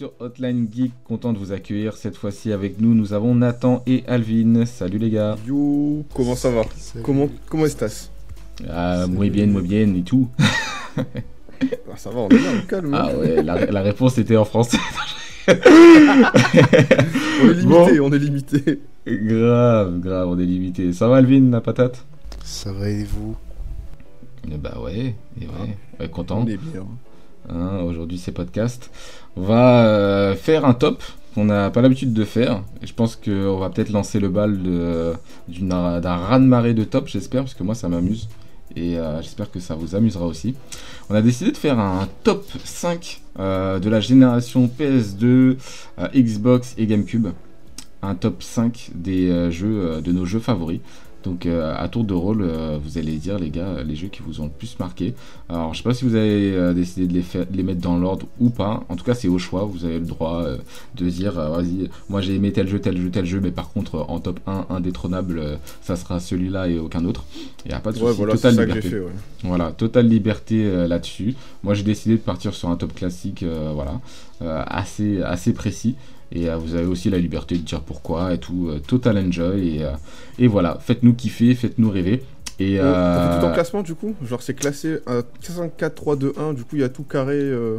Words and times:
sur 0.00 0.12
Hotline 0.18 0.68
Geek, 0.72 0.92
content 1.04 1.32
de 1.32 1.38
vous 1.38 1.52
accueillir. 1.52 1.96
Cette 1.96 2.16
fois-ci 2.16 2.52
avec 2.52 2.80
nous, 2.80 2.94
nous 2.94 3.12
avons 3.12 3.34
Nathan 3.34 3.82
et 3.86 4.02
Alvin. 4.06 4.64
Salut 4.64 4.98
les 4.98 5.10
gars. 5.10 5.36
Yo, 5.46 6.04
comment 6.14 6.36
ça 6.36 6.50
va? 6.50 6.62
Comment 7.02 7.28
comment 7.48 7.66
estás 7.66 8.10
Ah, 8.68 9.06
muy 9.08 9.30
bien, 9.30 9.46
muy 9.46 9.62
bien 9.62 9.94
et 9.94 10.02
tout. 10.02 10.28
Ah, 11.92 11.96
Ça 11.96 12.08
va, 12.10 12.20
on 12.20 12.28
est 12.30 12.34
là, 12.36 12.50
on 12.56 12.66
calme. 12.66 12.94
hein. 12.94 12.98
Ah 13.10 13.16
ouais, 13.18 13.42
la, 13.42 13.66
la 13.66 13.82
réponse 13.82 14.16
était 14.16 14.36
en 14.36 14.46
français. 14.46 14.78
on 15.48 15.52
est 17.50 17.54
limité, 17.54 17.98
bon. 17.98 18.06
on 18.08 18.12
est 18.12 18.18
limité. 18.18 18.80
grave, 19.06 20.00
grave, 20.00 20.28
on 20.28 20.38
est 20.38 20.44
limité. 20.44 20.92
Ça 20.92 21.08
va 21.08 21.16
Alvin, 21.16 21.50
la 21.50 21.60
patate? 21.60 22.04
Ça 22.44 22.72
va 22.72 22.88
et 22.88 23.04
vous? 23.04 23.36
Eh 24.50 24.56
Bah 24.56 24.78
ouais, 24.82 25.14
et 25.40 25.44
ouais, 25.46 25.76
ouais, 26.00 26.08
content. 26.08 26.40
On 26.44 26.46
est 26.46 26.56
bien. 26.56 26.86
Hein, 27.48 27.80
Aujourd'hui 27.84 28.18
c'est 28.18 28.32
podcast. 28.32 28.90
On 29.36 29.42
va 29.42 29.84
euh, 29.86 30.34
faire 30.34 30.64
un 30.64 30.74
top 30.74 31.02
qu'on 31.34 31.44
n'a 31.44 31.70
pas 31.70 31.82
l'habitude 31.82 32.12
de 32.12 32.24
faire. 32.24 32.62
Et 32.82 32.86
je 32.86 32.94
pense 32.94 33.16
qu'on 33.16 33.58
va 33.58 33.68
peut-être 33.70 33.90
lancer 33.90 34.18
le 34.18 34.28
bal 34.28 34.62
de- 34.62 35.12
d'une- 35.48 35.68
d'un 35.68 36.16
raz-de-marée 36.16 36.74
de 36.74 36.84
top, 36.84 37.06
j'espère, 37.08 37.42
parce 37.42 37.54
que 37.54 37.62
moi 37.62 37.74
ça 37.74 37.88
m'amuse. 37.88 38.28
Et 38.76 38.98
euh, 38.98 39.20
j'espère 39.22 39.50
que 39.50 39.60
ça 39.60 39.74
vous 39.74 39.94
amusera 39.94 40.26
aussi. 40.26 40.54
On 41.08 41.14
a 41.14 41.22
décidé 41.22 41.50
de 41.50 41.56
faire 41.56 41.78
un 41.78 42.08
top 42.22 42.44
5 42.64 43.20
euh, 43.38 43.78
de 43.78 43.90
la 43.90 44.00
génération 44.00 44.70
PS2, 44.78 45.24
euh, 45.24 45.56
Xbox 46.14 46.74
et 46.78 46.86
GameCube. 46.86 47.28
Un 48.02 48.14
top 48.14 48.42
5 48.42 48.90
des 48.94 49.28
euh, 49.28 49.50
jeux, 49.50 49.80
euh, 49.80 50.00
de 50.00 50.12
nos 50.12 50.24
jeux 50.24 50.40
favoris. 50.40 50.80
Donc 51.22 51.44
euh, 51.44 51.74
à 51.76 51.88
tour 51.88 52.04
de 52.04 52.14
rôle, 52.14 52.42
euh, 52.42 52.78
vous 52.82 52.96
allez 52.96 53.16
dire 53.16 53.38
les 53.38 53.50
gars, 53.50 53.66
euh, 53.68 53.84
les 53.84 53.94
jeux 53.94 54.08
qui 54.08 54.22
vous 54.22 54.40
ont 54.40 54.44
le 54.44 54.50
plus 54.50 54.78
marqué. 54.78 55.14
Alors, 55.48 55.74
je 55.74 55.78
sais 55.78 55.84
pas 55.84 55.92
si 55.92 56.04
vous 56.04 56.14
avez 56.14 56.54
euh, 56.54 56.72
décidé 56.72 57.06
de 57.06 57.12
les, 57.12 57.22
faire, 57.22 57.44
de 57.46 57.56
les 57.56 57.62
mettre 57.62 57.80
dans 57.80 57.98
l'ordre 57.98 58.26
ou 58.38 58.48
pas. 58.48 58.84
En 58.88 58.96
tout 58.96 59.04
cas, 59.04 59.14
c'est 59.14 59.28
au 59.28 59.38
choix. 59.38 59.64
Vous 59.64 59.84
avez 59.84 59.98
le 59.98 60.06
droit 60.06 60.44
de 60.96 61.08
dire, 61.10 61.32
vas-y, 61.34 61.90
moi 62.08 62.20
j'ai 62.20 62.34
aimé 62.34 62.52
tel 62.52 62.66
jeu, 62.68 62.78
tel 62.80 62.96
jeu, 62.96 63.10
tel 63.10 63.26
jeu, 63.26 63.40
mais 63.40 63.50
par 63.50 63.70
contre, 63.70 64.06
en 64.08 64.18
top 64.20 64.40
1, 64.46 64.66
indétrônable, 64.70 65.58
ça 65.82 65.96
sera 65.96 66.20
celui-là 66.20 66.68
et 66.68 66.78
aucun 66.78 67.04
autre. 67.04 67.24
Il 67.64 67.68
n'y 67.68 67.74
a 67.74 67.80
pas 67.80 67.92
de 67.92 67.98
Ouais, 67.98 68.06
souci. 68.06 68.16
voilà, 68.18 68.32
totale 68.34 68.58
liberté. 68.58 68.88
fait. 68.88 69.00
Ouais. 69.00 69.12
Voilà, 69.44 69.72
totale 69.72 70.08
liberté 70.08 70.86
là-dessus. 70.88 71.34
Moi, 71.62 71.74
j'ai 71.74 71.82
décidé 71.82 72.14
de 72.16 72.20
partir 72.20 72.54
sur 72.54 72.68
un 72.70 72.76
top 72.76 72.94
classique, 72.94 73.44
voilà, 73.74 74.00
assez, 74.40 75.20
assez 75.22 75.52
précis. 75.52 75.96
Et 76.32 76.48
euh, 76.48 76.56
vous 76.56 76.74
avez 76.76 76.86
aussi 76.86 77.10
la 77.10 77.18
liberté 77.18 77.56
de 77.56 77.62
dire 77.62 77.80
pourquoi 77.82 78.32
et 78.34 78.38
tout. 78.38 78.68
euh, 78.70 78.78
total 78.78 79.18
enjoy. 79.18 79.76
Et, 79.78 79.84
euh, 79.84 79.90
et 80.38 80.46
voilà, 80.46 80.78
faites-nous 80.80 81.14
kiffer, 81.14 81.54
faites-nous 81.54 81.90
rêver. 81.90 82.22
Et, 82.58 82.76
fait 82.76 82.78
tout 82.78 83.44
en 83.44 83.48
euh, 83.48 83.52
classement 83.54 83.82
du 83.82 83.94
coup? 83.94 84.14
Genre 84.22 84.42
c'est 84.42 84.54
classé 84.54 84.98
à 85.06 85.22
5, 85.40 85.76
4, 85.76 85.94
3, 85.94 86.16
2, 86.16 86.34
1, 86.36 86.52
du 86.52 86.62
coup 86.64 86.76
il 86.76 86.80
y 86.80 86.84
a 86.84 86.88
tout 86.90 87.04
carré. 87.04 87.38
euh, 87.40 87.78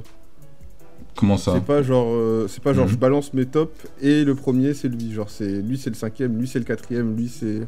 comment 1.15 1.37
ça? 1.37 1.53
c'est 1.53 1.63
pas 1.65 1.83
genre, 1.83 2.07
euh, 2.09 2.47
c'est 2.49 2.63
pas 2.63 2.73
genre 2.73 2.85
Mhm. 2.87 2.91
je 2.91 2.97
balance 2.97 3.33
mes 3.33 3.45
tops 3.45 3.71
et 4.01 4.23
le 4.25 4.33
premier 4.35 4.73
c'est 4.73 4.87
lui. 4.89 5.13
Genre 5.13 5.29
c'est 5.29 5.61
lui 5.61 5.77
c'est 5.77 5.91
le 5.91 5.95
cinquième, 5.95 6.37
lui 6.39 6.47
c'est 6.47 6.59
le 6.59 6.65
quatrième, 6.65 7.15
lui 7.15 7.29
c'est. 7.29 7.61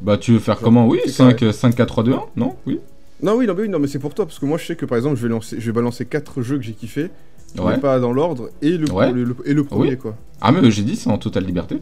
Bah, 0.00 0.18
tu 0.18 0.32
veux 0.32 0.38
faire 0.40 0.56
Genre, 0.56 0.64
comment? 0.64 0.88
Oui, 0.88 0.98
c'est 1.04 1.12
5, 1.12 1.52
5, 1.52 1.74
4, 1.76 1.86
3, 1.88 2.04
2, 2.04 2.12
1 2.14 2.22
Non? 2.36 2.56
Oui 2.66 2.80
Non 3.22 3.36
oui 3.36 3.46
non 3.46 3.54
mais, 3.54 3.62
oui, 3.62 3.68
non, 3.68 3.78
mais 3.78 3.86
c'est 3.86 4.00
pour 4.00 4.12
toi 4.14 4.26
parce 4.26 4.38
que 4.40 4.46
moi 4.46 4.58
je 4.58 4.66
sais 4.66 4.74
que 4.76 4.84
par 4.86 4.98
exemple 4.98 5.16
je 5.16 5.22
vais 5.22 5.28
lancer, 5.28 5.60
je 5.60 5.66
vais 5.66 5.72
balancer 5.72 6.04
4 6.04 6.42
jeux 6.42 6.56
que 6.58 6.64
j'ai 6.64 6.72
kiffé, 6.72 7.10
Ouais. 7.60 7.74
mais 7.74 7.78
pas 7.80 7.98
dans 8.00 8.12
l'ordre 8.12 8.48
et 8.62 8.76
le, 8.78 8.90
Ouais. 8.92 9.12
le- 9.12 9.24
le- 9.24 9.36
et 9.44 9.52
le 9.54 9.64
premier 9.64 9.90
Oui. 9.90 9.98
quoi. 9.98 10.16
Ah, 10.40 10.52
mais 10.52 10.70
j'ai 10.70 10.82
dit, 10.82 10.96
c'est 10.96 11.10
en 11.10 11.18
totale 11.18 11.44
liberté. 11.44 11.78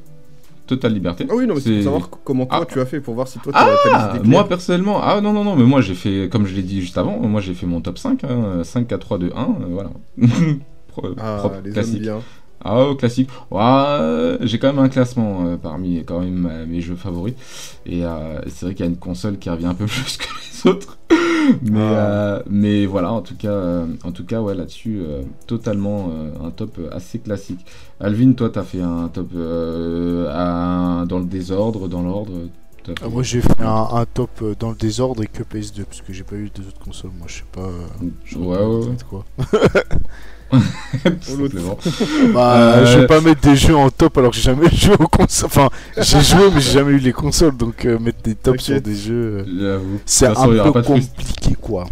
Totale 0.67 0.93
liberté. 0.93 1.27
Ah 1.29 1.35
oui 1.35 1.47
non 1.49 1.55
mais 1.55 1.61
c'est 1.61 1.75
pour 1.75 1.83
savoir 1.85 2.11
comment 2.25 2.47
toi 2.47 2.61
Ah. 2.63 2.67
tu 2.73 2.81
as 2.81 2.87
fait 2.87 3.01
pour 3.01 3.15
voir 3.15 3.27
si 3.27 3.39
toi 3.41 3.53
t'as 3.53 3.67
Ah, 3.93 4.11
décidé 4.13 4.29
moi 4.29 4.47
personnellement, 4.47 5.01
ah 5.03 5.21
non, 5.21 5.33
non, 5.33 5.43
non, 5.43 5.57
mais 5.57 5.65
moi 5.65 5.81
j'ai 5.81 5.95
fait, 5.95 6.29
comme 6.31 6.47
je 6.47 6.55
l'ai 6.55 6.63
dit 6.63 6.81
juste 6.81 6.97
avant, 6.97 7.19
moi 7.19 7.41
j'ai 7.41 7.55
fait 7.55 7.67
mon 7.67 7.81
top 7.81 7.99
5, 7.99 8.23
hein, 8.25 8.63
5, 8.63 8.87
4, 8.87 9.01
3, 9.01 9.19
2, 9.19 9.33
1, 9.35 9.41
euh, 9.43 9.47
voilà. 9.71 9.91
Pro- 10.89 11.09
Ah 11.19 11.37
propre, 11.39 11.57
les 11.65 11.71
hommes 11.71 11.75
classique. 11.75 12.01
bien. 12.03 12.19
Ah, 12.65 12.85
oh, 12.89 12.95
classique. 12.95 13.31
Ouais, 13.51 14.37
j'ai 14.43 14.59
quand 14.59 14.69
même 14.73 14.79
un 14.85 14.89
classement 14.89 15.47
euh, 15.47 15.57
parmi 15.57 16.05
quand 16.05 16.21
même 16.21 16.47
euh, 16.51 16.67
mes 16.67 16.81
jeux 16.81 16.95
favoris. 16.97 17.35
Et 17.87 18.05
euh, 18.05 18.41
c'est 18.49 18.67
vrai 18.67 18.75
qu'il 18.75 18.85
y 18.85 18.89
a 18.89 18.91
une 18.91 18.99
console 18.99 19.39
qui 19.39 19.49
revient 19.51 19.67
un 19.67 19.75
peu 19.75 19.87
plus 19.87 20.17
que 20.19 20.25
les 20.27 20.71
autres. 20.71 20.99
mais, 21.63 21.81
Ah. 21.81 21.83
euh, 21.83 22.43
mais 22.51 22.85
voilà, 22.87 23.13
en 23.13 23.23
tout 23.23 23.35
cas, 23.37 23.49
euh, 23.51 23.87
en 24.05 24.13
tout 24.13 24.25
cas 24.27 24.41
ouais, 24.43 24.55
là-dessus, 24.55 25.01
euh, 25.01 25.23
totalement 25.47 26.11
euh, 26.13 26.47
un 26.47 26.51
top 26.51 26.79
assez 26.93 27.19
classique. 27.19 27.65
Alvin, 27.99 28.33
toi, 28.33 28.51
t'as 28.51 28.63
fait 28.63 28.83
un 28.83 29.09
top 29.09 29.31
euh, 29.35 31.07
dans 31.07 31.19
le 31.19 31.25
désordre, 31.25 31.89
dans 31.89 32.03
l'ordre? 32.03 32.33
Ah, 33.03 33.09
Moi 33.09 33.23
j'ai 33.23 33.41
fait 33.43 33.61
un, 33.61 33.89
un 33.93 34.05
top 34.07 34.43
dans 34.59 34.71
le 34.71 34.75
désordre 34.77 35.23
et 35.23 35.27
que 35.27 35.43
PS2 35.43 35.85
parce 35.85 36.01
que 36.01 36.13
j'ai 36.13 36.25
pas 36.25 36.35
eu 36.37 36.51
des 36.55 36.67
autres 36.67 36.79
consoles. 36.81 37.11
Moi 37.19 37.27
je 37.29 37.37
sais 37.39 37.45
pas. 37.53 37.61
euh, 37.61 38.37
Ouais, 38.37 38.89
ouais, 38.89 38.97
quoi. 39.09 39.25
Bah 42.35 42.55
Euh, 42.57 42.87
je 42.87 42.99
vais 43.01 43.07
pas 43.07 43.21
mettre 43.21 43.41
des 43.41 43.57
jeux 43.57 43.77
en 43.77 43.91
top 43.91 44.19
alors 44.19 44.31
que 44.31 44.37
j'ai 44.37 44.43
jamais 44.43 44.69
joué 44.73 44.95
aux 44.99 45.09
consoles. 45.09 45.47
Enfin 45.47 45.69
j'ai 45.97 46.21
joué 46.21 46.51
mais 46.55 46.61
j'ai 46.61 46.73
jamais 46.73 46.93
eu 46.93 46.99
les 46.99 47.13
consoles 47.13 47.57
donc 47.57 47.85
euh, 47.85 47.99
mettre 47.99 48.23
des 48.23 48.35
tops 48.35 48.63
sur 48.63 48.81
des 48.81 48.95
jeux. 48.95 49.45
euh, 49.61 49.79
C'est 50.07 50.27
un 50.27 50.35
peu 50.35 50.73
pas 50.73 50.83
compliqué 50.83 51.57
quoi. 51.61 51.87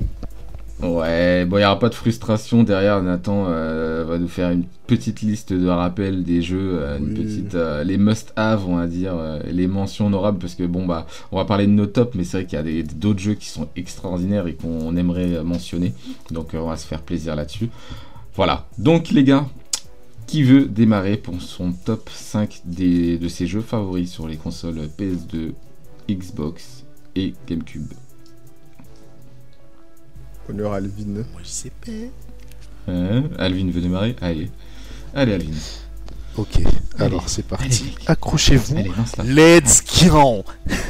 Ouais, 0.81 1.45
bon, 1.45 1.57
il 1.57 1.61
n'y 1.61 1.67
aura 1.67 1.81
pas 1.81 1.89
de 1.89 1.95
frustration 1.97 2.63
derrière. 2.63 3.03
Nathan 3.03 3.47
euh, 3.49 4.05
va 4.07 4.17
nous 4.17 4.29
faire 4.29 4.51
une 4.53 4.63
petite 4.87 5.23
liste 5.23 5.53
de 5.53 5.67
rappels 5.69 6.23
des 6.23 6.41
jeux, 6.41 6.79
euh, 6.81 6.99
une 6.99 7.07
Oui. 7.09 7.15
petite, 7.15 7.55
euh, 7.57 7.83
les 7.83 7.99
must-have, 7.99 8.65
on 8.69 8.77
va 8.77 8.87
dire, 8.87 9.15
euh, 9.17 9.41
les 9.51 9.67
mentions 9.67 10.07
honorables, 10.07 10.39
parce 10.39 10.55
que 10.55 10.63
bon, 10.63 10.87
bah, 10.87 11.09
on 11.33 11.37
va 11.39 11.45
parler 11.47 11.67
de 11.67 11.73
nos 11.73 11.87
tops, 11.87 12.15
mais 12.15 12.23
c'est 12.23 12.37
vrai 12.37 12.47
qu'il 12.47 12.77
y 12.77 12.81
a 12.81 12.85
d'autres 12.95 13.19
jeux 13.19 13.35
qui 13.35 13.49
sont 13.49 13.67
extraordinaires 13.75 14.47
et 14.47 14.55
qu'on 14.55 14.97
aimerait 14.97 15.43
mentionner. 15.43 15.95
Donc, 16.31 16.55
euh, 16.55 16.59
on 16.59 16.69
va 16.69 16.77
se 16.77 16.87
faire 16.87 17.01
plaisir 17.03 17.35
là-dessus. 17.35 17.71
Voilà. 18.39 18.69
Donc, 18.79 19.11
les 19.11 19.25
gars, 19.25 19.49
qui 20.29 20.45
veut 20.45 20.67
démarrer 20.67 21.17
pour 21.17 21.43
son 21.43 21.73
top 21.73 22.09
5 22.09 22.61
des, 22.65 23.19
de 23.19 23.27
ses 23.27 23.49
jeux 23.49 23.63
favoris 23.63 24.13
sur 24.13 24.29
les 24.29 24.37
consoles 24.37 24.89
PS2, 24.97 25.55
Xbox 26.09 26.85
et 27.17 27.35
GameCube? 27.49 27.93
Honneur 30.49 30.73
Alvin. 30.73 31.15
Moi 31.15 31.41
je 31.43 31.49
sais 31.49 31.73
pas. 31.85 32.93
Hein 32.93 33.25
Alvin 33.39 33.73
veut 33.73 33.81
démarrer? 33.81 34.15
Allez. 34.21 34.53
Allez, 35.15 35.35
Alvin. 35.35 35.59
Ok 36.37 36.61
alors 37.01 37.29
c'est 37.29 37.47
parti. 37.47 37.95
Accrochez-vous. 38.07 38.77
Allez, 38.77 38.91
lance 38.97 39.17
la. 39.17 39.25
Let's 39.25 39.83
go. 40.09 40.45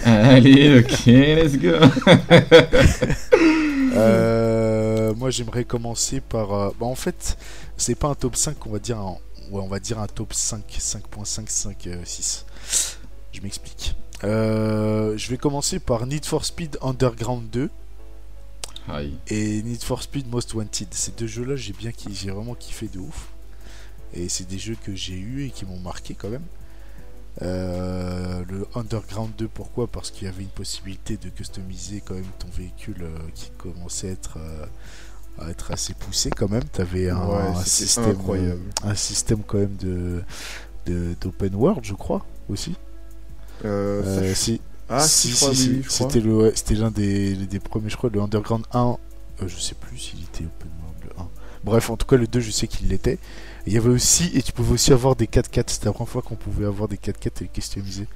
Allez, 0.04 0.80
ok, 0.80 1.06
let's 1.06 1.56
go. 1.56 1.72
Euh, 3.94 4.67
moi 5.14 5.30
j'aimerais 5.30 5.64
commencer 5.64 6.20
par. 6.20 6.52
euh, 6.52 6.70
bah, 6.78 6.86
en 6.86 6.94
fait, 6.94 7.38
c'est 7.76 7.94
pas 7.94 8.08
un 8.08 8.14
top 8.14 8.36
5, 8.36 8.66
on 8.66 8.70
va 8.70 8.78
dire 8.78 8.98
un, 8.98 9.12
ouais, 9.50 9.62
on 9.62 9.68
va 9.68 9.80
dire 9.80 9.98
un 9.98 10.06
top 10.06 10.32
5, 10.34 10.64
5.55, 10.68 11.88
euh, 11.88 12.02
6. 12.04 12.46
Je 13.32 13.40
m'explique. 13.40 13.94
Euh, 14.24 15.16
je 15.16 15.30
vais 15.30 15.36
commencer 15.38 15.78
par 15.78 16.06
Need 16.06 16.24
for 16.24 16.44
Speed 16.44 16.76
Underground 16.82 17.48
2 17.50 17.70
Aïe. 18.88 19.14
et 19.28 19.62
Need 19.62 19.82
for 19.82 20.02
Speed 20.02 20.28
Most 20.28 20.54
Wanted. 20.54 20.88
Ces 20.92 21.12
deux 21.12 21.26
jeux-là, 21.26 21.54
j'ai 21.56 21.72
bien, 21.72 21.92
j'ai 22.10 22.30
vraiment 22.30 22.54
kiffé 22.54 22.88
de 22.88 22.98
ouf. 22.98 23.28
Et 24.14 24.28
c'est 24.28 24.48
des 24.48 24.58
jeux 24.58 24.76
que 24.82 24.94
j'ai 24.94 25.14
eu 25.14 25.46
et 25.46 25.50
qui 25.50 25.66
m'ont 25.66 25.78
marqué 25.78 26.14
quand 26.14 26.30
même. 26.30 26.46
Euh, 27.42 28.42
le 28.48 28.66
Underground 28.74 29.30
2, 29.36 29.46
pourquoi? 29.48 29.86
Parce 29.86 30.10
qu'il 30.10 30.24
y 30.24 30.28
avait 30.28 30.42
une 30.42 30.48
possibilité 30.48 31.16
de 31.16 31.28
customiser 31.28 32.00
quand 32.04 32.14
même 32.14 32.24
ton 32.38 32.48
véhicule 32.48 33.02
euh, 33.02 33.18
qui 33.34 33.50
commençait 33.56 34.08
à 34.08 34.12
être, 34.12 34.38
euh, 34.38 34.66
à 35.40 35.50
être 35.50 35.70
assez 35.72 35.94
poussé 35.94 36.30
quand 36.30 36.48
même. 36.50 36.64
Tu 36.72 36.80
avais 36.80 37.10
un, 37.10 37.16
Ouais, 37.26 37.36
un 37.38 37.64
c'était 37.64 37.86
système, 37.86 38.10
incroyable. 38.10 38.60
un 38.82 38.94
système 38.94 39.42
quand 39.44 39.58
même 39.58 39.76
de 39.76 40.24
d'open 41.20 41.54
world, 41.54 41.84
je 41.84 41.94
crois 41.94 42.26
aussi. 42.48 42.76
Euh, 43.64 44.02
Euh, 44.04 44.34
si, 44.34 44.60
Ah 44.88 45.08
si, 45.54 45.82
crois. 45.86 46.08
c'était 46.08 46.20
le, 46.20 46.52
c'était 46.54 46.74
l'un 46.74 46.90
des, 46.90 47.34
des 47.46 47.60
premiers, 47.60 47.90
je 47.90 47.96
crois, 47.96 48.10
le 48.12 48.20
Underground 48.20 48.64
1. 48.72 48.96
euh, 49.42 49.48
je 49.48 49.56
sais 49.58 49.74
plus 49.74 49.98
s'il 49.98 50.22
était 50.22 50.44
open 50.46 50.70
world 50.82 51.04
le 51.04 51.20
1. 51.22 51.30
Bref, 51.64 51.90
en 51.90 51.96
tout 51.96 52.06
cas, 52.06 52.16
le 52.16 52.26
2, 52.26 52.40
je 52.40 52.50
sais 52.50 52.68
qu'il 52.68 52.88
l'était. 52.88 53.14
Et 53.14 53.20
Il 53.66 53.72
y 53.74 53.76
avait 53.76 53.90
aussi, 53.90 54.30
et 54.34 54.42
tu 54.42 54.52
pouvais 54.52 54.72
aussi 54.74 54.92
avoir 54.92 55.16
des 55.16 55.26
4x4. 55.26 55.70
C'était 55.70 55.86
la 55.86 55.92
première 55.92 56.08
fois 56.10 56.22
qu'on 56.22 56.36
pouvait 56.36 56.66
avoir 56.66 56.88
des 56.88 56.96
4x4 56.98 57.44
et 57.44 57.48
customiser. 57.48 58.08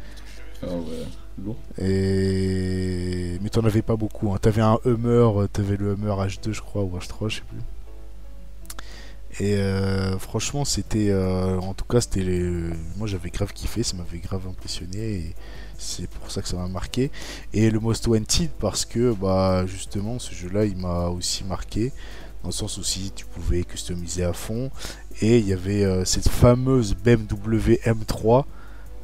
Ah 0.63 0.67
ouais, 0.77 1.07
lourd. 1.39 1.57
Et... 1.79 3.39
Mais 3.43 3.49
t'en 3.49 3.65
avais 3.65 3.83
pas 3.83 3.97
beaucoup. 3.97 4.33
Hein. 4.33 4.39
T'avais 4.41 4.63
un 4.63 4.79
Hummer, 4.85 5.43
euh, 5.43 5.49
t'avais 5.53 5.77
le 5.77 5.93
Hummer 5.93 6.15
H2, 6.27 6.53
je 6.53 6.61
crois, 6.61 6.83
ou 6.83 6.97
H3, 6.97 7.29
je 7.29 7.37
sais 7.37 7.43
plus. 7.49 7.59
Et 9.41 9.57
euh, 9.57 10.19
franchement, 10.19 10.65
c'était. 10.65 11.09
euh, 11.11 11.59
en 11.59 11.75
tout 11.75 11.87
cas, 11.87 12.01
c'était. 12.01 12.23
Moi, 12.99 13.07
j'avais 13.07 13.31
grave 13.31 13.53
kiffé, 13.53 13.83
ça 13.83 13.97
m'avait 13.97 14.19
grave 14.19 14.47
impressionné. 14.47 14.99
Et 14.99 15.35
c'est 15.79 16.09
pour 16.09 16.31
ça 16.31 16.43
que 16.43 16.49
ça 16.49 16.57
m'a 16.57 16.69
marqué. 16.69 17.11
Et 17.55 17.71
le 17.71 17.81
Most 17.81 18.07
Wanted, 18.07 18.51
parce 18.61 18.85
que, 18.85 19.13
bah, 19.15 19.65
justement, 19.67 20.19
ce 20.19 20.35
jeu-là, 20.35 20.67
il 20.67 20.77
m'a 20.77 21.09
aussi 21.09 21.45
marqué. 21.45 21.93
Dans 22.43 22.49
le 22.49 22.53
sens 22.53 22.77
où 22.77 22.83
si 22.83 23.13
tu 23.15 23.25
pouvais 23.25 23.63
customiser 23.63 24.25
à 24.25 24.33
fond. 24.33 24.71
Et 25.23 25.39
il 25.39 25.47
y 25.47 25.53
avait 25.53 26.05
cette 26.05 26.29
fameuse 26.29 26.95
BMW 26.95 27.79
M3 27.85 28.45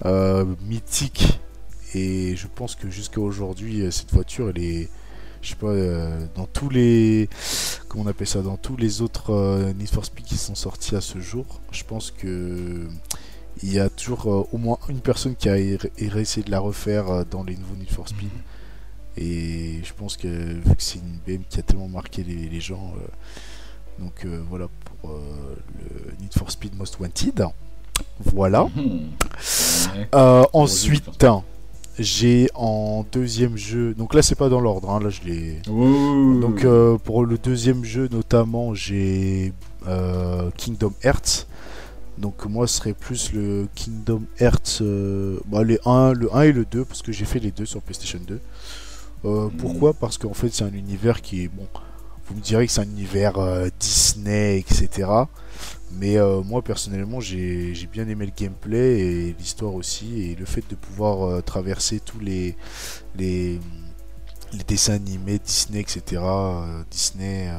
euh, 0.05 0.45
mythique. 0.63 1.41
Et 1.95 2.37
je 2.37 2.47
pense 2.47 2.75
que 2.75 2.91
jusqu'à 2.91 3.21
aujourd'hui, 3.21 3.83
euh, 3.83 3.91
cette 3.91 4.13
voiture, 4.13 4.51
elle 4.51 4.63
est. 4.63 4.89
Je 5.41 5.51
sais 5.51 5.55
pas, 5.55 5.69
euh, 5.69 6.27
dans 6.35 6.47
tous 6.47 6.69
les 6.69 7.29
comment 7.89 8.05
on 8.05 8.07
appelle 8.09 8.27
ça, 8.27 8.43
dans 8.43 8.57
tous 8.57 8.77
les 8.77 9.03
autres 9.03 9.31
euh, 9.33 9.73
Need 9.73 9.89
for 9.89 10.05
Speed 10.05 10.25
qui 10.27 10.37
sont 10.37 10.57
sortis 10.57 10.97
à 10.97 11.01
ce 11.01 11.21
jour, 11.21 11.61
je 11.71 11.85
pense 11.85 12.11
que 12.11 12.87
il 13.63 13.73
y 13.73 13.79
a 13.79 13.89
toujours 13.89 14.27
euh, 14.27 14.49
au 14.53 14.59
moins 14.59 14.79
une 14.89 14.99
personne 15.01 15.37
qui 15.37 15.49
a 15.49 15.57
er- 15.59 15.79
er- 15.99 16.19
essayé 16.21 16.45
de 16.45 16.51
la 16.51 16.59
refaire 16.59 17.25
dans 17.27 17.45
les 17.45 17.57
nouveaux 17.57 17.77
Need 17.77 17.89
for 17.91 18.09
Speed. 18.09 18.31
Et 19.17 19.81
je 19.85 19.93
pense 19.95 20.17
que 20.17 20.27
vu 20.29 20.63
que 20.77 20.83
c'est 20.83 20.99
une 20.99 21.19
BM 21.27 21.43
qui 21.49 21.59
a 21.61 21.63
tellement 21.63 21.89
marqué 21.89 22.23
les, 22.25 22.49
les 22.49 22.61
gens, 22.61 22.93
donc 24.01 24.27
voilà 24.49 24.67
pour 25.01 25.11
le 25.11 26.13
Need 26.21 26.33
for 26.35 26.51
Speed 26.51 26.77
Most 26.77 26.99
Wanted. 27.01 27.45
Voilà. 28.21 28.69
Mhm. 28.77 29.11
Ensuite, 30.53 31.05
j'ai 31.99 32.49
en 32.55 33.05
deuxième 33.11 33.57
jeu, 33.57 33.95
donc 33.95 34.15
là 34.15 34.23
c'est 34.23 34.35
pas 34.37 34.49
dans 34.49 34.61
l'ordre, 34.61 34.91
hein, 34.91 35.01
là 35.03 35.11
je 35.11 35.23
l'ai. 35.23 35.61
Donc 36.41 36.65
euh, 36.65 36.97
pour 36.99 37.25
le 37.25 37.39
deuxième 37.39 37.85
jeu 37.85 38.09
notamment 38.11 38.75
j'ai 38.75 39.53
euh, 39.87 40.51
Kingdom 40.57 40.93
Hearts. 41.03 41.47
Donc 42.19 42.47
moi 42.47 42.67
ce 42.67 42.79
serait 42.79 42.95
plus 42.95 43.33
le 43.33 43.69
Kingdom 43.75 44.23
Hearts 44.41 44.79
euh, 44.81 45.39
bah, 45.47 45.63
les 45.63 45.79
1, 45.85 46.13
le 46.15 46.35
1 46.35 46.43
et 46.43 46.53
le 46.53 46.65
2 46.65 46.85
parce 46.85 47.03
que 47.03 47.13
j'ai 47.13 47.25
fait 47.25 47.39
les 47.39 47.51
deux 47.53 47.67
sur 47.67 47.81
PlayStation 47.81 48.19
2. 48.27 48.41
Euh, 49.25 49.49
Pourquoi? 49.59 49.95
Parce 49.95 50.19
qu'en 50.19 50.35
fait 50.35 50.49
c'est 50.51 50.65
un 50.65 50.73
univers 50.73 51.21
qui 51.21 51.45
est 51.45 51.49
bon. 51.49 51.67
Vous 52.29 52.35
me 52.35 52.41
direz 52.41 52.67
que 52.67 52.73
c'est 52.73 52.81
un 52.81 52.85
univers 52.85 53.39
euh, 53.39 53.69
Disney, 53.81 54.59
etc. 54.59 55.09
Mais 55.93 56.19
euh, 56.19 56.43
moi 56.43 56.63
personnellement 56.63 57.21
j'ai 57.21 57.73
bien 57.91 58.07
aimé 58.09 58.27
le 58.27 58.33
gameplay 58.37 59.01
et 59.01 59.37
l'histoire 59.39 59.75
aussi 59.75 60.23
et 60.23 60.35
le 60.35 60.45
fait 60.45 60.63
de 60.69 60.75
pouvoir 60.75 61.23
euh, 61.27 61.41
traverser 61.41 62.01
tous 62.01 62.21
les 62.21 62.57
les 63.17 63.59
les 64.53 64.65
dessins 64.67 64.95
animés 64.95 65.39
Disney, 65.39 65.81
etc. 65.81 66.23
euh, 66.23 66.83
Disney 66.91 67.51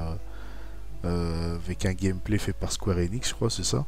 avec 1.03 1.85
un 1.85 1.93
gameplay 1.93 2.37
fait 2.37 2.53
par 2.53 2.71
Square 2.71 2.97
Enix, 2.97 3.29
je 3.29 3.33
crois, 3.33 3.49
c'est 3.49 3.63
ça? 3.63 3.85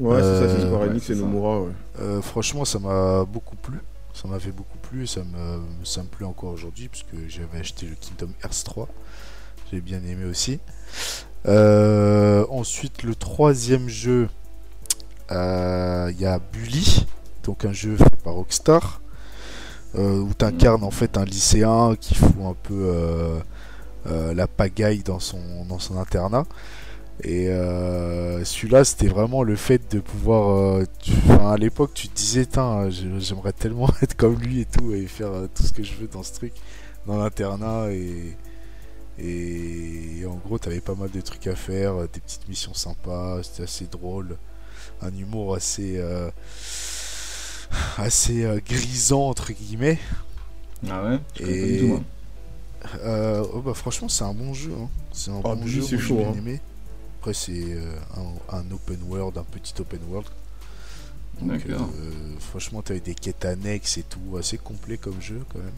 Ouais, 0.00 0.20
c'est 0.22 0.40
ça, 0.40 0.48
c'est 0.48 0.66
Square 0.66 0.82
Enix 0.82 1.10
et. 1.10 1.14
Nomura, 1.14 1.60
ouais. 1.60 1.72
Euh, 2.00 2.22
franchement, 2.22 2.64
ça 2.64 2.78
m'a 2.78 3.24
beaucoup 3.24 3.56
plu. 3.56 3.78
Ça 4.14 4.26
m'a 4.26 4.40
fait 4.40 4.50
beaucoup 4.50 4.78
plu 4.78 5.04
et 5.04 5.06
ça 5.06 5.20
me, 5.20 5.60
ça 5.84 6.02
me 6.02 6.08
plaît 6.08 6.26
encore 6.26 6.50
aujourd'hui 6.52 6.88
puisque 6.88 7.28
j'avais 7.28 7.58
acheté 7.60 7.86
le 7.86 7.94
Kingdom 7.94 8.32
Hearts 8.42 8.64
3. 8.64 8.88
J'ai 9.70 9.80
bien 9.80 10.02
aimé 10.04 10.24
aussi. 10.24 10.60
Euh, 11.46 12.44
ensuite, 12.50 13.02
le 13.02 13.14
troisième 13.14 13.88
jeu, 13.88 14.28
euh, 15.30 16.10
il 16.12 16.20
y 16.20 16.26
a 16.26 16.38
Bully, 16.52 17.06
donc 17.44 17.64
un 17.64 17.72
jeu 17.72 17.96
fait 17.96 18.16
par 18.24 18.34
Rockstar, 18.34 19.00
euh, 19.96 20.20
où 20.20 20.30
tu 20.38 20.44
incarnes 20.44 20.84
en 20.84 20.90
fait 20.90 21.18
un 21.18 21.24
lycéen 21.24 21.96
qui 22.00 22.14
fout 22.14 22.34
un 22.44 22.54
peu 22.62 22.74
euh, 22.74 23.40
euh, 24.08 24.34
la 24.34 24.48
pagaille 24.48 25.02
dans 25.04 25.20
son, 25.20 25.40
dans 25.68 25.78
son 25.80 25.98
internat. 25.98 26.44
Et 27.24 27.48
euh, 27.50 28.44
celui-là, 28.44 28.84
c'était 28.84 29.08
vraiment 29.08 29.42
le 29.42 29.56
fait 29.56 29.92
de 29.94 30.00
pouvoir. 30.00 30.50
euh, 30.80 30.84
tu- 31.02 31.12
à 31.40 31.56
l'époque, 31.56 31.92
tu 31.94 32.08
te 32.08 32.16
disais, 32.16 32.46
j'aimerais 33.20 33.52
tellement 33.52 33.88
être 34.02 34.16
comme 34.16 34.36
lui 34.40 34.60
et 34.62 34.66
tout, 34.66 34.92
et 34.94 35.06
faire 35.06 35.32
euh, 35.32 35.48
tout 35.54 35.64
ce 35.64 35.72
que 35.72 35.82
je 35.82 35.94
veux 35.94 36.08
dans 36.08 36.22
ce 36.22 36.34
truc, 36.34 36.52
dans 37.06 37.18
l'internat. 37.18 37.90
Et, 37.92 38.36
et 39.20 40.24
en 40.26 40.36
gros, 40.36 40.58
t'avais 40.58 40.80
pas 40.80 40.94
mal 40.94 41.10
de 41.10 41.20
trucs 41.20 41.46
à 41.46 41.56
faire, 41.56 41.94
euh, 41.94 42.08
des 42.12 42.20
petites 42.20 42.48
missions 42.48 42.74
sympas, 42.74 43.42
c'était 43.42 43.64
assez 43.64 43.86
drôle. 43.86 44.36
Un 45.02 45.14
humour 45.16 45.54
assez. 45.54 45.96
euh, 45.98 46.30
assez 47.98 48.44
euh, 48.44 48.60
grisant, 48.64 49.28
entre 49.28 49.52
guillemets. 49.52 49.98
Ah 50.88 51.02
ouais 51.04 51.18
Je 51.34 51.42
connais 51.42 51.60
pas 51.60 51.66
Et- 51.66 51.70
du 51.72 51.78
tout, 51.78 51.86
moi. 51.86 52.00
Euh, 53.02 53.44
oh 53.52 53.60
bah 53.60 53.74
franchement 53.74 54.08
c'est 54.08 54.24
un 54.24 54.32
bon 54.32 54.54
jeu. 54.54 54.72
hein. 54.80 54.88
C'est 55.12 55.30
un 55.30 55.42
Ah, 55.44 55.54
bon 55.54 55.66
jeu, 55.66 55.82
c'est 55.82 55.98
chaud, 55.98 56.16
bien 56.16 56.28
hein. 56.28 56.34
aimé. 56.38 56.60
Après 57.20 57.34
c'est 57.34 57.52
euh, 57.74 57.94
un, 58.50 58.56
un 58.58 58.70
open 58.70 58.98
world, 59.06 59.36
un 59.36 59.44
petit 59.44 59.74
open 59.80 60.00
world. 60.08 60.28
Donc, 61.42 61.66
D'accord. 61.66 61.90
euh, 61.98 62.34
franchement 62.40 62.80
t'avais 62.82 63.00
des 63.00 63.14
quêtes 63.14 63.44
annexes 63.44 63.98
et 63.98 64.02
tout, 64.02 64.36
assez 64.38 64.56
complet 64.58 64.96
comme 64.96 65.20
jeu 65.20 65.42
quand 65.52 65.58
même. 65.58 65.72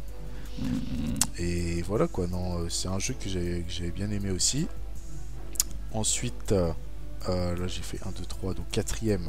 Et 1.39 1.83
voilà 1.83 2.07
quoi, 2.09 2.27
non, 2.27 2.59
euh, 2.59 2.67
c'est 2.69 2.89
un 2.89 2.99
jeu 2.99 3.15
que 3.15 3.29
j'avais 3.29 3.91
bien 3.91 4.11
aimé 4.11 4.31
aussi. 4.31 4.67
Ensuite, 5.93 6.53
euh, 6.53 6.71
euh, 7.29 7.57
là 7.57 7.67
j'ai 7.67 7.83
fait 7.83 7.99
1, 8.07 8.11
2, 8.11 8.25
3, 8.27 8.55
donc 8.55 8.67
quatrième. 8.71 9.29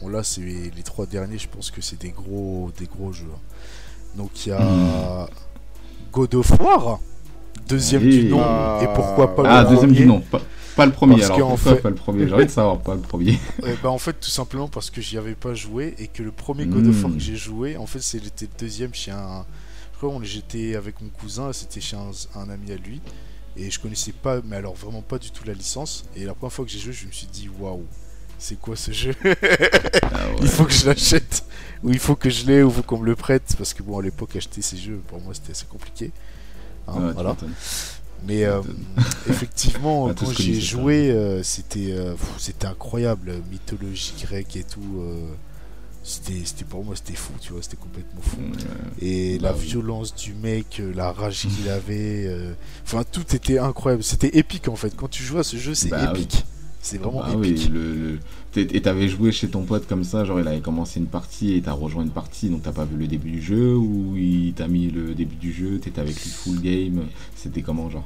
Bon 0.00 0.08
là 0.08 0.22
c'est 0.22 0.40
les 0.40 0.82
trois 0.82 1.06
derniers, 1.06 1.38
je 1.38 1.48
pense 1.48 1.70
que 1.70 1.80
c'est 1.80 2.00
des 2.00 2.10
gros, 2.10 2.70
des 2.78 2.86
gros 2.86 3.12
jeux. 3.12 3.26
hein. 3.34 3.38
Donc 4.16 4.46
il 4.46 4.50
y 4.50 4.52
a 4.52 4.60
Hmm. 4.60 5.26
God 6.12 6.34
of 6.36 6.50
War, 6.60 7.00
deuxième 7.68 8.02
du 8.02 8.24
nom, 8.26 8.40
Ah. 8.42 8.80
et 8.82 8.86
pourquoi 8.94 9.34
pas 9.34 9.42
Ah, 9.46 9.62
le 9.62 9.68
deuxième 9.70 9.90
premier 9.90 10.00
du 10.00 10.06
nom. 10.06 10.20
Pas, 10.20 10.40
pas 10.76 10.86
le 10.86 10.92
premier, 10.92 11.16
Parce 11.18 11.30
alors 11.30 11.48
pourquoi 11.50 11.74
fait- 11.76 11.80
pas 11.82 11.88
le 11.90 11.94
premier? 11.96 12.28
J'ai 12.28 12.34
envie 12.34 12.44
de 12.46 12.50
savoir, 12.50 12.78
pas 12.80 12.94
le 12.94 13.00
premier. 13.00 13.38
Ben, 13.82 13.88
en 13.88 13.98
fait, 13.98 14.14
tout 14.20 14.30
simplement 14.30 14.68
parce 14.68 14.90
que 14.90 15.00
j'y 15.00 15.18
avais 15.18 15.34
pas 15.34 15.54
joué 15.54 15.94
et 15.98 16.06
que 16.08 16.22
le 16.22 16.30
premier 16.32 16.66
God 16.66 16.86
of 16.86 17.02
War 17.04 17.12
que 17.12 17.18
j'ai 17.18 17.36
joué, 17.36 17.76
en 17.76 17.86
fait, 17.86 18.00
c'était 18.00 18.46
le 18.46 18.58
deuxième 18.58 18.94
chez 18.94 19.10
un. 19.12 19.44
Je 19.94 19.98
crois 19.98 20.10
qu'on 20.10 20.24
j'étais 20.24 20.74
avec 20.74 21.00
mon 21.00 21.08
cousin, 21.08 21.52
c'était 21.52 21.80
chez 21.80 21.96
un, 21.96 22.10
un 22.34 22.50
ami 22.50 22.72
à 22.72 22.76
lui. 22.76 23.00
Et 23.56 23.70
je 23.70 23.78
connaissais 23.78 24.12
pas, 24.12 24.40
mais 24.44 24.56
alors 24.56 24.74
vraiment 24.74 25.02
pas 25.02 25.18
du 25.18 25.30
tout 25.30 25.44
la 25.44 25.54
licence. 25.54 26.04
Et 26.16 26.24
la 26.24 26.34
première 26.34 26.52
fois 26.52 26.64
que 26.64 26.70
j'ai 26.70 26.80
joué, 26.80 26.92
je 26.92 27.06
me 27.06 27.12
suis 27.12 27.28
dit, 27.28 27.48
waouh, 27.60 27.86
c'est 28.38 28.58
quoi 28.60 28.74
ce 28.76 28.90
jeu? 28.90 29.14
Ah 29.22 30.28
ouais. 30.30 30.36
Il 30.42 30.48
faut 30.48 30.64
que 30.64 30.72
je 30.72 30.86
l'achète, 30.86 31.44
ou 31.84 31.90
il 31.90 32.00
faut 32.00 32.16
que 32.16 32.28
je 32.30 32.44
l'ai, 32.46 32.62
ou 32.64 32.68
il 32.68 32.74
faut 32.74 32.82
qu'on 32.82 32.98
me 32.98 33.06
le 33.06 33.14
prête. 33.14 33.54
Parce 33.56 33.72
que 33.72 33.82
bon, 33.84 33.98
à 33.98 34.02
l'époque, 34.02 34.34
acheter 34.34 34.60
ces 34.62 34.76
jeux, 34.76 35.00
pour 35.06 35.20
moi, 35.20 35.32
c'était 35.34 35.52
assez 35.52 35.66
compliqué. 35.66 36.10
Hein, 36.88 36.94
Ah, 36.96 37.12
voilà. 37.12 37.36
Mais 38.26 38.44
euh, 38.44 38.62
effectivement, 39.28 40.12
quand 40.14 40.32
j'y 40.32 40.56
ai 40.56 40.60
joué, 40.60 41.10
euh, 41.10 41.42
c'était 41.42 41.92
euh, 41.92 42.14
c'était 42.38 42.66
incroyable, 42.66 43.34
mythologie 43.50 44.14
grecque 44.20 44.56
et 44.56 44.64
tout. 44.64 45.02
C'était 46.06 46.64
pour 46.68 46.84
moi 46.84 46.94
c'était 46.96 47.14
fou, 47.14 47.32
tu 47.40 47.52
vois, 47.52 47.62
c'était 47.62 47.76
complètement 47.78 48.20
fou. 48.20 48.38
Et 49.00 49.38
Bah 49.38 49.50
la 49.50 49.56
oui. 49.56 49.64
violence 49.64 50.14
du 50.14 50.34
mec, 50.34 50.78
euh, 50.80 50.92
la 50.94 51.10
rage 51.12 51.46
qu'il 51.48 51.68
avait, 51.70 52.26
euh, 52.26 52.52
enfin 52.84 53.02
tout 53.10 53.24
était 53.34 53.58
incroyable. 53.58 54.02
C'était 54.02 54.36
épique 54.38 54.68
en 54.68 54.76
fait. 54.76 54.94
Quand 54.94 55.08
tu 55.08 55.22
joues 55.22 55.38
à 55.38 55.44
ce 55.44 55.56
jeu, 55.56 55.74
c'est 55.74 55.88
Bah 55.88 56.10
oui. 56.14 56.20
épique. 56.22 56.44
C'est 56.80 56.98
vraiment 56.98 57.20
Bah 57.20 57.32
oui, 57.38 57.48
épique. 57.52 57.70
le, 57.70 57.94
le- 57.94 58.18
t'es- 58.52 58.76
Et 58.76 58.82
t'avais 58.82 59.08
joué 59.08 59.32
chez 59.32 59.48
ton 59.48 59.62
pote 59.62 59.86
comme 59.86 60.04
ça, 60.04 60.26
genre 60.26 60.38
il 60.38 60.46
avait 60.46 60.60
commencé 60.60 61.00
une 61.00 61.06
partie 61.06 61.54
et 61.54 61.62
t'as 61.62 61.72
rejoint 61.72 62.02
une 62.02 62.10
partie, 62.10 62.50
donc 62.50 62.62
t'as 62.62 62.72
pas 62.72 62.84
vu 62.84 62.98
le 62.98 63.06
début 63.06 63.30
du 63.30 63.40
jeu, 63.42 63.74
ou 63.74 64.14
il 64.18 64.52
t'a 64.52 64.68
mis 64.68 64.90
le 64.90 65.14
début 65.14 65.36
du 65.36 65.50
jeu, 65.54 65.78
t'étais 65.78 66.02
avec 66.02 66.22
lui 66.22 66.28
full 66.30 66.60
game, 66.60 67.04
c'était 67.36 67.62
comment 67.62 67.88
genre? 67.88 68.04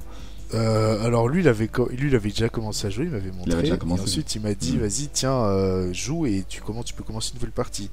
Euh, 0.55 1.05
alors 1.05 1.28
lui, 1.28 1.40
il 1.43 1.49
avait 1.49 1.69
lui, 1.90 2.09
il 2.09 2.14
avait 2.14 2.31
déjà 2.31 2.49
commencé 2.49 2.87
à 2.87 2.90
jouer, 2.90 3.05
il 3.05 3.11
m'avait 3.11 3.31
montré. 3.33 3.61
déjà 3.62 3.75
et 3.76 3.93
ensuite, 3.93 4.35
il 4.35 4.40
m'a 4.43 4.55
dit, 4.55 4.76
Mm. 4.76 4.81
vas-y, 4.81 5.09
tiens, 5.12 5.33
euh, 5.45 5.93
joue 5.93 6.25
et 6.26 6.45
tu 6.49 6.62
comment 6.62 6.83
tu 6.83 6.95
peux 6.95 7.05
commencer 7.05 7.31
une 7.33 7.37
nouvelle 7.37 7.52
partie. 7.52 7.90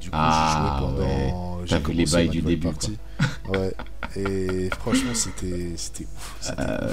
Du 0.00 0.10
coup, 0.10 0.16
Ah, 0.18 0.50
j'ai 0.52 0.60
joué 0.60 0.90
pendant. 0.92 1.58
ouais. 1.60 1.66
j'ai 1.66 1.94
les 1.94 2.04
bails 2.04 2.28
du 2.28 2.42
début, 2.42 2.66
partie. 2.68 2.98
Ouais. 3.48 3.74
Et 4.16 4.70
franchement, 4.80 5.12
c'était, 5.14 5.72
c'était 5.76 6.04
ouf. 6.04 6.52
Ah 6.56 6.86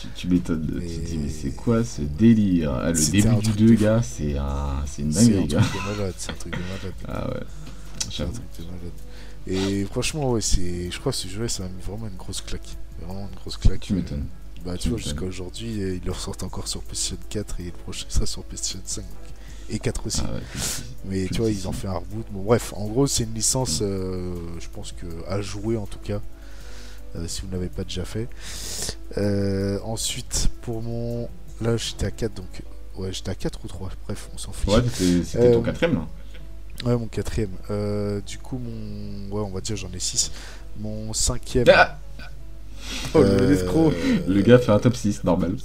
tu, 0.00 0.08
tu 0.14 0.28
m'étonnes, 0.28 0.66
tu 0.66 0.72
te 0.86 1.06
dis 1.06 1.16
Mais- 1.18 1.22
mais 1.24 1.28
c'est 1.28 1.50
quoi 1.50 1.84
ce 1.84 2.02
délire? 2.02 2.72
Ah, 2.74 2.90
Le 2.90 3.10
début 3.12 3.28
un 3.28 3.34
du 3.34 3.42
truc 3.42 3.56
2 3.56 3.66
de 3.70 3.76
fou. 3.76 3.82
gars, 3.84 4.02
c'est 4.02 4.36
un... 4.38 4.82
c'est 4.86 5.02
une 5.02 5.10
dinguerie 5.10 5.48
truc 5.48 5.50
gars. 5.50 5.60
de 5.60 5.98
malade. 5.98 6.14
C'est 6.16 6.30
un 6.32 6.34
truc 6.34 6.52
de 6.52 6.58
malade. 6.58 6.94
Ah 7.08 7.28
ouais, 7.28 7.40
C'est 8.10 8.22
un 8.22 8.26
truc 8.26 8.44
de 8.58 8.64
malade. 8.64 8.92
Et 9.46 9.84
franchement, 9.84 10.30
ouais, 10.32 10.40
c'est, 10.40 10.90
je 10.90 10.98
crois 11.00 11.12
que 11.12 11.18
ce 11.18 11.28
jeu, 11.28 11.46
ça 11.48 11.64
m'a 11.64 11.68
mis 11.68 11.82
vraiment 11.82 12.06
une 12.08 12.16
grosse 12.16 12.40
claque. 12.40 12.76
Vraiment 13.04 13.28
une 13.30 13.36
grosse 13.36 13.56
claque. 13.56 13.80
Tu 13.80 13.92
m'étonnes. 13.94 14.26
Bah, 14.64 14.76
Tu 14.78 14.88
vois, 14.88 14.98
jusqu'à 14.98 15.24
aujourd'hui, 15.24 15.82
euh, 15.82 15.96
ils 15.96 16.04
le 16.04 16.12
ressortent 16.12 16.42
encore 16.42 16.68
sur 16.68 16.82
PlayStation 16.82 17.18
4 17.28 17.60
et 17.60 17.64
le 17.64 17.72
prochain 17.72 18.06
sera 18.08 18.26
sur 18.26 18.42
PlayStation 18.44 18.80
5. 18.84 19.02
donc. 19.02 19.34
Et 19.70 19.78
4 19.78 20.06
aussi. 20.06 20.22
Ah 20.24 20.34
ouais, 20.34 20.40
Mais 21.06 21.26
tu 21.26 21.40
vois, 21.40 21.50
ils 21.50 21.66
ont 21.66 21.72
fait 21.72 21.88
un 21.88 21.94
reboot. 21.94 22.26
Bon, 22.30 22.42
bref, 22.42 22.72
en 22.76 22.86
gros, 22.86 23.06
c'est 23.06 23.24
une 23.24 23.34
licence, 23.34 23.80
euh, 23.82 24.34
je 24.60 24.68
pense 24.68 24.92
que 24.92 25.06
à 25.26 25.40
jouer 25.40 25.76
en 25.76 25.86
tout 25.86 25.98
cas, 25.98 26.20
euh, 27.16 27.26
si 27.26 27.40
vous 27.42 27.48
ne 27.48 27.52
l'avez 27.52 27.68
pas 27.68 27.84
déjà 27.84 28.04
fait. 28.04 28.28
Euh, 29.16 29.78
ensuite, 29.84 30.50
pour 30.62 30.82
mon. 30.82 31.28
Là, 31.60 31.76
j'étais 31.76 32.06
à 32.06 32.10
4, 32.10 32.34
donc. 32.34 32.62
Ouais, 32.96 33.12
j'étais 33.12 33.30
à 33.30 33.34
4 33.34 33.60
ou 33.64 33.68
3, 33.68 33.90
bref, 34.06 34.28
on 34.34 34.38
s'en 34.38 34.52
fiche. 34.52 34.72
Ouais, 34.72 34.82
c'était 35.24 35.52
ton 35.52 35.62
quatrième 35.62 35.94
là 35.94 36.06
Ouais, 36.84 36.96
mon 36.98 37.06
quatrième. 37.06 37.52
Du 38.26 38.38
coup, 38.38 38.58
mon. 38.58 39.34
Ouais, 39.34 39.42
on 39.42 39.50
va 39.50 39.60
dire, 39.60 39.76
j'en 39.76 39.90
ai 39.92 40.00
6. 40.00 40.30
Mon 40.78 41.12
cinquième. 41.12 41.66
Ah 41.72 41.98
Oh, 43.14 43.18
euh, 43.18 43.38
le 43.40 43.50
l'escroc. 43.50 43.92
Le 44.28 44.42
gars 44.42 44.58
fait 44.58 44.72
un 44.72 44.78
top 44.78 44.96
6, 44.96 45.24
normal. 45.24 45.56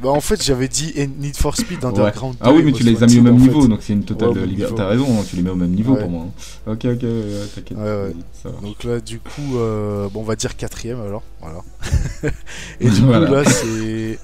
Bah, 0.00 0.10
en 0.10 0.20
fait, 0.20 0.40
j'avais 0.44 0.68
dit 0.68 0.94
Need 1.18 1.36
for 1.36 1.56
Speed 1.56 1.78
Ouais. 1.82 1.86
Underground 1.86 2.34
2. 2.34 2.38
Ah 2.44 2.52
oui, 2.52 2.62
mais 2.62 2.70
tu 2.70 2.84
les 2.84 3.02
as 3.02 3.06
mis 3.06 3.18
au 3.18 3.22
même 3.22 3.36
niveau, 3.36 3.62
fait. 3.62 3.68
donc 3.68 3.80
c'est 3.82 3.94
une 3.94 4.04
totale 4.04 4.28
Ouais, 4.28 4.36
au 4.36 4.40
même 4.42 4.48
liberté. 4.48 4.72
niveau. 4.74 4.76
T'as 4.84 4.88
raison, 4.90 5.06
hein, 5.20 5.24
tu 5.28 5.34
les 5.34 5.42
mets 5.42 5.50
au 5.50 5.56
même 5.56 5.72
niveau 5.72 5.94
Ouais. 5.94 6.00
pour 6.02 6.08
moi. 6.10 6.26
hein. 6.68 6.72
Ok, 6.72 6.84
ok, 6.84 7.04
t'inquiète. 7.56 7.78
Donc 8.62 8.84
là, 8.84 9.00
du 9.00 9.18
coup, 9.18 9.56
euh, 9.56 10.08
bon, 10.08 10.20
on 10.20 10.22
va 10.22 10.36
dire 10.36 10.56
quatrième 10.56 11.00
alors. 11.00 11.24
Voilà. 11.40 11.62
et 12.80 12.88
du 12.88 13.00
Voilà. 13.00 13.26
coup, 13.26 13.32
là, 13.34 13.44
c'est. 13.44 14.18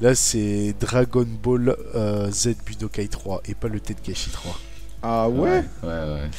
Là, 0.00 0.14
c'est 0.16 0.74
Dragon 0.80 1.24
Ball 1.40 1.76
euh, 1.94 2.28
Z 2.32 2.56
Budokai 2.66 3.06
3 3.06 3.42
et 3.48 3.54
pas 3.54 3.68
le 3.68 3.78
Tenkaichi 3.78 4.30
3. 4.30 4.58
Ah 5.08 5.28
ouais? 5.28 5.48
Ouais, 5.48 5.62
ouais, 5.84 5.92
ouais. 5.92 6.30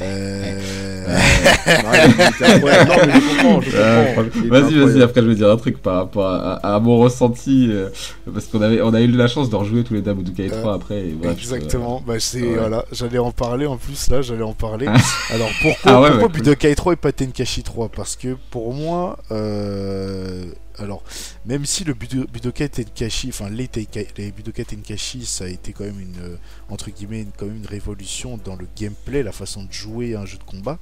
Euh... 0.00 1.06
Ouais, 1.06 1.98
il 2.06 2.12
était 2.12 2.44
incroyable. 2.54 2.90
Non, 2.90 2.96
mais 3.06 3.12
je 3.12 3.28
comprends, 3.42 3.60
je 3.60 3.70
comprends. 3.70 4.22
Il 4.34 4.46
était 4.46 4.48
Vas-y, 4.48 4.78
vas-y, 4.78 5.02
après 5.02 5.20
je 5.20 5.26
vais 5.26 5.34
dire 5.34 5.50
un 5.50 5.56
truc 5.58 5.82
par 5.82 5.96
rapport 5.96 6.26
à, 6.26 6.54
à- 6.54 6.76
à 6.76 6.80
mon 6.80 6.96
ressenti. 6.98 7.68
euh, 7.70 7.90
parce 8.32 8.46
qu'on 8.46 8.62
avait, 8.62 8.80
on 8.80 8.94
a 8.94 9.00
eu 9.02 9.08
la 9.08 9.28
chance 9.28 9.50
de 9.50 9.56
rejouer 9.56 9.84
tous 9.84 9.92
les 9.94 10.00
dames 10.02 10.16
Budokai 10.18 10.48
3 10.48 10.74
après. 10.74 11.00
Et 11.08 11.12
bref, 11.12 11.36
Exactement, 11.36 12.02
bah 12.06 12.14
c'est 12.18 12.40
voilà, 12.40 12.84
j'allais 12.92 13.18
en 13.18 13.30
parler 13.32 13.66
en 13.66 13.76
plus 13.76 14.08
là, 14.10 14.22
j'allais 14.22 14.42
en 14.42 14.54
parler. 14.54 14.86
Alors 14.86 15.50
pourquoi, 15.60 15.92
Ah 15.92 15.92
pourquoi 15.96 16.10
bah, 16.10 16.18
cool. 16.22 16.32
Budokai 16.32 16.74
3 16.74 16.92
et 16.94 16.96
pas 16.96 17.12
Tenkaichi 17.12 17.62
3 17.62 17.88
Parce 17.90 18.16
que 18.16 18.36
pour 18.50 18.72
moi, 18.72 19.18
euh, 19.32 20.44
alors 20.78 21.02
même 21.46 21.64
si 21.66 21.84
le 21.84 21.94
Budo- 21.94 22.26
Budokai 22.26 22.68
Tenkaichi, 22.68 23.28
enfin 23.28 23.48
les, 23.48 23.70
les 24.16 24.32
Budokai 24.32 24.64
Tenkaichi, 24.64 25.24
ça 25.26 25.44
a 25.44 25.48
été 25.48 25.72
quand 25.72 25.84
même 25.84 26.00
une 26.00 26.18
euh, 26.20 26.36
entre 26.68 26.90
guillemets 26.90 27.22
une- 27.22 27.32
quand 27.36 27.46
même 27.46 27.56
une 27.58 27.66
révolution 27.66 28.38
dans 28.44 28.56
le 28.56 28.66
gameplay, 28.76 29.22
la 29.22 29.32
façon 29.32 29.64
de 29.64 29.72
jouer 29.72 30.14
à 30.14 30.20
un 30.20 30.26
jeu 30.26 30.38
de 30.38 30.44
combat 30.44 30.78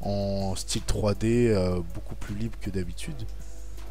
en 0.00 0.54
style 0.56 0.82
3D, 0.86 1.48
euh, 1.48 1.80
beaucoup 1.94 2.14
plus 2.14 2.34
libre 2.34 2.56
que 2.60 2.70
d'habitude. 2.70 3.16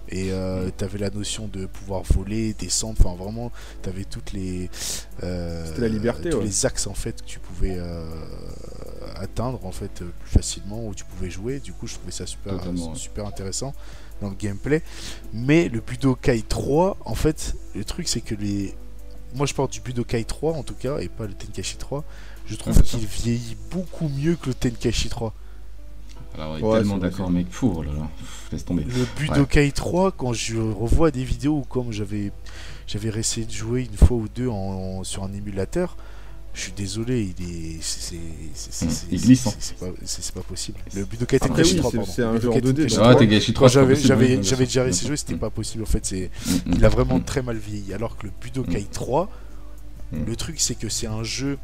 Et 0.10 0.32
euh, 0.32 0.70
t'avais 0.78 1.00
la 1.00 1.10
notion 1.10 1.50
de 1.50 1.66
pouvoir 1.66 2.04
voler, 2.04 2.54
descendre, 2.54 2.96
enfin 3.00 3.14
vraiment, 3.22 3.52
t'avais 3.82 4.06
toutes 4.06 4.32
les 4.32 4.70
euh, 5.24 5.66
la 5.78 5.90
liberté, 5.90 6.30
tous 6.30 6.38
ouais. 6.38 6.46
les 6.46 6.66
axes 6.66 6.88
en 6.88 6.94
fait 6.94 7.22
que 7.22 7.28
tu 7.28 7.40
pouvais 7.40 7.78
atteindre 9.16 9.66
en 9.66 9.72
fait 9.72 9.92
plus 10.04 10.30
facilement 10.30 10.86
où 10.88 10.96
tu 10.96 11.04
pouvais 11.04 11.30
jouer. 11.30 11.60
Du 11.60 11.74
coup, 11.74 11.88
je 11.88 11.96
trouvais 11.96 12.12
ça 12.12 12.26
super 12.26 13.26
intéressant 13.26 13.74
dans 14.22 14.30
le 14.30 14.36
gameplay. 14.36 14.82
Mais 15.34 15.70
le 15.70 15.80
Budokai 15.82 16.44
3, 16.48 16.98
en 17.06 17.16
fait, 17.16 17.56
le 17.76 17.84
truc 17.86 18.08
c'est 18.08 18.22
que 18.22 18.36
les 18.36 18.74
moi 19.36 19.46
je 19.46 19.54
parle 19.54 19.70
du 19.70 19.82
Budokai 19.82 20.24
3 20.24 20.54
en 20.54 20.64
tout 20.64 20.74
cas 20.76 21.00
et 21.00 21.10
pas 21.10 21.26
le 21.28 21.34
Tenkaichi 21.34 21.78
3. 21.78 22.04
Je 22.46 22.56
trouve 22.56 22.78
Ouais, 22.78 22.84
qu'il 22.84 23.06
vieillit 23.06 23.58
beaucoup 23.72 24.08
mieux 24.10 24.36
que 24.36 24.48
le 24.48 24.54
Tenkaichi 24.54 25.10
3. 25.10 25.34
Alors, 26.36 26.52
on 26.54 26.58
est 26.58 26.62
Ouais, 26.62 26.78
tellement 26.80 26.98
d'accord, 26.98 27.30
mec. 27.30 27.48
Fou, 27.50 27.74
oh 27.78 27.84
là 27.84 27.92
là. 27.94 28.08
Pff, 28.20 28.48
Laisse 28.52 28.66
tomber. 28.66 28.84
Le 28.86 29.06
Budokai 29.20 29.72
3, 29.72 30.12
quand 30.12 30.34
je 30.34 30.58
revois 30.58 31.12
des 31.12 31.24
vidéos 31.24 31.58
où 31.58 31.64
comme 31.64 31.92
j'avais 31.92 32.32
j'avais 32.88 33.10
essayé 33.20 33.46
de 33.46 33.52
jouer 33.52 33.82
une 33.92 33.98
fois 33.98 34.18
ou 34.18 34.28
deux 34.34 34.48
en, 34.48 34.54
en- 35.00 35.04
sur 35.04 35.24
un 35.24 35.34
émulateur, 35.34 35.98
je 36.58 36.62
suis 36.64 36.72
désolé, 36.72 37.22
il 37.38 37.44
est 37.48 37.80
il 39.12 39.22
glisse, 39.22 39.48
c'est- 39.60 40.34
pas, 40.34 40.42
possible. 40.42 40.80
Le 40.96 41.06
Budokai 41.06 41.38
Tenkaichi 41.40 41.74
oui, 41.76 41.80
3 41.80 41.92
c'est- 41.92 41.98
pardon. 41.98 42.12
c'est 42.12 42.24
un 42.24 42.40
jeu 42.40 42.50
en 42.50 42.54
Budokai 42.56 42.62
2D, 42.62 42.74
Tenkaichi 42.74 42.96
donc. 42.96 43.06
Ah, 43.06 43.10
3, 43.12 43.16
Tenkaichi 43.22 43.54
3, 43.54 43.68
Quand 43.68 43.74
c'est 43.74 43.80
pas 43.80 43.96
j'avais 44.42 44.66
déjà 44.66 44.88
essayé 44.88 45.08
jouer, 45.08 45.18
c'était 45.18 45.36
pas 45.36 45.52
possible. 45.52 45.84
En 45.84 45.86
fait, 45.86 46.04
c'est 46.06 46.32
Mm, 46.48 46.52
mm, 46.72 46.74
il 46.78 46.86
a 46.86 46.90
vraiment 46.90 47.20
très 47.20 47.44
mal 47.44 47.58
vieilli. 47.58 47.94
Alors 47.94 48.18
que 48.18 48.26
le 48.26 48.32
Budokai 48.42 48.88
3, 48.92 49.30
Mm. 50.12 50.24
le 50.26 50.36
truc 50.36 50.60
c'est 50.60 50.76
que 50.76 50.90
c'est 50.90 51.06
un 51.08 51.24
jeu 51.24 51.60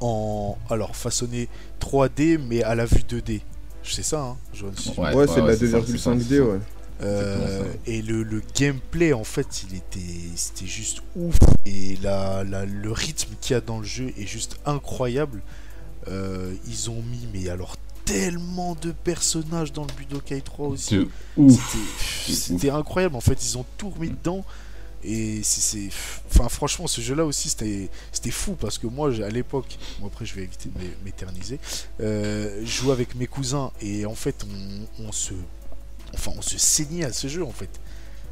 en 0.00 0.58
alors 0.68 0.94
façonné 0.94 1.48
3D 1.80 2.38
mais 2.38 2.62
à 2.62 2.74
la 2.74 2.84
vue 2.84 3.02
2D. 3.08 3.40
C'est 3.82 4.04
ça, 4.04 4.20
hein, 4.20 4.36
Ouais, 5.14 5.26
c'est 5.26 5.40
de 5.40 5.46
la 5.46 5.56
c'est 5.56 5.66
ça, 5.68 5.80
c'est 5.86 5.98
ça, 5.98 6.10
2,5D, 6.12 6.22
c'est 6.28 6.36
ça. 6.36 6.44
ouais. 6.44 6.58
Euh, 7.02 7.64
et 7.86 8.00
le, 8.02 8.22
le 8.22 8.42
gameplay 8.54 9.12
en 9.12 9.24
fait 9.24 9.64
il 9.68 9.76
était 9.76 9.98
c'était 10.36 10.66
juste 10.66 10.98
ouf. 11.16 11.36
Et 11.66 11.96
la, 12.02 12.44
la- 12.44 12.64
le 12.64 12.92
rythme 12.92 13.32
qu'il 13.40 13.54
y 13.54 13.56
a 13.56 13.60
dans 13.60 13.78
le 13.78 13.84
jeu 13.84 14.12
est 14.18 14.26
juste 14.26 14.56
incroyable. 14.66 15.42
Euh, 16.08 16.54
ils 16.68 16.90
ont 16.90 17.02
mis 17.02 17.26
mais 17.32 17.48
alors 17.48 17.76
tellement 18.04 18.74
de 18.74 18.90
personnages 18.92 19.72
dans 19.72 19.82
le 19.84 19.92
Budokai 19.96 20.40
3 20.42 20.68
aussi. 20.68 20.94
C'était- 22.28 22.70
incroyable. 22.70 23.16
En 23.16 23.20
fait 23.20 23.44
ils 23.44 23.58
ont 23.58 23.64
tout 23.78 23.90
remis 23.90 24.10
dedans. 24.10 24.44
Et 25.04 25.40
c'est 25.42 25.88
enfin 26.30 26.48
franchement 26.48 26.86
ce 26.86 27.00
jeu 27.00 27.16
là 27.16 27.24
aussi 27.24 27.48
c'était 27.48 27.88
c'était 28.12 28.30
fou 28.30 28.52
parce 28.54 28.78
que 28.78 28.86
moi 28.86 29.10
à 29.24 29.28
l'époque 29.30 29.76
moi 29.98 30.08
après 30.12 30.24
je 30.24 30.34
vais 30.36 30.44
éviter 30.44 30.68
de 30.68 30.78
m'é- 30.78 30.96
m'éterniser 31.04 31.58
euh, 32.00 32.60
je 32.64 32.70
jouais 32.70 32.92
avec 32.92 33.16
mes 33.16 33.26
cousins 33.26 33.72
et 33.80 34.06
en 34.06 34.14
fait 34.14 34.44
on, 35.00 35.06
on 35.08 35.10
se 35.10 35.34
enfin 36.14 36.32
on 36.36 36.42
se 36.42 36.58
saignait 36.58 37.04
à 37.04 37.12
ce 37.12 37.28
jeu 37.28 37.44
en 37.44 37.52
fait. 37.52 37.70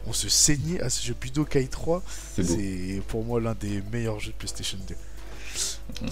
On 0.07 0.13
se 0.15 0.29
saignait 0.29 0.81
à 0.81 0.89
ce 0.91 1.05
jeu. 1.07 1.15
Budokai 1.21 1.69
3 1.69 2.03
C'est 2.43 3.03
pour 3.09 3.25
moi 3.25 3.41
l'un 3.41 3.55
des 3.55 3.83
meilleurs 3.93 4.19
jeux 4.21 4.33
de 4.33 4.37
PlayStation 4.37 4.79
2 4.89 4.95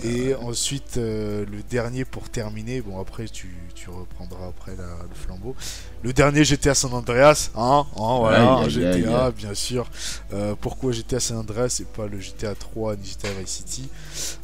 et 0.04 0.34
ensuite 0.34 0.96
euh, 0.96 1.46
le 1.46 1.62
dernier 1.62 2.04
pour 2.04 2.28
terminer 2.28 2.82
bon 2.82 3.00
après 3.00 3.26
tu, 3.28 3.54
tu 3.74 3.88
reprendras 3.88 4.48
après 4.48 4.74
la- 4.76 5.04
le 5.08 5.14
flambeau. 5.14 5.54
Le 6.02 6.12
dernier 6.12 6.44
GTA 6.44 6.74
San 6.74 6.92
Andreas 6.92 7.50
hein, 7.54 7.86
hein 7.96 8.18
voilà 8.18 8.68
GTA 8.68 9.30
bien 9.30 9.54
sûr. 9.54 9.88
Euh, 10.32 10.54
pourquoi 10.60 10.90
GTA 10.92 11.20
San 11.20 11.36
Andreas 11.38 11.78
et 11.80 11.84
pas 11.84 12.06
le 12.08 12.18
GTA 12.20 12.54
3 12.56 12.96
ni 12.96 13.06
GTA 13.06 13.28
Vice 13.40 13.48
City? 13.48 13.88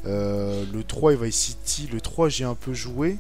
Euh, 0.07 0.64
le 0.73 0.85
3 0.85 1.12
et 1.14 1.16
Vice 1.16 1.37
City 1.37 1.88
le 1.93 2.00
3 2.00 2.28
j'ai 2.28 2.45
un 2.45 2.54
peu 2.54 2.73
joué 2.73 3.19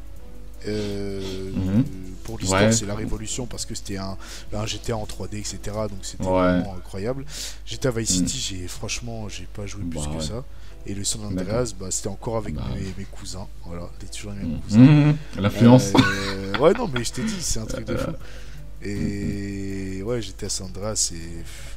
Euh, 0.66 1.52
Mhm. 1.54 1.84
pour 2.24 2.38
l'histoire 2.38 2.62
Ouais. 2.62 2.72
c'est 2.72 2.86
la 2.86 2.94
révolution 2.94 3.46
parce 3.46 3.66
que 3.66 3.74
c'était 3.74 3.98
un, 3.98 4.16
un 4.52 4.66
GTA 4.66 4.96
en 4.96 5.04
3D 5.04 5.38
etc 5.38 5.58
donc 5.90 5.98
c'était 6.02 6.24
Ouais. 6.24 6.32
vraiment 6.32 6.74
incroyable 6.76 7.24
GTA 7.66 7.90
Vice 7.90 8.20
Mhm. 8.20 8.26
City 8.28 8.38
j'ai 8.60 8.68
franchement 8.68 9.28
j'ai 9.28 9.46
pas 9.54 9.66
joué 9.66 9.82
plus 9.84 10.00
Bah 10.00 10.06
que 10.10 10.16
ouais. 10.22 10.26
ça 10.28 10.44
et 10.86 10.94
le 10.94 11.04
San 11.04 11.22
Andreas 11.24 11.72
bah, 11.78 11.88
c'était 11.90 12.08
encore 12.08 12.36
avec 12.38 12.54
Bah 12.54 12.62
mes, 12.96 13.04
cousins 13.04 13.46
voilà 13.66 13.88
c'était 13.98 14.12
toujours 14.16 14.32
avec 14.32 14.44
mes 14.44 14.54
Mm. 14.54 14.60
cousins. 14.60 15.14
L'influence. 15.38 15.92
euh, 15.96 16.56
ouais, 16.58 16.72
non, 16.74 16.88
mais 16.92 17.04
je 17.04 17.12
t'ai 17.12 17.22
dit, 17.24 17.40
c'est 17.42 17.58
un 17.60 17.66
truc 17.66 17.84
de 17.86 17.96
fou. 18.02 18.10
Et 18.84 20.02
ouais, 20.02 20.20
GTA 20.22 20.48
San 20.48 20.66
Andreas, 20.68 20.96
c'est 20.96 21.14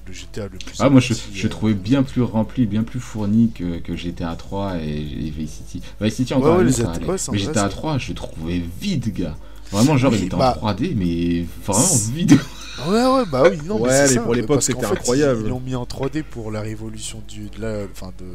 le 0.07 0.13
GTA 0.13 0.43
le 0.43 0.57
plus. 0.57 0.75
Ah, 0.79 0.89
moi 0.89 0.99
je, 1.01 1.13
je 1.33 1.45
euh, 1.45 1.49
trouvais 1.49 1.73
bien 1.73 2.03
plus 2.03 2.21
rempli, 2.21 2.65
bien 2.65 2.83
plus 2.83 2.99
fourni 2.99 3.51
que, 3.53 3.79
que 3.79 3.95
GTA 3.95 4.35
3 4.35 4.77
et, 4.77 4.87
et 4.89 5.29
Vice 5.29 5.61
City. 5.67 5.81
Vice 6.01 6.15
City 6.15 6.33
encore 6.33 6.57
ouais, 6.57 6.63
les 6.63 6.81
allait. 6.81 7.05
ouais, 7.05 7.17
San 7.17 7.33
Mais 7.33 7.39
GTA 7.41 7.63
c'est- 7.65 7.69
3, 7.69 7.97
je 7.97 8.09
le 8.09 8.15
trouvais 8.15 8.61
vide, 8.81 9.13
gars. 9.13 9.35
Vraiment, 9.71 9.97
genre, 9.97 10.11
Oui, 10.13 10.19
il 10.21 10.25
était 10.27 10.37
bah- 10.37 10.57
en 10.61 10.71
3D, 10.73 10.93
mais 10.95 11.45
vraiment 11.65 11.95
vide. 12.13 12.37
Ouais, 12.87 13.03
ouais, 13.07 13.23
bah 13.31 13.41
oui, 13.49 13.57
non, 13.65 13.81
Ouais, 13.81 13.89
mais, 13.89 13.95
c'est 13.95 14.01
mais 14.03 14.13
ça, 14.13 14.21
pour 14.21 14.35
l'époque, 14.35 14.61
c'était 14.61 14.85
fait, 14.85 14.93
incroyable. 14.93 15.39
Ils 15.41 15.45
ils 15.47 15.49
l'ont 15.49 15.59
mis 15.59 15.73
en 15.73 15.85
3D 15.85 16.21
pour 16.21 16.51
la 16.51 16.61
révolution 16.61 17.23
du, 17.27 17.49
de, 17.49 17.59
la, 17.59 17.85
enfin 17.91 18.11
de, 18.19 18.25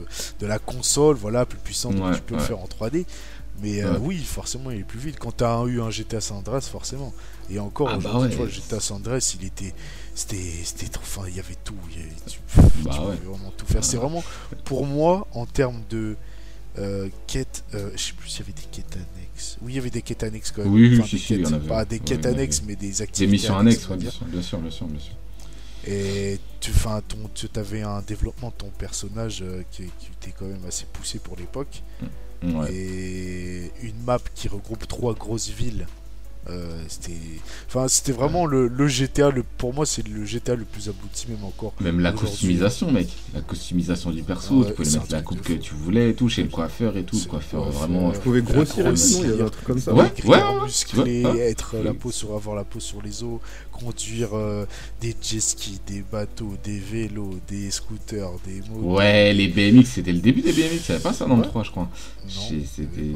de 0.40 0.46
la 0.48 0.58
console, 0.58 1.14
voilà, 1.14 1.46
plus 1.46 1.58
puissante, 1.60 1.94
donc 1.94 2.06
Ouais, 2.06 2.16
tu 2.16 2.22
peux 2.22 2.34
ouais. 2.34 2.40
le 2.40 2.46
faire 2.48 2.58
en 2.58 2.66
3D. 2.66 3.04
Mais 3.62 3.82
euh, 3.82 3.92
Ouais. 3.92 3.98
oui, 4.02 4.18
forcément, 4.24 4.70
il 4.70 4.80
est 4.80 4.84
plus 4.84 4.98
vite. 4.98 5.18
Quand 5.18 5.32
t'as 5.36 5.64
eu 5.66 5.80
un 5.80 5.90
GTA 5.90 6.20
San 6.20 6.38
Andreas, 6.38 6.62
forcément. 6.62 7.12
Et 7.50 7.58
encore, 7.58 7.88
Ah 7.90 7.98
bah 7.98 8.18
ouais. 8.18 8.28
tu 8.30 8.36
vois, 8.36 8.46
le 8.46 8.50
GTA 8.52 8.80
San 8.80 8.96
Andreas, 8.98 9.36
il 9.38 9.46
était. 9.46 9.72
C'était. 10.14 10.36
C'était 10.64 10.88
trop. 10.88 11.02
Enfin, 11.04 11.22
il 11.28 11.36
y 11.36 11.40
avait 11.40 11.56
tout. 11.64 11.74
il 11.92 11.98
y 12.00 12.02
avait- 12.02 12.12
tu, 12.28 12.38
Bah 12.56 12.90
tu 12.92 12.98
ouais. 13.00 13.04
pouvais 13.16 13.16
vraiment 13.36 13.52
tout 13.56 13.66
faire. 13.66 13.84
C'est 13.84 13.96
vraiment, 13.96 14.24
pour 14.64 14.84
moi, 14.86 15.26
en 15.32 15.46
termes 15.46 15.82
de 15.90 16.16
euh, 16.78 17.08
quêtes. 17.26 17.64
euh, 17.74 17.90
je 17.94 18.00
sais 18.02 18.12
plus 18.14 18.28
s'il 18.28 18.40
y 18.40 18.42
avait 18.44 18.52
des 18.52 18.66
quêtes 18.70 18.96
annexes. 18.96 19.58
Oui, 19.62 19.72
il 19.72 19.76
y 19.76 19.78
avait 19.78 19.90
des 19.90 20.02
quêtes 20.02 20.22
annexes 20.24 20.50
quand 20.50 20.62
même. 20.64 20.72
Oui, 20.72 20.98
Enfin, 20.98 21.06
si, 21.06 21.16
des 21.16 21.20
si, 21.22 21.28
quêtes, 21.42 21.52
avait. 21.52 21.68
Pas 21.68 21.84
des 21.84 21.98
quêtes 22.00 22.26
annexes, 22.26 22.62
mais 22.66 22.74
des 22.76 22.88
Des 22.88 23.02
activités. 23.02 23.30
missions 23.30 23.56
annexes, 23.58 23.86
bien 23.88 24.10
sûr, 24.10 24.24
bien 24.26 24.42
sûr, 24.42 24.58
bien 24.58 24.70
sûr. 24.70 24.86
Bien 24.86 25.00
sûr. 25.00 25.14
Et 25.86 26.38
tu, 26.60 26.70
enfin, 26.70 27.00
ton, 27.06 27.18
tu 27.34 27.48
avais 27.56 27.82
un 27.82 28.02
développement 28.02 28.48
de 28.50 28.54
ton 28.54 28.70
personnage 28.70 29.42
euh, 29.42 29.62
qui, 29.72 29.84
qui 29.98 30.10
était 30.20 30.32
quand 30.36 30.46
même 30.46 30.64
assez 30.66 30.84
poussé 30.92 31.18
pour 31.18 31.36
l'époque. 31.36 31.82
Et 32.70 33.70
une 33.82 34.02
map 34.04 34.18
qui 34.34 34.48
regroupe 34.48 34.86
trois 34.88 35.14
grosses 35.14 35.50
villes. 35.50 35.86
Euh, 36.50 36.82
c'était, 36.88 37.12
enfin, 37.68 37.86
c'était 37.86 38.10
vraiment 38.12 38.46
le, 38.46 38.66
le 38.66 38.88
GTA. 38.88 39.30
Le, 39.30 39.44
pour 39.44 39.72
moi, 39.74 39.86
c'est 39.86 40.06
le 40.06 40.24
GTA 40.24 40.56
le 40.56 40.64
plus 40.64 40.88
abouti, 40.88 41.26
même 41.28 41.44
encore. 41.44 41.72
Même 41.80 42.00
la 42.00 42.12
customisation, 42.12 42.90
mec. 42.90 43.08
La 43.32 43.42
customisation 43.42 44.10
du 44.10 44.22
perso, 44.22 44.60
Ouais, 44.62 44.66
tu 44.66 44.74
pouvais 44.74 44.90
mettre 44.90 45.12
la 45.12 45.22
coupe 45.22 45.40
que 45.42 45.52
tu 45.52 45.74
voulais 45.74 46.10
et 46.10 46.14
tout, 46.14 46.28
chez 46.28 46.42
le 46.42 46.48
coiffeur 46.48 46.96
et 46.96 47.04
tout. 47.04 47.16
Le 47.16 47.28
coiffeur, 47.28 47.70
vraiment. 47.70 48.10
Tu 48.10 48.18
pouvais 48.18 48.42
grossir 48.42 48.84
la 48.84 48.90
aussi, 48.90 49.20
non 49.20 49.22
Il 49.22 49.28
y 49.28 49.32
avait 49.32 49.36
grossir. 49.36 49.46
un 49.46 49.50
truc 49.50 49.64
comme 49.64 49.78
ça. 49.78 49.94
Ouais. 49.94 50.02
Ouais, 50.24 50.40
vois, 50.40 51.04
ah. 51.26 51.36
être 51.36 51.76
la 51.76 51.94
peau 51.94 52.10
sur 52.10 52.34
avoir 52.34 52.56
la 52.56 52.64
peau 52.64 52.80
sur 52.80 53.00
les 53.02 53.22
os, 53.22 53.38
conduire 53.70 54.30
euh, 54.34 54.66
des 55.00 55.14
jet 55.22 55.40
skis, 55.40 55.80
des 55.86 56.02
bateaux, 56.10 56.54
des 56.64 56.78
vélos, 56.78 57.38
des 57.48 57.70
scooters, 57.70 58.30
des 58.44 58.62
motos. 58.68 58.96
Ouais, 58.96 59.32
les 59.32 59.46
BMX, 59.48 59.84
c'était 59.86 60.12
le 60.12 60.20
début 60.20 60.42
des 60.42 60.52
BMX, 60.52 60.58
il 60.58 60.90
n'y 60.90 60.94
avait 60.94 60.98
pas 61.02 61.12
ça 61.12 61.26
dans 61.26 61.36
le 61.36 61.42
Ouais. 61.42 61.48
3, 61.48 61.62
je 61.62 61.70
crois. 61.70 61.88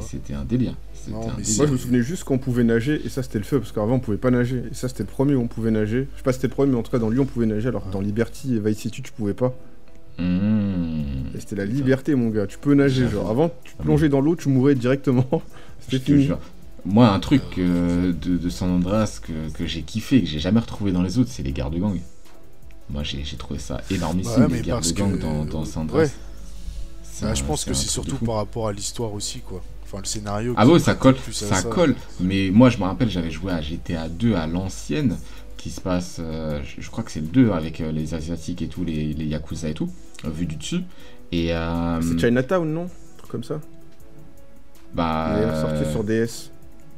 C'était 0.09 0.35
un 0.35 0.45
délire. 0.45 0.75
Non, 1.09 1.21
mais. 1.39 1.45
Moi, 1.57 1.67
je 1.67 1.73
me 1.73 1.77
souvenais 1.77 2.03
juste 2.03 2.25
qu'on 2.25 2.39
pouvait 2.39 2.65
nager, 2.65 3.01
et 3.05 3.09
ça, 3.09 3.23
c'était 3.23 3.39
le 3.39 3.45
feu, 3.45 3.59
parce 3.61 3.73
qu'avant, 3.73 3.95
on 3.97 4.01
pouvait 4.01 4.17
pas 4.17 4.31
nager. 4.31 4.63
Et 4.71 4.75
ça, 4.75 4.89
c'était 4.89 5.03
le 5.05 5.09
premier 5.09 5.35
où 5.35 5.41
on 5.43 5.47
pouvait 5.49 5.71
nager. 5.71 6.09
Je 6.13 6.17
sais 6.19 6.23
pas 6.23 6.33
si 6.33 6.37
c'était 6.39 6.49
le 6.49 6.55
premier, 6.55 6.73
mais 6.73 6.79
en 6.79 6.83
tout 6.83 6.91
cas, 6.91 6.99
dans 6.99 7.11
Lyon, 7.11 7.23
on 7.23 7.27
pouvait 7.27 7.47
nager, 7.47 7.69
alors 7.69 7.87
que 7.87 7.93
dans 7.93 8.01
Liberty 8.01 8.57
et 8.57 8.61
Vice 8.61 8.79
City, 8.79 9.03
tu 9.03 9.13
pouvais 9.13 9.35
pas. 9.35 9.55
Mmh. 10.19 11.37
Et 11.37 11.41
c'était 11.41 11.57
la 11.57 11.65
liberté, 11.67 12.15
mon 12.15 12.31
gars. 12.31 12.47
Tu 12.47 12.59
peux 12.59 12.75
nager, 12.75 13.09
genre. 13.09 13.29
Avant, 13.31 13.51
tu 13.65 13.75
Ah 13.79 13.83
plongeais 13.83 14.09
dans 14.09 14.21
l'eau, 14.21 14.35
tu 14.37 14.49
mourais 14.49 14.75
directement. 14.75 15.27
C'était 15.81 15.99
fini. 15.99 16.31
Moi, 16.85 17.09
un 17.09 17.19
truc 17.21 17.43
euh, 17.59 18.13
de, 18.13 18.37
de 18.37 18.49
San 18.49 18.71
Andreas 18.71 19.21
que, 19.23 19.33
que 19.53 19.67
j'ai 19.67 19.83
kiffé 19.83 20.17
et 20.19 20.21
que 20.23 20.27
j'ai 20.29 20.39
jamais 20.39 20.61
retrouvé 20.61 20.93
dans 20.93 21.03
les 21.03 21.19
autres, 21.19 21.31
c'est 21.33 21.43
les 21.43 21.53
gardes-gangs. 21.53 22.01
Moi, 22.89 23.03
j'ai 23.03 23.25
j'ai 23.25 23.37
trouvé 23.37 23.59
ça 23.59 23.81
énormissime, 23.91 24.45
Ouais, 24.47 24.63
les 24.63 24.71
parce 24.71 24.93
de 24.95 24.99
gang 24.99 25.13
que- 25.17 25.21
dans, 25.21 25.45
dans 25.45 25.65
San 25.65 25.83
Andreas. 25.83 26.05
ouais. 26.05 26.11
Bah, 27.23 27.31
un- 27.31 27.35
je 27.35 27.43
pense 27.45 27.65
que 27.65 27.75
c'est 27.75 27.87
de 27.87 27.91
surtout 27.91 28.17
par 28.25 28.37
rapport 28.37 28.69
à 28.69 28.73
l'histoire 28.73 29.13
aussi, 29.13 29.41
quoi. 29.41 29.63
Enfin, 29.87 29.99
le 30.01 30.05
scénario. 30.07 30.53
Ah 30.57 30.67
ouais, 30.67 30.79
ça 30.81 30.95
colle, 30.95 31.17
ça 31.31 31.63
colle. 31.63 31.95
Mais 32.21 32.51
moi, 32.53 32.71
je 32.71 32.79
me 32.79 32.83
rappelle, 32.85 33.09
j'avais 33.09 33.31
joué 33.31 33.53
à 33.53 33.61
GTA 33.63 34.09
2 34.09 34.35
à 34.35 34.47
l'ancienne, 34.47 35.17
qui 35.57 35.71
se 35.71 35.81
passe, 35.81 36.19
euh, 36.21 36.61
je, 36.65 36.83
je 36.83 36.91
crois 36.91 37.05
que 37.05 37.11
c'est 37.13 37.21
le 37.21 37.29
2 37.29 37.51
avec 37.53 37.81
euh, 37.81 37.93
les 37.93 38.15
Asiatiques 38.15 38.63
et 38.63 38.69
tout, 38.69 38.85
les, 38.85 39.13
les 39.15 39.25
Yakuza 39.27 39.69
et 39.69 39.75
tout, 39.75 39.89
euh, 40.25 40.31
vu 40.31 40.47
du 40.47 40.57
dessus. 40.57 40.81
Et 41.33 41.55
euh, 41.55 42.01
C'est 42.03 42.19
Chinatown, 42.19 42.69
non? 42.73 42.85
Un 42.85 43.19
truc 43.19 43.31
comme 43.31 43.45
ça. 43.45 43.61
bah, 44.95 45.35
Il 45.37 45.43
est 45.43 45.51
ressorti 45.51 45.91
sur 45.91 46.05
DS. 46.05 46.51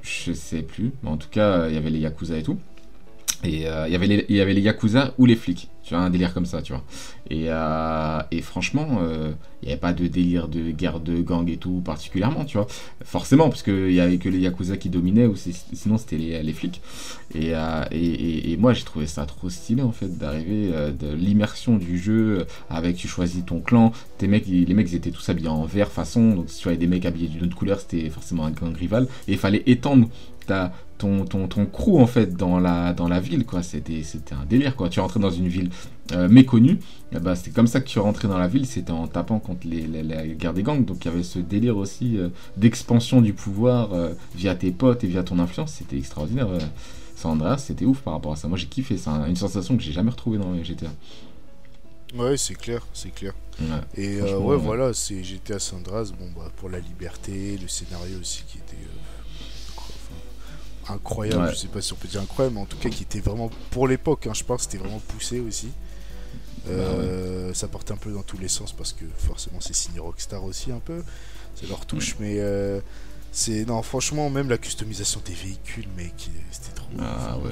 je 0.02 0.33
sais 0.33 0.62
plus, 0.62 0.92
mais 1.02 1.11
en 1.11 1.16
tout 1.16 1.28
cas, 1.30 1.68
il 1.68 1.75
y 1.75 1.78
avait 1.78 1.90
les 1.90 1.99
Yakuza 2.00 2.37
et 2.38 2.42
tout. 2.42 2.59
Et 3.45 3.68
euh, 3.68 3.87
il 3.87 3.92
y 3.92 3.95
avait 3.95 4.09
les- 4.09 4.26
il 4.28 4.37
y 4.37 4.45
les 4.45 4.61
Yakuza 4.61 5.14
ou 5.16 5.25
les 5.25 5.37
flics, 5.37 5.68
tu 5.85 5.95
vois, 5.95 6.02
un 6.02 6.11
délire 6.11 6.35
comme 6.35 6.47
ça, 6.47 6.61
tu 6.61 6.73
vois. 6.73 6.83
Et, 7.30 7.45
euh, 7.50 8.21
franchement, 8.42 8.99
euh, 9.00 9.30
il 9.62 9.66
n'y 9.66 9.73
avait 9.73 9.80
pas 9.80 9.92
de 9.92 10.09
délire 10.09 10.49
de 10.49 10.71
guerre 10.73 10.99
de 10.99 11.21
gang 11.21 11.49
et 11.49 11.57
tout 11.57 11.80
particulièrement, 11.85 12.45
tu 12.45 12.57
vois. 12.57 12.66
Forcément, 13.04 13.49
parce 13.49 13.62
qu'il 13.62 13.88
n'y 13.88 14.00
avait 14.00 14.18
que 14.18 14.28
les 14.28 14.40
Yakuza 14.40 14.76
qui 14.76 14.88
dominaient, 14.88 15.26
ou 15.26 15.37
sinon 15.37 15.99
c'était 15.99 16.16
les, 16.16 16.42
les 16.42 16.52
flics. 16.52 16.80
Et, 17.35 17.52
moi, 18.59 18.73
j'ai 18.73 18.83
trouvé 18.85 19.07
ça 19.07 19.25
trop 19.25 19.49
stylé, 19.50 19.83
en 19.83 19.92
fait, 19.92 20.18
d'arriver, 20.18 20.73
de 20.99 21.12
l'immersion 21.14 21.76
du 21.76 21.99
jeu, 21.99 22.45
avec 22.68 22.97
tu 22.97 23.07
choisis 23.07 23.45
ton 23.45 23.61
clan, 23.61 23.92
tes 24.18 24.26
mecs, 24.26 24.47
les 24.49 24.75
mecs, 24.75 24.90
ils 24.90 24.97
étaient 24.97 25.11
tous 25.12 25.28
habillés 25.28 25.49
en 25.49 25.64
vert 25.64 25.92
façon, 25.92 26.35
donc 26.35 26.47
si 26.50 26.61
tu 26.61 26.68
avais 26.68 26.76
des 26.76 26.88
mecs 26.88 27.07
habillés 27.07 27.28
d'une 27.28 27.45
autre 27.45 27.57
couleur, 27.57 27.78
c'était 27.78 28.11
forcément 28.11 28.45
un 28.47 28.50
gang 28.50 28.75
rival. 28.76 29.07
Et 29.28 29.33
il 29.33 29.38
fallait 29.38 29.62
étendre 29.66 30.09
ton, 30.98 31.24
ton, 31.24 31.46
ton 31.48 31.66
crew, 31.66 31.98
en 32.00 32.06
fait, 32.06 32.34
dans 32.36 32.58
la, 32.58 32.92
dans 32.92 33.08
la 33.08 33.20
ville, 33.20 33.44
quoi. 33.46 33.62
C'était 33.62 34.02
c'était 34.02 34.34
un 34.34 34.44
délire, 34.44 34.74
quoi. 34.76 34.88
Tu 34.88 35.00
rentrais 35.00 35.20
dans 35.20 35.30
une 35.30 35.48
ville 35.48 35.70
euh, 36.12 36.28
méconnue, 36.28 36.78
eh 37.12 37.18
ben, 37.20 37.34
c'était 37.34 37.50
comme 37.50 37.66
ça 37.66 37.80
que 37.80 37.86
tu 37.88 37.98
rentrais 37.98 38.28
dans 38.28 38.38
la 38.38 38.48
ville, 38.48 38.66
c'était 38.66 38.90
en 38.92 39.06
tapant 39.06 39.38
contre 39.38 39.66
les, 39.66 39.82
les- 39.82 40.02
la 40.02 40.26
guerre 40.26 40.54
des 40.54 40.62
gangs. 40.62 40.84
Donc 40.84 41.04
il 41.04 41.08
y 41.08 41.10
avait 41.14 41.22
ce 41.22 41.38
délire 41.38 41.76
aussi 41.76 42.16
euh, 42.18 42.28
d'expansion 42.56 43.20
du 43.20 43.32
pouvoir 43.34 43.92
euh, 43.92 44.14
via 44.34 44.54
tes 44.54 44.70
potes 44.72 45.04
et 45.04 45.06
via 45.06 45.22
ton 45.22 45.38
influence, 45.38 45.72
c'était 45.72 45.98
extraordinaire. 45.98 46.48
San 47.16 47.32
Andreas, 47.32 47.58
c'était 47.58 47.84
ouf 47.84 48.00
par 48.02 48.14
rapport 48.14 48.32
à 48.32 48.36
ça. 48.36 48.48
Moi 48.48 48.56
j'ai 48.58 48.66
kiffé, 48.66 48.96
c'est 48.96 49.10
un- 49.10 49.26
une 49.26 49.36
sensation 49.36 49.76
que 49.76 49.82
j'ai 49.82 49.92
jamais 49.92 50.10
retrouvée 50.10 50.38
dans 50.38 50.54
GTA. 50.62 50.86
Ouais, 52.14 52.36
c'est 52.38 52.54
clair, 52.54 52.86
c'est 52.94 53.10
clair. 53.14 53.34
Ouais. 53.60 53.66
Et 53.94 54.20
ouais, 54.22 54.32
ouais. 54.32 54.56
voilà, 54.56 54.94
c'est 54.94 55.22
GTA 55.22 55.58
San 55.58 55.80
Andreas, 55.80 56.12
bon, 56.18 56.30
bah, 56.34 56.50
pour 56.56 56.70
la 56.70 56.78
liberté, 56.80 57.58
le 57.60 57.68
scénario 57.68 58.18
aussi 58.20 58.44
qui 58.46 58.58
était 58.58 58.76
incroyable, 60.90 61.45
Ouais. 61.45 61.50
je 61.50 61.57
sais 61.57 61.68
pas 61.68 61.80
si 61.80 61.92
on 61.92 61.97
peut 61.97 62.09
dire 62.09 62.21
incroyable, 62.21 62.57
mais 62.57 62.62
en 62.62 62.66
tout 62.66 62.76
cas 62.78 62.88
qui 62.88 63.02
était 63.02 63.21
vraiment, 63.21 63.50
pour 63.71 63.87
l'époque, 63.88 64.26
hein, 64.26 64.35
je 64.35 64.45
pense, 64.45 64.62
c'était 64.62 64.78
vraiment 64.78 65.00
poussé 65.09 65.40
aussi. 65.40 65.68
Bah 66.66 66.73
Euh, 66.73 67.54
Ça 67.54 67.66
portait 67.68 67.92
un 67.92 67.97
peu 67.97 68.12
dans 68.12 68.23
tous 68.23 68.38
les 68.38 68.49
sens 68.49 68.73
parce 68.73 68.92
que 68.92 69.04
forcément 69.16 69.59
c'est 69.61 69.75
signé 69.75 70.00
Rockstar 70.00 70.45
aussi 70.45 70.71
un 70.71 70.80
peu, 70.80 71.02
c'est 71.54 71.66
leur 71.68 71.87
touche, 71.87 72.16
mais 72.21 72.35
euh, 72.40 72.80
c'est 73.33 73.64
non 73.64 73.83
franchement 73.83 74.28
même 74.28 74.49
la 74.50 74.59
customisation 74.59 75.21
des 75.25 75.33
véhicules, 75.33 75.88
mec, 75.97 76.28
c'était 76.50 76.75
trop. 76.75 76.88
Ah 77.00 77.38
ouais. 77.38 77.50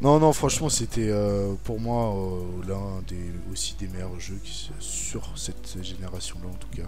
Non, 0.00 0.20
non, 0.20 0.32
franchement, 0.32 0.68
c'était 0.68 1.08
euh, 1.10 1.54
pour 1.64 1.80
moi 1.80 2.14
euh, 2.14 2.68
l'un 2.68 3.02
des 3.08 3.32
aussi 3.52 3.74
des 3.80 3.88
meilleurs 3.88 4.20
jeux 4.20 4.38
qui, 4.44 4.70
sur 4.78 5.28
cette 5.36 5.76
génération-là, 5.82 6.48
en 6.48 6.54
tout 6.56 6.68
cas. 6.76 6.86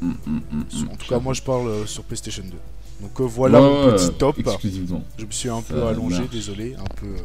Mm, 0.00 0.12
mm, 0.26 0.40
mm. 0.52 0.88
En 0.90 0.96
tout 0.96 1.06
cas, 1.06 1.18
moi, 1.18 1.34
je 1.34 1.42
parle 1.42 1.68
euh, 1.68 1.86
sur 1.86 2.04
PlayStation 2.04 2.44
2. 2.44 2.52
Donc 3.00 3.20
euh, 3.20 3.24
voilà 3.24 3.60
Ouais, 3.60 3.68
mon 3.86 3.92
petit 3.92 4.10
top. 4.18 4.38
Exclusivement. 4.38 5.02
Je 5.18 5.26
me 5.26 5.30
suis 5.30 5.48
un 5.48 5.60
Ça 5.60 5.74
peu 5.74 5.82
allongé, 5.84 6.18
marche. 6.20 6.30
désolé, 6.30 6.74
un 6.74 6.94
peu. 6.94 7.06
euh, 7.06 7.18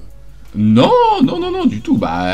Non, 0.56 0.92
non, 1.24 1.40
non, 1.40 1.52
non, 1.52 1.66
du 1.66 1.82
tout. 1.82 1.98
Bah, 1.98 2.34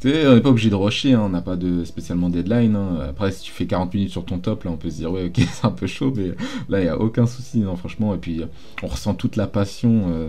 tu 0.00 0.10
sais, 0.10 0.26
on 0.26 0.34
n'est 0.34 0.40
pas 0.40 0.48
obligé 0.50 0.70
de 0.70 0.74
rusher, 0.74 1.12
hein, 1.12 1.22
on 1.24 1.28
n'a 1.28 1.40
pas 1.40 1.56
de 1.56 1.84
spécialement 1.84 2.28
deadline. 2.30 2.74
hein. 2.76 2.98
Après, 3.10 3.30
si 3.32 3.42
tu 3.42 3.52
fais 3.52 3.66
40 3.66 3.94
minutes 3.94 4.10
sur 4.10 4.24
ton 4.24 4.38
top, 4.38 4.64
là, 4.64 4.70
on 4.72 4.76
peut 4.76 4.90
se 4.90 4.96
dire, 4.96 5.12
ouais, 5.12 5.26
ok, 5.26 5.36
c'est 5.52 5.64
un 5.64 5.70
peu 5.70 5.86
chaud, 5.86 6.12
mais 6.16 6.28
là, 6.68 6.80
il 6.80 6.82
n'y 6.84 6.88
a 6.88 6.98
aucun 6.98 7.26
souci, 7.26 7.58
non, 7.58 7.76
franchement. 7.76 8.14
Et 8.14 8.18
puis, 8.18 8.42
on 8.82 8.86
ressent 8.88 9.14
toute 9.14 9.36
la 9.36 9.46
passion 9.46 10.06
euh, 10.08 10.28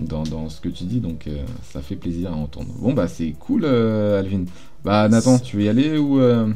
dans, 0.00 0.22
dans 0.22 0.48
ce 0.48 0.60
que 0.60 0.68
tu 0.68 0.84
dis, 0.84 1.00
donc 1.00 1.26
euh, 1.26 1.42
ça 1.72 1.80
fait 1.82 1.96
plaisir 1.96 2.32
à 2.32 2.36
entendre. 2.36 2.68
Bon, 2.78 2.92
bah, 2.92 3.08
c'est 3.08 3.32
cool, 3.40 3.62
euh, 3.64 4.20
Alvin. 4.20 4.44
Bah, 4.84 5.08
Nathan, 5.08 5.38
tu 5.40 5.56
veux 5.56 5.62
y 5.64 5.68
aller 5.68 5.98
ou, 5.98 6.20
euh, 6.20 6.48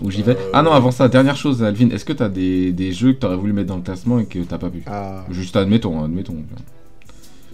ou 0.00 0.10
j'y 0.10 0.22
vais 0.22 0.36
Euh, 0.36 0.50
Ah 0.52 0.62
non, 0.62 0.72
avant 0.72 0.90
ça, 0.90 1.08
dernière 1.08 1.36
chose, 1.36 1.62
Alvin, 1.62 1.90
est-ce 1.90 2.04
que 2.04 2.12
tu 2.12 2.22
as 2.22 2.28
des, 2.28 2.72
des 2.72 2.92
jeux 2.92 3.12
que 3.12 3.18
tu 3.20 3.26
aurais 3.26 3.36
voulu 3.36 3.52
mettre 3.52 3.68
dans 3.68 3.76
le 3.76 3.82
classement 3.82 4.18
et 4.18 4.26
que 4.26 4.38
t'as 4.40 4.58
pas 4.58 4.70
pu 4.70 4.82
Ah, 4.86 5.24
Juste 5.30 5.56
admettons, 5.56 6.02
admettons. 6.02 6.36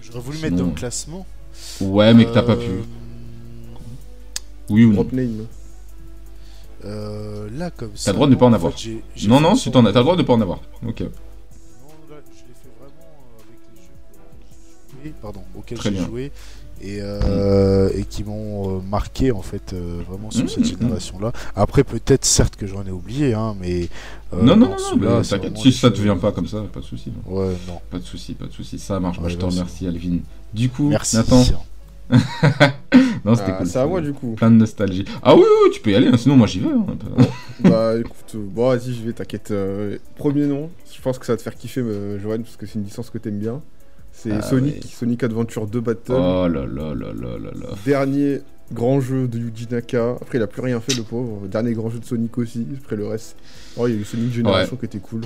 J'aurais 0.02 0.20
voulu 0.20 0.36
Sinon, 0.38 0.50
mettre 0.50 0.62
dans 0.62 0.68
le 0.70 0.74
classement. 0.74 1.26
Ouais, 1.80 2.14
mais 2.14 2.24
que 2.24 2.32
t'as 2.32 2.42
pas 2.42 2.56
pu. 2.56 2.66
Euh, 2.66 2.82
Oui 4.70 4.84
ou 4.84 4.92
non 4.92 5.06
euh, 6.84 7.48
là, 7.56 7.70
comme 7.72 7.90
ça. 7.96 8.12
le 8.12 8.14
droit 8.14 8.28
de 8.28 8.34
ne 8.34 8.38
pas 8.38 8.46
en 8.46 8.50
fait, 8.50 8.54
avoir. 8.54 8.72
Non, 9.26 9.40
non, 9.40 9.56
si 9.56 9.70
t'en 9.72 9.84
as, 9.84 9.88
de- 9.88 9.92
t'as 9.94 9.98
le 9.98 10.04
droit 10.04 10.16
de 10.16 10.22
pas 10.22 10.34
en 10.34 10.40
avoir. 10.40 10.60
Ok. 10.86 11.00
Non, 11.00 11.06
là, 12.08 12.16
je 12.30 12.38
l'ai 12.38 12.54
fait 12.54 12.70
vraiment 12.78 13.02
avec 13.40 13.58
les 13.74 13.82
jeux 13.82 13.88
que 13.88 15.00
j'ai 15.02 15.08
joué, 15.10 15.14
pardon, 15.20 15.40
auxquels 15.56 15.78
Très 15.78 15.90
j'ai 15.90 15.96
bien. 15.96 16.06
joué 16.06 16.30
et, 16.82 16.98
euh, 17.00 17.88
et 17.94 18.04
qui 18.04 18.24
m'ont 18.24 18.78
euh, 18.78 18.80
marqué 18.88 19.32
en 19.32 19.42
fait 19.42 19.72
euh, 19.72 20.00
vraiment 20.08 20.30
sur 20.30 20.44
Mmh, 20.44 20.48
cette 20.48 20.58
mmh. 20.60 20.78
génération-là. 20.80 21.32
Après, 21.56 21.84
peut-être 21.84 22.24
certes 22.24 22.56
que 22.56 22.66
j'en 22.66 22.84
ai 22.84 22.90
oublié, 22.90 23.34
hein, 23.34 23.54
mais 23.60 23.88
euh, 24.32 24.42
non, 24.42 24.56
non, 24.56 24.70
non, 24.70 24.96
mais 24.98 25.24
Si 25.56 25.72
ça 25.72 25.90
te 25.90 26.00
vient 26.00 26.16
pas 26.16 26.32
comme 26.32 26.46
ça, 26.46 26.62
pas 26.72 26.80
de 26.80 26.84
souci. 26.84 27.12
Ouais, 27.26 27.54
non. 27.66 27.80
Pas 27.90 27.98
de 27.98 28.04
souci, 28.04 28.34
pas 28.34 28.46
de 28.46 28.52
souci. 28.52 28.78
Ça 28.78 29.00
marche. 29.00 29.18
Je 29.26 29.36
te 29.36 29.44
remercie, 29.44 29.86
Alvin. 29.86 30.18
Du 30.54 30.68
coup, 30.70 30.88
Merci. 30.88 31.16
Nathan. 31.16 31.42
non, 33.24 33.34
c'était 33.34 33.50
Ah, 33.52 33.56
cool. 33.58 33.66
c'est 33.66 33.78
à 33.78 33.86
moi 33.86 34.00
du 34.00 34.12
coup. 34.12 34.34
Plein 34.36 34.50
de 34.50 34.56
nostalgie. 34.56 35.04
Ah 35.22 35.34
oui, 35.34 35.42
oui, 35.42 35.70
tu 35.74 35.80
peux 35.80 35.90
y 35.90 35.94
aller. 35.94 36.06
hein, 36.08 36.16
Sinon, 36.16 36.36
moi, 36.36 36.46
j'y 36.46 36.60
vais. 36.60 36.68
hein. 36.68 36.86
bah 37.60 37.96
écoute, 37.98 38.34
euh, 38.34 38.38
bon 38.50 38.68
vas-y, 38.68 38.94
je 38.94 39.02
vais, 39.04 39.12
t'inquiète. 39.12 39.50
euh, 39.50 39.98
premier 40.16 40.46
nom, 40.46 40.70
je 40.94 41.00
pense 41.02 41.18
que 41.18 41.26
ça 41.26 41.32
va 41.34 41.36
te 41.36 41.42
faire 41.42 41.54
kiffer, 41.54 41.80
euh, 41.82 42.18
Johan, 42.20 42.38
parce 42.38 42.56
que 42.56 42.64
c'est 42.66 42.78
une 42.78 42.84
licence 42.84 43.10
que 43.10 43.18
t'aimes 43.18 43.38
bien. 43.38 43.60
C'est 44.20 44.32
Ah, 44.32 44.42
Sonic, 44.42 44.80
oui. 44.82 44.90
Sonic 44.90 45.22
Adventure 45.22 45.66
2 45.68 45.80
Battle. 45.80 46.12
Oh 46.12 46.48
là 46.48 46.66
là 46.66 46.94
là 46.94 47.12
là 47.12 47.38
là 47.38 47.50
là. 47.54 47.68
Dernier 47.86 48.40
grand 48.72 49.00
jeu 49.00 49.28
de 49.28 49.38
Yuji 49.38 49.68
Naka. 49.70 50.16
Après, 50.20 50.38
il 50.38 50.42
a 50.42 50.46
plus 50.48 50.60
rien 50.60 50.80
fait, 50.80 50.94
le 50.96 51.04
pauvre. 51.04 51.46
Dernier 51.46 51.72
grand 51.72 51.88
jeu 51.88 52.00
de 52.00 52.04
Sonic 52.04 52.36
aussi. 52.38 52.66
Après 52.82 52.96
le 52.96 53.06
reste. 53.06 53.36
Oh, 53.76 53.86
il 53.86 53.94
y 53.94 53.96
a 53.96 54.00
eu 54.00 54.04
Sonic 54.04 54.32
Generation 54.32 54.76
qui 54.76 54.86
était 54.86 54.98
cool. 54.98 55.20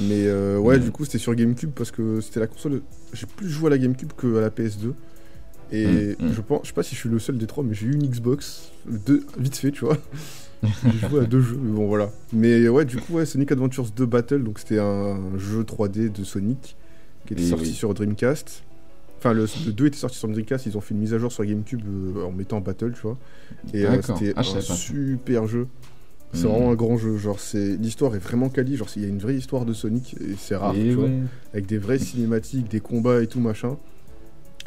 Mais 0.00 0.26
euh, 0.26 0.58
ouais, 0.58 0.78
Mm. 0.78 0.82
du 0.82 0.90
coup, 0.90 1.04
c'était 1.04 1.18
sur 1.18 1.34
GameCube 1.34 1.70
parce 1.74 1.90
que 1.92 2.20
c'était 2.20 2.40
la 2.40 2.46
console. 2.48 2.82
J'ai 3.12 3.26
plus 3.26 3.48
joué 3.48 3.68
à 3.68 3.70
la 3.70 3.78
GameCube 3.78 4.12
que 4.16 4.36
à 4.38 4.40
la 4.40 4.50
PS2. 4.50 4.92
Et 5.72 6.16
Mm, 6.18 6.26
mm. 6.26 6.32
je 6.34 6.40
pense, 6.40 6.60
je 6.64 6.68
sais 6.68 6.74
pas 6.74 6.82
si 6.82 6.94
je 6.94 7.00
suis 7.00 7.08
le 7.08 7.18
seul 7.20 7.38
des 7.38 7.46
trois, 7.46 7.62
mais 7.64 7.74
j'ai 7.74 7.86
eu 7.86 7.94
une 7.94 8.06
Xbox, 8.08 8.72
deux, 8.86 9.24
vite 9.38 9.56
fait, 9.56 9.70
tu 9.70 9.84
vois. 9.84 9.96
j'ai 10.62 11.08
joué 11.08 11.20
à 11.20 11.24
deux 11.24 11.40
jeux, 11.40 11.58
mais 11.62 11.72
bon 11.72 11.86
voilà. 11.86 12.10
Mais 12.32 12.68
ouais, 12.68 12.84
du 12.84 12.96
coup, 12.96 13.14
ouais, 13.14 13.26
Sonic 13.26 13.52
Adventures 13.52 13.90
2 13.94 14.06
Battle, 14.06 14.42
donc 14.42 14.58
c'était 14.58 14.78
un 14.80 15.16
jeu 15.38 15.62
3D 15.62 16.10
de 16.12 16.24
Sonic 16.24 16.76
qui 17.26 17.32
était 17.34 17.42
sorti 17.42 17.68
oui. 17.68 17.72
sur 17.74 17.94
Dreamcast. 17.94 18.62
Enfin, 19.18 19.32
le, 19.32 19.46
le 19.66 19.72
2 19.72 19.86
était 19.86 19.96
sorti 19.96 20.18
sur 20.18 20.28
Dreamcast, 20.28 20.66
ils 20.66 20.76
ont 20.76 20.80
fait 20.82 20.94
une 20.94 21.00
mise 21.00 21.14
à 21.14 21.18
jour 21.18 21.32
sur 21.32 21.44
GameCube 21.44 21.80
euh, 21.86 22.24
en 22.24 22.30
mettant 22.32 22.60
Battle, 22.60 22.92
tu 22.94 23.00
vois. 23.02 23.16
Et 23.72 23.86
euh, 23.86 24.02
c'était 24.02 24.34
Ah, 24.36 24.40
un 24.40 24.60
super 24.60 25.46
jeu. 25.46 25.66
C'est 26.34 26.46
Mm. 26.46 26.50
vraiment 26.50 26.70
un 26.72 26.74
grand 26.74 26.98
jeu. 26.98 27.16
Genre, 27.16 27.38
c'est 27.40 27.76
l'histoire 27.76 28.14
est 28.16 28.18
vraiment 28.18 28.48
quali. 28.50 28.76
Genre, 28.76 28.88
il 28.96 29.02
y 29.02 29.04
a 29.06 29.08
une 29.08 29.18
vraie 29.20 29.36
histoire 29.36 29.64
de 29.64 29.72
Sonic 29.72 30.14
et 30.20 30.34
c'est 30.36 30.56
rare, 30.56 30.74
Et 30.76 30.82
tu 30.88 30.90
vois 30.94 31.08
avec 31.52 31.66
des 31.66 31.78
vraies 31.78 31.98
cinématiques, 31.98 32.68
des 32.68 32.80
combats 32.80 33.22
et 33.22 33.26
tout 33.28 33.40
machin. 33.40 33.76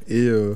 Et 0.07 0.27
euh, 0.27 0.55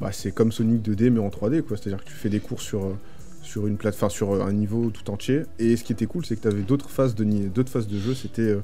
bah, 0.00 0.10
c'est 0.12 0.32
comme 0.32 0.52
Sonic 0.52 0.82
2D 0.82 1.10
mais 1.10 1.20
en 1.20 1.28
3D 1.28 1.62
quoi. 1.62 1.76
C'est-à-dire 1.76 2.02
que 2.04 2.08
tu 2.08 2.14
fais 2.14 2.28
des 2.28 2.40
courses 2.40 2.64
sur 2.64 2.96
sur 3.42 3.66
une 3.66 3.76
plateforme, 3.78 4.10
sur 4.10 4.44
un 4.44 4.52
niveau 4.52 4.90
tout 4.90 5.08
entier. 5.10 5.42
Et 5.58 5.76
ce 5.76 5.84
qui 5.84 5.92
était 5.92 6.06
cool, 6.06 6.26
c'est 6.26 6.36
que 6.36 6.42
tu 6.42 6.48
avais 6.48 6.62
d'autres 6.62 6.90
phases 6.90 7.14
de 7.14 7.24
d'autres 7.48 7.70
phases 7.70 7.86
de 7.88 7.98
jeu. 7.98 8.14
C'était 8.14 8.56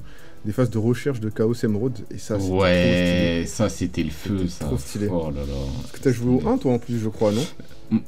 des 0.45 0.51
phases 0.51 0.69
de 0.69 0.77
recherche 0.77 1.19
de 1.19 1.29
Chaos 1.29 1.53
Emerald 1.63 1.97
et 2.11 2.17
ça. 2.17 2.37
Ouais, 2.37 3.43
ça 3.47 3.67
c'était 3.69 4.03
le 4.03 4.11
feu, 4.11 4.47
ça. 4.47 4.65
trop 4.65 4.77
stylé. 4.77 5.07
Oh 5.11 5.31
là 5.31 5.41
là. 5.41 5.53
Parce 5.81 5.91
que 5.93 5.99
t'as 5.99 6.11
joué 6.11 6.35
au 6.41 6.47
1 6.47 6.57
toi 6.59 6.73
en 6.73 6.79
plus, 6.79 6.99
je 6.99 7.09
crois, 7.09 7.31
non? 7.31 7.43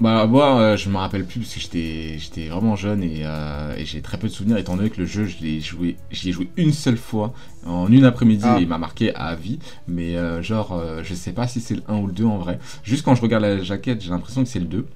Bah 0.02 0.26
moi 0.26 0.60
euh, 0.60 0.76
je 0.78 0.89
me 0.89 0.97
rappelle 0.97 1.23
plus 1.23 1.41
parce 1.41 1.54
que 1.54 1.60
j'étais 1.60 2.15
j'étais 2.17 2.47
vraiment 2.47 2.76
jeune 2.76 3.04
et, 3.04 3.21
euh, 3.26 3.76
et 3.78 3.86
j'ai 3.86 4.02
très 4.02 4.17
peu 4.17 4.28
de 4.28 4.34
souvenirs 4.34 4.58
étant 4.58 4.76
donné 4.76 4.89
que 4.89 5.00
le 5.00 5.06
jeu 5.06 5.26
je 5.26 5.38
l'ai 5.39 5.60
joué 5.62 5.97
j'y 6.10 6.30
ai 6.30 6.32
joué 6.32 6.50
une 6.58 6.73
seule 6.73 6.97
fois 6.97 7.32
en 7.63 7.88
une 7.88 8.04
après-midi 8.04 8.41
Ah. 8.43 8.58
et 8.58 8.63
il 8.63 8.67
m'a 8.67 8.80
marqué 8.80 9.13
à 9.13 9.36
vie 9.36 9.60
mais 9.88 10.15
euh, 10.17 10.41
genre 10.41 10.71
euh, 10.73 11.02
je 11.04 11.13
sais 11.13 11.32
pas 11.32 11.47
si 11.47 11.62
c'est 11.62 11.76
le 11.76 11.84
1 11.88 11.95
ou 12.00 12.08
le 12.08 12.12
2 12.13 12.26
en 12.26 12.39
vrai 12.39 12.58
juste 12.84 13.06
quand 13.06 13.13
je 13.13 13.21
regarde 13.21 13.43
la 13.43 13.62
jaquette 13.62 14.02
j'ai 14.02 14.10
l'impression 14.10 14.41
que 14.43 14.50
c'est 14.50 14.58
le 14.60 14.65
2 14.65 14.88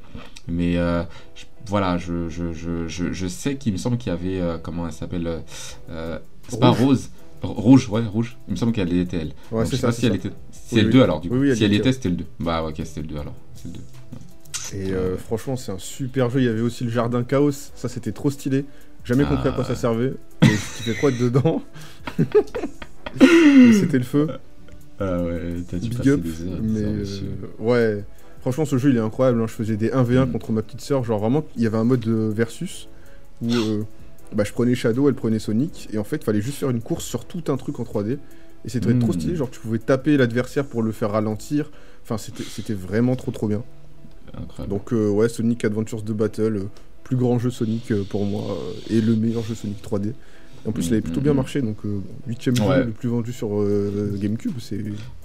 mais 0.48 0.74
je- 0.74 1.04
voilà 1.68 2.00
je, 2.00 2.28
je, 2.30 2.52
je, 2.52 2.88
je, 2.88 3.28
sais 3.28 3.58
qu'il 3.58 3.74
me 3.74 3.78
semble 3.78 3.98
qu'il 3.98 4.12
y 4.12 4.16
avait 4.16 4.42
comment 4.64 4.88
elle 4.88 4.94
s'appelle 4.94 5.44
c'est 6.48 6.60
pas. 6.60 6.70
Rose 6.72 7.12
Rouge, 7.44 7.90
ouais, 7.90 8.02
rouge. 8.06 8.38
Il 8.48 8.52
me 8.52 8.56
semble 8.58 8.72
qu'elle 8.72 8.94
était 8.94 9.18
elle. 9.18 9.28
Ouais, 9.52 9.64
Donc, 9.64 9.66
je 9.66 9.70
c'est 9.72 9.76
sais 9.78 9.82
ça. 9.82 9.88
pas 9.88 9.92
c'est 9.94 10.00
si 10.02 10.06
elle 10.08 10.16
était. 10.16 10.30
Oui, 10.30 10.80
elle 10.80 10.86
oui. 10.88 10.92
2 10.94 11.02
alors, 11.04 11.20
du 11.22 11.30
coup. 11.30 11.36
Oui, 11.38 11.50
elle 11.50 11.58
si 11.58 11.64
elle 11.64 11.74
était, 11.74 11.90
était. 11.90 11.94
c'était 11.94 12.10
le 12.10 12.16
2. 12.18 12.26
Bah, 12.40 12.64
ouais, 12.64 12.70
ok, 12.70 12.82
c'était 12.86 13.02
le 13.02 13.08
2 13.08 13.18
alors. 13.18 13.36
C'est 13.56 13.68
le 13.70 13.74
2. 13.74 13.80
Et 14.74 14.94
euh, 14.94 15.18
franchement, 15.18 15.56
c'est 15.58 15.72
un 15.72 15.80
super 15.80 16.30
jeu. 16.30 16.40
Il 16.42 16.46
y 16.46 16.50
avait 16.50 16.62
aussi 16.62 16.84
le 16.84 16.90
jardin 16.92 17.24
chaos. 17.24 17.52
Ça, 17.52 17.90
c'était 17.90 18.12
trop 18.12 18.30
stylé. 18.30 18.66
Jamais 19.04 19.26
compris 19.26 19.50
à 19.50 19.52
quoi 19.52 19.64
Ah. 19.66 19.70
ça 19.70 19.76
servait. 19.76 20.14
Mais 20.44 20.50
tu 20.50 20.84
fais 20.84 20.94
quoi 20.96 21.12
dedans 21.12 21.62
C'était 23.20 23.98
le 23.98 24.04
feu. 24.04 24.28
Ah 25.00 25.24
ouais, 25.24 25.56
t'as 25.70 25.78
dû 25.78 25.90
Big 25.90 25.98
passer 25.98 26.10
up. 26.12 26.22
des 26.22 26.44
heures. 26.44 26.60
des 26.60 26.68
Mais 26.68 26.80
euh, 26.84 27.06
ouais. 27.60 28.04
Franchement, 28.42 28.66
ce 28.66 28.78
jeu, 28.78 28.92
il 28.92 28.98
est 28.98 29.02
incroyable. 29.02 29.42
hein. 29.42 29.48
Je 29.48 29.54
faisais 29.54 29.76
des 29.78 29.90
1v1 29.90 30.28
Mm. 30.28 30.32
contre 30.32 30.52
ma 30.52 30.62
petite 30.62 30.82
sœur. 30.82 31.04
Genre, 31.04 31.20
vraiment, 31.20 31.44
il 31.56 31.64
y 31.64 31.68
avait 31.68 31.78
un 31.78 31.84
mode 31.84 32.08
euh, 32.08 32.32
versus 32.34 32.88
où 33.42 33.52
euh, 33.52 33.84
bah, 34.34 34.44
je 34.44 34.52
prenais 34.54 34.76
Shadow, 34.76 35.08
elle 35.10 35.16
prenait 35.16 35.40
Sonic. 35.40 35.90
Et 35.94 35.98
en 35.98 36.04
fait, 36.04 36.18
il 36.18 36.24
fallait 36.24 36.42
juste 36.42 36.58
faire 36.58 36.70
une 36.70 36.82
course 36.82 37.06
sur 37.06 37.26
tout 37.26 37.44
un 37.50 37.58
truc 37.58 37.80
en 37.80 37.84
3D. 37.84 38.18
Et 38.66 38.70
c'était 38.70 38.94
Mm. 38.94 39.00
trop 39.00 39.14
stylé. 39.14 39.36
Genre, 39.36 39.50
tu 39.50 39.60
pouvais 39.60 39.80
taper 39.80 40.18
l'adversaire 40.18 40.66
pour 40.66 40.84
le 40.84 40.92
faire 40.92 41.12
ralentir. 41.12 41.72
Enfin, 42.04 42.18
c'était 42.18 42.74
vraiment 42.74 43.16
trop 43.16 43.32
trop 43.32 43.48
bien. 43.48 43.64
Incroyable. 44.34 44.70
Donc, 44.70 44.94
euh, 44.94 45.10
ouais, 45.10 45.30
Sonic 45.30 45.66
Adventures 45.66 46.04
de 46.04 46.14
Battle, 46.14 46.56
euh, 46.58 46.64
plus 47.04 47.16
grand 47.18 47.40
jeu 47.40 47.50
Sonic 47.50 47.92
euh, 47.92 48.04
pour 48.04 48.26
moi. 48.26 48.58
et 48.90 49.02
le 49.02 49.16
meilleur 49.16 49.44
jeu 49.44 49.56
Sonic 49.56 49.82
3D. 49.82 50.14
En 50.66 50.72
plus, 50.72 50.88
il 50.88 50.94
avait 50.94 51.02
plutôt 51.02 51.22
bien 51.22 51.34
Mm. 51.34 51.38
marché. 51.38 51.62
Donc, 51.62 51.78
euh, 51.86 52.02
8ème 52.28 52.60
Ouais. 52.62 52.78
jeu 52.78 52.84
le 52.86 52.92
plus 52.92 53.10
vendu 53.10 53.34
sur 53.34 53.60
euh, 53.60 54.16
GameCube. 54.22 54.54
C'est 54.60 54.84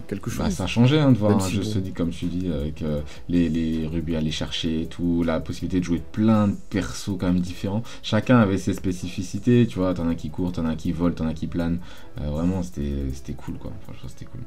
quelque 0.09 0.31
chose. 0.31 0.39
Bah, 0.45 0.51
ça 0.51 0.65
a 0.65 0.67
changé 0.67 0.99
hein, 0.99 1.13
de 1.13 1.19
voir 1.19 1.33
Même 1.33 1.41
un 1.41 1.43
si 1.43 1.57
jeu 1.57 1.63
bon. 1.63 1.69
Sonic 1.69 1.95
comme 1.95 2.11
tu 2.11 2.27
dis 2.27 2.51
avec 2.51 2.81
euh, 2.83 3.01
les, 3.29 3.49
les 3.49 3.87
rubis 3.87 4.15
à 4.15 4.19
aller 4.19 4.31
chercher 4.31 4.83
et 4.83 4.87
tout, 4.87 5.23
la 5.25 5.41
possibilité 5.41 5.81
de 5.81 5.85
jouer 5.85 6.01
plein 6.13 6.49
de 6.49 6.55
persos 6.71 7.17
quand 7.19 7.27
même 7.27 7.41
différents. 7.41 7.83
Chacun 8.03 8.39
avait 8.39 8.57
ses 8.59 8.73
spécificités, 8.73 9.67
tu 9.69 9.79
vois, 9.79 9.93
t'en 9.95 10.09
as 10.09 10.15
qui 10.15 10.31
courent, 10.31 10.53
t'en 10.53 10.65
as 10.67 10.75
qui 10.77 10.93
volent, 10.93 11.15
t'en 11.15 11.27
as 11.27 11.35
qui 11.35 11.47
planent. 11.49 11.79
Euh, 12.21 12.31
vraiment 12.31 12.63
c'était 12.63 13.33
cool 13.35 13.57
quoi. 13.59 13.73
Franchement 13.83 14.09
c'était 14.09 14.25
cool. 14.27 14.41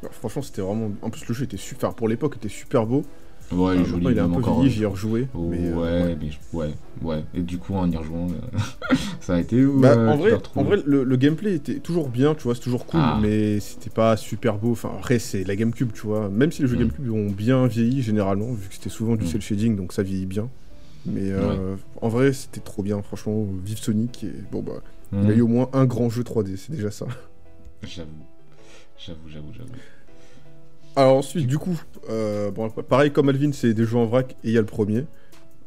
Alors, 0.00 0.10
Bah, 0.12 0.18
franchement, 0.18 0.42
c'était 0.42 0.62
vraiment. 0.62 0.90
En 1.02 1.10
plus, 1.10 1.28
le 1.28 1.32
jeu 1.34 1.44
était 1.44 1.56
super. 1.56 1.94
Pour 1.94 2.08
l'époque, 2.08 2.34
était 2.36 2.48
super 2.48 2.86
beau. 2.86 3.04
Ouais, 3.52 3.76
il 3.76 3.80
est 3.82 3.84
joli, 3.84 4.06
il 4.10 4.18
un 4.18 4.28
peu 4.28 4.40
vieilli, 4.40 4.70
j'y 4.70 4.82
ai 4.82 4.86
rejoué. 4.86 5.28
Oh, 5.34 5.48
mais, 5.50 5.68
euh, 5.68 5.74
ouais, 5.74 6.02
ouais. 6.06 6.18
mais 6.20 6.30
ouais, 6.58 6.70
ouais. 7.02 7.24
Et 7.34 7.40
du 7.42 7.58
coup, 7.58 7.74
en 7.74 7.90
y 7.90 7.96
rejoignant, 7.96 8.28
euh, 8.30 8.94
ça 9.20 9.34
a 9.34 9.40
été 9.40 9.64
où 9.64 9.80
Bah, 9.80 9.94
euh, 9.96 10.08
en, 10.08 10.16
vrai, 10.16 10.32
en 10.56 10.64
le, 10.86 11.04
le 11.04 11.16
gameplay 11.16 11.54
était 11.54 11.78
toujours 11.80 12.08
bien, 12.08 12.34
tu 12.34 12.44
vois, 12.44 12.54
c'est 12.54 12.60
toujours 12.62 12.86
cool, 12.86 13.00
Ah. 13.02 13.18
mais 13.20 13.60
c'était 13.60 13.90
pas 13.90 14.16
super 14.16 14.56
beau. 14.58 14.72
Enfin, 14.72 14.90
après, 14.96 15.18
c'est 15.18 15.44
la 15.44 15.56
GameCube, 15.56 15.92
tu 15.92 16.06
vois. 16.06 16.28
Même 16.28 16.50
si 16.52 16.62
les 16.62 16.68
jeux 16.68 16.76
Mm. 16.76 16.80
GameCube 16.80 17.10
ont 17.12 17.30
bien 17.30 17.66
vieilli 17.66 18.02
généralement, 18.02 18.52
vu 18.52 18.68
que 18.68 18.74
c'était 18.74 18.88
souvent 18.90 19.16
du 19.16 19.24
Mm. 19.24 19.28
cel 19.28 19.40
shading, 19.42 19.76
donc 19.76 19.92
ça 19.92 20.02
vieillit 20.02 20.26
bien. 20.26 20.48
Mais 21.04 21.30
euh, 21.32 21.74
en 22.00 22.08
vrai, 22.08 22.32
c'était 22.32 22.60
trop 22.60 22.82
bien, 22.82 23.02
franchement. 23.02 23.44
Vive 23.64 23.78
Sonic. 23.78 24.22
Et 24.24 24.32
bon, 24.52 24.62
bah, 24.62 24.74
il 25.12 25.18
a 25.18 25.22
Mhm. 25.24 25.30
eu 25.32 25.40
au 25.42 25.48
moins 25.48 25.68
un 25.72 25.84
grand 25.84 26.08
jeu 26.08 26.22
3D, 26.22 26.56
c'est 26.56 26.70
déjà 26.72 26.90
ça. 26.92 27.06
J'avoue, 27.82 28.08
j'avoue, 28.98 29.28
j'avoue, 29.28 29.52
j'avoue. 29.52 29.70
Alors 30.96 31.16
ensuite, 31.16 31.46
du 31.46 31.58
coup, 31.58 31.80
euh, 32.10 32.50
bon, 32.50 32.68
pareil 32.70 33.10
comme 33.12 33.28
Alvin, 33.28 33.52
c'est 33.52 33.72
des 33.74 33.84
jeux 33.84 33.96
en 33.96 34.06
vrac 34.06 34.32
et 34.44 34.48
il 34.48 34.52
y 34.52 34.58
a 34.58 34.60
le 34.60 34.66
premier. 34.66 35.06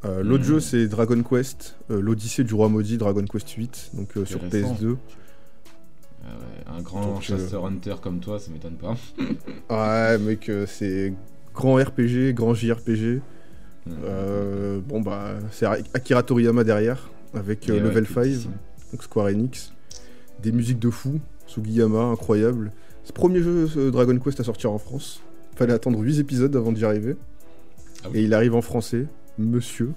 Euh, 0.03 0.21
L'autre 0.21 0.43
Mhm. 0.43 0.49
jeu, 0.49 0.59
c'est 0.59 0.87
Dragon 0.87 1.21
Quest, 1.23 1.77
euh, 1.89 1.99
l'Odyssée 1.99 2.43
du 2.43 2.53
Roi 2.53 2.69
Maudit, 2.69 2.97
Dragon 2.97 3.23
Quest 3.25 3.49
8, 3.49 3.91
donc 3.95 4.09
euh, 4.17 4.25
sur 4.25 4.43
Intéressant. 4.43 4.75
PS2. 4.75 4.97
Ah 6.23 6.27
ouais, 6.27 6.77
un 6.77 6.81
grand 6.81 7.13
Donc, 7.13 7.21
chasseur 7.23 7.65
hunter 7.65 7.95
comme 8.01 8.19
toi, 8.19 8.39
ça 8.39 8.51
m'étonne 8.51 8.75
pas. 8.75 8.95
Ouais, 9.69 10.17
mec, 10.19 10.51
c'est 10.67 11.13
grand 11.55 11.75
RPG, 11.75 12.33
grand 12.33 12.53
JRPG. 12.53 13.21
Bon, 14.87 15.01
bah, 15.01 15.35
c'est 15.51 15.65
Akira 15.93 16.21
Toriyama 16.21 16.63
derrière, 16.63 17.09
avec 17.33 17.65
ouais, 17.67 17.79
Level 17.79 18.05
tout 18.05 18.13
5, 18.13 18.25
ici. 18.25 18.49
donc 18.91 19.03
Square 19.03 19.27
Enix. 19.27 19.71
Des 20.43 20.51
musiques 20.51 20.79
de 20.79 20.89
fou, 20.91 21.19
Sugiyama, 21.47 22.03
incroyable. 22.03 22.71
C'est 23.05 23.09
le 23.09 23.13
premier 23.13 23.39
jeu 23.41 23.69
euh, 23.77 23.91
Dragon 23.91 24.17
Quest 24.19 24.39
à 24.39 24.43
sortir 24.43 24.71
en 24.71 24.77
France. 24.77 25.21
Fallait 25.55 25.73
attendre 25.73 25.99
8 25.99 26.19
épisodes 26.19 26.53
avant 26.55 26.71
d'y 26.73 26.83
arriver. 26.83 27.15
Ah 28.03 28.07
oui. 28.11 28.19
Et 28.19 28.23
il 28.23 28.33
arrive 28.33 28.55
en 28.55 28.61
français, 28.61 29.05
monsieur. 29.37 29.91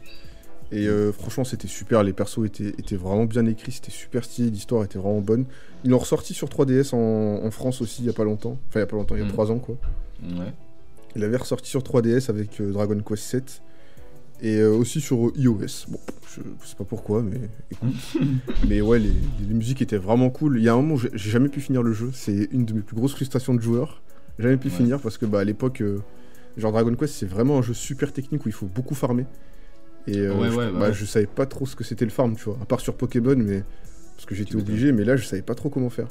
Et 0.70 0.86
euh, 0.86 1.10
franchement, 1.12 1.44
c'était 1.44 1.66
super. 1.68 2.02
Les 2.02 2.12
persos 2.12 2.44
étaient, 2.44 2.68
étaient 2.68 2.96
vraiment 2.96 3.24
bien 3.24 3.44
écrits, 3.46 3.72
c'était 3.72 3.90
super 3.90 4.22
stylé, 4.24 4.50
l'histoire 4.50 4.84
était 4.84 4.98
vraiment 4.98 5.20
bonne. 5.22 5.46
Ils 5.84 5.90
l'ont 5.90 5.98
ressorti 5.98 6.34
sur 6.34 6.48
3DS 6.48 6.94
en, 6.94 7.44
en 7.44 7.50
France 7.50 7.80
aussi 7.80 8.02
il 8.02 8.06
y 8.06 8.10
a 8.10 8.12
pas 8.12 8.24
longtemps. 8.24 8.58
Enfin, 8.68 8.80
il 8.80 8.82
y 8.82 8.82
a 8.82 8.86
pas 8.86 8.96
longtemps, 8.96 9.14
il 9.16 9.20
y 9.20 9.24
a 9.24 9.26
Mm. 9.26 9.32
3 9.32 9.50
ans 9.50 9.58
quoi. 9.58 9.76
Ouais. 10.22 10.52
Il 11.16 11.24
avait 11.24 11.38
ressorti 11.38 11.70
sur 11.70 11.80
3DS 11.82 12.28
avec 12.28 12.60
euh, 12.60 12.70
Dragon 12.70 12.98
Quest 13.00 13.22
7 13.24 13.62
et 14.40 14.56
euh, 14.58 14.70
aussi 14.72 15.00
sur 15.00 15.32
iOS. 15.36 15.86
Bon, 15.88 15.98
je, 16.28 16.40
sais 16.66 16.76
pas 16.76 16.84
pourquoi, 16.84 17.22
mais 17.22 17.40
écoute. 17.70 17.94
mais 18.68 18.80
ouais, 18.80 18.98
les, 18.98 19.12
les 19.48 19.54
musiques 19.54 19.82
étaient 19.82 19.96
vraiment 19.98 20.30
cool. 20.30 20.58
Il 20.58 20.64
y 20.64 20.68
a 20.68 20.72
un 20.72 20.76
moment 20.76 20.94
où 20.94 20.98
j'ai 20.98 21.30
jamais 21.30 21.48
pu 21.48 21.60
finir 21.60 21.82
le 21.82 21.92
jeu. 21.92 22.10
C'est 22.12 22.48
une 22.52 22.64
de 22.64 22.72
mes 22.74 22.80
plus 22.80 22.96
grosses 22.96 23.14
frustrations 23.14 23.54
de 23.54 23.60
joueur. 23.60 24.02
Jamais 24.38 24.56
pu 24.56 24.68
Ouais. 24.68 24.74
finir 24.74 25.00
parce 25.00 25.18
que 25.18 25.26
bah, 25.26 25.40
à 25.40 25.44
l'époque, 25.44 25.80
euh, 25.80 25.98
genre 26.56 26.72
Dragon 26.72 26.94
Quest, 26.94 27.14
c'est 27.14 27.26
vraiment 27.26 27.58
un 27.58 27.62
jeu 27.62 27.74
super 27.74 28.12
technique 28.12 28.44
où 28.46 28.48
il 28.48 28.52
faut 28.54 28.66
beaucoup 28.66 28.94
farmer. 28.94 29.26
Et 30.06 30.18
euh, 30.18 30.34
Ouais, 30.38 30.50
je, 30.50 30.56
ouais, 30.56 30.66
bah 30.66 30.78
bah, 30.78 30.86
ouais. 30.88 30.92
je 30.92 31.04
savais 31.04 31.26
pas 31.26 31.44
trop 31.46 31.66
ce 31.66 31.74
que 31.76 31.82
c'était 31.84 32.04
le 32.04 32.10
farm, 32.12 32.36
tu 32.36 32.44
vois. 32.44 32.58
À 32.62 32.64
part 32.64 32.80
sur 32.80 32.94
Pokémon, 32.94 33.34
mais 33.36 33.64
parce 34.14 34.26
que 34.26 34.34
j'étais 34.34 34.56
obligé. 34.56 34.92
Mais 34.92 35.04
là, 35.04 35.16
je 35.16 35.24
savais 35.26 35.42
pas 35.42 35.54
trop 35.54 35.70
comment 35.70 35.90
faire. 35.90 36.06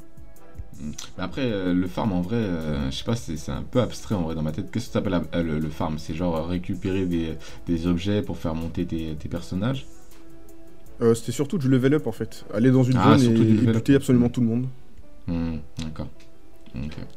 Mais 1.18 1.24
après, 1.24 1.42
euh, 1.52 1.74
le 1.74 1.88
farm 1.88 2.12
en 2.14 2.22
vrai, 2.22 2.36
euh, 2.38 2.92
je 2.92 2.96
sais 2.98 3.04
pas, 3.04 3.16
c'est 3.16 3.50
un 3.52 3.64
peu 3.64 3.82
abstrait 3.82 4.16
en 4.16 4.22
vrai 4.22 4.36
dans 4.36 4.44
ma 4.44 4.52
tête. 4.52 4.70
Qu'est-ce 4.72 4.88
que 4.88 4.92
tu 4.92 4.98
appelles 4.98 5.22
le, 5.46 5.60
le 5.60 5.70
farm? 5.70 5.98
C'est 5.98 6.14
genre 6.14 6.36
euh, 6.38 6.44
récupérer 6.44 7.06
des, 7.06 7.34
des 7.66 7.88
objets 7.88 8.22
pour 8.22 8.38
faire 8.38 8.54
monter 8.54 8.86
tes, 8.86 9.16
tes 9.16 9.28
personnages? 9.30 9.86
Euh, 11.02 11.14
c'était 11.14 11.32
surtout 11.32 11.58
du 11.58 11.70
level 11.70 11.94
up 11.96 12.08
en 12.08 12.12
fait. 12.12 12.46
Aller 12.54 12.72
dans 12.72 12.84
une 12.84 12.98
Ah, 12.98 13.18
zone 13.18 13.34
et, 13.36 13.40
et 13.64 13.68
buter 13.68 13.96
absolument 13.96 14.30
tout 14.30 14.42
le 14.42 14.48
monde. 14.48 14.66
Hmm, 15.28 15.58
D'accord. 15.80 16.08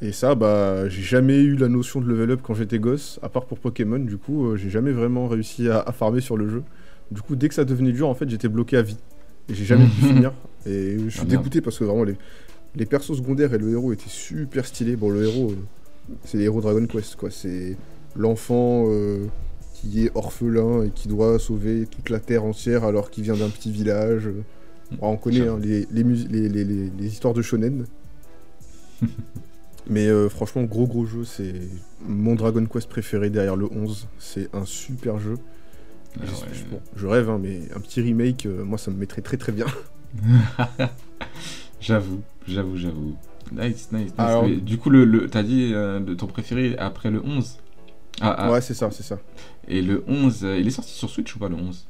Et 0.01 0.13
ça, 0.13 0.35
bah, 0.35 0.89
j'ai 0.89 1.03
jamais 1.03 1.37
eu 1.39 1.55
la 1.57 1.69
notion 1.69 2.01
de 2.01 2.07
level 2.07 2.31
up 2.31 2.41
quand 2.43 2.55
j'étais 2.55 2.79
gosse, 2.79 3.19
à 3.23 3.29
part 3.29 3.45
pour 3.45 3.59
Pokémon. 3.59 3.99
Du 3.99 4.17
coup, 4.17 4.47
euh, 4.47 4.57
j'ai 4.57 4.71
jamais 4.71 4.93
vraiment 4.93 5.29
réussi 5.29 5.69
à, 5.69 5.81
à 5.81 5.93
farmer 5.93 6.21
sur 6.23 6.37
le 6.39 6.49
jeu. 6.49 6.63
Du 7.11 7.21
coup, 7.21 7.37
dès 7.37 7.49
que 7.49 7.55
ça 7.55 7.65
devenait 7.65 7.93
dur, 7.93 8.09
en 8.09 8.15
fait, 8.15 8.29
j'étais 8.31 8.49
bloqué 8.49 8.79
à 8.79 8.83
vie. 8.83 8.97
Et 9.51 9.55
j'ai 9.55 9.65
jamais 9.67 9.85
pu 9.95 10.01
finir. 10.01 10.33
Et 10.65 10.97
je 10.99 11.09
suis 11.11 11.21
Ah, 11.21 11.25
merde. 11.25 11.29
dégoûté 11.29 11.61
parce 11.61 11.79
que 11.79 11.85
vraiment, 11.85 12.05
les, 12.05 12.17
les 12.77 12.87
persos 12.87 13.17
secondaires 13.17 13.53
et 13.55 13.59
le 13.59 13.71
héros 13.71 13.93
étaient 13.93 14.09
super 14.09 14.67
stylés. 14.67 14.97
Bon, 14.97 15.11
le 15.11 15.25
héros, 15.25 15.51
euh, 15.53 16.15
c'est 16.25 16.39
les 16.39 16.45
héros 16.45 16.61
Dragon 16.61 16.87
Quest, 16.87 17.17
quoi. 17.17 17.31
C'est 17.31 17.77
l'enfant 18.17 18.87
euh, 18.89 19.27
qui 19.75 20.07
est 20.07 20.11
orphelin 20.15 20.85
et 20.85 20.91
qui 20.91 21.09
doit 21.09 21.39
sauver 21.39 21.87
toute 21.87 22.11
la 22.11 22.21
terre 22.21 22.45
entière 22.45 22.85
alors 22.85 23.11
qu'il 23.11 23.25
vient 23.25 23.37
d'un 23.37 23.49
petit 23.49 23.73
village. 23.73 24.29
On 25.01 25.17
connaît 25.17 25.47
hein, 25.47 25.59
les, 25.61 25.87
histoires 27.07 27.35
de 27.35 27.43
shonen. 27.43 27.87
Mais 29.89 30.07
euh, 30.07 30.29
franchement, 30.29 30.63
gros 30.63 30.87
gros 30.87 31.07
jeu, 31.07 31.25
c'est 31.25 31.55
mon 32.07 32.35
Dragon 32.35 32.65
Quest 32.67 32.89
préféré 32.89 33.31
derrière 33.31 33.57
le 33.57 33.67
11. 33.73 34.09
C'est 34.19 34.49
un 34.55 34.65
super 34.65 35.19
jeu. 35.19 35.37
Ah 36.17 36.23
J'espère- 36.27 36.49
ouais. 36.49 36.67
bon, 36.73 36.81
je 36.97 37.07
rêve, 37.07 37.31
hein, 37.31 37.39
mais 37.41 37.61
un 37.75 37.81
petit 37.81 38.01
remake, 38.01 38.47
euh, 38.47 38.65
moi 38.65 38.79
ça 38.79 38.91
me 38.91 38.97
mettrait 38.97 39.23
très 39.23 39.37
très 39.37 39.53
bien. 39.53 39.67
J'avoue, 41.81 42.21
j'avoue, 42.51 42.77
j'avoue. 42.77 43.17
Nice, 43.53 43.89
nice, 43.93 43.93
nice. 43.93 44.13
Alors- 44.19 44.45
Mais 44.47 44.57
du 44.57 44.79
coup, 44.79 44.91
le, 44.91 45.05
le, 45.05 45.29
t'as 45.29 45.43
dit 45.43 45.71
euh, 45.73 46.01
ton 46.15 46.27
préféré 46.27 46.77
après 46.79 47.11
le 47.11 47.23
11 47.25 47.59
ah, 48.21 48.35
ah, 48.39 48.53
Ouais, 48.53 48.61
c'est 48.61 48.75
ça, 48.75 48.91
c'est 48.91 49.03
ça. 49.03 49.19
Et 49.69 49.83
le 49.83 50.05
11, 50.07 50.45
euh, 50.45 50.59
il 50.59 50.67
est 50.67 50.71
sorti 50.71 50.93
sur 50.93 51.09
Switch 51.11 51.35
ou 51.35 51.39
pas 51.39 51.49
le 51.49 51.57
11 51.57 51.87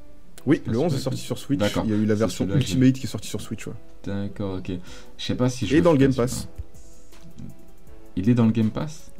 Oui, 0.47 0.63
le 0.67 0.73
c'est 0.73 0.79
11 0.79 0.95
est 0.95 0.99
sorti 0.99 1.19
sur 1.21 1.39
Switch. 1.39 1.59
D'accord. 1.59 1.85
Il 1.87 1.91
y 1.91 1.95
a 1.95 1.97
eu 1.97 2.07
la 2.07 2.15
version 2.15 2.47
Ultimate 2.49 2.95
qui 2.95 3.05
est 3.05 3.09
sortie 3.09 3.29
sur 3.29 3.41
Switch. 3.41 3.67
Ouais. 3.67 3.75
D'accord, 4.05 4.59
ok. 4.59 4.71
Je 5.19 5.25
sais 5.25 5.35
pas 5.35 5.49
si 5.51 5.67
je 5.67 5.77
Et 5.77 5.81
dans 5.83 5.93
le 5.93 5.99
Game 5.99 6.15
Pass. 6.15 6.49
Il 8.17 8.29
est 8.29 8.35
dans 8.35 8.47
le 8.47 8.53
Game 8.53 8.71
Pass 8.71 9.11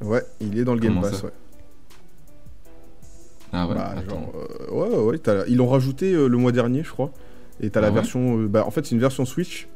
Ouais, 0.00 0.22
il 0.40 0.58
est 0.58 0.64
dans 0.64 0.74
le 0.74 0.80
Game 0.80 1.00
Pass. 1.00 1.22
Ouais. 1.22 1.30
Ah 3.52 3.66
ouais, 3.66 3.74
Bah, 3.74 3.94
genre, 4.08 4.32
euh, 4.34 4.70
ouais, 4.72 4.96
ouais, 4.96 5.18
ouais, 5.18 5.44
ils 5.48 5.56
l'ont 5.56 5.68
rajouté 5.68 6.12
euh, 6.12 6.28
le 6.28 6.36
mois 6.36 6.52
dernier, 6.52 6.82
je 6.84 6.90
crois. 6.90 7.10
Et 7.60 7.70
t'as 7.70 7.80
Ah 7.80 7.82
la 7.82 7.88
ouais 7.88 7.94
version. 7.94 8.38
euh, 8.40 8.46
bah, 8.46 8.64
en 8.66 8.70
fait, 8.70 8.84
c'est 8.86 8.94
une 8.94 9.00
version 9.00 9.24
Switch 9.24 9.68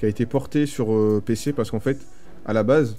qui 0.00 0.06
a 0.06 0.08
été 0.08 0.24
portée 0.26 0.64
sur 0.64 0.92
euh, 0.92 1.22
PC 1.24 1.52
parce 1.52 1.70
qu'en 1.70 1.78
fait, 1.78 1.98
à 2.46 2.54
la 2.54 2.62
base, 2.62 2.96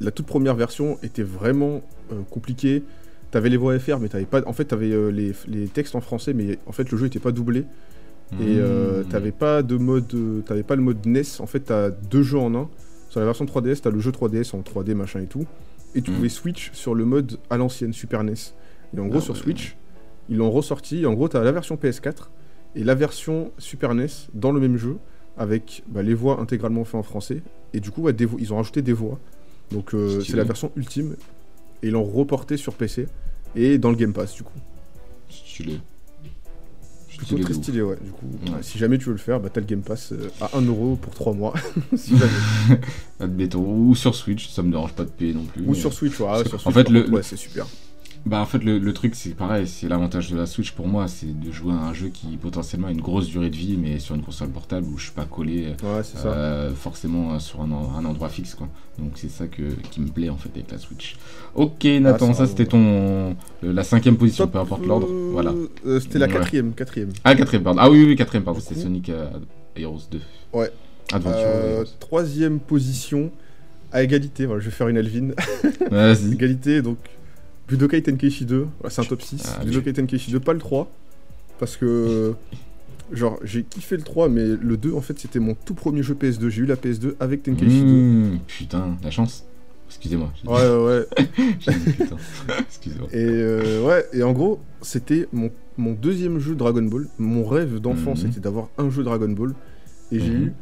la 0.00 0.10
toute 0.10 0.26
première 0.26 0.56
version 0.56 0.98
était 1.04 1.22
vraiment 1.22 1.82
euh, 2.12 2.22
compliquée. 2.30 2.82
T'avais 3.30 3.48
les 3.48 3.56
voix 3.56 3.78
FR, 3.78 4.00
mais 4.00 4.08
t'avais 4.08 4.24
pas. 4.26 4.42
En 4.46 4.52
fait, 4.52 4.64
t'avais 4.64 4.90
euh, 4.90 5.08
les, 5.10 5.32
les 5.46 5.68
textes 5.68 5.94
en 5.94 6.00
français, 6.00 6.34
mais 6.34 6.58
en 6.66 6.72
fait, 6.72 6.90
le 6.90 6.98
jeu 6.98 7.06
était 7.06 7.20
pas 7.20 7.30
doublé. 7.32 7.64
Et 8.40 8.56
Mmh. 8.56 9.04
t'avais 9.10 9.30
pas 9.32 9.62
de 9.62 9.76
mode. 9.76 10.12
T'avais 10.46 10.62
pas 10.64 10.74
le 10.74 10.82
mode 10.82 11.06
NES. 11.06 11.22
En 11.38 11.46
fait, 11.46 11.60
t'as 11.60 11.90
deux 11.90 12.22
jeux 12.22 12.38
en 12.38 12.52
un. 12.56 12.68
Sur 13.10 13.20
la 13.20 13.26
version 13.26 13.44
3DS, 13.44 13.82
t'as 13.82 13.90
le 13.90 14.00
jeu 14.00 14.10
3DS 14.10 14.56
en 14.56 14.62
3D, 14.62 14.94
machin 14.94 15.20
et 15.20 15.26
tout. 15.26 15.46
Et 15.94 16.02
tu 16.02 16.10
Mm. 16.10 16.14
pouvais 16.14 16.28
switch 16.28 16.70
sur 16.72 16.94
le 16.96 17.04
mode 17.04 17.38
à 17.50 17.56
l'ancienne 17.56 17.92
Super 17.92 18.24
NES. 18.24 18.34
Et 18.96 18.98
en 19.00 19.06
gros, 19.06 19.18
Ah 19.18 19.20
sur 19.20 19.34
ouais. 19.34 19.40
Switch, 19.40 19.76
ils 20.28 20.36
l'ont 20.38 20.50
ressorti. 20.50 21.06
En 21.06 21.12
gros, 21.12 21.28
t'as 21.28 21.44
la 21.44 21.52
version 21.52 21.76
PS4 21.76 22.30
et 22.74 22.82
la 22.82 22.96
version 22.96 23.52
Super 23.58 23.94
NES 23.94 24.06
dans 24.32 24.50
le 24.50 24.58
même 24.58 24.76
jeu, 24.78 24.96
avec 25.36 25.82
bah, 25.88 26.02
les 26.02 26.14
voix 26.14 26.40
intégralement 26.40 26.84
faites 26.84 26.94
en 26.96 27.02
français. 27.02 27.42
Et 27.72 27.80
du 27.80 27.90
coup, 27.90 28.02
ouais, 28.02 28.12
des 28.12 28.24
vo- 28.26 28.38
ils 28.40 28.52
ont 28.52 28.56
rajouté 28.56 28.82
des 28.82 28.92
voix. 28.92 29.18
Donc, 29.72 29.94
euh, 29.94 30.20
c'est 30.20 30.36
la 30.36 30.44
version 30.44 30.70
ultime. 30.76 31.16
Et 31.82 31.88
ils 31.88 31.92
l'ont 31.92 32.04
reporté 32.04 32.56
sur 32.56 32.74
PC 32.74 33.06
et 33.56 33.78
dans 33.78 33.90
le 33.90 33.96
Game 33.96 34.12
Pass, 34.12 34.34
du 34.34 34.42
coup. 34.42 34.52
Stylé. 35.28 35.80
Plutôt 37.08 37.24
Stylé 37.26 37.42
très 37.44 37.54
stylé, 37.54 37.82
ouais. 37.82 37.96
Du 38.02 38.10
coup, 38.10 38.26
Ouais. 38.46 38.58
si 38.62 38.76
jamais 38.78 38.98
tu 38.98 39.04
veux 39.06 39.12
le 39.12 39.18
faire, 39.18 39.38
bah, 39.38 39.48
t'as 39.52 39.60
le 39.60 39.66
Game 39.66 39.82
Pass 39.82 40.12
euh, 40.12 40.28
à 40.40 40.48
1€ 40.58 40.96
pour 40.96 41.14
3 41.14 41.32
mois. 41.32 41.54
si 41.96 42.16
jamais. 42.16 42.80
Admettons, 43.20 43.64
ou 43.64 43.94
sur 43.94 44.14
Switch, 44.14 44.48
ça 44.48 44.62
me 44.62 44.70
dérange 44.72 44.92
pas 44.94 45.04
de 45.04 45.10
payer 45.10 45.32
non 45.34 45.44
plus. 45.44 45.62
Ou 45.62 45.68
mais- 45.70 45.74
sur 45.74 45.92
Switch, 45.92 46.18
ouais, 46.20 46.42
que, 46.42 46.48
sur 46.48 46.56
en 46.58 46.60
Switch, 46.60 46.74
fait, 46.74 46.84
par 46.84 46.92
le- 46.92 47.10
ouais, 47.10 47.22
c'est 47.22 47.36
super. 47.36 47.66
Bah 48.26 48.40
en 48.40 48.46
fait 48.46 48.64
le, 48.64 48.78
le 48.78 48.92
truc 48.94 49.14
c'est 49.14 49.34
pareil, 49.34 49.68
c'est 49.68 49.86
l'avantage 49.86 50.30
de 50.30 50.36
la 50.38 50.46
Switch 50.46 50.72
pour 50.72 50.88
moi, 50.88 51.08
c'est 51.08 51.38
de 51.38 51.52
jouer 51.52 51.72
à 51.74 51.76
un 51.76 51.92
jeu 51.92 52.08
qui 52.08 52.38
potentiellement 52.38 52.86
a 52.88 52.90
une 52.90 53.02
grosse 53.02 53.26
durée 53.26 53.50
de 53.50 53.56
vie 53.56 53.76
mais 53.78 53.98
sur 53.98 54.14
une 54.14 54.22
console 54.22 54.48
portable 54.48 54.86
où 54.86 54.96
je 54.96 55.04
suis 55.04 55.12
pas 55.12 55.26
collé 55.26 55.74
Ouais, 55.82 56.00
euh, 56.24 56.72
forcément 56.74 57.38
sur 57.38 57.60
un, 57.60 57.70
un 57.70 58.04
endroit 58.06 58.30
fixe 58.30 58.54
quoi. 58.54 58.66
Donc 58.98 59.12
c'est 59.16 59.28
ça 59.28 59.46
que, 59.46 59.62
qui 59.90 60.00
me 60.00 60.08
plaît 60.08 60.30
en 60.30 60.38
fait 60.38 60.48
avec 60.54 60.70
la 60.70 60.78
Switch. 60.78 61.16
Ok 61.54 61.84
Nathan, 62.00 62.28
Ah, 62.30 62.32
ça, 62.32 62.38
ça 62.38 62.46
c'était 62.46 62.64
ton 62.64 63.36
le- 63.62 63.72
la 63.72 63.84
cinquième 63.84 64.16
position, 64.16 64.44
Top, 64.44 64.52
peu 64.54 64.58
importe 64.60 64.86
l'ordre. 64.86 65.08
euh, 65.10 65.28
Voilà. 65.32 65.52
euh, 65.86 66.00
C'était 66.00 66.18
la 66.18 66.26
Ouais. 66.26 66.32
quatrième, 66.32 66.72
quatrième. 66.72 67.10
Ah 67.24 67.34
quatrième 67.34 67.62
pardon. 67.62 67.80
Ah 67.82 67.90
oui 67.90 68.04
oui 68.06 68.16
quatrième 68.16 68.44
pardon, 68.44 68.58
c'était 68.60 68.80
Sonic 68.80 69.10
euh, 69.10 69.26
Heroes 69.76 70.00
2. 70.10 70.20
Ouais. 70.54 70.70
Adventure. 71.12 71.42
Euh, 71.44 71.84
troisième 72.00 72.58
position, 72.58 73.30
à 73.92 74.02
égalité. 74.02 74.46
Voilà, 74.46 74.60
je 74.60 74.66
vais 74.66 74.70
faire 74.74 74.88
une 74.88 74.96
Alvin. 74.96 75.32
Vas-y. 75.90 76.32
égalité, 76.32 76.80
donc 76.80 76.96
Budokai 77.68 78.02
Tenkaichi 78.02 78.44
2, 78.44 78.60
ouais, 78.62 78.90
c'est 78.90 79.00
un 79.00 79.04
top 79.04 79.22
6. 79.22 79.42
Ah, 79.58 79.64
Budokai 79.64 79.92
Tenkaichi 79.92 80.30
2, 80.32 80.40
pas 80.40 80.52
le 80.52 80.58
3. 80.58 80.90
Parce 81.58 81.76
que, 81.76 82.34
genre, 83.12 83.38
j'ai 83.42 83.62
kiffé 83.62 83.96
le 83.96 84.02
3, 84.02 84.28
mais 84.28 84.44
le 84.46 84.76
2, 84.76 84.92
en 84.92 85.00
fait, 85.00 85.18
c'était 85.18 85.38
mon 85.38 85.54
tout 85.54 85.74
premier 85.74 86.02
jeu 86.02 86.14
PS2. 86.14 86.48
J'ai 86.48 86.62
eu 86.62 86.66
la 86.66 86.76
PS2 86.76 87.14
avec 87.20 87.42
Tenkaichi 87.42 87.80
2. 87.80 87.86
Mmh, 87.86 88.38
putain, 88.46 88.96
la 89.02 89.10
chance. 89.10 89.44
Excusez-moi. 89.88 90.32
Ouais, 90.46 90.76
ouais, 90.76 91.06
dit 91.58 91.92
putain. 91.92 92.16
Excusez-moi. 92.68 93.08
Et 93.12 93.18
euh, 93.24 93.82
ouais, 93.82 94.04
et 94.12 94.22
en 94.22 94.32
gros, 94.32 94.58
c'était 94.82 95.28
mon, 95.32 95.50
mon 95.78 95.92
deuxième 95.92 96.38
jeu 96.40 96.54
Dragon 96.56 96.82
Ball. 96.82 97.06
Mon 97.18 97.44
rêve 97.44 97.78
d'enfant, 97.80 98.10
Mhm. 98.12 98.16
c'était 98.16 98.40
d'avoir 98.40 98.68
un 98.78 98.90
jeu 98.90 99.04
Dragon 99.04 99.28
Ball. 99.28 99.54
Et 100.10 100.18
j'ai 100.20 100.30
Mhm. 100.30 100.42
eu 100.46 100.52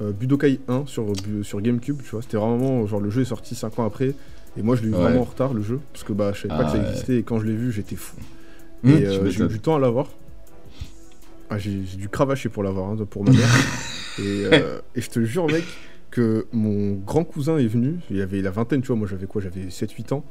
euh, 0.00 0.12
Budokai 0.12 0.60
1 0.68 0.84
sur, 0.86 1.04
Bu- 1.12 1.42
sur 1.44 1.60
GameCube, 1.60 2.02
tu 2.02 2.10
vois. 2.10 2.22
C'était 2.22 2.36
vraiment, 2.36 2.86
genre, 2.86 3.00
le 3.00 3.08
jeu 3.10 3.22
est 3.22 3.26
sorti 3.26 3.54
5 3.54 3.78
ans 3.78 3.86
après. 3.86 4.14
Et 4.56 4.62
moi, 4.62 4.76
je 4.76 4.82
l'ai 4.82 4.88
eu 4.88 4.92
Ouais. 4.92 4.98
vraiment 5.00 5.20
en 5.20 5.24
retard, 5.24 5.54
le 5.54 5.62
jeu. 5.62 5.80
Parce 5.92 6.04
que 6.04 6.12
bah, 6.12 6.32
je 6.34 6.42
savais 6.42 6.48
pas 6.48 6.60
Ah 6.60 6.64
que 6.64 6.70
ça 6.70 6.78
ouais. 6.78 6.88
existait. 6.90 7.16
Et 7.18 7.22
quand 7.22 7.38
je 7.40 7.46
l'ai 7.46 7.54
vu, 7.56 7.72
j'étais 7.72 7.96
fou. 7.96 8.16
Mmh, 8.82 8.88
et 8.90 9.06
euh, 9.06 9.30
j'ai 9.30 9.44
eu 9.44 9.48
du 9.48 9.60
temps 9.60 9.76
à 9.76 9.78
l'avoir. 9.78 10.08
Ah, 11.50 11.58
j'ai 11.58 11.70
dû 11.76 12.08
cravacher 12.08 12.48
pour 12.48 12.62
l'avoir, 12.62 12.90
hein, 12.90 12.96
pour 13.08 13.24
ma 13.24 13.30
mère. 13.32 13.48
et, 14.18 14.44
euh, 14.52 14.80
et 14.94 15.00
je 15.00 15.10
te 15.10 15.20
jure, 15.24 15.46
mec, 15.46 15.64
que 16.10 16.46
mon 16.52 16.94
grand 16.94 17.24
cousin 17.24 17.58
est 17.58 17.66
venu. 17.66 17.96
Il 18.10 18.20
avait 18.20 18.40
la 18.42 18.50
vingtaine, 18.50 18.80
tu 18.80 18.88
vois. 18.88 18.96
Moi, 18.96 19.06
j'avais 19.08 19.26
quoi 19.26 19.40
J'avais 19.42 19.66
7-8 19.70 20.12
ans. 20.14 20.24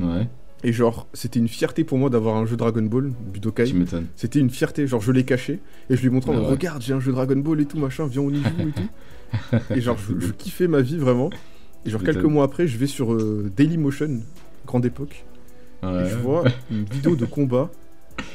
Ouais, 0.00 0.28
Et 0.64 0.72
genre, 0.72 1.06
c'était 1.12 1.38
une 1.38 1.48
fierté 1.48 1.84
pour 1.84 1.98
moi 1.98 2.08
d'avoir 2.10 2.36
un 2.36 2.46
jeu 2.46 2.56
Dragon 2.56 2.82
Ball, 2.82 3.12
Budokai. 3.32 3.64
tu 3.64 3.74
m'étonnes. 3.74 4.06
C'était 4.16 4.38
une 4.38 4.48
fierté, 4.50 4.86
genre 4.86 5.00
je 5.02 5.12
l'ai 5.12 5.24
caché 5.24 5.60
et 5.90 5.96
je 5.96 6.00
lui 6.00 6.06
ai 6.08 6.10
montré, 6.10 6.30
en 6.30 6.36
Ah 6.36 6.40
ouais. 6.40 6.46
regarde, 6.46 6.80
j'ai 6.82 6.94
un 6.94 7.00
jeu 7.00 7.12
Dragon 7.12 7.36
Ball 7.36 7.60
et 7.60 7.66
tout, 7.66 7.78
machin, 7.78 8.06
viens, 8.06 8.22
on 8.22 8.30
y 8.30 8.36
joue 8.36 8.68
et 8.68 8.72
tout. 8.72 9.56
et 9.74 9.80
genre, 9.80 9.98
je, 9.98 10.18
je 10.24 10.32
kiffais 10.32 10.68
ma 10.68 10.80
vie 10.80 10.96
vraiment. 10.96 11.28
Et 11.86 11.90
genre, 11.90 12.02
quelques 12.02 12.24
mois 12.24 12.44
après, 12.44 12.66
je 12.66 12.78
vais 12.78 12.86
sur 12.86 13.12
euh, 13.12 13.50
Dailymotion, 13.56 14.20
grande 14.66 14.84
époque, 14.86 15.24
Ouais. 15.82 16.06
et 16.06 16.08
je 16.10 16.16
vois 16.16 16.44
une 16.70 16.84
vidéo 16.84 17.16
de 17.16 17.24
combat 17.24 17.68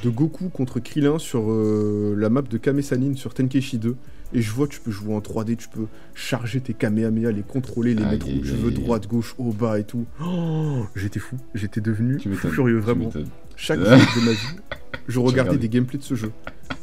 de 0.03 0.10
Goku 0.10 0.49
contre 0.49 0.79
Krillin 0.81 1.17
sur 1.17 1.49
euh, 1.49 2.13
la 2.17 2.29
map 2.29 2.41
de 2.41 2.57
Kame 2.57 2.81
Sanin 2.81 3.15
sur 3.15 3.33
Tenkaichi 3.33 3.77
2. 3.77 3.95
Et 4.33 4.41
je 4.41 4.51
vois, 4.51 4.67
tu 4.67 4.81
peux 4.81 4.91
jouer 4.91 5.13
en 5.15 5.19
3D, 5.19 5.55
tu 5.55 5.69
peux 5.69 5.86
charger 6.13 6.60
tes 6.60 6.73
Kamehameha, 6.73 7.31
les 7.31 7.43
contrôler, 7.43 7.93
les 7.95 8.03
mettre 8.03 8.27
où 8.27 8.39
tu 8.39 8.41
veux, 8.41 8.71
droite, 8.71 9.07
gauche, 9.07 9.33
haut, 9.38 9.53
bas 9.53 9.79
et 9.79 9.86
tout. 9.86 10.05
Oh, 10.21 10.83
j'étais 10.97 11.19
fou, 11.21 11.38
j'étais 11.55 11.79
devenu 11.79 12.19
fou 12.19 12.49
furieux, 12.49 12.79
vraiment. 12.79 13.10
Chaque 13.55 13.79
jour 13.86 13.88
de 13.88 14.25
ma 14.25 14.31
vie, 14.31 14.57
je 15.07 15.19
regardais 15.21 15.57
des 15.57 15.69
gameplays 15.69 15.99
de 15.99 16.03
ce 16.03 16.15
jeu. 16.15 16.31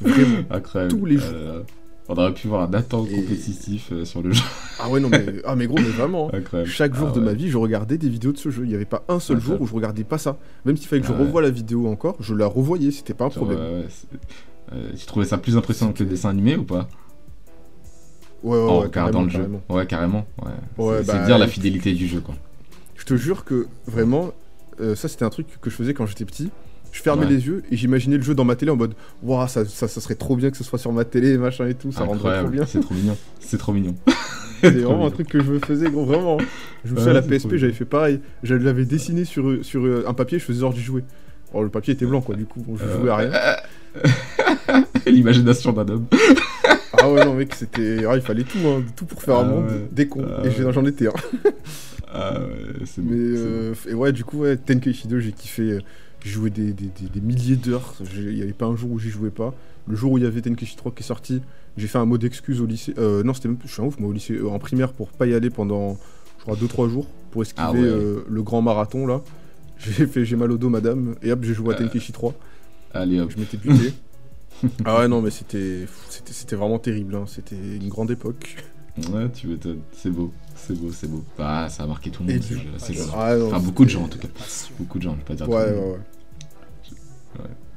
Vraiment. 0.01 0.39
Incroyable. 0.51 0.97
Tous 0.99 1.05
les 1.05 1.19
Ah 1.19 1.33
là. 1.33 1.63
On 2.09 2.15
aurait 2.17 2.35
pu 2.35 2.49
voir 2.49 2.63
un 2.63 2.71
Et- 2.71 2.83
compétitif 2.83 3.89
euh, 3.93 4.05
sur 4.05 4.23
le 4.23 4.33
jeu. 4.33 4.43
Ah 4.81 4.89
ouais, 4.91 5.01
non, 5.01 5.09
mais, 5.09 5.25
ah, 5.45 5.55
mais 5.57 5.67
gros, 5.67 5.79
mais 5.79 5.85
vraiment. 5.89 6.29
hein. 6.29 6.39
Incroyable. 6.39 6.71
Chaque 6.71 6.95
jour 6.95 7.09
Ah 7.11 7.15
de 7.15 7.21
ouais. 7.21 7.25
ma 7.27 7.33
vie, 7.33 7.49
je 7.49 7.57
regardais 7.57 7.97
des 7.97 8.09
vidéos 8.09 8.33
de 8.33 8.37
ce 8.39 8.51
jeu. 8.51 8.65
Il 8.65 8.69
n'y 8.69 8.75
avait 8.75 8.85
pas 8.85 9.05
un 9.09 9.21
seul 9.21 9.37
jour 9.37 9.55
Incroyable. 9.55 9.63
où 9.63 9.67
je 9.69 9.75
regardais 9.75 10.05
pas 10.05 10.19
ça. 10.19 10.37
Même 10.67 10.77
s'il 10.77 10.89
fallait 10.89 11.01
que 11.01 11.07
je 11.09 11.13
Ah 11.13 11.17
ouais. 11.19 11.25
revoie 11.25 11.41
la 11.43 11.51
vidéo 11.51 11.87
encore, 11.89 12.17
je 12.21 12.35
la 12.35 12.47
revoyais, 12.47 12.91
c'était 12.91 13.15
pas 13.15 13.27
un 13.27 13.31
Genre, 13.31 13.45
problème. 13.45 13.59
euh, 14.73 14.91
tu 14.99 15.07
trouvais 15.07 15.25
ça 15.27 15.39
plus 15.39 15.57
impressionnant 15.57 15.93
que 15.93 16.03
le 16.03 16.11
dessin 16.11 16.29
animé 16.31 16.57
ou 16.57 16.65
pas? 16.65 16.89
Ouais, 18.43 18.57
ouais, 18.59 18.63
En 18.63 18.67
ouais, 18.81 18.83
regardant 18.87 18.91
carrément, 18.91 19.23
le 19.23 19.29
jeu. 19.31 19.39
carrément. 19.39 19.61
Ouais, 19.71 19.87
carrément. 19.87 20.27
Ouais. 20.79 20.99
C'est 21.05 21.07
bah, 21.07 21.25
dire 21.25 21.39
la 21.39 21.49
fidélité 21.49 21.93
du 21.93 22.07
jeu, 22.09 22.21
quoi. 22.21 22.35
Je 22.97 23.05
te 23.05 23.17
jure 23.17 23.45
que 23.45 23.67
vraiment, 23.87 24.33
euh, 24.81 24.95
ça 24.95 25.09
c'était 25.09 25.25
un 25.25 25.31
truc 25.31 25.47
que 25.61 25.71
je 25.71 25.75
faisais 25.77 25.95
quand 25.95 26.07
j'étais 26.07 26.25
petit. 26.25 26.51
Je 26.95 27.03
fermais 27.03 27.27
Ouais. 27.27 27.33
les 27.33 27.47
yeux 27.47 27.63
et 27.73 27.77
j'imaginais 27.77 28.17
le 28.17 28.23
jeu 28.23 28.35
dans 28.37 28.45
ma 28.45 28.55
télé 28.55 28.71
en 28.71 28.77
mode 28.77 28.95
Waouh, 29.23 29.49
ça, 29.49 29.65
ça, 29.65 29.89
ça 29.89 30.01
serait 30.01 30.15
trop 30.15 30.37
bien 30.37 30.51
que 30.53 30.57
ce 30.57 30.63
soit 30.63 30.79
sur 30.79 30.93
ma 30.93 31.05
télé, 31.05 31.37
machin 31.37 31.67
et 31.67 31.75
tout, 31.75 31.91
ça 31.91 32.05
rendrait 32.05 32.39
trop 32.39 32.49
bien. 32.49 32.65
C'est 32.67 32.79
trop 32.81 32.95
mignon. 32.95 33.17
C'est 33.41 33.59
trop 33.59 33.73
mignon. 33.73 33.97
C'est 34.63 34.71
vraiment 34.71 35.07
un 35.09 35.11
truc 35.11 35.29
que 35.29 35.43
je 35.43 35.51
me 35.53 35.59
faisais, 35.59 35.91
gros, 35.91 36.07
vraiment. 36.07 36.39
Je 36.85 36.93
me 36.93 36.97
souviens, 36.99 37.11
à 37.11 37.15
la 37.15 37.23
PSP, 37.23 37.57
j'avais 37.57 37.73
fait 37.73 37.85
pareil. 37.85 38.21
Je 38.45 38.55
l'avais 38.55 38.85
dessiné 38.87 39.25
sur, 39.27 39.47
euh, 39.49 39.63
sur 39.63 39.85
euh, 39.85 40.05
un 40.07 40.15
papier, 40.15 40.39
je 40.39 40.45
faisais 40.45 40.61
genre 40.61 40.73
d'y 40.73 40.81
jouer. 40.81 41.03
Le 41.55 41.69
papier 41.69 41.93
était 41.95 42.07
blanc, 42.07 42.21
quoi, 42.23 42.35
du 42.37 42.47
coup, 42.47 42.61
bon, 42.67 42.77
je 42.77 42.85
Euh, 42.85 43.01
jouais 43.01 43.11
à 43.11 43.17
rien. 43.17 43.31
L'imagination 45.07 45.73
d'un 45.73 45.89
homme. 45.89 46.07
Ah 46.97 47.11
ouais, 47.11 47.25
non, 47.25 47.35
mec, 47.35 47.55
c'était. 47.55 48.05
Ah, 48.09 48.15
il 48.15 48.23
fallait 48.23 48.45
tout, 48.45 48.57
hein, 48.67 48.83
tout 48.97 49.05
pour 49.05 49.21
faire 49.21 49.37
un 49.37 49.41
Ah 49.41 49.45
monde, 49.45 49.65
ouais. 49.67 49.89
des 49.93 50.07
cons. 50.09 50.25
Ah 50.27 50.43
et 50.47 50.49
ouais. 50.49 50.73
j'en 50.73 50.87
étais 50.87 51.09
un. 51.09 51.13
Ah 52.11 52.39
ouais, 52.39 52.85
c'est 52.87 53.03
bon. 53.03 53.11
Mais 53.11 53.17
bon. 53.35 53.41
euh, 53.45 53.75
et 53.91 53.95
ouais, 53.95 54.13
du 54.13 54.25
coup, 54.25 54.39
ouais, 54.39 54.57
Tenkaichi 54.57 55.09
2, 55.09 55.19
j'ai 55.21 55.33
kiffé. 55.33 55.79
J'ai 56.25 56.31
joué 56.31 56.51
des, 56.51 56.73
des, 56.73 56.87
des- 56.87 57.09
des 57.13 57.21
milliers 57.21 57.57
d'heures. 57.57 57.95
Il 58.17 58.35
n'y 58.35 58.43
avait 58.43 58.53
pas 58.55 58.65
un 58.67 58.75
jour 58.77 58.91
où 58.91 58.99
j'y 58.99 59.11
jouais 59.11 59.31
pas. 59.31 59.55
Le 59.87 59.95
jour 59.95 60.13
où 60.13 60.19
il 60.19 60.25
y 60.25 60.27
avait 60.27 60.41
Tenkaichi 60.41 60.75
3 60.77 60.91
qui 60.93 61.03
est 61.03 61.07
sorti, 61.07 61.43
j'ai 61.77 61.87
fait 61.87 61.99
un 61.99 62.07
mot 62.07 62.17
d'excuse 62.19 62.61
au 62.63 62.67
lycée. 62.67 62.95
Euh, 62.99 63.23
non, 63.23 63.35
c'était 63.35 63.49
même. 63.49 63.59
Je 63.65 63.71
suis 63.71 63.83
un 63.83 63.85
ouf, 63.85 63.99
moi, 64.01 64.09
au 64.09 64.13
lycée, 64.13 64.33
euh, 64.35 64.49
en 64.49 64.59
primaire, 64.59 64.93
pour 64.95 65.09
pas 65.09 65.27
y 65.27 65.35
aller 65.35 65.51
pendant, 65.51 65.99
je 66.39 66.43
crois, 66.45 66.57
2-3 66.57 66.89
jours, 66.89 67.07
pour 67.31 67.43
esquiver 67.43 67.63
Ah 67.69 67.73
ouais. 67.73 67.79
euh, 67.81 68.25
le 68.29 68.43
grand 68.43 68.63
marathon, 68.63 69.07
là. 69.07 69.21
J'ai 69.79 70.07
fait 70.07 70.25
J'ai 70.25 70.37
mal 70.37 70.51
au 70.51 70.57
dos, 70.57 70.71
madame. 70.71 71.15
Et 71.23 71.31
hop, 71.31 71.41
j'ai 71.43 71.53
joué 71.53 71.75
à 71.75 71.77
Euh. 71.79 71.85
Tenkaichi 71.85 72.13
3. 72.13 72.33
Allez 72.95 73.21
hop. 73.21 73.31
Je 73.31 73.39
m'étais 73.39 73.59
buté. 73.59 73.93
ah 74.87 75.01
ouais, 75.01 75.09
non, 75.09 75.21
mais 75.21 75.31
c'était 75.31 75.87
c'était- 76.09 76.57
vraiment 76.57 76.79
terrible. 76.79 77.15
hein. 77.17 77.25
C'était 77.27 77.57
une 77.57 77.89
grande 77.89 78.11
époque. 78.11 78.57
Ouais, 79.13 79.29
tu 79.35 79.49
m'étonnes. 79.49 79.81
C'est 79.93 80.11
beau. 80.11 80.33
C'est 80.55 80.79
beau, 80.81 80.91
c'est 80.93 81.09
beau. 81.11 81.23
Ah, 81.39 81.69
ça 81.69 81.83
a 81.83 81.87
marqué 81.87 82.11
tout 82.11 82.23
le 82.23 82.33
monde, 82.33 82.43
ce 82.43 82.55
jeu. 82.55 83.01
Ah, 83.15 83.37
non, 83.37 83.49
Enfin, 83.49 83.59
beaucoup 83.59 83.85
de 83.85 83.91
gens 83.91 84.05
en 84.05 84.09
tout 84.09 84.19
cas. 84.21 84.29
Beaucoup 84.79 84.99
de 84.99 85.03
gens, 85.03 85.13
je 85.13 85.17
vais 85.19 85.25
pas 85.25 85.35
dire 85.35 85.49
Ouais, 85.49 85.57
tout 85.65 85.69
ouais, 85.69 85.71
le 85.73 85.77
monde. 85.77 85.85
ouais. 85.91 85.93
Ouais. 85.99 86.01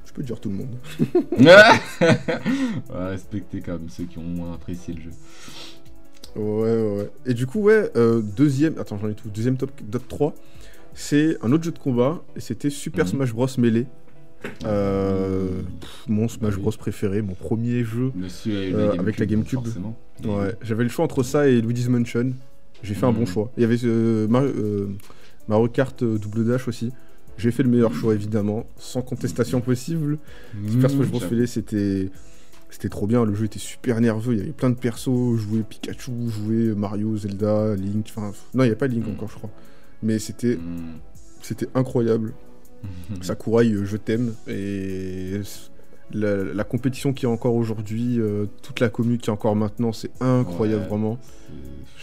Je 0.06 0.13
peux 0.13 0.24
dire 0.24 0.39
tout 0.39 0.50
le 0.50 0.56
monde. 0.56 0.76
ouais, 1.39 3.10
respecter 3.10 3.62
quand 3.62 3.74
même 3.74 3.89
ceux 3.89 4.06
qui 4.06 4.17
ont 4.17 4.24
moins 4.24 4.54
apprécié 4.54 4.93
le 4.93 5.02
jeu. 5.02 5.12
Ouais, 6.36 6.41
ouais, 6.43 6.98
ouais. 7.00 7.10
Et 7.26 7.34
du 7.34 7.46
coup, 7.48 7.60
ouais, 7.62 7.89
euh, 7.96 8.22
deuxième. 8.22 8.78
Attends, 8.80 8.98
j'en 8.98 9.10
ai 9.10 9.13
tout. 9.15 9.30
Deuxième 9.30 9.58
top, 9.58 9.72
top 9.91 10.08
3. 10.08 10.34
C'est 10.93 11.38
un 11.43 11.52
autre 11.52 11.63
jeu 11.63 11.72
de 11.72 11.80
combat. 11.80 12.22
Et 12.36 12.39
c'était 12.39 12.70
Super 12.70 13.06
Mhm. 13.06 13.12
Smash 13.12 13.34
Bros. 13.34 13.48
Melee. 13.58 13.86
Euh, 14.65 15.48
pff, 15.82 16.06
mon 16.08 16.28
Smash 16.28 16.56
oui. 16.56 16.62
Bros. 16.62 16.72
préféré, 16.72 17.22
mon 17.22 17.34
premier 17.34 17.84
jeu. 17.84 18.12
Monsieur 18.15 18.76
Euh, 18.76 18.91
avec 19.00 19.17
la 19.20 19.26
GameCube. 19.26 19.60
Ouais, 20.26 20.56
j'avais 20.62 20.84
le 20.84 20.89
choix 20.89 21.06
entre 21.06 21.24
ça 21.24 21.48
et 21.48 21.60
Luigi's 21.62 21.89
Mansion. 21.89 22.32
J'ai 22.84 22.93
fait 22.93 23.06
un 23.06 23.12
bon 23.12 23.22
Mhm. 23.22 23.28
choix. 23.28 23.52
Il 23.58 23.62
y 23.62 23.63
avait 23.65 23.78
euh, 23.84 24.28
Mario, 24.28 24.50
euh, 24.50 24.88
Mario 25.48 25.67
Kart 25.70 26.02
euh, 26.04 26.17
Double 26.20 26.46
Dash 26.46 26.67
aussi. 26.67 26.91
J'ai 27.38 27.52
fait 27.52 27.63
le 27.63 27.69
meilleur 27.69 27.93
choix, 27.93 28.13
évidemment, 28.15 28.65
sans 28.78 29.02
contestation 29.02 29.62
possible. 29.62 30.17
Super 30.69 30.89
Mmh, 30.89 30.93
Smash 30.93 31.08
Bros. 31.10 31.19
j'avoue. 31.19 31.36
Melee, 31.36 31.47
c'était. 31.47 32.10
C'était 32.69 32.89
trop 32.89 33.08
bien, 33.08 33.23
le 33.23 33.34
jeu 33.34 33.45
était 33.45 33.60
super 33.60 34.02
nerveux, 34.02 34.34
il 34.34 34.39
y 34.39 34.41
avait 34.41 34.52
plein 34.52 34.69
de 34.69 34.76
persos, 34.76 35.38
jouer 35.38 35.63
Pikachu, 35.67 36.12
jouer 36.28 36.73
Mario, 36.76 37.15
Zelda, 37.15 37.76
Link, 37.76 38.08
enfin... 38.10 38.34
Non, 38.54 38.65
il 38.65 38.67
n'y 38.67 38.73
a 38.73 38.76
pas 38.76 38.88
Link 38.88 39.08
Mm. 39.08 39.12
encore, 39.12 39.30
je 39.30 39.36
crois. 39.36 39.50
Mais 40.04 40.19
c'était 40.19 40.58
Mmh. 40.58 40.97
c'était 41.41 41.67
incroyable. 41.76 42.34
Sakurai, 43.21 43.71
euh, 43.71 43.86
je 43.86 43.95
t'aime. 43.95 44.34
Et 44.50 45.39
la, 46.12 46.43
la 46.43 46.63
compétition 46.65 47.13
qu'il 47.13 47.28
y 47.28 47.32
a 47.32 47.34
encore 47.34 47.56
aujourd'hui, 47.56 48.19
euh, 48.19 48.45
toute 48.63 48.80
la 48.82 48.89
commune 48.89 49.17
qu'il 49.17 49.28
y 49.28 49.30
a 49.30 49.34
encore 49.34 49.56
maintenant, 49.56 49.93
c'est 49.93 50.12
incroyable, 50.19 50.84
Ouais, 50.84 50.88
vraiment. 50.89 51.17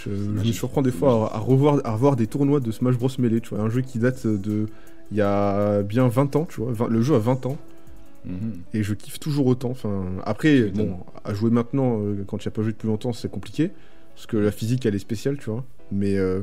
Je, 0.02 0.10
me 0.10 0.44
surprends 0.44 0.82
des 0.82 0.90
fois 0.90 1.30
à, 1.30 1.36
à 1.36 1.38
revoir, 1.40 1.80
à 1.84 1.92
revoir 1.92 2.16
des 2.16 2.26
tournois 2.26 2.60
de 2.60 2.70
Smash 2.70 2.96
Bros 2.96 3.08
Melee, 3.18 3.40
tu 3.42 3.50
vois, 3.54 3.60
un 3.60 3.68
jeu 3.70 3.82
qui 3.82 3.98
date 3.98 4.26
de 4.26 4.66
il 5.10 5.16
y 5.16 5.20
a 5.22 5.82
bien 5.82 6.08
20 6.08 6.34
ans, 6.36 6.44
tu 6.46 6.60
vois, 6.60 6.72
20 6.72 6.88
le 6.88 7.00
jeu 7.02 7.14
a 7.14 7.18
20 7.18 7.46
ans, 7.46 7.56
Mhm. 8.24 8.52
et 8.72 8.82
je 8.82 8.94
kiffe 8.94 9.20
toujours 9.20 9.46
autant. 9.46 9.70
Enfin, 9.70 10.04
après, 10.24 10.62
bon, 10.70 10.98
à 11.24 11.34
jouer 11.34 11.50
maintenant, 11.50 12.00
euh, 12.00 12.24
quand 12.26 12.38
tu 12.38 12.48
as 12.48 12.50
pas 12.50 12.62
joué 12.62 12.72
depuis 12.72 12.86
longtemps, 12.88 13.12
c'est 13.12 13.30
compliqué, 13.30 13.70
parce 14.14 14.26
que 14.26 14.36
la 14.38 14.50
physique, 14.50 14.86
elle 14.86 14.94
est 14.94 14.98
spéciale, 14.98 15.36
tu 15.38 15.50
vois. 15.50 15.64
Mais 15.92 16.16
euh, 16.16 16.40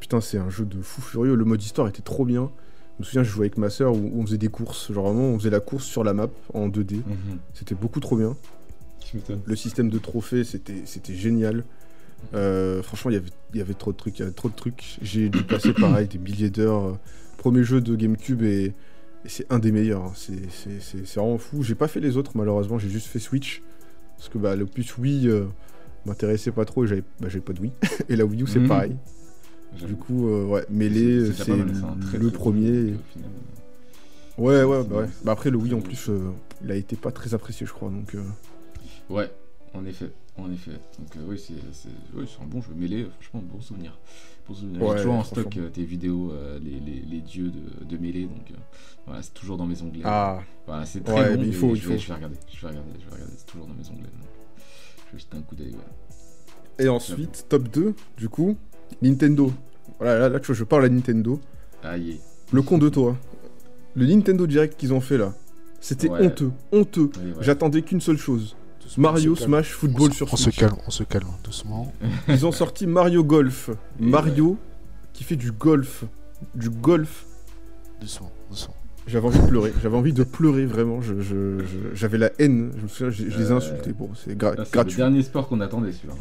putain, 0.00 0.20
c'est 0.20 0.38
un 0.38 0.50
jeu 0.50 0.64
de 0.64 0.80
fou 0.82 1.00
furieux. 1.02 1.34
Le 1.36 1.44
mode 1.44 1.62
histoire 1.62 1.86
était 1.88 2.02
trop 2.02 2.24
bien. 2.24 2.50
Je 2.98 3.02
me 3.02 3.04
souviens, 3.04 3.22
je 3.22 3.30
jouais 3.30 3.46
avec 3.46 3.58
ma 3.58 3.70
soeur 3.70 3.92
où, 3.94 4.10
où 4.12 4.20
on 4.20 4.26
faisait 4.26 4.38
des 4.38 4.48
courses, 4.48 4.90
genre 4.92 5.06
vraiment, 5.06 5.28
on 5.28 5.38
faisait 5.38 5.50
la 5.50 5.60
course 5.60 5.84
sur 5.84 6.02
la 6.04 6.14
map 6.14 6.28
en 6.52 6.68
2D. 6.68 6.96
Mhm. 6.96 7.38
C'était 7.52 7.74
beaucoup 7.76 8.00
trop 8.00 8.16
bien. 8.16 8.36
Le 9.46 9.54
système 9.56 9.90
de 9.90 9.98
trophées, 9.98 10.42
c'était 10.44 11.14
génial. 11.14 11.62
Euh, 12.34 12.82
franchement, 12.82 13.10
il 13.10 13.14
y 13.14 13.16
avait- 13.18 13.30
il 13.52 13.58
y 13.58 13.62
avait 13.62 13.74
trop 13.74 13.92
de 13.92 13.96
trucs. 13.96 14.18
Il 14.18 14.22
y 14.22 14.24
avait 14.24 14.32
trop 14.32 14.48
de 14.48 14.54
trucs. 14.54 14.96
J'ai 15.02 15.28
dû 15.28 15.42
passer 15.44 15.72
pareil 15.72 16.08
des 16.08 16.18
milliers 16.18 16.50
d'heures. 16.50 16.98
Premier 17.36 17.64
jeu 17.64 17.80
de 17.80 17.94
GameCube 17.96 18.42
et, 18.42 18.64
et 19.24 19.28
c'est 19.28 19.50
un 19.52 19.58
des 19.58 19.72
meilleurs. 19.72 20.02
hein. 20.04 20.12
C'est- 20.14 21.14
vraiment 21.16 21.38
fou. 21.38 21.62
J'ai 21.62 21.74
pas 21.74 21.88
fait 21.88 22.00
les 22.00 22.16
autres, 22.16 22.32
malheureusement. 22.36 22.78
J'ai 22.78 22.88
juste 22.90 23.06
fait 23.08 23.18
Switch. 23.18 23.62
Parce 24.16 24.28
que 24.28 24.38
bah, 24.38 24.56
le 24.56 24.66
plus 24.66 24.96
Wii 24.98 25.28
euh, 25.28 25.44
m'intéressait 26.06 26.52
pas 26.52 26.64
trop 26.64 26.84
et 26.84 26.86
j'avais 26.86 27.02
bah, 27.20 27.28
pas 27.44 27.52
de 27.52 27.60
Wii. 27.60 27.72
et 28.08 28.16
la 28.16 28.24
Wii 28.24 28.42
U, 28.42 28.46
c'est 28.46 28.60
Mhm. 28.60 28.68
pareil. 28.68 28.96
Du 29.86 29.96
coup, 29.96 30.28
euh, 30.28 30.44
ouais, 30.46 30.64
Melee, 30.70 31.30
déjà 31.30 31.44
c'est 31.44 32.18
le 32.18 32.30
premier. 32.30 32.94
Ouais, 34.38 34.62
ouais, 34.64 34.84
bah 34.84 34.96
ouais. 34.98 35.06
Bah 35.24 35.32
après, 35.32 35.50
le 35.50 35.56
Wii 35.58 35.74
en 35.74 35.80
plus, 35.80 36.08
euh, 36.08 36.30
il 36.62 36.70
a 36.70 36.76
été 36.76 36.96
pas 36.96 37.12
très 37.12 37.34
apprécié, 37.34 37.66
je 37.66 37.72
crois. 37.72 37.88
Donc, 37.90 38.14
euh, 38.14 38.22
Ouais, 39.10 39.30
en 39.74 39.84
effet. 39.84 40.10
En 40.36 40.50
effet. 40.52 40.72
Donc, 40.72 41.08
euh, 41.16 41.20
oui, 41.28 41.38
c'est 41.44 41.54
oui, 42.16 42.24
un 42.42 42.46
bon 42.46 42.60
jeu 42.62 42.72
mêlé, 42.76 43.06
franchement, 43.20 43.42
bon 43.52 43.60
souvenir. 43.60 43.98
Souvenir. 44.52 44.82
Ouais, 44.82 44.90
J'ai 44.96 45.02
toujours 45.02 45.14
en 45.14 45.24
stock 45.24 45.56
euh, 45.56 45.70
tes 45.70 45.84
vidéos, 45.84 46.30
euh, 46.32 46.58
les, 46.62 46.78
les, 46.80 47.00
les 47.00 47.20
dieux 47.20 47.50
de, 47.50 47.84
de 47.84 47.96
mêlée, 47.96 48.24
donc 48.24 48.50
euh, 48.50 48.54
voilà, 49.06 49.22
c'est 49.22 49.32
toujours 49.32 49.56
dans 49.56 49.64
mes 49.66 49.80
onglets. 49.80 50.02
Ah, 50.04 50.40
Voilà, 50.66 50.84
c'est 50.84 51.02
très 51.02 51.14
Ouais, 51.14 51.34
bon, 51.36 51.40
mais 51.40 51.46
il 51.46 51.54
faut, 51.54 51.74
il 51.74 51.80
je, 51.80 51.88
vais, 51.88 51.94
faut. 51.94 52.00
je 52.02 52.08
vais 52.08 52.14
regarder, 52.14 52.36
je 52.52 52.60
vais 52.60 52.68
regarder, 52.68 52.90
je 53.00 53.04
vais 53.06 53.12
regarder, 53.14 53.32
c'est 53.38 53.46
toujours 53.46 53.66
dans 53.66 53.74
mes 53.74 53.88
onglets. 53.88 54.02
donc 54.02 54.28
Je 55.08 55.12
vais 55.12 55.18
jeter 55.18 55.36
un 55.38 55.40
coup 55.42 55.54
d'œil, 55.54 55.70
ouais. 55.72 56.84
et 56.84 56.88
ensuite, 56.88 57.46
top 57.48 57.68
2, 57.68 57.94
du 58.18 58.28
coup, 58.28 58.56
Nintendo. 59.00 59.50
Voilà, 59.98 60.18
là, 60.18 60.28
là, 60.28 60.40
tu 60.40 60.46
vois, 60.48 60.54
je 60.56 60.64
parle 60.64 60.84
à 60.84 60.88
Nintendo. 60.90 61.40
Aïe. 61.82 62.20
Le 62.52 62.60
con 62.62 62.76
de 62.78 62.88
toi. 62.90 63.16
Le 63.94 64.06
Nintendo 64.06 64.46
Direct 64.46 64.76
qu'ils 64.76 64.92
ont 64.92 65.00
fait 65.00 65.16
là, 65.16 65.32
c'était 65.80 66.10
honteux, 66.10 66.50
honteux. 66.72 67.10
J'attendais 67.40 67.82
qu'une 67.82 68.00
seule 68.00 68.18
chose. 68.18 68.56
Mario 68.98 69.32
on 69.32 69.34
se 69.34 69.40
calme. 69.40 69.50
Smash 69.52 69.70
Football 69.72 70.08
on 70.08 70.10
se, 70.12 70.16
sur 70.16 70.32
on 70.32 70.36
se 70.36 70.50
calme, 70.50 70.76
on 70.86 70.90
se 70.90 71.02
calme 71.04 71.28
doucement. 71.42 71.92
Ils 72.28 72.46
ont 72.46 72.52
sorti 72.52 72.86
Mario 72.86 73.24
Golf. 73.24 73.70
Et 74.00 74.04
Mario 74.04 74.56
qui 75.12 75.24
fait 75.24 75.36
du 75.36 75.52
golf. 75.52 76.04
Du 76.54 76.70
golf. 76.70 77.26
Doucement, 78.00 78.30
doucement. 78.50 78.74
J'avais 79.06 79.26
envie 79.26 79.38
de 79.38 79.46
pleurer. 79.46 79.72
J'avais 79.82 79.96
envie 79.96 80.12
de 80.12 80.24
pleurer 80.24 80.64
vraiment. 80.66 81.00
Je- 81.02 81.20
je- 81.20 81.58
je- 81.60 81.94
J'avais 81.94 82.18
la 82.18 82.30
haine. 82.38 82.72
Je 82.76 82.82
me 82.82 82.88
souviens, 82.88 83.10
je, 83.10 83.30
je 83.30 83.38
les 83.38 83.48
ai 83.48 83.52
Euh, 83.52 83.56
insultés. 83.56 83.92
Bon, 83.92 84.08
c'est 84.14 84.36
gra- 84.36 84.56
Là, 84.56 84.64
c'est 84.64 84.70
le 84.70 84.70
gratuit. 84.72 84.96
dernier 84.96 85.22
sport 85.22 85.46
qu'on 85.48 85.60
attendait, 85.60 85.92
celui-là. 85.92 86.14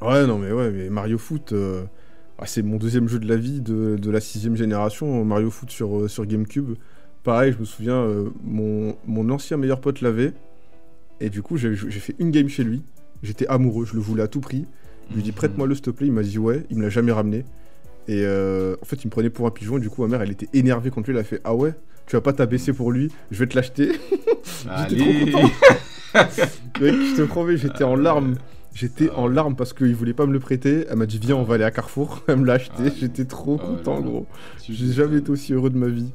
Ouais, 0.00 0.26
non, 0.26 0.38
mais 0.38 0.50
ouais, 0.52 0.70
mais 0.70 0.90
Mario 0.90 1.18
Foot, 1.18 1.52
euh, 1.52 1.84
ah, 2.38 2.46
c'est 2.46 2.62
mon 2.62 2.76
deuxième 2.78 3.08
jeu 3.08 3.18
de 3.20 3.28
la 3.28 3.36
vie 3.36 3.60
de, 3.60 3.96
de 3.96 4.10
la 4.10 4.20
sixième 4.20 4.56
génération, 4.56 5.24
Mario 5.24 5.50
Foot 5.50 5.70
sur, 5.70 6.00
euh, 6.00 6.08
sur 6.08 6.26
GameCube. 6.26 6.74
Pareil, 7.22 7.52
je 7.52 7.58
me 7.58 7.64
souviens, 7.64 7.94
euh, 8.02 8.30
mon, 8.42 8.96
mon 9.06 9.30
ancien 9.30 9.56
meilleur 9.56 9.80
pote 9.80 10.00
l'avait, 10.00 10.32
et 11.24 11.30
du 11.30 11.40
coup, 11.42 11.56
j'ai 11.56 11.74
fait 11.76 12.14
une 12.18 12.30
game 12.30 12.48
chez 12.48 12.64
lui. 12.64 12.82
J'étais 13.22 13.46
amoureux, 13.46 13.86
je 13.86 13.94
le 13.94 14.00
voulais 14.00 14.22
à 14.22 14.28
tout 14.28 14.40
prix. 14.40 14.66
Je 15.08 15.14
lui 15.14 15.20
ai 15.20 15.22
dit, 15.24 15.30
Mhm. 15.30 15.34
prête-moi-le, 15.36 15.74
s'il 15.74 15.82
te 15.84 15.90
plaît. 15.90 16.06
Il 16.06 16.12
m'a 16.12 16.22
dit, 16.22 16.38
ouais, 16.38 16.64
il 16.70 16.76
me 16.78 16.82
l'a 16.82 16.88
jamais 16.90 17.12
ramené. 17.12 17.44
Et 18.08 18.22
euh, 18.24 18.74
en 18.82 18.84
fait, 18.84 18.96
il 19.04 19.06
me 19.06 19.10
prenait 19.12 19.30
pour 19.30 19.46
un 19.46 19.50
pigeon, 19.50 19.78
et 19.78 19.80
du 19.80 19.88
coup, 19.90 20.02
ma 20.02 20.08
mère, 20.08 20.22
elle 20.22 20.30
était 20.32 20.48
énervée 20.54 20.90
contre 20.90 21.08
lui. 21.10 21.16
Elle 21.16 21.20
a 21.20 21.24
fait, 21.24 21.40
ah 21.44 21.54
ouais, 21.54 21.72
tu 22.06 22.16
vas 22.16 22.20
pas 22.20 22.32
t'abaisser 22.32 22.72
pour 22.72 22.90
lui, 22.90 23.12
je 23.30 23.38
vais 23.38 23.46
te 23.46 23.54
l'acheter. 23.54 23.92
J'étais 24.88 24.96
trop 24.96 25.12
content. 25.24 25.50
Mec, 26.80 26.94
je 26.94 27.16
te 27.16 27.22
promets, 27.22 27.56
j'étais 27.56 27.84
en 27.84 27.94
larmes. 27.96 28.34
J'étais 28.74 29.08
Ah 29.12 29.18
en 29.20 29.28
ouais. 29.28 29.34
larmes 29.34 29.54
parce 29.54 29.72
qu'il 29.74 29.94
voulait 29.94 30.14
pas 30.14 30.26
me 30.26 30.32
le 30.32 30.40
prêter. 30.40 30.86
Elle 30.90 30.96
m'a 30.96 31.06
dit 31.06 31.18
viens 31.18 31.36
on 31.36 31.42
va 31.44 31.54
aller 31.56 31.64
à 31.64 31.70
Carrefour. 31.70 32.22
Elle 32.28 32.36
me 32.38 32.46
l'a 32.46 32.54
acheté. 32.54 32.84
Ah, 32.86 32.90
J'étais 32.98 33.24
trop 33.26 33.60
oh 33.62 33.66
content 33.66 34.00
gros. 34.00 34.26
J'ai 34.68 34.92
jamais 34.92 35.18
été 35.18 35.30
aussi 35.30 35.52
heureux 35.52 35.68
de 35.70 35.76
ma 35.76 35.88
vie. 35.88 36.10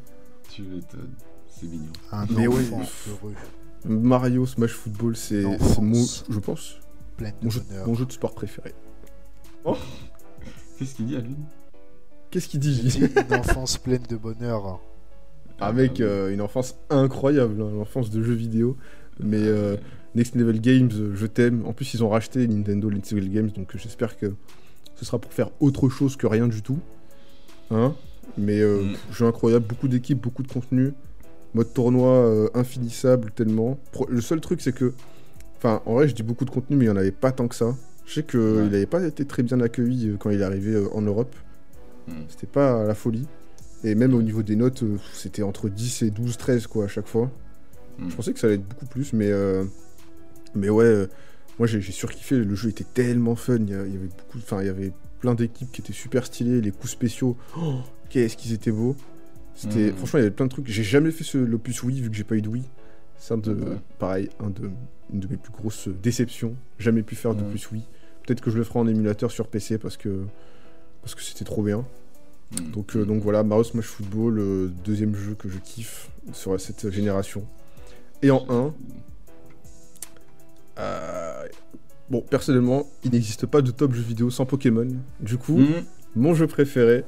Tu 0.49 0.63
m'étonnes. 0.63 1.13
C'est 1.49 1.67
mignon. 1.67 1.85
Un 2.11 2.25
Mais 2.35 2.47
enfant 2.47 2.57
oui. 2.57 2.87
heureux, 3.09 3.33
Mario 3.85 4.45
Smash 4.45 4.71
Football 4.73 5.15
c'est 5.15 5.43
mon, 5.81 6.03
je 6.29 6.39
pense, 6.39 6.79
plein 7.17 7.29
de 7.29 7.35
mon 7.43 7.49
jeu, 7.49 7.61
bonheur. 7.69 7.87
mon 7.87 7.93
jeu 7.95 8.05
de 8.05 8.11
sport 8.11 8.33
préféré. 8.33 8.73
Qu'est-ce 10.77 10.95
qu'il 10.95 11.05
dit 11.07 11.15
à 11.15 11.19
lui 11.19 11.35
Qu'est-ce 12.31 12.47
qu'il 12.47 12.59
dit 12.59 12.89
J'ai 12.89 13.05
une 13.05 13.33
enfance 13.33 13.77
pleine 13.77 14.03
de 14.09 14.15
bonheur. 14.17 14.79
Avec 15.59 15.93
oui. 15.93 16.03
euh, 16.03 16.31
une 16.33 16.41
enfance 16.41 16.75
incroyable, 16.89 17.61
hein, 17.61 17.71
l'enfance 17.75 18.09
de 18.11 18.21
jeux 18.21 18.33
vidéo. 18.35 18.77
Mais 19.19 19.41
euh, 19.41 19.75
Next 20.13 20.35
Level 20.35 20.61
Games, 20.61 20.89
euh, 20.93 21.15
je 21.15 21.25
t'aime. 21.25 21.65
En 21.65 21.73
plus 21.73 21.93
ils 21.95 22.03
ont 22.03 22.09
racheté 22.09 22.47
Nintendo 22.47 22.91
Next 22.91 23.11
Level 23.11 23.29
Games, 23.31 23.49
donc 23.49 23.75
j'espère 23.75 24.17
que 24.17 24.33
ce 24.95 25.05
sera 25.05 25.17
pour 25.19 25.33
faire 25.33 25.49
autre 25.59 25.89
chose 25.89 26.15
que 26.15 26.27
rien 26.27 26.47
du 26.47 26.61
tout. 26.61 26.79
Hein? 27.71 27.95
Mais 28.37 28.59
euh, 28.59 28.83
Mm. 28.83 28.95
jeu 29.13 29.25
incroyable, 29.25 29.65
beaucoup 29.65 29.87
d'équipes, 29.87 30.21
beaucoup 30.21 30.43
de 30.43 30.51
contenu. 30.51 30.93
Mode 31.57 31.73
tournoi 31.73 32.09
euh, 32.09 32.49
infinissable 32.53 33.31
tellement. 33.31 33.77
Pro- 33.91 34.07
le 34.09 34.21
seul 34.21 34.39
truc 34.41 34.61
c'est 34.61 34.73
que... 34.73 34.93
Enfin 35.57 35.81
en 35.85 35.93
vrai 35.95 36.07
je 36.07 36.13
dis 36.15 36.23
beaucoup 36.23 36.45
de 36.45 36.49
contenu 36.51 36.75
mais 36.77 36.85
il 36.85 36.87
n'y 36.89 36.93
en 36.93 36.97
avait 36.97 37.11
pas 37.11 37.31
tant 37.31 37.47
que 37.47 37.55
ça. 37.55 37.75
Je 38.05 38.13
sais 38.13 38.23
qu'il 38.23 38.39
Ouais. 38.39 38.63
n'avait 38.63 38.85
pas 38.85 39.01
été 39.03 39.25
très 39.25 39.43
bien 39.43 39.59
accueilli 39.59 40.09
euh, 40.09 40.17
quand 40.17 40.29
il 40.29 40.39
est 40.41 40.43
arrivé 40.43 40.73
euh, 40.73 40.87
en 40.93 41.01
Europe. 41.01 41.35
Mm. 42.07 42.11
C'était 42.29 42.47
pas 42.47 42.83
la 42.85 42.93
folie. 42.95 43.27
Et 43.83 43.93
même 43.95 44.13
au 44.13 44.21
niveau 44.21 44.41
des 44.43 44.55
notes, 44.55 44.83
c'était 45.13 45.43
entre 45.43 45.67
10 45.69 46.01
et 46.03 46.09
12, 46.09 46.37
13 46.37 46.67
quoi 46.67 46.85
à 46.85 46.87
chaque 46.87 47.07
fois. 47.07 47.29
Mm. 47.99 48.09
Je 48.09 48.15
pensais 48.15 48.33
que 48.33 48.39
ça 48.39 48.47
allait 48.47 48.55
être 48.55 48.67
beaucoup 48.67 48.85
plus, 48.85 49.13
mais, 49.13 49.29
euh, 49.31 49.63
mais 50.55 50.69
ouais, 50.69 50.85
euh, 50.85 51.07
moi 51.59 51.67
j'ai 51.67 51.81
surkiffé. 51.81 52.37
Le 52.37 52.55
jeu 52.55 52.69
était 52.69 52.85
tellement 52.85 53.35
fun. 53.35 53.57
Il 53.59 53.69
y, 53.69 53.73
a- 53.75 53.85
il 53.85 53.93
y 53.93 53.97
avait 53.97 54.07
beaucoup, 54.07 54.37
enfin, 54.37 54.61
il 54.61 54.67
y 54.67 54.69
avait 54.69 54.91
plein 55.19 55.33
d'équipes 55.35 55.71
qui 55.71 55.81
étaient 55.81 55.93
super 55.93 56.25
stylées. 56.25 56.61
Les 56.61 56.71
coups 56.71 56.91
spéciaux, 56.91 57.35
oh, 57.59 57.75
qu'est-ce 58.09 58.37
qu'ils 58.37 58.53
étaient 58.53 58.71
beaux. 58.71 58.95
C'était, 59.59 59.87
Mhm. 59.87 59.95
franchement, 59.97 60.19
il 60.19 60.21
y 60.21 60.25
avait 60.27 60.35
plein 60.35 60.45
de 60.45 60.51
trucs. 60.51 60.67
J'ai 60.67 60.83
jamais 60.83 61.09
fait 61.11 61.23
ce 61.23 61.37
l'opus 61.39 61.81
Wii 61.83 61.99
vu 62.01 62.09
que 62.11 62.15
j'ai 62.15 62.23
pas 62.23 62.35
eu 62.35 62.41
de 62.43 62.47
Wii. 62.47 62.63
C'est 63.17 63.33
un 63.33 63.37
de, 63.39 63.53
Ouais. 63.53 63.77
pareil, 63.97 64.29
un 64.39 64.51
de, 64.51 64.69
une 65.11 65.19
de 65.19 65.27
mes 65.27 65.37
plus 65.37 65.51
grosses 65.51 65.87
déceptions. 66.03 66.55
Jamais 66.77 67.01
pu 67.01 67.15
faire 67.15 67.31
Ouais. 67.31 67.37
d'opus 67.37 67.71
Wii. 67.71 67.81
Peut-être 68.25 68.41
que 68.41 68.51
je 68.51 68.57
le 68.57 68.63
ferai 68.63 68.79
en 68.79 68.87
émulateur 68.87 69.31
sur 69.31 69.47
PC 69.47 69.77
parce 69.79 69.97
que 69.97 70.25
parce 71.01 71.15
que 71.15 71.21
c'était 71.23 71.45
trop 71.45 71.63
bien. 71.63 71.85
Mm. 72.51 72.71
Donc, 72.71 72.95
euh, 72.95 73.05
donc 73.05 73.21
voilà, 73.23 73.43
Mario 73.43 73.63
Smash 73.63 73.85
Football, 73.85 74.39
euh, 74.39 74.67
deuxième 74.85 75.15
jeu 75.15 75.33
que 75.35 75.49
je 75.49 75.57
kiffe 75.57 76.09
sur 76.33 76.59
cette 76.61 76.89
génération. 76.91 77.45
Et 78.21 78.29
en 78.29 78.45
1, 78.49 78.73
bon, 82.09 82.21
personnellement, 82.29 82.87
il 83.03 83.11
n'existe 83.11 83.45
pas 83.45 83.61
de 83.61 83.71
top 83.71 83.93
jeu 83.93 84.01
vidéo 84.01 84.29
sans 84.29 84.45
Pokémon. 84.45 84.87
Du 85.19 85.37
coup, 85.37 85.59
mon 86.15 86.33
jeu 86.35 86.47
préféré, 86.47 87.03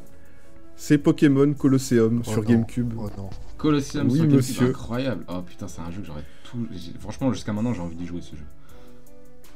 c'est 0.81 0.97
Pokémon 0.97 1.53
Colosseum 1.53 2.21
Oh 2.25 2.29
sur 2.29 2.41
non. 2.43 2.49
GameCube. 2.49 2.93
Oh 2.97 3.09
non. 3.17 3.29
Colosseum 3.57 4.07
Oui, 4.07 4.13
sur 4.13 4.21
GameCube, 4.23 4.37
monsieur. 4.37 4.67
incroyable. 4.69 5.25
Oh 5.27 5.41
putain, 5.45 5.67
c'est 5.67 5.81
un 5.81 5.91
jeu 5.91 5.99
que 5.99 6.07
j'aurais 6.07 6.23
tout. 6.49 6.65
j'ai- 6.71 6.93
Franchement, 6.99 7.33
jusqu'à 7.33 7.51
maintenant, 7.51 7.73
j'ai 7.73 7.81
envie 7.81 7.97
d'y 7.97 8.05
jouer 8.05 8.21
ce 8.21 8.35
jeu. 8.35 8.43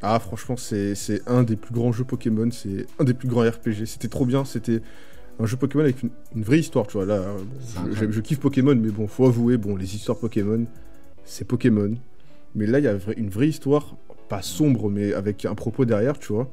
Ah, 0.01 0.19
franchement, 0.19 0.57
c'est 0.57 0.95
c'est 0.95 1.21
un 1.29 1.43
des 1.43 1.55
plus 1.55 1.73
grands 1.73 1.93
jeux 1.93 2.03
Pokémon, 2.03 2.51
c'est 2.51 2.85
un 2.99 3.05
des 3.05 3.13
plus 3.13 3.29
grands 3.29 3.49
RPG. 3.49 3.85
C'était 3.85 4.09
trop 4.09 4.25
bien, 4.25 4.43
c'était 4.43 4.81
un 5.39 5.45
jeu 5.45 5.55
Pokémon 5.55 5.83
avec 5.85 6.03
une, 6.03 6.09
une 6.35 6.43
vraie 6.43 6.59
histoire, 6.59 6.87
tu 6.87 6.97
vois. 6.97 7.05
Là, 7.05 7.21
bon, 7.21 7.89
C'est 7.95 8.11
je, 8.11 8.19
kiffe 8.19 8.39
Pokémon, 8.41 8.75
mais 8.75 8.89
bon, 8.91 9.07
faut 9.07 9.25
avouer, 9.25 9.55
bon, 9.57 9.77
les 9.77 9.95
histoires 9.95 10.17
Pokémon, 10.17 10.65
c'est 11.23 11.45
Pokémon. 11.47 11.93
Mais 12.53 12.65
là, 12.67 12.79
il 12.79 12.85
y 12.85 12.87
a 12.89 12.97
une 13.15 13.29
vraie 13.29 13.47
histoire, 13.47 13.95
pas 14.27 14.41
sombre, 14.41 14.89
mais 14.89 15.13
avec 15.13 15.45
un 15.45 15.55
propos 15.55 15.85
derrière, 15.85 16.19
tu 16.19 16.33
vois. 16.33 16.51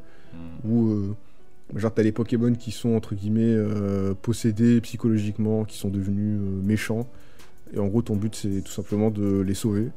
Mm. 0.64 0.68
Où, 0.70 0.90
euh, 0.92 1.16
genre, 1.76 1.92
t'as 1.94 2.02
les 2.02 2.12
Pokémon 2.12 2.52
qui 2.54 2.70
sont, 2.70 2.90
entre 2.94 3.14
guillemets, 3.14 3.42
euh, 3.54 4.14
possédés 4.20 4.80
psychologiquement, 4.80 5.64
qui 5.64 5.78
sont 5.78 5.88
devenus 5.90 6.38
euh, 6.40 6.62
méchants. 6.66 7.08
Et 7.72 7.78
en 7.78 7.86
gros, 7.86 8.02
ton 8.02 8.16
but, 8.16 8.34
c'est 8.34 8.62
tout 8.62 8.72
simplement 8.72 9.10
de 9.10 9.40
les 9.40 9.54
sauver. 9.54 9.88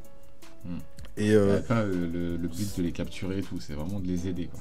Mm. 0.66 0.70
Et 1.18 1.32
euh, 1.34 1.60
pas 1.62 1.82
euh, 1.82 1.92
le, 2.12 2.38
le 2.38 2.48
but 2.48 2.78
de 2.78 2.84
les 2.84 2.92
capturer 2.92 3.40
et 3.40 3.42
tout, 3.42 3.60
c'est 3.60 3.74
vraiment 3.74 4.00
de 4.00 4.08
les 4.08 4.28
aider 4.28 4.48
quoi. 4.48 4.60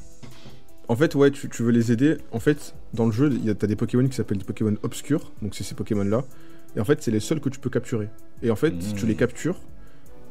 En 0.88 0.96
fait, 0.96 1.14
ouais, 1.14 1.30
tu, 1.30 1.48
tu 1.48 1.62
veux 1.62 1.70
les 1.70 1.92
aider. 1.92 2.16
En 2.32 2.40
fait, 2.40 2.74
dans 2.92 3.06
le 3.06 3.12
jeu, 3.12 3.30
il 3.32 3.44
y 3.44 3.48
a- 3.50 3.54
t'as 3.54 3.66
des 3.66 3.76
Pokémon 3.76 4.06
qui 4.06 4.14
s'appellent 4.16 4.38
des 4.38 4.44
Pokémon 4.44 4.74
obscurs, 4.82 5.32
donc 5.40 5.54
c'est 5.54 5.64
ces 5.64 5.74
Pokémon-là. 5.74 6.24
Et 6.76 6.80
en 6.80 6.84
fait, 6.84 7.02
c'est 7.02 7.10
les 7.10 7.20
seuls 7.20 7.40
que 7.40 7.48
tu 7.48 7.58
peux 7.60 7.70
capturer. 7.70 8.08
Et 8.42 8.50
en 8.50 8.56
fait, 8.56 8.74
si 8.82 8.92
tu 8.94 9.02
Mhm. 9.04 9.08
les 9.08 9.14
captures, 9.14 9.58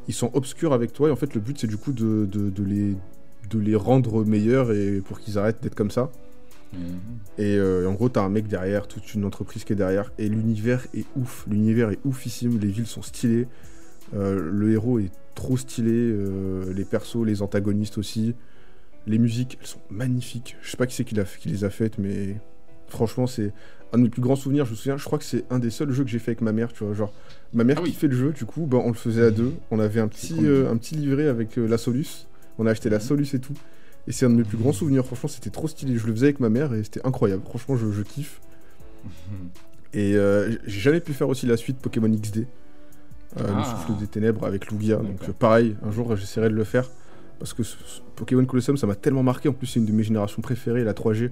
ils 0.08 0.14
sont 0.14 0.30
obscurs 0.34 0.72
avec 0.72 0.92
toi. 0.92 1.08
Et 1.08 1.10
en 1.12 1.16
fait, 1.16 1.34
le 1.34 1.40
but, 1.40 1.58
c'est 1.58 1.66
du 1.66 1.76
coup 1.78 1.92
de, 1.92 2.26
de- 2.30 2.50
de 2.50 2.62
les, 2.62 2.94
de 3.50 3.58
les 3.58 3.74
rendre 3.74 4.24
meilleurs 4.24 4.70
et 4.72 5.00
pour 5.00 5.18
qu'ils 5.20 5.38
arrêtent 5.38 5.62
d'être 5.62 5.74
comme 5.74 5.90
ça. 5.90 6.12
Et, 7.38 7.56
euh, 7.56 7.84
et 7.84 7.86
en 7.86 7.92
gros, 7.94 8.08
t'as 8.08 8.22
un 8.22 8.28
mec 8.28 8.46
derrière, 8.48 8.86
toute 8.86 9.14
une 9.14 9.24
entreprise 9.24 9.64
qui 9.64 9.72
est 9.72 9.76
derrière. 9.76 10.12
Et 10.18 10.28
l'univers 10.28 10.86
est 10.94 11.06
ouf. 11.16 11.44
L'univers 11.50 11.90
est 11.90 11.98
oufissime. 12.04 12.58
Les 12.58 12.68
villes 12.68 12.86
sont 12.86 13.02
stylées. 13.02 13.48
Euh, 14.14 14.50
le 14.52 14.72
héros 14.72 14.98
est 14.98 15.10
trop 15.34 15.56
stylé. 15.56 15.90
euh, 15.92 16.72
les 16.74 16.84
persos, 16.84 17.24
les 17.24 17.42
antagonistes 17.42 17.98
aussi. 17.98 18.34
Les 19.06 19.18
musiques, 19.18 19.58
elles 19.60 19.66
sont 19.66 19.80
magnifiques. 19.90 20.56
Je 20.62 20.70
sais 20.70 20.76
pas 20.76 20.86
qui 20.86 20.94
c'est 20.94 21.04
qui, 21.04 21.14
les 21.48 21.64
a 21.64 21.70
faites, 21.70 21.98
mais 21.98 22.36
franchement, 22.88 23.26
c'est 23.26 23.52
un 23.92 23.98
de 23.98 24.04
mes 24.04 24.08
plus 24.10 24.22
grands 24.22 24.36
souvenirs. 24.36 24.64
Je 24.64 24.70
me 24.70 24.76
souviens, 24.76 24.96
je 24.96 25.04
crois 25.04 25.18
que 25.18 25.24
c'est 25.24 25.44
un 25.50 25.58
des 25.58 25.70
seuls 25.70 25.90
jeux 25.90 26.04
que 26.04 26.10
j'ai 26.10 26.18
fait 26.20 26.30
avec 26.32 26.40
ma 26.42 26.52
mère. 26.52 26.72
Tu 26.72 26.84
vois, 26.84 26.94
genre, 26.94 27.12
ma 27.52 27.64
mère 27.64 27.76
Ah 27.80 27.82
oui. 27.82 27.90
qui 27.90 27.96
fait 27.96 28.06
le 28.08 28.16
jeu, 28.16 28.32
du 28.32 28.44
coup, 28.44 28.66
bah, 28.66 28.78
on 28.82 28.88
le 28.88 28.94
faisait 28.94 29.24
à 29.24 29.30
deux. 29.30 29.52
On 29.70 29.80
avait 29.80 30.00
un 30.00 30.08
petit, 30.08 30.34
un 30.46 30.76
petit 30.76 30.94
livret 30.94 31.26
avec 31.28 31.56
la 31.56 31.78
Solus. 31.78 32.28
On 32.58 32.66
a 32.66 32.70
acheté 32.70 32.90
la 32.90 32.98
Mhm. 32.98 33.02
Solus 33.02 33.28
et 33.34 33.38
tout. 33.40 33.54
Et 34.08 34.12
c'est 34.12 34.26
un 34.26 34.30
de 34.30 34.34
mes 34.34 34.44
plus 34.44 34.58
grands 34.58 34.72
souvenirs. 34.72 35.04
Franchement, 35.06 35.28
c'était 35.28 35.50
trop 35.50 35.68
stylé. 35.68 35.96
Je 35.96 36.06
le 36.06 36.12
faisais 36.12 36.26
avec 36.26 36.40
ma 36.40 36.48
mère 36.48 36.74
et 36.74 36.82
c'était 36.82 37.04
incroyable. 37.06 37.42
Franchement, 37.48 37.76
je, 37.76 37.90
je 37.90 38.02
kiffe. 38.02 38.40
Et 39.94 40.14
euh, 40.16 40.56
j'ai 40.66 40.80
jamais 40.80 41.00
pu 41.00 41.12
faire 41.12 41.28
aussi 41.28 41.44
la 41.46 41.56
suite 41.58 41.76
Pokémon 41.78 42.08
XD. 42.08 42.46
euh, 43.36 43.46
Le 43.46 43.52
Ah. 43.58 43.64
souffle 43.64 43.98
des 43.98 44.06
ténèbres 44.06 44.44
avec 44.46 44.70
Lugia. 44.72 44.96
Donc 44.96 45.30
pareil, 45.32 45.76
un 45.82 45.90
jour 45.90 46.16
j'essaierai 46.16 46.48
de 46.48 46.54
le 46.54 46.64
faire. 46.64 46.88
Parce 47.38 47.52
que 47.52 47.62
ce- 47.62 47.76
ce 47.86 48.00
Pokémon 48.16 48.44
Colosseum, 48.46 48.76
ça 48.78 48.86
m'a 48.86 48.94
tellement 48.94 49.22
marqué. 49.22 49.48
En 49.50 49.52
plus, 49.52 49.66
c'est 49.66 49.80
une 49.80 49.86
de 49.86 49.92
mes 49.92 50.02
générations 50.02 50.40
préférées, 50.40 50.82
la 50.84 50.94
3G. 50.94 51.30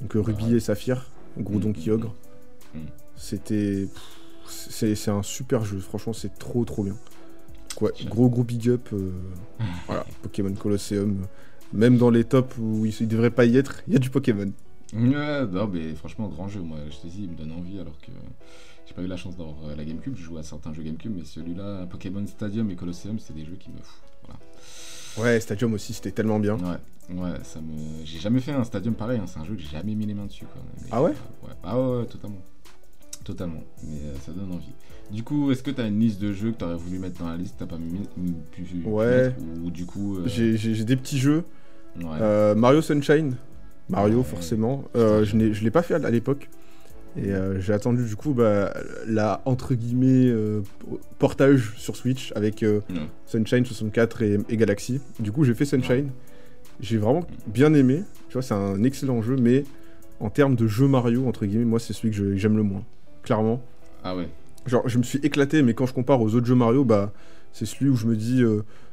Donc 0.00 0.14
euh, 0.14 0.20
Ruby 0.20 0.54
et 0.54 0.60
Saphir, 0.60 1.10
gros 1.38 1.54
Mhm, 1.54 1.60
Donkey 1.60 1.88
mhm, 1.90 1.94
Ogre. 1.94 2.14
mhm. 2.74 2.82
C'était. 3.16 3.88
C'est 4.46 5.08
un 5.10 5.22
super 5.24 5.64
jeu. 5.64 5.78
Franchement, 5.80 6.12
c'est 6.12 6.38
trop 6.38 6.64
trop 6.64 6.84
bien. 6.84 6.96
Ouais, 7.80 7.90
gros 8.06 8.28
gros 8.28 8.44
big 8.44 8.68
up. 8.68 8.88
euh, 8.92 9.10
voilà, 9.88 10.06
Pokémon 10.22 10.52
Colosseum. 10.54 11.26
Même 11.72 11.98
dans 11.98 12.10
les 12.10 12.24
tops 12.24 12.56
où 12.58 12.86
il, 12.86 12.94
il 13.00 13.08
devrait 13.08 13.30
pas 13.30 13.44
y 13.44 13.56
être, 13.56 13.82
il 13.86 13.92
y 13.92 13.96
a 13.96 13.98
du 13.98 14.10
Pokémon. 14.10 14.50
Ouais, 14.94 15.46
non, 15.46 15.68
mais 15.72 15.94
franchement, 15.94 16.28
grand 16.28 16.48
jeu. 16.48 16.60
Moi, 16.60 16.78
je 16.90 16.96
te 16.96 17.06
dis, 17.06 17.24
il 17.24 17.30
me 17.30 17.36
donne 17.36 17.52
envie 17.52 17.78
alors 17.78 17.98
que 18.00 18.10
j'ai 18.86 18.94
pas 18.94 19.02
eu 19.02 19.06
la 19.06 19.18
chance 19.18 19.36
d'avoir 19.36 19.56
euh, 19.66 19.76
la 19.76 19.84
GameCube. 19.84 20.14
Je 20.16 20.22
joue 20.22 20.38
à 20.38 20.42
certains 20.42 20.72
jeux 20.72 20.82
GameCube, 20.82 21.12
mais 21.14 21.24
celui-là, 21.24 21.86
Pokémon 21.90 22.26
Stadium 22.26 22.70
et 22.70 22.74
Colosseum, 22.76 23.18
c'est 23.18 23.34
des 23.34 23.44
jeux 23.44 23.56
qui 23.60 23.68
me 23.70 23.76
foutent. 23.82 24.02
Voilà. 24.24 25.30
Ouais, 25.32 25.40
Stadium 25.40 25.74
aussi, 25.74 25.92
c'était 25.92 26.12
tellement 26.12 26.38
bien. 26.38 26.56
Ouais, 26.56 27.16
ouais, 27.20 27.34
ça 27.42 27.60
me. 27.60 28.04
J'ai 28.06 28.18
jamais 28.18 28.40
fait 28.40 28.52
un 28.52 28.64
Stadium 28.64 28.94
pareil. 28.94 29.18
hein, 29.22 29.26
C'est 29.26 29.38
un 29.38 29.44
jeu 29.44 29.54
que 29.56 29.60
j'ai 29.60 29.68
jamais 29.68 29.94
mis 29.94 30.06
les 30.06 30.14
mains 30.14 30.24
dessus. 30.26 30.46
Quoi. 30.46 30.62
Mais, 30.80 30.88
Ah 30.90 31.02
ouais? 31.02 31.10
euh, 31.10 31.46
ouais. 31.48 31.54
Ah 31.62 31.78
ouais, 31.78 31.98
ouais, 31.98 32.06
totalement. 32.06 32.40
Totalement. 33.24 33.62
Mais 33.84 33.98
euh, 34.04 34.14
ça 34.24 34.32
donne 34.32 34.52
envie. 34.52 34.72
Du 35.10 35.22
coup, 35.22 35.50
est-ce 35.50 35.62
que 35.62 35.70
t'as 35.70 35.86
une 35.86 36.00
liste 36.00 36.18
de 36.20 36.32
jeux 36.32 36.52
que 36.52 36.56
t'aurais 36.58 36.76
voulu 36.76 36.98
mettre 36.98 37.20
dans 37.20 37.28
la 37.28 37.36
liste, 37.36 37.56
t'as 37.58 37.66
pas 37.66 37.76
mis, 37.78 38.00
pu, 38.52 38.62
pu 38.62 38.82
Ouais. 38.86 39.24
mettre, 39.24 39.36
ou 39.64 39.70
du 39.70 39.84
coup. 39.84 40.16
euh, 40.18 40.26
j'ai 40.28 40.84
des 40.84 40.96
petits 40.96 41.18
jeux. 41.18 41.44
Ouais. 41.98 42.18
Euh, 42.20 42.54
Mario 42.54 42.82
Sunshine. 42.82 43.34
Mario, 43.88 44.18
Ouais. 44.18 44.24
forcément. 44.24 44.84
Euh, 44.96 45.24
je 45.24 45.52
je 45.52 45.64
l'ai 45.64 45.70
pas 45.70 45.82
fait 45.82 45.94
à, 45.94 46.10
l'époque. 46.10 46.48
Et 47.16 47.32
euh, 47.32 47.58
j'ai 47.60 47.72
attendu, 47.72 48.04
du 48.04 48.16
coup, 48.16 48.32
bah, 48.32 48.74
la 49.06 49.40
entre 49.44 49.74
guillemets 49.74 50.28
euh, 50.28 50.60
portage 51.18 51.72
sur 51.76 51.96
Switch 51.96 52.32
avec 52.36 52.62
euh. 52.62 52.80
Sunshine 53.26 53.64
64 53.64 54.22
et, 54.22 54.38
et 54.48 54.56
Galaxy. 54.56 55.00
Du 55.18 55.32
coup, 55.32 55.44
j'ai 55.44 55.54
fait 55.54 55.64
Sunshine. 55.64 56.10
J'ai 56.80 56.98
vraiment 56.98 57.26
bien 57.46 57.72
aimé. 57.74 58.02
Tu 58.28 58.34
vois, 58.34 58.42
c'est 58.42 58.54
un 58.54 58.82
excellent 58.84 59.22
jeu, 59.22 59.36
mais 59.36 59.64
en 60.20 60.30
termes 60.30 60.54
de 60.54 60.66
jeu 60.66 60.86
Mario, 60.86 61.26
entre 61.26 61.46
guillemets, 61.46 61.64
moi, 61.64 61.80
c'est 61.80 61.92
celui 61.92 62.14
que 62.14 62.36
j'aime 62.36 62.56
le 62.56 62.62
moins. 62.62 62.84
Clairement. 63.22 63.62
Ah 64.04 64.14
ouais. 64.14 64.28
Genre, 64.66 64.86
je 64.86 64.98
me 64.98 65.02
suis 65.02 65.18
éclaté, 65.20 65.62
mais 65.62 65.74
quand 65.74 65.86
je 65.86 65.94
compare 65.94 66.20
aux 66.20 66.34
autres 66.34 66.46
jeux 66.46 66.54
Mario, 66.54 66.84
bah, 66.84 67.12
c'est 67.52 67.64
celui 67.66 67.88
où 67.90 67.96
je 67.96 68.06
me 68.06 68.14
dis, 68.14 68.44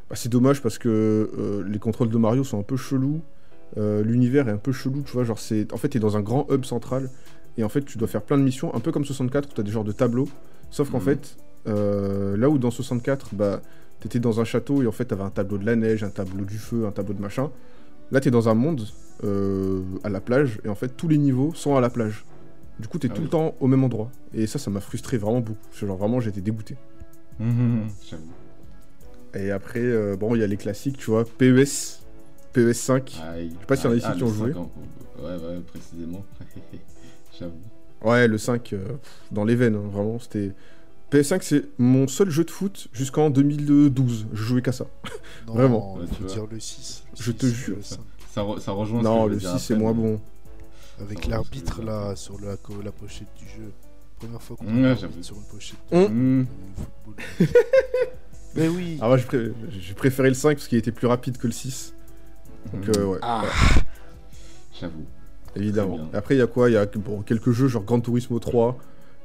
bah, 0.09 0.15
c'est 0.15 0.29
dommage 0.29 0.61
parce 0.61 0.77
que 0.77 0.89
euh, 0.89 1.63
les 1.67 1.79
contrôles 1.79 2.09
de 2.09 2.17
Mario 2.17 2.43
sont 2.43 2.59
un 2.59 2.63
peu 2.63 2.77
chelous. 2.77 3.21
euh, 3.77 4.03
L'univers 4.03 4.47
est 4.47 4.51
un 4.51 4.57
peu 4.57 4.71
chelou, 4.71 5.01
tu 5.03 5.11
vois. 5.13 5.23
Genre, 5.23 5.39
c'est, 5.39 5.71
en 5.73 5.77
fait, 5.77 5.89
t'es 5.89 5.99
dans 5.99 6.15
un 6.17 6.21
grand 6.21 6.45
hub 6.51 6.63
central 6.65 7.09
et 7.57 7.63
en 7.63 7.69
fait, 7.69 7.83
tu 7.85 7.97
dois 7.97 8.07
faire 8.07 8.21
plein 8.21 8.37
de 8.37 8.43
missions, 8.43 8.73
un 8.75 8.79
peu 8.79 8.91
comme 8.91 9.05
64 9.05 9.49
où 9.49 9.53
t'as 9.53 9.63
des 9.63 9.71
genres 9.71 9.83
de 9.83 9.91
tableaux. 9.91 10.27
Sauf 10.69 10.91
qu'en 10.91 10.97
Mhm. 10.99 11.03
fait, 11.03 11.37
euh, 11.67 12.37
là 12.37 12.49
où 12.49 12.57
dans 12.57 12.71
64, 12.71 13.33
bah, 13.33 13.61
t'étais 13.99 14.19
dans 14.19 14.39
un 14.39 14.43
château 14.43 14.81
et 14.83 14.87
en 14.87 14.91
fait, 14.91 15.05
t'avais 15.05 15.23
un 15.23 15.29
tableau 15.29 15.57
de 15.57 15.65
la 15.65 15.75
neige, 15.75 16.03
un 16.03 16.09
tableau 16.09 16.45
du 16.45 16.57
feu, 16.57 16.85
un 16.85 16.91
tableau 16.91 17.13
de 17.13 17.21
machin. 17.21 17.49
Là, 18.11 18.19
t'es 18.19 18.29
dans 18.31 18.49
un 18.49 18.53
monde 18.53 18.85
euh, 19.23 19.81
à 20.03 20.09
la 20.09 20.19
plage 20.21 20.59
et 20.65 20.69
en 20.69 20.75
fait, 20.75 20.89
tous 20.89 21.07
les 21.07 21.17
niveaux 21.17 21.53
sont 21.55 21.75
à 21.75 21.81
la 21.81 21.89
plage. 21.89 22.25
Du 22.79 22.87
coup, 22.89 22.99
t'es 22.99 23.07
Ah 23.09 23.13
tout 23.15 23.21
oui. 23.21 23.25
le 23.25 23.29
temps 23.31 23.55
au 23.61 23.67
même 23.67 23.83
endroit. 23.85 24.11
Et 24.33 24.45
ça, 24.47 24.59
ça 24.59 24.69
m'a 24.69 24.81
frustré 24.81 25.17
vraiment 25.17 25.39
beaucoup. 25.39 25.57
Genre, 25.73 25.95
vraiment, 25.97 26.19
j'étais 26.19 26.41
dégoûté. 26.41 26.75
Mhm, 27.39 27.87
J'avoue. 28.09 28.23
Et 29.35 29.51
après, 29.51 29.79
euh, 29.81 30.15
bon, 30.15 30.33
il 30.35 30.41
y 30.41 30.43
a 30.43 30.47
les 30.47 30.57
classiques, 30.57 30.97
tu 30.97 31.11
vois, 31.11 31.21
E 31.23 31.25
PES, 31.25 31.99
PES 32.53 32.73
5. 32.73 33.21
Aïe. 33.33 33.49
sais 33.59 33.65
pas 33.65 33.75
s'il 33.75 33.85
y 33.85 33.87
en 33.89 33.91
a 33.91 33.95
ici 33.95 34.07
qui 34.17 34.23
ont 34.23 34.27
joué. 34.33 34.53
5 34.53 34.59
en- 34.59 34.71
Ouais, 35.21 35.31
ouais, 35.35 35.59
précisément. 35.67 36.23
J'avoue. 37.39 37.53
Ouais, 38.03 38.27
le 38.27 38.37
5, 38.37 38.73
euh, 38.73 38.85
dans 39.31 39.43
les 39.43 39.55
veines, 39.55 39.75
hein, 39.75 39.89
vraiment, 39.91 40.19
c'était... 40.19 40.51
PS5, 41.11 41.39
c'est 41.43 41.65
mon 41.77 42.07
seul 42.07 42.29
jeu 42.29 42.43
de 42.43 42.51
foot 42.51 42.87
jusqu'en 42.91 43.29
2012. 43.29 44.27
Je 44.33 44.43
jouais 44.43 44.61
qu'à 44.61 44.71
ça. 44.71 44.85
Non, 45.47 45.53
Vraiment. 45.55 45.97
tu 46.17 46.23
dire 46.23 46.45
le 46.51 46.59
6. 46.59 47.03
le 47.17 47.23
Je 47.23 47.31
te 47.31 47.45
6, 47.45 47.53
jure. 47.53 47.77
5. 47.81 47.99
Ça, 48.33 48.41
re- 48.41 48.59
ça 48.59 48.71
rejoint 48.71 48.99
ce 48.99 49.03
que 49.03 49.09
non, 49.09 49.23
je 49.25 49.27
le 49.29 49.33
veux 49.35 49.39
dire 49.39 49.51
6, 49.59 49.59
c'est 49.65 49.75
moins 49.75 49.93
bon. 49.93 50.19
Avec 50.99 51.23
Ça 51.23 51.29
l'arbitre 51.29 51.77
ça 51.77 51.83
là 51.83 52.15
sur 52.15 52.39
la, 52.41 52.57
pochette 52.91 53.27
du 53.37 53.45
jeu. 53.47 53.71
Première 54.19 54.41
fois 54.41 54.57
qu'on 54.57 54.65
j'avoue. 54.95 55.21
sur 55.23 55.35
une 55.35 55.43
pochette 55.43 55.77
Hum. 55.91 56.03
Mhm. 56.07 56.45
de 56.45 57.15
football. 57.45 57.47
Mais 58.55 58.67
oui. 58.67 58.97
Ah 59.01 59.09
ouais, 59.11 59.17
j'ai 59.17 59.25
pré- 59.25 59.51
j'ai 59.79 59.93
préféré 59.93 60.29
le 60.29 60.35
5 60.35 60.55
parce 60.55 60.67
qu'il 60.67 60.77
était 60.77 60.91
plus 60.91 61.07
rapide 61.07 61.37
que 61.37 61.47
le 61.47 61.53
6. 61.53 61.93
Donc, 62.73 62.95
euh, 62.97 63.05
ouais, 63.05 63.19
Ah. 63.21 63.43
ouais, 63.43 63.81
J'avoue. 64.79 65.05
évidemment. 65.55 66.09
Après, 66.13 66.35
il 66.35 66.39
y 66.39 66.41
a 66.41 66.47
quoi? 66.47 66.69
Il 66.69 66.73
y 66.73 66.77
a 66.77 66.85
bon, 66.85 67.21
quelques 67.21 67.51
jeux, 67.51 67.67
genre 67.67 67.83
Gran 67.83 67.99
Turismo 67.99 68.39
3. 68.39 68.77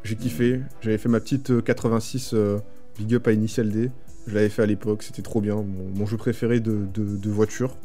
J'ai 0.02 0.16
kiffé. 0.16 0.60
J'avais 0.80 0.98
fait 0.98 1.08
ma 1.08 1.20
petite 1.20 1.50
euh, 1.50 1.60
86 1.60 2.32
euh, 2.34 2.58
Big 2.98 3.14
Up 3.14 3.26
à 3.28 3.32
Initial 3.32 3.70
D. 3.70 3.90
Je 4.26 4.34
l'avais 4.34 4.48
fait 4.48 4.62
à 4.62 4.66
l'époque, 4.66 5.02
c'était 5.02 5.22
trop 5.22 5.40
bien. 5.40 5.56
Mon, 5.56 5.90
mon 5.94 6.06
jeu 6.06 6.16
préféré 6.16 6.60
de, 6.60 6.86
de, 6.92 7.16
de 7.16 7.30
voiture. 7.30 7.76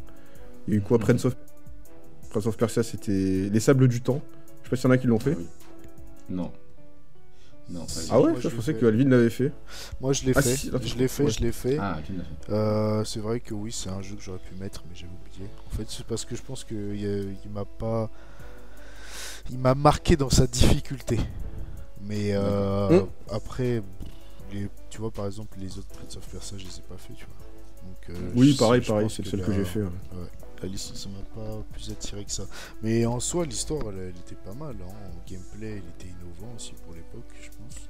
Il 0.68 0.74
y 0.74 0.78
a 0.78 0.80
eu 0.80 0.82
quoi? 0.82 0.98
Mhm. 0.98 1.04
Prince 1.04 1.26
of... 1.26 1.36
Prince 2.30 2.46
of 2.48 2.58
Persia, 2.58 2.84
c'était 2.84 3.50
Les 3.52 3.60
Sables 3.60 3.88
du 3.88 4.02
Temps. 4.02 4.22
Je 4.64 4.66
sais 4.66 4.70
pas 4.72 4.76
s'il 4.76 4.86
y 4.86 4.88
en 4.88 4.92
a 4.92 4.98
qui 4.98 5.08
l'ont 5.08 5.20
fait. 5.20 5.34
Ah 5.34 5.40
oui. 5.40 5.48
Non. 6.30 6.52
Non, 7.68 7.82
pas 7.82 7.88
Si, 7.88 8.10
Ah 8.12 8.20
ouais 8.22 8.32
moi, 8.32 8.36
je 8.36 8.42
je 8.44 8.50
l'ai 8.50 8.56
pensais 8.56 8.74
fait. 8.74 8.80
que 8.80 8.86
Alvin 8.86 9.10
l'avait 9.10 9.30
fait. 9.30 9.52
Moi 10.00 10.14
je 10.14 10.26
l'ai 10.26 10.34
Ah, 10.36 10.42
fait. 10.42 10.56
si, 10.56 10.68
attends, 10.70 10.80
je 10.82 10.96
l'ai 10.98 11.08
fait, 11.08 11.24
ouais. 11.24 11.30
je 11.32 11.40
l'ai 11.40 11.52
fait. 11.52 11.78
Ah, 11.80 12.00
tu 12.06 12.14
l'as 12.14 12.24
fait. 12.24 12.52
Euh, 12.54 13.04
c'est 13.04 13.20
vrai 13.20 13.40
que 13.40 13.54
oui, 13.56 13.72
c'est 13.72 13.90
un 13.90 14.02
jeu 14.02 14.16
que 14.16 14.22
j'aurais 14.22 14.40
pu 14.40 14.54
mettre, 14.56 14.84
mais 14.88 14.96
j'avais 14.96 15.12
oublié. 15.14 15.50
En 15.68 15.76
fait, 15.76 15.86
c'est 15.90 16.06
parce 16.06 16.26
que 16.26 16.36
je 16.36 16.42
pense 16.44 16.64
qu'il 16.64 16.78
il 17.44 17.52
m'a 17.52 17.66
pas. 17.66 18.10
Il 19.52 19.58
m'a 19.60 19.76
marqué 19.76 20.16
dans 20.16 20.30
sa 20.30 20.48
difficulté. 20.48 21.20
Mais 22.02 22.34
euh, 22.34 23.02
Hum. 23.02 23.08
après, 23.32 23.82
les, 24.54 24.70
tu 24.92 25.00
vois, 25.00 25.10
par 25.12 25.26
exemple, 25.26 25.58
les 25.60 25.78
autres 25.80 25.88
Prince 25.88 26.18
of 26.18 26.28
Persia, 26.28 26.58
je 26.60 26.66
les 26.66 26.78
ai 26.78 26.82
pas 26.82 26.98
fait, 26.98 27.14
tu 27.14 27.26
vois. 27.26 27.88
Donc, 27.88 28.10
euh, 28.20 28.32
Oui, 28.36 28.52
je- 28.54 28.58
pareil, 28.58 28.82
je 28.84 28.88
pareil, 28.88 29.10
c'est 29.10 29.24
le 29.26 29.30
seul 29.32 29.42
que 29.44 29.50
la- 29.52 29.58
j'ai 29.58 29.66
fait. 29.66 29.82
ouais. 29.82 29.90
La 30.72 30.78
ça 30.78 31.10
m'a 31.10 31.42
pas 31.42 31.64
plus 31.74 31.90
attiré 31.92 32.24
que 32.26 32.32
ça. 32.32 32.44
Mais 32.82 33.06
en 33.06 33.20
soi, 33.20 33.46
l'histoire, 33.46 33.84
elle, 33.90 34.00
elle 34.14 34.20
était 34.20 34.36
pas 34.36 34.54
mal. 34.54 34.76
Hein. 34.82 34.92
En 34.92 35.30
gameplay, 35.32 35.82
il 35.84 35.90
était 36.06 36.14
innovant 36.14 36.54
aussi 36.56 36.74
pour 36.86 36.94
l'époque, 36.94 37.30
je 37.42 37.50
pense. 37.50 37.90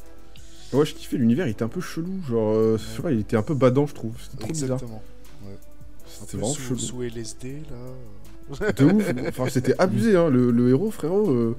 Ouais, 0.73 0.85
je 0.85 0.93
kiffais 0.95 1.17
l'univers, 1.17 1.47
il 1.47 1.51
était 1.51 1.63
un 1.63 1.67
peu 1.69 1.81
chelou. 1.81 2.21
Genre, 2.27 2.53
euh, 2.55 2.77
je 2.77 2.95
sais 2.95 3.01
pas, 3.01 3.11
il 3.11 3.19
était 3.19 3.37
un 3.37 3.43
peu 3.43 3.53
badant, 3.53 3.85
je 3.87 3.93
trouve. 3.93 4.15
C'était 4.21 4.37
trop 4.37 4.47
bizarre. 4.51 4.77
Exactement. 4.79 5.03
Un 5.43 5.55
C'était 6.05 6.31
peu 6.31 6.37
vraiment 6.37 6.53
sous, 6.53 6.61
chelou. 6.61 6.79
sous 6.79 7.01
LSD, 7.03 7.61
là. 7.69 8.71
De 8.73 8.85
ouf. 8.85 9.11
Enfin, 9.29 9.49
c'était 9.49 9.75
abusé, 9.79 10.15
hein. 10.15 10.29
Le, 10.29 10.51
le 10.51 10.69
héros, 10.69 10.91
frérot. 10.91 11.29
euh, 11.31 11.55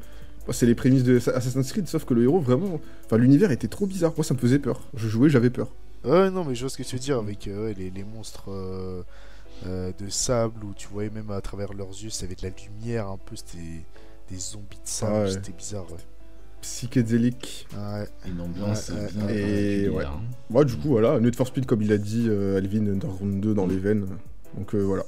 c'est 0.53 0.67
les 0.67 0.75
prémices 0.77 1.03
de 1.03 1.17
Assassin's 1.17 1.73
Creed, 1.73 1.89
sauf 1.89 2.05
que 2.05 2.15
le 2.15 2.23
héros, 2.25 2.41
vraiment. 2.41 2.81
Enfin, 3.05 3.17
l'univers 3.17 3.51
était 3.51 3.69
trop 3.69 3.87
bizarre. 3.87 4.13
Moi, 4.17 4.25
ça 4.25 4.35
me 4.35 4.39
faisait 4.39 4.59
peur. 4.61 4.81
Je 4.95 5.09
jouais, 5.09 5.29
j'avais 5.29 5.51
peur. 5.51 5.73
Ouais, 6.05 6.31
non, 6.31 6.45
mais 6.45 6.55
je 6.55 6.61
vois 6.61 6.71
ce 6.71 6.77
que 6.79 6.85
tu 6.85 6.95
veux 6.95 7.01
dire 7.01 7.19
avec 7.19 7.49
euh, 7.49 7.67
ouais, 7.67 7.75
les, 7.75 7.91
les 7.91 8.05
monstres 8.05 8.45
euh, 8.53 9.03
euh, 9.65 9.93
de 9.99 10.09
sable 10.09 10.65
où 10.65 10.75
tu 10.75 10.89
voyais 10.89 11.11
même 11.11 11.31
à 11.31 11.41
travers 11.41 11.73
leurs 11.73 11.89
yeux, 11.91 12.11
ça 12.11 12.27
avait 12.27 12.35
de 12.35 12.43
la 12.43 12.51
lumière 12.51 13.09
un 13.09 13.17
peu, 13.17 13.37
c'était 13.37 13.59
des 14.31 14.37
zombies 14.39 14.77
de 14.77 14.89
sable, 14.89 15.13
Ah 15.15 15.23
ouais. 15.23 15.31
c'était 15.31 15.53
bizarre. 15.53 15.91
Ouais. 15.91 15.99
Psychédélique. 16.61 17.67
Ouais. 17.77 18.09
Une 18.27 18.41
ambiance 18.41 18.89
Ouais, 18.89 18.95
ouais, 19.01 19.09
bien 19.13 19.27
ouais. 19.27 19.37
Et 19.37 19.89
ouais. 19.89 20.05
hein. 20.05 20.21
Moi, 20.51 20.65
du 20.65 20.75
coup, 20.77 20.89
voilà. 20.89 21.21
Need 21.21 21.37
for 21.37 21.47
Speed, 21.47 21.67
comme 21.67 21.83
il 21.83 21.93
a 21.93 21.99
dit, 21.99 22.27
euh, 22.29 22.57
Alvin, 22.59 22.87
Underground 22.87 23.41
2 23.41 23.55
dans 23.55 23.67
les 23.67 23.77
veines. 23.79 24.07
Donc, 24.57 24.75
euh, 24.75 24.81
voilà. 24.83 25.05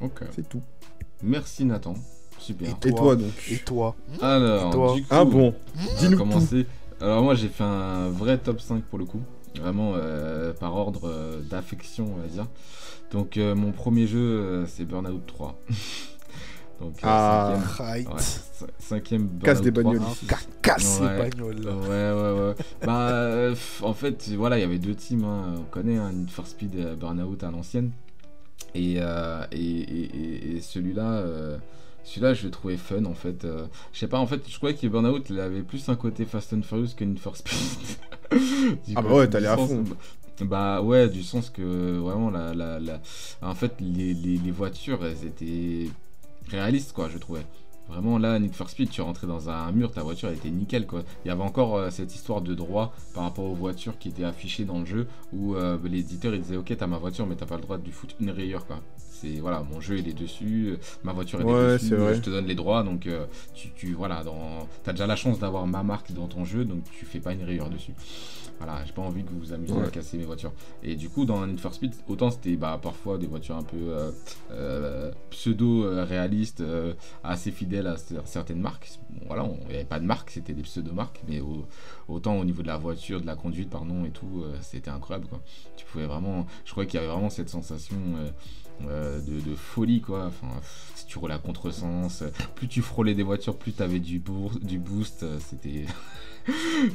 Ok. 0.00 0.20
C'est 0.34 0.48
tout. 0.48 0.62
Merci 1.22 1.64
Nathan. 1.64 1.94
Super. 2.38 2.68
Et 2.68 2.74
Toi 2.74 2.92
toi, 2.92 3.16
donc 3.16 3.32
Et 3.50 3.58
toi 3.58 3.96
Alors, 4.22 4.68
Et 4.68 4.70
toi 4.70 4.94
du 4.94 5.00
coup, 5.02 5.08
Ah 5.10 5.24
bon 5.24 5.52
on 5.74 5.84
va 5.84 6.38
Dis-nous. 6.38 6.64
Alors 7.00 7.22
moi 7.24 7.34
j'ai 7.34 7.48
fait 7.48 7.64
un 7.64 8.08
vrai 8.10 8.38
top 8.38 8.60
5 8.60 8.84
pour 8.84 9.00
le 9.00 9.04
coup. 9.04 9.20
Vraiment 9.60 9.92
euh, 9.96 10.52
par 10.52 10.74
ordre 10.76 11.08
euh, 11.08 11.40
d'affection 11.40 12.12
on 12.16 12.20
va 12.20 12.26
dire. 12.28 12.46
Donc 13.12 13.36
euh, 13.36 13.54
mon 13.54 13.72
premier 13.72 14.06
jeu 14.06 14.64
c'est 14.66 14.84
Burnout 14.84 15.24
3. 15.26 15.58
Donc 16.80 16.92
euh, 16.98 17.00
Ah. 17.02 17.54
cinquième, 17.56 17.86
Right. 17.88 18.08
ouais, 18.08 18.14
cin- 18.20 18.66
cinquième 18.78 19.22
Burnout 19.26 19.44
Casse 19.44 19.60
des 19.62 19.72
3. 19.72 19.82
bagnoles. 19.82 20.02
Hein, 20.02 20.36
casse 20.62 21.00
Ouais. 21.00 21.10
les 21.12 21.18
bagnoles 21.30 21.60
là. 21.64 21.74
Ouais, 21.74 21.88
ouais, 22.22 22.40
ouais. 22.48 22.54
bah, 22.86 23.08
euh, 23.10 23.54
en 23.82 23.94
fait, 23.94 24.28
voilà, 24.36 24.58
il 24.58 24.60
y 24.60 24.64
avait 24.64 24.78
deux 24.78 24.94
teams. 24.94 25.24
hein. 25.24 25.54
On 25.58 25.62
connaît 25.64 25.96
un 25.96 26.12
Need 26.12 26.30
for 26.30 26.46
Speed 26.46 26.74
et 26.76 26.94
Burnout 26.94 27.42
à 27.42 27.50
l'ancienne. 27.50 27.90
Et, 28.76 28.98
et, 29.52 30.56
et, 30.56 30.60
celui-là, 30.60 31.22
celui-là, 32.08 32.34
je 32.34 32.44
le 32.44 32.50
trouvais 32.50 32.76
fun 32.76 33.04
en 33.04 33.14
fait. 33.14 33.44
Euh, 33.44 33.66
je 33.92 33.98
sais 33.98 34.08
pas, 34.08 34.18
en 34.18 34.26
fait, 34.26 34.42
je 34.48 34.56
croyais 34.56 34.76
que 34.76 34.86
Burnout 34.86 35.28
il 35.30 35.38
avait 35.40 35.62
plus 35.62 35.88
un 35.88 35.96
côté 35.96 36.24
Fast 36.24 36.52
and 36.52 36.62
Furious 36.62 36.94
que 36.96 37.04
Need 37.04 37.18
for 37.18 37.36
Speed. 37.36 37.56
Ah 38.94 39.00
bah 39.00 39.14
ouais, 39.14 39.28
t'allais 39.28 39.46
à 39.46 39.56
fond. 39.56 39.84
Bah 40.42 40.82
ouais, 40.82 41.08
du 41.08 41.22
sens 41.22 41.48
que 41.48 41.96
vraiment, 41.96 42.30
la, 42.30 42.52
la, 42.52 42.78
la... 42.78 43.00
en 43.40 43.54
fait, 43.54 43.72
les, 43.80 44.12
les, 44.12 44.36
les 44.36 44.50
voitures, 44.50 45.04
elles 45.04 45.26
étaient 45.26 45.90
réalistes, 46.48 46.92
quoi, 46.92 47.08
je 47.08 47.16
trouvais. 47.16 47.44
Vraiment, 47.88 48.18
là, 48.18 48.38
Need 48.38 48.54
for 48.54 48.68
Speed, 48.68 48.90
tu 48.90 49.00
rentrais 49.00 49.26
dans 49.26 49.48
un 49.48 49.72
mur, 49.72 49.90
ta 49.90 50.02
voiture 50.02 50.28
elle 50.28 50.36
était 50.36 50.50
nickel, 50.50 50.86
quoi. 50.86 51.04
Il 51.24 51.28
y 51.28 51.30
avait 51.30 51.42
encore 51.42 51.76
euh, 51.76 51.90
cette 51.90 52.14
histoire 52.14 52.42
de 52.42 52.54
droit 52.54 52.94
par 53.14 53.22
rapport 53.24 53.46
aux 53.46 53.54
voitures 53.54 53.98
qui 53.98 54.10
étaient 54.10 54.24
affichées 54.24 54.66
dans 54.66 54.80
le 54.80 54.84
jeu, 54.86 55.08
où 55.32 55.54
euh, 55.54 55.78
l'éditeur 55.84 56.34
il 56.34 56.42
disait, 56.42 56.56
ok, 56.56 56.74
t'as 56.76 56.86
ma 56.86 56.98
voiture, 56.98 57.26
mais 57.26 57.34
t'as 57.34 57.46
pas 57.46 57.56
le 57.56 57.62
droit 57.62 57.78
de 57.78 57.84
lui 57.84 57.92
foutre 57.92 58.14
une 58.20 58.30
rayure, 58.30 58.66
quoi. 58.66 58.80
C'est 59.20 59.40
voilà, 59.40 59.62
mon 59.62 59.80
jeu 59.80 59.98
il 59.98 60.08
est 60.08 60.12
dessus, 60.18 60.76
ma 61.02 61.12
voiture 61.12 61.40
elle 61.40 61.46
Ouais, 61.46 61.52
est 61.70 61.72
dessus, 61.74 61.88
je 62.14 62.20
te 62.20 62.30
donne 62.30 62.46
les 62.46 62.54
droits, 62.54 62.82
donc 62.84 63.06
euh, 63.06 63.26
tu, 63.54 63.70
tu 63.74 63.92
voilà, 63.94 64.22
dans... 64.22 64.66
t'as 64.84 64.92
déjà 64.92 65.06
la 65.08 65.16
chance 65.16 65.38
d'avoir 65.40 65.66
ma 65.66 65.82
marque 65.82 66.12
dans 66.12 66.28
ton 66.28 66.44
jeu, 66.44 66.64
donc 66.64 66.84
tu 66.92 67.04
fais 67.04 67.18
pas 67.18 67.32
une 67.32 67.42
rayure 67.42 67.68
dessus. 67.68 67.94
Voilà, 68.60 68.84
j'ai 68.84 68.92
pas 68.92 69.02
envie 69.02 69.22
que 69.22 69.30
vous 69.30 69.38
vous 69.38 69.52
amusiez 69.52 69.76
à 69.80 69.88
casser 69.88 70.18
mes 70.18 70.24
voitures. 70.24 70.52
Et 70.82 70.96
du 70.96 71.08
coup, 71.08 71.24
dans 71.24 71.46
Need 71.46 71.60
for 71.60 71.72
Speed, 71.74 71.94
autant 72.08 72.30
c'était 72.32 72.56
bah, 72.56 72.78
parfois 72.82 73.16
des 73.16 73.28
voitures 73.28 73.54
un 73.56 73.62
peu 73.62 73.76
euh, 73.76 74.10
euh, 74.50 75.12
pseudo-réalistes, 75.30 76.62
assez 77.22 77.50
fidèles 77.52 77.86
à 77.86 77.94
cer- 77.94 78.22
certaines 78.24 78.60
marques. 78.60 78.98
Bon, 79.10 79.26
voilà, 79.28 79.48
il 79.62 79.68
n'y 79.68 79.74
avait 79.74 79.84
pas 79.84 80.00
de 80.00 80.04
marque, 80.06 80.30
c'était 80.30 80.54
des 80.54 80.62
pseudo-marques, 80.62 81.22
mais 81.28 81.40
au- 81.40 81.66
autant 82.08 82.36
au 82.38 82.44
niveau 82.44 82.62
de 82.62 82.66
la 82.68 82.76
voiture, 82.78 83.20
de 83.20 83.26
la 83.26 83.36
conduite, 83.36 83.70
pardon, 83.70 84.04
et 84.04 84.10
tout, 84.10 84.44
c'était 84.60 84.90
incroyable. 84.90 85.28
Quoi. 85.28 85.40
Tu 85.76 85.84
pouvais 85.86 86.06
vraiment, 86.06 86.46
je 86.64 86.72
crois 86.72 86.84
qu'il 86.84 86.94
y 87.00 87.02
avait 87.02 87.12
vraiment 87.12 87.30
cette 87.30 87.48
sensation. 87.48 87.96
Euh, 88.88 89.18
de, 89.20 89.40
de 89.50 89.54
folie 89.56 90.00
quoi. 90.00 90.26
Enfin, 90.26 90.48
pff, 90.60 90.92
si 90.94 91.06
tu 91.06 91.18
roulais 91.18 91.34
à 91.34 91.38
contresens, 91.38 92.22
euh, 92.22 92.28
plus 92.54 92.68
tu 92.68 92.82
frôlais 92.82 93.14
des 93.14 93.22
voitures, 93.22 93.56
plus 93.56 93.72
tu 93.72 93.82
avais 93.82 93.98
du, 94.00 94.22
du 94.62 94.78
boost. 94.78 95.22
euh, 95.22 95.38
C'était. 95.50 95.86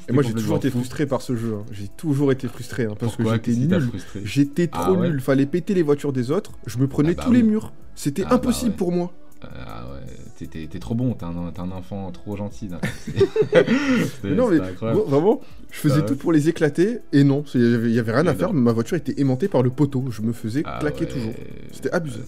Et 0.09 0.13
moi, 0.13 0.23
j'ai 0.23 0.33
toujours 0.33 0.57
été 0.57 0.71
frustré 0.71 1.05
par 1.05 1.21
ce 1.21 1.35
jeu. 1.35 1.55
hein. 1.59 1.65
J'ai 1.71 1.87
toujours 1.87 2.31
été 2.31 2.47
frustré 2.47 2.85
hein, 2.85 2.95
parce 2.99 3.15
Pourquoi? 3.15 3.37
que 3.37 3.51
j'étais 3.51 3.67
t'a 3.67 3.79
nul. 3.79 3.91
J'étais 4.23 4.69
Ah 4.71 4.81
trop 4.81 4.97
ouais? 4.97 5.09
nul. 5.09 5.21
Fallait 5.21 5.45
péter 5.45 5.73
les 5.75 5.83
voitures 5.83 6.11
des 6.13 6.31
autres. 6.31 6.53
Je 6.65 6.77
me 6.79 6.87
prenais 6.87 7.11
Ah 7.11 7.15
bah 7.17 7.23
tous 7.25 7.31
les 7.31 7.43
murs. 7.43 7.71
C'était 7.95 8.23
Ah 8.23 8.29
bah 8.29 8.35
impossible 8.35 8.71
ouais. 8.71 8.77
pour 8.77 8.91
moi. 8.91 9.13
Ah 9.43 9.85
ouais, 9.91 9.99
t'es- 10.47 10.79
trop 10.79 10.95
bon, 10.95 11.13
t'es 11.13 11.25
un, 11.25 11.71
enfant 11.71 12.11
trop 12.11 12.35
gentil. 12.35 12.69
Mais 14.23 14.31
non, 14.31 14.49
mais 14.49 14.57
c'était 14.57 14.69
incroyable. 14.69 14.99
moi, 15.01 15.09
vraiment, 15.09 15.41
je 15.71 15.77
faisais 15.79 16.05
tout 16.05 16.15
pour 16.15 16.31
les 16.31 16.49
éclater. 16.49 16.99
Et 17.11 17.23
non, 17.23 17.43
il 17.53 17.61
y 17.61 17.73
avait, 17.75 17.91
y 17.91 17.99
avait 17.99 18.11
rien 18.11 18.23
Mais 18.23 18.29
à 18.29 18.35
faire. 18.35 18.53
non. 18.53 18.59
Ma 18.61 18.71
voiture 18.71 18.97
était 18.97 19.19
aimantée 19.19 19.47
par 19.47 19.63
le 19.63 19.69
poteau. 19.69 20.05
Je 20.09 20.21
me 20.21 20.33
faisais 20.33 20.63
Ah 20.65 20.77
claquer 20.79 21.05
ouais, 21.05 21.11
toujours. 21.11 21.33
C'était 21.71 21.91
abusé. 21.91 22.19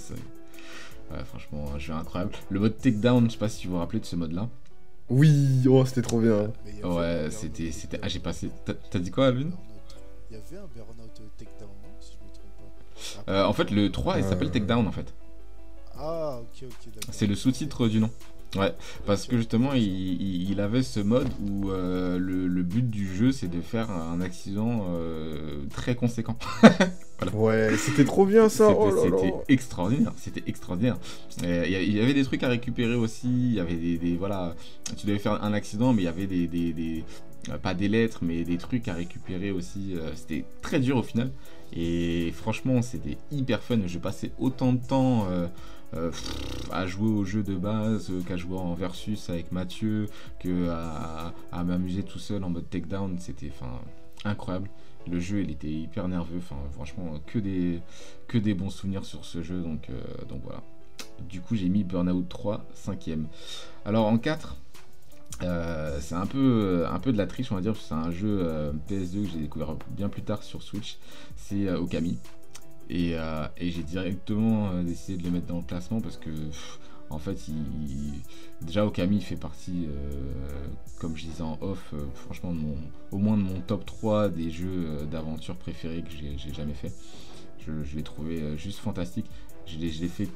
ouais, 1.12 1.24
franchement, 1.26 1.66
un 1.76 1.80
jeu 1.80 1.94
incroyable. 1.94 2.32
Le 2.50 2.60
mode 2.60 2.78
takedown, 2.78 3.26
je 3.28 3.34
sais 3.34 3.38
pas 3.38 3.50
si 3.50 3.68
vous 3.68 3.74
vous 3.74 3.80
rappelez 3.80 4.00
de 4.00 4.06
ce 4.06 4.16
mode-là. 4.16 4.50
Oui, 5.10 5.62
oh, 5.70 5.86
c'était 5.86 6.02
trop 6.02 6.20
bien. 6.20 6.52
Mais 6.66 6.84
Ouais, 6.88 7.28
c'était. 7.30 7.72
c'était... 7.72 8.00
Ah, 8.02 8.08
j'ai 8.08 8.20
passé. 8.20 8.50
T'as 8.90 9.00
dit 9.00 9.12
quoi, 9.12 9.32
Lune. 9.32 9.52
Il 10.32 10.38
y 10.38 10.40
avait 10.40 10.58
un 10.64 10.68
Burnout 10.76 11.12
Takedown, 11.38 11.70
Si 12.02 12.14
je 12.14 12.18
me 12.26 12.34
trompe 12.34 13.26
pas. 13.28 13.32
Euh, 13.32 13.46
En 13.46 13.54
fait, 13.54 13.70
le 13.72 13.92
3, 13.92 14.18
il 14.18 14.24
s'appelle 14.24 14.48
Euh. 14.48 14.52
Takedown 14.52 14.88
en 14.88 14.92
fait. 14.92 15.14
Ah, 15.98 16.40
ok, 16.42 16.64
ok, 16.64 16.94
d'accord. 16.94 17.10
C'est 17.14 17.28
le 17.28 17.36
sous-titre 17.36 17.88
du 17.88 18.00
nom. 18.00 18.10
Ouais, 18.56 18.74
parce 19.06 19.26
que 19.28 19.36
justement, 19.38 19.74
il, 19.74 20.60
avait 20.62 20.82
ce 20.84 21.02
mode 21.02 21.28
où 21.42 21.72
euh, 21.72 22.18
le, 22.18 22.48
le 22.48 22.64
but 22.64 22.90
du 22.90 23.14
jeu, 23.14 23.34
c'est 23.34 23.50
de 23.50 23.60
faire 23.60 23.92
un 23.92 24.22
accident 24.22 24.86
euh, 24.92 25.66
très 25.74 25.96
conséquent. 25.96 26.38
Ouais, 27.34 27.70
c'était 27.78 28.04
trop 28.04 28.26
bien 28.26 28.50
ça. 28.50 28.68
C'était 28.68 28.90
Oh 28.94 29.00
c'était 29.02 29.34
extraordinaire, 29.48 30.12
c'était 30.18 30.44
extraordinaire. 30.48 30.98
Et 31.46 31.84
Il 31.86 31.96
y 31.96 32.02
avait 32.02 32.14
des 32.14 32.26
trucs 32.26 32.44
à 32.44 32.50
récupérer 32.50 32.96
aussi, 32.96 33.28
il 33.30 33.54
y 33.54 33.60
avait 33.62 33.76
des, 33.76 33.98
des- 33.98 34.18
voilà, 34.18 34.54
tu 34.98 35.08
devais 35.08 35.18
faire 35.18 35.42
un 35.42 35.54
accident, 35.54 35.94
mais 35.94 36.02
il 36.02 36.06
y 36.06 36.10
avait 36.10 36.28
des, 36.28 36.46
des, 36.48 36.74
des- 36.74 37.06
euh, 37.50 37.58
pas 37.58 37.74
des 37.74 37.88
lettres, 37.88 38.20
mais 38.22 38.44
des 38.44 38.58
trucs 38.58 38.90
à 38.90 38.94
récupérer 38.94 39.52
aussi. 39.52 39.96
C'était 40.16 40.44
très 40.62 40.80
dur 40.82 40.98
au 40.98 41.04
final. 41.04 41.32
Et 41.74 42.32
franchement, 42.36 42.82
c'était 42.82 43.18
hyper 43.32 43.62
fun. 43.64 43.80
Je 43.88 43.98
passais 43.98 44.32
autant 44.38 44.74
de 44.74 44.86
temps 44.86 45.26
euh, 45.32 45.48
euh, 45.94 46.12
à 46.72 46.88
jouer 46.88 47.10
au 47.10 47.24
jeu 47.24 47.44
de 47.44 47.56
base 47.56 48.10
euh, 48.10 48.22
qu'à 48.22 48.38
jouer 48.38 48.58
en 48.58 48.74
versus 48.74 49.30
avec 49.30 49.52
Mathieu, 49.52 50.08
que 50.40 50.70
m'amuser 51.54 52.04
tout 52.04 52.20
seul 52.20 52.44
en 52.44 52.50
mode 52.50 52.70
takedown. 52.70 53.18
C'était 53.20 53.52
incroyable. 54.26 54.70
Le 55.08 55.20
jeu, 55.20 55.42
il 55.42 55.52
était 55.52 55.72
hyper 55.72 56.08
nerveux. 56.08 56.42
Franchement, 56.74 57.20
que 57.28 57.40
des, 57.40 57.80
que 58.28 58.38
des 58.38 58.54
bons 58.54 58.70
souvenirs 58.70 59.06
sur 59.06 59.24
ce 59.24 59.44
jeu. 59.44 59.62
Donc, 59.62 59.90
euh, 59.90 60.02
donc 60.28 60.42
voilà. 60.44 60.62
Du 61.30 61.42
coup, 61.42 61.56
j'ai 61.56 61.70
mis 61.70 61.84
Burnout 61.84 62.28
3, 62.28 62.66
5ème. 62.76 63.26
Alors 63.86 64.08
en 64.08 64.18
4, 64.18 64.58
euh, 65.44 66.00
c'est 66.02 66.16
un 66.16 66.26
peu, 66.26 66.86
un 66.90 67.00
peu 67.00 67.12
de 67.12 67.18
la 67.18 67.28
triche, 67.28 67.52
on 67.52 67.56
va 67.56 67.62
dire. 67.62 67.76
C'est 67.76 67.94
un 67.94 68.12
jeu 68.12 68.40
euh, 68.42 68.72
PS2 68.90 69.26
que 69.26 69.30
j'ai 69.30 69.40
découvert 69.40 69.76
bien 69.90 70.10
plus 70.10 70.24
tard 70.24 70.42
sur 70.44 70.64
Switch. 70.64 70.98
C'est 71.36 71.70
Okami. 71.72 72.18
Et, 72.90 73.12
euh, 73.16 73.48
et 73.58 73.72
j'ai 73.72 73.84
directement 73.84 74.72
euh, 74.72 74.84
décidé 74.84 75.18
de 75.18 75.24
le 75.24 75.32
mettre 75.32 75.48
dans 75.48 75.58
le 75.58 75.64
classement 75.64 76.02
parce 76.02 76.18
que. 76.18 76.30
en 77.10 77.20
fait, 77.20 77.48
il, 77.48 77.56
il- 77.90 78.22
déjà 78.66 78.86
Okami 78.86 79.22
fait 79.22 79.36
partie, 79.36 79.86
euh, 79.88 80.68
comme 81.00 81.16
je 81.16 81.26
disais 81.26 81.44
en 81.44 81.58
off, 81.62 81.94
franchement, 82.16 82.54
au 83.12 83.18
moins 83.18 83.38
de 83.38 83.44
mon 83.44 83.62
top 83.62 83.86
3 83.86 84.30
des 84.30 84.50
jeux 84.50 85.06
d'aventure 85.12 85.56
préférés 85.56 86.02
que 86.04 86.10
j'ai 86.12 86.54
jamais 86.54 86.74
fait. 86.74 86.92
Je, 87.60 87.84
je 87.84 87.96
l'ai 87.96 88.04
trouvé 88.04 88.58
juste 88.58 88.80
fantastique. 88.80 89.26
Je 89.66 89.78
l'ai 89.78 89.90
fait 90.08 90.30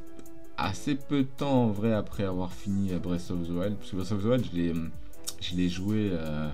assez 0.57 0.95
peu 0.95 1.19
de 1.23 1.27
temps 1.37 1.65
en 1.65 1.71
vrai 1.71 1.93
après 1.93 2.23
avoir 2.23 2.53
fini 2.53 2.91
Breath 2.95 3.31
of 3.31 3.47
the 3.47 3.51
Wild. 3.51 3.75
Parce 3.77 3.91
que 3.91 3.95
Breath 3.97 4.11
of 4.11 4.21
the 4.23 4.25
Wild, 4.25 4.45
je 4.51 4.57
l'ai, 4.57 4.71
hum, 4.71 4.91
je 5.41 5.55
l'ai 5.55 5.69
joué, 5.69 6.09
euh, 6.11 6.49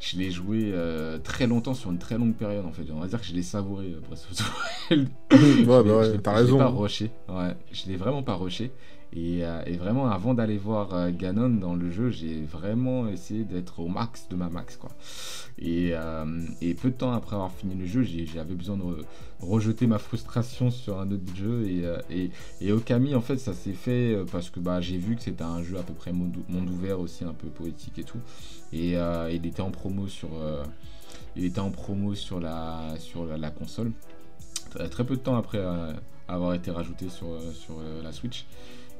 je 0.00 0.16
l'ai 0.18 0.30
joué 0.30 0.70
euh, 0.72 1.18
très 1.18 1.46
longtemps 1.46 1.74
sur 1.74 1.90
une 1.90 1.98
très 1.98 2.16
longue 2.18 2.34
période 2.34 2.64
en 2.64 2.72
fait. 2.72 2.82
On 2.92 3.00
va 3.00 3.06
dire 3.06 3.20
que 3.20 3.26
je 3.26 3.34
l'ai 3.34 3.42
savouré 3.42 3.86
euh, 3.94 4.00
the 4.32 4.90
Wild. 4.90 5.08
ouais, 5.30 5.64
bah 5.66 5.82
ouais, 5.82 6.18
t'as 6.18 6.32
je 6.32 6.36
l'ai 6.38 6.44
raison. 6.44 6.58
pas 6.58 6.68
rushé. 6.68 7.10
Ouais, 7.28 7.54
je 7.72 7.86
l'ai 7.88 7.96
vraiment 7.96 8.22
pas 8.22 8.34
rushé. 8.34 8.70
Et, 9.16 9.44
euh, 9.44 9.62
et 9.66 9.76
vraiment, 9.76 10.08
avant 10.10 10.34
d'aller 10.34 10.58
voir 10.58 10.92
euh, 10.92 11.10
Ganon 11.12 11.48
dans 11.48 11.76
le 11.76 11.88
jeu, 11.88 12.10
j'ai 12.10 12.42
vraiment 12.42 13.06
essayé 13.06 13.44
d'être 13.44 13.78
au 13.78 13.86
max 13.86 14.26
de 14.28 14.34
ma 14.34 14.48
max, 14.48 14.76
quoi. 14.76 14.90
Et, 15.56 15.90
euh, 15.92 16.24
peu 16.82 16.90
de 16.90 16.96
temps 16.96 17.12
après 17.12 17.36
avoir 17.36 17.52
fini 17.52 17.76
le 17.76 17.86
jeu, 17.86 18.02
j'avais 18.02 18.56
besoin 18.56 18.76
de 18.76 18.82
re- 18.82 19.04
rejeter 19.40 19.86
ma 19.86 19.98
frustration 19.98 20.72
sur 20.72 20.98
un 20.98 21.08
autre 21.12 21.36
jeu. 21.36 21.64
Et, 22.60 22.72
Okami, 22.72 23.14
en 23.14 23.20
fait, 23.20 23.36
ça 23.38 23.52
s'est 23.52 23.72
fait 23.72 24.16
parce 24.32 24.50
que 24.50 24.58
bah, 24.58 24.80
j'ai 24.80 24.98
vu 24.98 25.14
que 25.14 25.22
c'était 25.22 25.44
un 25.44 25.62
jeu 25.62 25.78
à 25.78 25.82
peu 25.84 25.94
près 25.94 26.12
monde, 26.12 26.36
ouvert 26.68 26.98
aussi, 26.98 27.22
un 27.24 27.34
peu 27.34 27.46
poétique 27.48 28.00
et 28.00 28.04
tout. 28.04 28.18
Et 28.72 28.94
il 29.30 29.46
était 29.46 29.62
en 29.62 29.70
promo 29.70 30.08
sur, 30.08 30.30
il 31.36 31.44
était 31.44 31.60
en 31.60 31.70
promo 31.70 32.16
sur 32.16 32.40
la, 32.40 32.94
sur 32.98 33.24
la, 33.26 33.38
la 33.38 33.50
console. 33.50 33.92
Très- 34.90 35.04
peu 35.04 35.14
de 35.14 35.20
temps 35.20 35.36
après 35.36 35.64
avoir 36.26 36.54
été 36.54 36.72
rajouté 36.72 37.08
sur, 37.08 37.28
sur 37.52 37.76
la 38.02 38.10
Switch. 38.10 38.44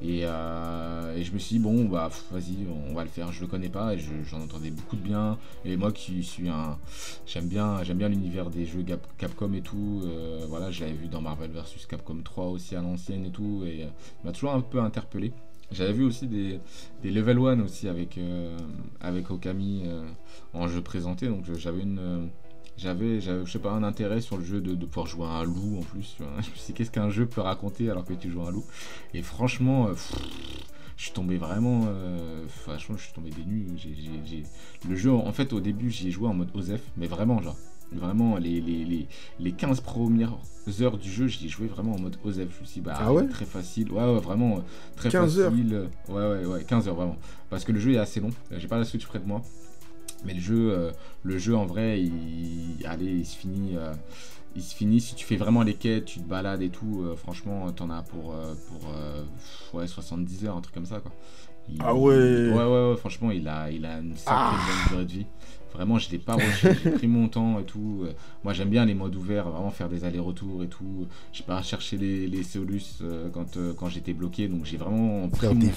Et, 0.02 0.20
euh, 0.24 1.16
et 1.16 1.22
je 1.24 1.32
me 1.32 1.38
suis 1.38 1.56
dit, 1.56 1.62
bon, 1.62 1.84
bah 1.86 2.10
vas-y, 2.30 2.66
on 2.90 2.94
va 2.94 3.04
le 3.04 3.08
faire. 3.08 3.32
Je 3.32 3.40
le 3.40 3.46
connais 3.46 3.68
pas 3.70 3.94
et 3.94 3.98
je- 3.98 4.10
j'en 4.28 4.40
entendais 4.42 4.70
beaucoup 4.70 4.96
de 4.96 5.00
bien. 5.02 5.38
Et 5.64 5.76
moi 5.76 5.92
qui 5.92 6.22
suis 6.22 6.48
un. 6.48 6.78
J'aime 7.26 7.46
bien, 7.48 7.80
bien 7.82 8.08
l'univers 8.08 8.50
des 8.50 8.66
jeux 8.66 8.82
Cap- 8.82 9.06
Capcom 9.16 9.52
et 9.54 9.62
tout. 9.62 10.02
euh, 10.04 10.44
voilà, 10.48 10.70
je 10.70 10.80
l'avais 10.82 10.92
vu 10.94 11.06
dans 11.08 11.20
Marvel 11.20 11.50
vs 11.50 11.86
Capcom 11.88 12.18
3 12.22 12.46
aussi 12.46 12.76
à 12.76 12.82
l'ancienne 12.82 13.24
et 13.24 13.30
tout. 13.30 13.62
Et 13.66 13.84
euh, 13.84 13.88
il 14.22 14.26
m'a 14.26 14.32
toujours 14.32 14.52
un 14.52 14.60
peu 14.60 14.80
interpellé. 14.80 15.32
J'avais 15.72 15.92
vu 15.94 16.04
aussi 16.04 16.26
des, 16.26 16.60
level 17.02 17.38
1 17.38 17.60
aussi 17.60 17.88
avec, 17.88 18.20
avec 19.00 19.30
Okami 19.30 19.84
en 20.52 20.68
jeu 20.68 20.82
présenté. 20.82 21.26
Donc 21.28 21.44
j'avais 21.56 21.82
une. 21.82 22.28
Euh, 22.76 23.20
j'avais, 23.20 23.20
je 23.20 23.50
sais 23.50 23.58
pas, 23.58 23.72
un 23.72 23.82
intérêt 23.82 24.20
sur 24.20 24.36
le 24.36 24.44
jeu 24.44 24.60
de, 24.60 24.74
de 24.74 24.86
pouvoir 24.86 25.06
jouer 25.06 25.26
à 25.26 25.30
un 25.30 25.44
loup 25.44 25.78
en 25.78 25.82
plus. 25.82 26.14
tu 26.16 26.22
vois. 26.22 26.32
Je 26.42 26.50
me 26.50 26.54
suis 26.56 26.66
dit, 26.68 26.72
qu'est-ce 26.74 26.90
qu'un 26.90 27.10
jeu 27.10 27.26
peut 27.26 27.40
raconter 27.40 27.90
alors 27.90 28.04
que 28.04 28.14
tu 28.14 28.30
joues 28.30 28.42
à 28.42 28.48
un 28.48 28.50
loup? 28.52 28.64
Et 29.14 29.22
franchement, 29.22 29.86
euh, 29.88 29.92
pff, 29.92 30.12
je 30.96 31.02
suis 31.04 31.12
tombé 31.12 31.36
vraiment. 31.36 31.82
euh, 31.88 32.44
franchement, 32.48 32.96
je 32.98 33.04
suis 33.04 33.12
tombé 33.12 33.30
des 33.30 33.44
nues. 33.44 33.66
Le 34.88 34.96
jeu, 34.96 35.12
en 35.12 35.32
fait, 35.32 35.52
au 35.52 35.60
début, 35.60 35.90
j'y 35.90 36.08
ai 36.08 36.10
joué 36.10 36.28
en 36.28 36.34
mode 36.34 36.50
OZEF, 36.54 36.82
mais 36.96 37.06
vraiment, 37.06 37.40
genre. 37.42 37.56
Vraiment, 37.92 38.38
les, 38.38 38.60
les, 38.60 38.84
les, 38.84 39.06
les 39.38 39.52
15 39.52 39.80
premières 39.80 40.32
heures 40.80 40.98
du 40.98 41.08
jeu, 41.08 41.28
j'y 41.28 41.46
ai 41.46 41.48
joué 41.48 41.68
vraiment 41.68 41.94
en 41.94 42.00
mode 42.00 42.16
OZEF. 42.24 42.48
Je 42.56 42.60
me 42.62 42.66
suis 42.66 42.80
dit, 42.80 42.80
bah, 42.80 42.94
Ah 42.98 43.12
ouais? 43.12 43.28
très 43.28 43.44
facile. 43.44 43.92
Ouais, 43.92 44.02
ouais, 44.02 44.18
vraiment, 44.20 44.56
euh, 44.56 44.60
très 44.96 45.10
15 45.10 45.38
heures? 45.38 45.50
facile. 45.52 45.88
Ouais, 46.08 46.14
ouais, 46.28 46.44
ouais, 46.46 46.64
15 46.64 46.88
heures, 46.88 46.94
vraiment. 46.96 47.16
Parce 47.50 47.62
que 47.64 47.70
le 47.72 47.78
jeu 47.78 47.92
est 47.92 47.98
assez 47.98 48.18
long. 48.20 48.30
J'ai 48.50 48.66
pas 48.66 48.78
la 48.78 48.84
Switch 48.84 49.06
près 49.06 49.20
de 49.20 49.26
moi. 49.26 49.42
Mais 50.24 50.34
le 50.34 50.40
jeu, 50.40 50.72
euh, 50.72 50.90
le 51.22 51.38
jeu 51.38 51.56
en 51.56 51.66
vrai, 51.66 52.00
il, 52.00 52.84
allez, 52.86 53.06
il 53.12 53.26
se 53.26 53.36
finit. 53.36 53.76
euh, 53.76 53.92
il 54.56 54.62
se 54.62 54.74
finit 54.74 55.00
si 55.00 55.16
tu 55.16 55.24
fais 55.26 55.36
vraiment 55.36 55.62
les 55.64 55.74
quêtes, 55.74 56.04
tu 56.04 56.20
te 56.20 56.28
balades 56.28 56.62
et 56.62 56.68
tout. 56.70 57.02
euh, 57.04 57.16
franchement, 57.16 57.70
t'en 57.72 57.90
as 57.90 58.02
pour, 58.02 58.32
euh, 58.34 58.54
pour 58.68 58.88
euh, 58.94 59.24
ouais, 59.72 59.86
70 59.88 60.44
heures, 60.46 60.56
un 60.56 60.60
truc 60.60 60.74
comme 60.74 60.86
ça 60.86 61.00
quoi. 61.00 61.10
Il- 61.68 61.78
Ah 61.80 61.94
ouais. 61.94 62.14
Ouais, 62.52 62.64
ouais, 62.64 62.90
ouais, 62.90 62.96
franchement, 62.96 63.30
il 63.32 63.48
a, 63.48 63.70
il 63.70 63.84
a 63.84 63.98
une 63.98 64.16
sacrée 64.16 64.34
bonne 64.66 64.88
durée 64.90 65.04
de 65.06 65.10
vie. 65.20 65.26
Vraiment, 65.74 65.98
je 65.98 66.08
l'ai 66.10 66.18
pas 66.20 66.36
rushé, 66.36 66.68
j'ai 66.84 66.90
pris 66.92 67.08
mon 67.08 67.26
temps 67.26 67.58
et 67.58 67.64
tout. 67.64 68.04
Moi, 68.44 68.52
j'aime 68.52 68.68
bien 68.70 68.84
les 68.84 68.94
modes 68.94 69.16
ouverts, 69.16 69.48
vraiment 69.50 69.72
faire 69.72 69.88
des 69.88 70.04
allers-retours 70.04 70.62
et 70.62 70.68
tout. 70.68 71.08
J'ai 71.32 71.42
pas 71.42 71.60
cherché 71.62 71.96
les, 71.96 72.28
les 72.28 72.44
Solus 72.44 72.98
euh, 73.02 73.28
quand, 73.30 73.56
euh, 73.56 73.72
quand 73.76 73.88
j'étais 73.88 74.12
bloqué, 74.12 74.46
donc 74.46 74.64
j'ai 74.66 74.76
vraiment 74.76 75.28
pris 75.30 75.46
mon 75.54 75.60
des 75.66 75.72
temps 75.72 75.76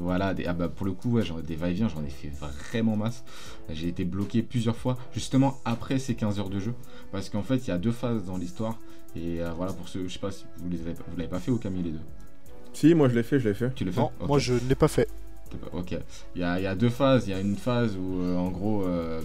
Voilà, 0.00 0.32
des, 0.34 0.46
ah 0.46 0.52
bah 0.54 0.68
pour 0.68 0.86
le 0.86 0.92
coup, 0.92 1.10
ouais, 1.10 1.22
genre, 1.22 1.42
des 1.42 1.54
va-et-vient, 1.56 1.88
j'en 1.88 2.02
ai 2.04 2.10
fait 2.10 2.32
vraiment 2.70 2.96
masse. 2.96 3.22
J'ai 3.68 3.88
été 3.88 4.04
bloqué 4.04 4.42
plusieurs 4.42 4.76
fois, 4.76 4.96
justement 5.12 5.58
après 5.64 5.98
ces 5.98 6.14
15 6.14 6.38
heures 6.40 6.48
de 6.50 6.58
jeu. 6.58 6.74
Parce 7.12 7.28
qu'en 7.28 7.42
fait, 7.42 7.56
il 7.58 7.68
y 7.68 7.70
a 7.70 7.78
deux 7.78 7.92
phases 7.92 8.24
dans 8.24 8.36
l'histoire. 8.38 8.78
Et 9.16 9.42
euh, 9.42 9.50
voilà, 9.56 9.72
pour 9.72 9.88
ceux, 9.88 10.06
je 10.08 10.12
sais 10.12 10.18
pas 10.18 10.30
si 10.30 10.44
vous 10.58 10.70
les 10.70 10.80
avez, 10.80 10.94
pas- 10.94 11.04
vous 11.08 11.16
l'avez 11.16 11.28
pas 11.28 11.40
fait 11.40 11.50
au 11.50 11.56
Camille 11.58 11.82
les 11.82 11.90
deux? 11.90 12.00
Si, 12.72 12.94
moi 12.94 13.08
je 13.08 13.14
l'ai 13.16 13.22
fait, 13.24 13.40
je 13.40 13.48
l'ai 13.48 13.54
fait. 13.54 13.74
Tu 13.74 13.84
le 13.84 13.90
fais 13.92 14.00
Non, 14.00 14.10
moi 14.26 14.38
je 14.38 14.52
ne 14.54 14.60
l'ai 14.68 14.74
pas 14.76 14.88
fait. 14.88 15.08
Ok. 15.72 15.96
Il 16.36 16.40
y 16.40 16.44
a, 16.44 16.58
il 16.60 16.62
y 16.62 16.66
a 16.66 16.74
deux 16.76 16.88
phases. 16.90 17.26
Il 17.26 17.30
y 17.30 17.34
a 17.34 17.40
une 17.40 17.56
phase 17.56 17.96
où, 17.96 18.20
euh, 18.22 18.36
en 18.36 18.50
gros, 18.50 18.84
euh, 18.84 19.20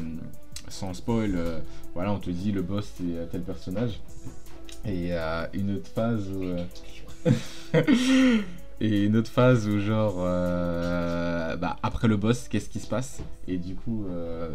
sans 0.67 0.93
spoil, 0.95 1.34
euh, 1.36 1.59
voilà, 1.93 2.11
on 2.11 2.17
te 2.19 2.32
dit 2.32 2.51
le 2.51 2.63
boss 2.63 2.91
c'est 2.97 3.30
tel 3.32 3.41
personnage. 3.43 3.99
Et 4.84 5.09
euh, 5.13 5.45
une 5.53 5.76
autre 5.76 5.89
phase 5.93 6.28
où. 6.32 6.43
Et 8.82 9.05
une 9.05 9.15
autre 9.15 9.32
phase 9.32 9.67
où, 9.67 9.80
genre, 9.80 10.15
euh, 10.19 11.55
bah, 11.55 11.78
après 11.82 12.07
le 12.07 12.17
boss, 12.17 12.47
qu'est-ce 12.49 12.69
qui 12.69 12.80
se 12.80 12.88
passe? 12.88 13.21
Et 13.47 13.57
du 13.57 13.73
coup, 13.76 14.05
euh, 14.09 14.49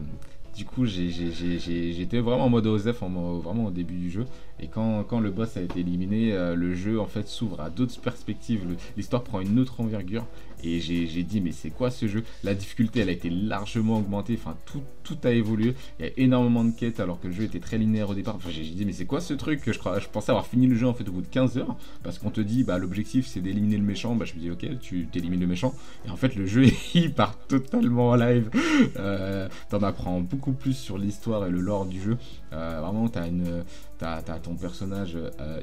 du 0.56 0.64
coup 0.66 0.84
j'étais 0.84 2.18
vraiment 2.20 2.44
en 2.44 2.48
mode 2.50 2.66
mo- 2.66 3.38
vraiment 3.38 3.66
au 3.66 3.70
début 3.70 3.94
du 3.96 4.10
jeu. 4.10 4.26
Et 4.58 4.66
quand, 4.66 5.04
quand 5.04 5.20
le 5.20 5.30
boss 5.30 5.56
a 5.56 5.62
été 5.62 5.80
éliminé, 5.80 6.32
euh, 6.32 6.54
le 6.54 6.74
jeu 6.74 7.00
en 7.00 7.06
fait 7.06 7.28
s'ouvre 7.28 7.60
à 7.60 7.70
d'autres 7.70 7.98
perspectives. 8.00 8.60
L'histoire 8.96 9.22
prend 9.22 9.40
une 9.40 9.58
autre 9.58 9.80
envergure. 9.80 10.26
Et 10.64 10.80
j'ai 10.80 11.22
dit, 11.22 11.40
mais 11.40 11.52
c'est 11.52 11.70
quoi 11.70 11.90
ce 11.90 12.06
jeu? 12.06 12.24
La 12.44 12.54
difficulté, 12.54 13.00
elle 13.00 13.08
a 13.08 13.12
été 13.12 13.30
largement 13.30 13.98
augmentée. 13.98 14.38
Enfin, 14.38 14.56
tout, 14.66 14.82
tout 15.02 15.18
a 15.24 15.30
évolué. 15.30 15.74
Il 15.98 16.06
y 16.06 16.08
a 16.08 16.12
énormément 16.16 16.64
de 16.64 16.72
quêtes 16.72 17.00
alors 17.00 17.20
que 17.20 17.28
le 17.28 17.32
jeu 17.32 17.44
était 17.44 17.60
très 17.60 17.78
linéaire 17.78 18.10
au 18.10 18.14
départ. 18.14 18.36
Enfin, 18.36 18.50
j'ai 18.50 18.62
dit, 18.62 18.84
mais 18.84 18.92
c'est 18.92 19.06
quoi 19.06 19.20
ce 19.20 19.34
truc? 19.34 19.62
Je, 19.66 19.72
je 19.72 20.08
pensais 20.08 20.30
avoir 20.30 20.46
fini 20.46 20.66
le 20.66 20.76
jeu 20.76 20.86
en 20.86 20.94
fait 20.94 21.08
au 21.08 21.12
bout 21.12 21.22
de 21.22 21.26
15 21.26 21.58
heures. 21.58 21.76
Parce 22.02 22.18
qu'on 22.18 22.30
te 22.30 22.40
dit, 22.40 22.64
bah, 22.64 22.78
l'objectif 22.78 23.26
c'est 23.26 23.40
d'éliminer 23.40 23.76
le 23.76 23.84
méchant. 23.84 24.14
Bah, 24.14 24.24
je 24.24 24.34
me 24.34 24.40
dis, 24.40 24.50
ok, 24.50 24.66
tu 24.80 25.06
t'élimines 25.10 25.40
le 25.40 25.46
méchant. 25.46 25.74
Et 26.06 26.10
en 26.10 26.16
fait, 26.16 26.34
le 26.36 26.46
jeu, 26.46 26.66
il 26.94 27.12
part 27.12 27.38
totalement 27.46 28.10
en 28.10 28.16
live. 28.16 28.50
Euh, 28.96 29.48
T'en 29.68 29.82
apprends 29.82 30.20
beaucoup 30.20 30.52
plus 30.52 30.74
sur 30.74 30.98
l'histoire 30.98 31.46
et 31.46 31.50
le 31.50 31.60
lore 31.60 31.86
du 31.86 32.00
jeu. 32.00 32.16
Euh, 32.52 32.80
vraiment, 32.80 33.08
t'as 33.08 33.28
une. 33.28 33.64
T'as 34.00 34.22
ton 34.38 34.54
personnage 34.54 35.14
euh, 35.14 35.60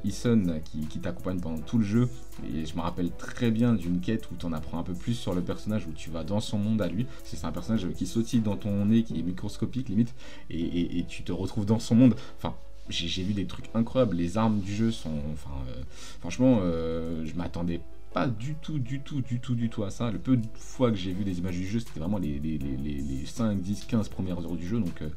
qui, 0.63 0.99
t'accompagne 0.99 1.39
pendant 1.39 1.57
tout 1.57 1.79
le 1.79 1.83
jeu 1.83 2.07
et 2.53 2.67
je 2.67 2.75
me 2.75 2.81
rappelle 2.81 3.09
très 3.09 3.49
bien 3.49 3.73
d'une 3.73 3.99
quête 3.99 4.29
où 4.29 4.35
t'en 4.35 4.53
apprends 4.53 4.77
un 4.77 4.83
peu 4.83 4.93
plus 4.93 5.15
sur 5.15 5.33
le 5.33 5.41
personnage 5.41 5.87
où 5.87 5.91
tu 5.91 6.11
vas 6.11 6.23
dans 6.23 6.39
son 6.39 6.59
monde 6.59 6.79
à 6.83 6.87
lui. 6.87 7.07
C'est 7.23 7.43
un 7.45 7.51
personnage 7.51 7.87
qui 7.95 8.05
sautille 8.05 8.41
dans 8.41 8.55
ton 8.55 8.85
nez, 8.85 9.01
qui 9.01 9.17
est 9.17 9.23
microscopique 9.23 9.89
limite 9.89 10.13
et, 10.51 11.03
tu 11.07 11.23
te 11.23 11.31
retrouves 11.31 11.65
dans 11.65 11.79
son 11.79 11.95
monde. 11.95 12.15
Enfin, 12.37 12.53
j'ai 12.89 13.23
vu 13.23 13.33
des 13.33 13.47
trucs 13.47 13.71
incroyables. 13.73 14.15
Les 14.15 14.37
armes 14.37 14.59
du 14.59 14.71
jeu 14.75 14.91
sont, 14.91 15.19
enfin, 15.33 15.55
euh, 15.69 15.81
franchement, 16.19 16.59
euh, 16.61 17.25
je 17.25 17.33
m'attendais 17.33 17.81
pas 18.13 18.27
du 18.27 18.53
tout, 18.53 18.77
du 18.77 18.99
tout, 18.99 19.21
du 19.21 19.39
tout, 19.39 19.55
du 19.55 19.69
tout 19.71 19.83
à 19.83 19.89
ça. 19.89 20.11
Le 20.11 20.19
peu 20.19 20.37
de 20.37 20.45
fois 20.53 20.91
que 20.91 20.97
j'ai 20.97 21.11
vu 21.11 21.23
des 21.23 21.39
images 21.39 21.55
du 21.57 21.65
jeu, 21.65 21.79
c'était 21.79 21.99
vraiment 21.99 22.19
les, 22.19 22.37
les, 22.37 22.59
les, 22.59 22.77
les- 22.77 23.01
les 23.01 23.25
5, 23.25 23.59
10, 23.59 23.85
15 23.85 24.09
premières 24.09 24.37
heures 24.45 24.55
du 24.55 24.67
jeu. 24.67 24.79
Donc, 24.79 25.01
euh, 25.01 25.09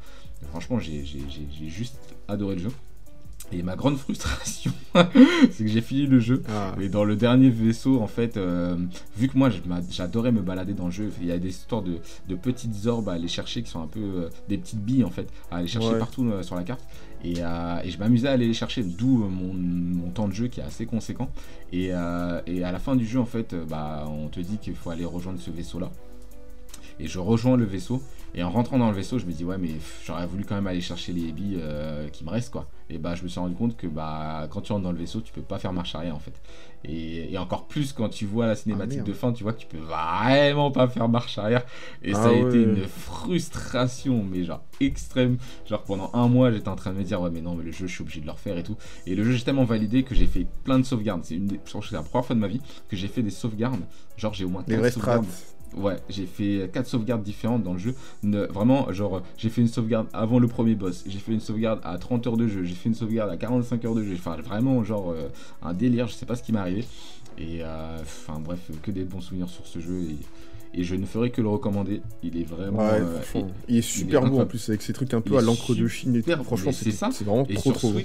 franchement, 0.49 0.79
j'ai 0.79 1.05
juste 1.69 1.99
adoré 2.27 2.55
le 2.55 2.63
jeu. 2.63 2.71
Et 3.53 3.63
ma 3.65 3.75
grande 3.75 3.97
frustration, 3.99 4.73
c'est 4.95 5.65
que 5.65 5.67
j'ai 5.69 5.81
fini 5.81 6.07
le 6.07 6.21
jeu. 6.21 6.43
Ah, 6.49 6.75
Et 6.81 6.89
dans 6.89 7.03
le 7.03 7.17
dernier 7.17 7.51
vaisseau, 7.51 8.01
en 8.01 8.07
fait, 8.07 8.37
euh, 8.37 8.77
vu 9.17 9.27
que 9.27 9.37
moi 9.37 9.49
j'adorais 9.91 10.31
me 10.31 10.41
balader 10.41 10.73
dans 10.73 10.85
le 10.87 10.93
jeu, 10.93 11.11
il 11.21 11.27
y 11.27 11.33
a 11.33 11.39
des 11.39 11.49
histoires 11.49 11.83
de, 11.83 11.99
de 12.29 12.35
petites 12.37 12.87
orbes 12.87 13.09
à 13.09 13.15
aller 13.15 13.27
chercher 13.27 13.63
qui 13.65 13.71
sont 13.71 13.83
un 13.83 13.89
peu 13.89 13.99
euh, 14.01 14.29
des 14.49 14.57
petites 14.57 14.79
billes 14.85 15.03
en 15.03 15.11
fait, 15.11 15.27
à 15.51 15.57
aller 15.57 15.67
chercher 15.67 15.89
Ouais. 15.89 15.99
partout 15.99 16.25
euh, 16.29 16.45
sur 16.45 16.55
la 16.55 16.63
carte. 16.63 16.81
Et, 17.25 17.41
et 17.41 17.91
je 17.91 17.99
m'amusais 17.99 18.29
à 18.29 18.33
aller 18.33 18.47
les 18.47 18.55
chercher, 18.55 18.83
d'où 18.83 19.19
mon, 19.29 19.53
mon 19.53 20.11
temps 20.11 20.27
de 20.29 20.33
jeu 20.33 20.47
qui 20.47 20.61
est 20.61 20.63
assez 20.63 20.87
conséquent. 20.87 21.29
Et, 21.73 21.89
et 21.89 21.93
à 22.65 22.73
la 22.73 22.79
fin 22.79 22.97
du 22.97 23.05
jeu, 23.07 23.21
en 23.21 23.27
fait, 23.27 23.55
bah, 23.69 24.07
on 24.09 24.29
te 24.29 24.41
dit 24.41 24.57
qu'il 24.57 24.75
faut 24.75 24.89
aller 24.89 25.05
rejoindre 25.05 25.39
ce 25.39 25.51
vaisseau-là. 25.51 25.91
Et 26.99 27.09
je 27.09 27.19
rejoins 27.19 27.59
le 27.59 27.67
vaisseau. 27.67 28.03
Et 28.35 28.43
en 28.43 28.51
rentrant 28.51 28.79
dans 28.79 28.89
le 28.91 28.95
vaisseau, 28.97 29.19
je 29.19 29.27
me 29.27 29.33
dis, 29.33 29.45
ouais, 29.45 29.59
mais 29.59 29.71
j'aurais 30.05 30.27
voulu 30.27 30.45
quand 30.45 30.55
même 30.55 30.67
aller 30.67 30.81
chercher 30.81 31.13
les 31.13 31.33
billes 31.33 31.59
euh, 31.61 32.09
qui 32.09 32.25
me 32.25 32.31
restent, 32.31 32.51
quoi. 32.53 32.69
Et 32.89 32.99
bah, 32.99 33.15
je 33.15 33.23
me 33.23 33.29
suis 33.29 33.41
rendu 33.41 33.55
compte 33.55 33.77
que 33.77 33.87
bah, 33.87 34.47
quand 34.51 34.61
tu 34.61 34.73
rentres 34.73 34.85
dans 34.85 34.93
le 34.93 34.99
vaisseau, 34.99 35.21
tu 35.21 35.33
peux 35.33 35.43
pas 35.43 35.59
faire 35.59 35.73
marche 35.73 35.95
arrière, 35.95 36.15
en 36.15 36.21
fait. 36.21 36.41
Et, 36.85 37.33
et 37.33 37.39
encore 37.39 37.67
plus 37.67 37.93
quand 37.93 38.09
tu 38.09 38.27
vois 38.27 38.47
la 38.47 38.57
cinématique 38.57 39.03
merde. 39.03 39.09
de 39.09 39.13
fin, 39.13 39.33
tu 39.33 39.43
vois 39.43 39.53
que 39.53 39.61
tu 39.61 39.67
peux 39.67 39.79
vraiment 39.79 40.71
pas 40.71 40.89
faire 40.89 41.09
marche 41.09 41.39
arrière. 41.39 41.65
Et 42.03 42.15
ça 42.15 42.29
Ah 42.29 42.29
a 42.31 42.33
été 42.33 42.59
ouais. 42.59 42.63
une 42.65 42.87
frustration, 42.87 44.25
mais 44.25 44.45
genre 44.45 44.63
extrême. 44.81 45.39
Genre 45.67 45.83
pendant 45.85 46.11
un 46.15 46.29
mois, 46.29 46.51
j'étais 46.53 46.69
en 46.69 46.77
train 46.77 46.93
de 46.93 46.99
me 46.99 47.05
dire, 47.05 47.21
ouais, 47.21 47.31
mais 47.31 47.41
non, 47.41 47.55
mais 47.55 47.65
le 47.65 47.73
jeu, 47.73 47.87
je 47.87 47.93
suis 47.93 48.03
obligé 48.03 48.21
de 48.21 48.27
le 48.27 48.33
refaire 48.33 48.57
et 48.59 48.63
tout. 48.63 48.77
Et 49.07 49.15
le 49.15 49.25
jeu, 49.25 49.33
j'ai 49.33 49.45
tellement 49.45 49.65
validé 49.65 50.03
que 50.05 50.15
j'ai 50.15 50.27
fait 50.27 50.47
plein 50.65 50.79
de 50.79 50.85
sauvegardes. 50.85 51.25
C'est 51.25 51.35
une 51.37 51.47
des, 51.47 51.61
je 51.65 51.73
pense 51.73 51.85
que 51.85 51.91
c'est 51.91 51.97
la 51.97 52.03
première 52.03 52.25
fois 52.27 52.37
de 52.37 52.41
ma 52.41 52.49
vie 52.49 52.61
que 52.89 52.97
j'ai 52.97 53.09
fait 53.09 53.23
des 53.23 53.31
sauvegardes. 53.31 53.81
Genre, 54.17 54.35
j'ai 54.35 54.45
au 54.45 54.49
moins 54.49 54.65
les 54.67 54.77
15 54.77 54.79
vrais 54.79 54.91
strats. 54.91 55.21
sauvegardes. 55.21 55.27
Ouais, 55.77 55.97
j'ai 56.09 56.27
fait 56.27 56.69
4 56.73 56.87
sauvegardes 56.87 57.23
différentes 57.23 57.63
dans 57.63 57.73
le 57.75 57.79
jeu. 57.79 57.95
Ne- 58.23 58.47
vraiment, 58.47 58.93
genre, 58.93 59.23
j'ai 59.39 59.49
fait 59.51 59.61
une 59.61 59.69
sauvegarde 59.69 60.09
avant 60.13 60.39
le 60.39 60.49
premier 60.49 60.75
boss, 60.75 61.05
j'ai 61.07 61.19
fait 61.19 61.33
une 61.33 61.41
sauvegarde 61.41 61.81
à 61.85 61.97
30 61.97 62.27
heures 62.27 62.37
de 62.37 62.49
jeu, 62.49 62.65
j'ai 62.65 62.75
fait 62.75 62.89
une 62.89 62.95
sauvegarde 62.95 63.31
à 63.31 63.37
45 63.37 63.85
heures 63.85 63.95
de 63.95 64.03
jeu. 64.03 64.15
Enfin, 64.15 64.37
vraiment, 64.43 64.83
genre, 64.83 65.13
euh, 65.13 65.29
un 65.63 65.73
délire, 65.73 66.09
je 66.09 66.15
sais 66.15 66.27
pas 66.27 66.35
ce 66.35 66.43
qui 66.43 66.53
m'est 66.53 66.59
arrivé. 66.59 66.85
Et 67.39 67.63
euh, 67.63 67.97
enfin, 68.01 68.41
bref, 68.41 68.59
que 68.83 68.91
des 68.91 69.05
bons 69.05 69.21
souvenirs 69.21 69.49
sur 69.49 69.67
ce 69.67 69.79
jeu. 69.79 70.03
Et, 70.75 70.81
et 70.81 70.85
je 70.85 70.95
ne 70.95 71.07
ferai 71.07 71.31
que 71.31 71.41
le 71.41 71.49
recommander. 71.49 72.01
Il 72.23 72.37
est 72.37 72.45
vraiment. 72.45 72.79
Ouais, 72.79 73.01
euh. 73.01 73.43
Il 73.69 73.77
est 73.79 73.83
super 73.83 74.23
beau 74.29 74.41
en 74.41 74.47
plus 74.47 74.69
avec 74.69 74.83
ces 74.83 74.93
trucs 74.93 75.15
un 75.15 75.19
Il 75.19 75.23
peu 75.23 75.39
à 75.39 75.41
l'encre 75.41 75.75
de 75.75 75.87
Chine 75.89 76.15
et 76.17 76.23
tout. 76.23 76.31
Franchement, 76.45 76.73
c'est 76.73 76.85
c'est 76.85 76.91
ça. 76.93 77.11
c'est 77.13 77.25
vraiment 77.25 77.47
Et 77.49 77.55
trop 77.55 77.71
sur 77.71 77.79
trop. 77.81 77.93
beau. 77.93 77.99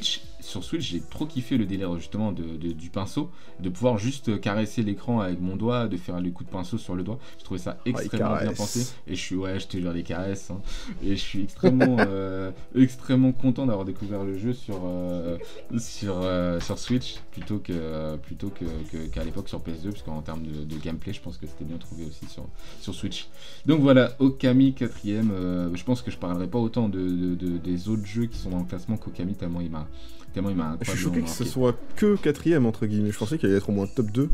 Sur 0.46 0.64
Switch, 0.64 0.92
j'ai 0.92 1.02
trop 1.02 1.26
kiffé 1.26 1.58
le 1.58 1.66
délire 1.66 1.98
justement 1.98 2.32
de, 2.32 2.44
de- 2.44 2.72
du 2.72 2.90
pinceau, 2.92 3.32
de 3.60 3.70
pouvoir 3.70 3.98
juste 3.98 4.40
caresser 4.40 4.84
l'écran 4.84 5.20
avec 5.20 5.42
mon 5.42 5.56
doigt, 5.56 5.88
de 5.88 5.98
faire 5.98 6.20
les 6.22 6.32
coups 6.32 6.48
de 6.50 6.54
pinceau 6.54 6.78
sur 6.78 6.96
le 6.96 7.02
doigt. 7.04 7.18
Je 7.40 7.44
trouvais 7.44 7.60
ça 7.60 7.78
extrêmement 8.04 8.30
bien 8.44 8.52
pensé. 8.58 8.80
Et 9.08 9.16
je 9.16 9.22
suis, 9.22 9.36
ouais, 9.36 9.60
je 9.60 9.68
te 9.68 9.78
jure, 9.78 9.92
les 9.92 10.04
caresses. 10.04 10.52
hein. 10.52 10.62
Et 11.04 11.16
je 11.16 11.22
suis 11.22 11.42
extrêmement, 11.44 11.98
euh, 12.08 12.52
extrêmement 12.76 13.32
content 13.32 13.66
d'avoir 13.66 13.86
découvert 13.86 14.24
le 14.24 14.38
jeu 14.38 14.54
sur, 14.54 14.82
euh, 14.86 15.38
sur, 15.80 16.20
euh, 16.22 16.60
sur 16.60 16.78
Switch 16.78 17.16
plutôt 17.32 17.58
que 17.58 18.16
plutôt 18.18 18.50
que, 18.50 18.66
que- 18.92 19.08
qu'à 19.08 19.24
l'époque 19.24 19.50
sur 19.50 19.60
PS2, 19.60 19.90
parce 19.90 20.04
qu'en 20.04 20.22
termes 20.22 20.44
de, 20.44 20.64
de 20.64 20.78
gameplay, 20.78 21.12
je 21.14 21.22
pense 21.22 21.38
que 21.38 21.48
c'était 21.48 21.66
bien 21.66 21.78
trouvé 21.78 22.06
aussi 22.06 22.28
sur, 22.28 22.46
sur 22.82 22.94
Switch. 22.94 23.28
Donc 23.66 23.82
voilà, 23.82 24.12
Okami 24.20 24.74
4ème. 24.78 25.76
je 25.76 25.84
pense 25.84 26.02
que 26.04 26.12
je 26.12 26.18
parlerai 26.18 26.48
pas 26.48 26.60
autant 26.60 26.88
de- 26.88 27.36
des 27.36 27.90
autres 27.90 28.06
jeux 28.06 28.26
qui 28.28 28.38
sont 28.38 28.50
dans 28.52 28.60
le 28.60 28.66
classement 28.66 28.98
qu'Okami, 28.98 29.34
tellement 29.34 29.62
il 29.62 29.72
m'a 29.72 29.88
tellement 30.36 30.50
il 30.50 30.56
m'a 30.58 30.78
Je 30.82 30.92
suis 30.92 31.00
choqué 31.00 31.22
que 31.22 31.30
ce 31.30 31.46
soit 31.46 31.76
que 31.96 32.16
quatrième 32.18 32.66
entre 32.66 32.86
guillemets. 32.86 33.12
Je 33.12 33.18
pensais 33.18 33.38
qu'il 33.38 33.48
allait 33.48 33.58
être 33.58 33.70
au 33.70 33.72
moins 33.72 33.88
top 33.88 34.12
2. 34.12 34.30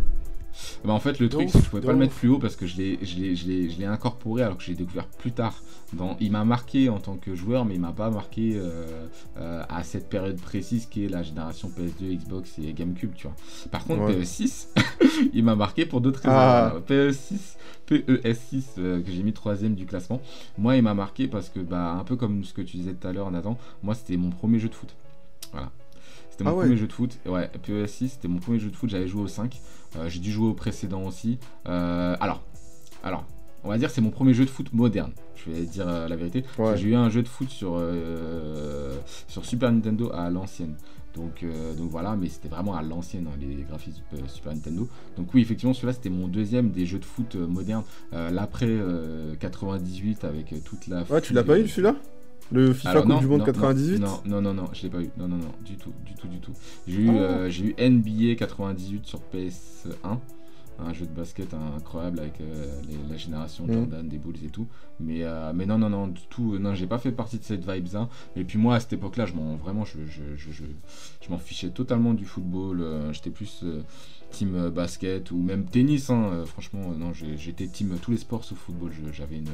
Bah, 0.83 0.91
en 0.91 0.99
fait, 0.99 1.19
le 1.19 1.29
truc, 1.29 1.49
c'est 1.49 1.59
que 1.59 1.63
je 1.63 1.69
pouvais 1.69 1.81
pas 1.81 1.93
le 1.93 1.97
mettre 1.97 2.13
plus 2.13 2.27
haut 2.27 2.39
parce 2.39 2.57
que 2.57 2.65
je 2.65 2.75
l'ai, 2.75 2.99
je 3.01 3.17
l'ai, 3.17 3.35
je 3.35 3.47
l'ai, 3.47 3.69
je 3.69 3.79
l'ai 3.79 3.85
incorporé 3.85 4.43
alors 4.43 4.57
que 4.57 4.63
j'ai 4.63 4.73
découvert 4.73 5.05
plus 5.07 5.31
tard. 5.31 5.61
Dans, 5.93 6.17
il 6.19 6.31
m'a 6.31 6.43
marqué 6.43 6.89
en 6.89 6.99
tant 6.99 7.15
que 7.15 7.35
joueur, 7.35 7.63
mais 7.63 7.75
il 7.75 7.79
m'a 7.79 7.93
pas 7.93 8.09
marqué 8.09 8.53
euh, 8.55 9.07
euh, 9.37 9.63
à 9.69 9.83
cette 9.83 10.09
période 10.09 10.39
précise 10.41 10.87
qui 10.87 11.05
est 11.05 11.07
la 11.07 11.23
génération 11.23 11.69
PS2, 11.69 12.17
Xbox 12.17 12.59
et 12.59 12.73
GameCube, 12.73 13.11
tu 13.15 13.27
vois. 13.27 13.35
Par 13.71 13.85
contre, 13.85 14.01
Ouais. 14.01 14.21
PS6, 14.21 14.67
il 15.33 15.43
m'a 15.43 15.55
marqué 15.55 15.85
pour 15.85 16.01
d'autres 16.01 16.21
raisons. 16.21 16.33
Ah. 16.33 16.73
Euh, 16.75 17.11
PS6, 17.11 17.57
PES6 17.89 18.63
euh, 18.77 19.01
que 19.01 19.11
j'ai 19.11 19.23
mis 19.23 19.33
troisième 19.33 19.75
du 19.75 19.85
classement. 19.85 20.21
Moi, 20.57 20.75
il 20.75 20.83
m'a 20.83 20.93
marqué 20.93 21.27
parce 21.27 21.49
que, 21.49 21.59
bah, 21.59 21.93
un 21.93 22.03
peu 22.03 22.15
comme 22.17 22.43
ce 22.43 22.53
que 22.53 22.61
tu 22.61 22.77
disais 22.77 22.93
tout 22.93 23.07
à 23.07 23.13
l'heure, 23.13 23.31
Nathan, 23.31 23.57
moi, 23.83 23.95
c'était 23.95 24.17
mon 24.17 24.31
premier 24.31 24.59
jeu 24.59 24.67
de 24.69 24.75
foot. 24.75 24.89
Voilà. 25.51 25.71
C'était 26.41 26.49
mon 26.49 26.55
Ah 26.55 26.59
ouais. 26.59 26.65
premier 26.65 26.77
jeu 26.77 26.87
de 26.87 26.93
foot. 26.93 27.17
Ouais, 27.25 27.49
PES6, 27.67 28.09
c'était 28.09 28.27
mon 28.27 28.39
premier 28.39 28.59
jeu 28.59 28.69
de 28.69 28.75
foot. 28.75 28.89
J'avais 28.89 29.07
joué 29.07 29.21
au 29.23 29.27
5. 29.27 29.59
Euh, 29.97 30.09
j'ai 30.09 30.19
dû 30.19 30.31
jouer 30.31 30.47
au 30.47 30.53
précédent 30.53 31.03
aussi. 31.03 31.37
Euh, 31.67 32.15
alors, 32.19 32.41
alors, 33.03 33.25
on 33.63 33.69
va 33.69 33.77
dire 33.77 33.89
c'est 33.89 34.01
mon 34.01 34.09
premier 34.09 34.33
jeu 34.33 34.45
de 34.45 34.49
foot 34.49 34.73
moderne. 34.73 35.11
Je 35.35 35.51
vais 35.51 35.61
dire 35.65 35.87
euh, 35.87 36.07
la 36.07 36.15
vérité. 36.15 36.43
Ouais. 36.57 36.77
J'ai 36.77 36.89
eu 36.89 36.95
un 36.95 37.09
jeu 37.09 37.21
de 37.23 37.27
foot 37.27 37.49
sur, 37.49 37.79
sur 39.27 39.45
Super 39.45 39.71
Nintendo 39.71 40.11
à 40.13 40.29
l'ancienne. 40.29 40.75
Donc, 41.13 41.43
donc 41.77 41.89
voilà, 41.89 42.15
mais 42.15 42.29
c'était 42.29 42.47
vraiment 42.47 42.73
à 42.73 42.81
l'ancienne, 42.81 43.27
hein, 43.27 43.37
les 43.37 43.63
graphismes 43.63 44.01
Super 44.27 44.53
Nintendo. 44.53 44.87
Donc 45.17 45.33
oui, 45.33 45.41
effectivement, 45.41 45.73
celui-là, 45.73 45.91
c'était 45.91 46.09
mon 46.09 46.29
deuxième 46.29 46.71
des 46.71 46.85
jeux 46.85 46.99
de 46.99 47.05
foot 47.05 47.35
modernes. 47.35 47.83
L'après 48.13 48.67
euh, 48.69 49.35
98 49.35 50.23
avec 50.23 50.53
toute 50.63 50.87
la... 50.87 51.03
Ouais, 51.09 51.19
tu 51.19 51.33
l'as 51.33 51.43
pas 51.43 51.59
eu 51.59 51.67
celui-là? 51.67 51.95
Le 52.51 52.73
FIFA 52.73 52.89
alors, 52.89 53.03
Coupe 53.03 53.11
non, 53.13 53.19
du 53.19 53.27
Monde 53.27 53.39
non, 53.39 53.45
98 53.45 53.99
Non, 53.99 54.21
non, 54.25 54.41
non, 54.41 54.53
non, 54.53 54.65
je 54.73 54.83
l'ai 54.83 54.89
pas 54.89 55.01
eu. 55.01 55.09
Non, 55.17 55.27
non, 55.27 55.37
non, 55.37 55.51
du 55.65 55.75
tout, 55.77 55.93
du 56.05 56.13
tout, 56.15 56.27
du 56.27 56.39
tout. 56.39 56.51
J'ai 56.87 57.01
eu, 57.01 57.09
Ah. 57.09 57.13
euh, 57.13 57.49
j'ai 57.49 57.65
eu 57.65 57.75
NBA 57.77 58.35
98 58.35 59.05
sur 59.05 59.19
PS1, 59.33 60.19
un 60.79 60.93
jeu 60.93 61.05
de 61.05 61.11
basket 61.11 61.53
incroyable 61.53 62.19
avec 62.19 62.41
euh, 62.41 62.81
les- 62.89 62.97
la 63.09 63.15
génération 63.17 63.65
Mm. 63.67 63.71
Jordan, 63.73 64.07
des 64.07 64.17
Bulls 64.17 64.43
et 64.43 64.49
tout. 64.49 64.67
Mais, 64.99 65.23
euh, 65.23 65.53
mais 65.55 65.65
non, 65.65 65.77
non, 65.77 65.89
non, 65.89 66.07
du 66.07 66.21
tout. 66.29 66.57
Non, 66.59 66.73
j'ai 66.75 66.87
pas 66.87 66.97
fait 66.97 67.11
partie 67.11 67.37
de 67.37 67.43
cette 67.43 67.69
vibe 67.69 67.87
là. 67.93 68.09
Et 68.35 68.43
puis 68.43 68.57
moi, 68.57 68.75
à 68.75 68.79
cette 68.79 68.93
époque-là, 68.93 69.25
je 69.27 69.33
m'en 69.33 69.55
vraiment, 69.55 69.85
je, 69.85 69.99
je, 70.07 70.35
je, 70.35 70.51
je, 70.51 70.63
je 71.21 71.29
m'en 71.29 71.37
fichais 71.37 71.69
totalement 71.69 72.13
du 72.13 72.25
football. 72.25 72.83
J'étais 73.13 73.29
plus 73.29 73.63
team 74.31 74.69
basket 74.69 75.29
ou 75.31 75.37
même 75.37 75.65
tennis. 75.65 76.09
hein, 76.09 76.43
franchement, 76.45 76.91
non, 76.97 77.11
j'étais 77.13 77.67
team 77.67 77.95
tous 78.01 78.11
les 78.11 78.17
sports 78.17 78.43
sauf 78.43 78.57
football. 78.57 78.91
J'avais 79.13 79.37
une 79.37 79.49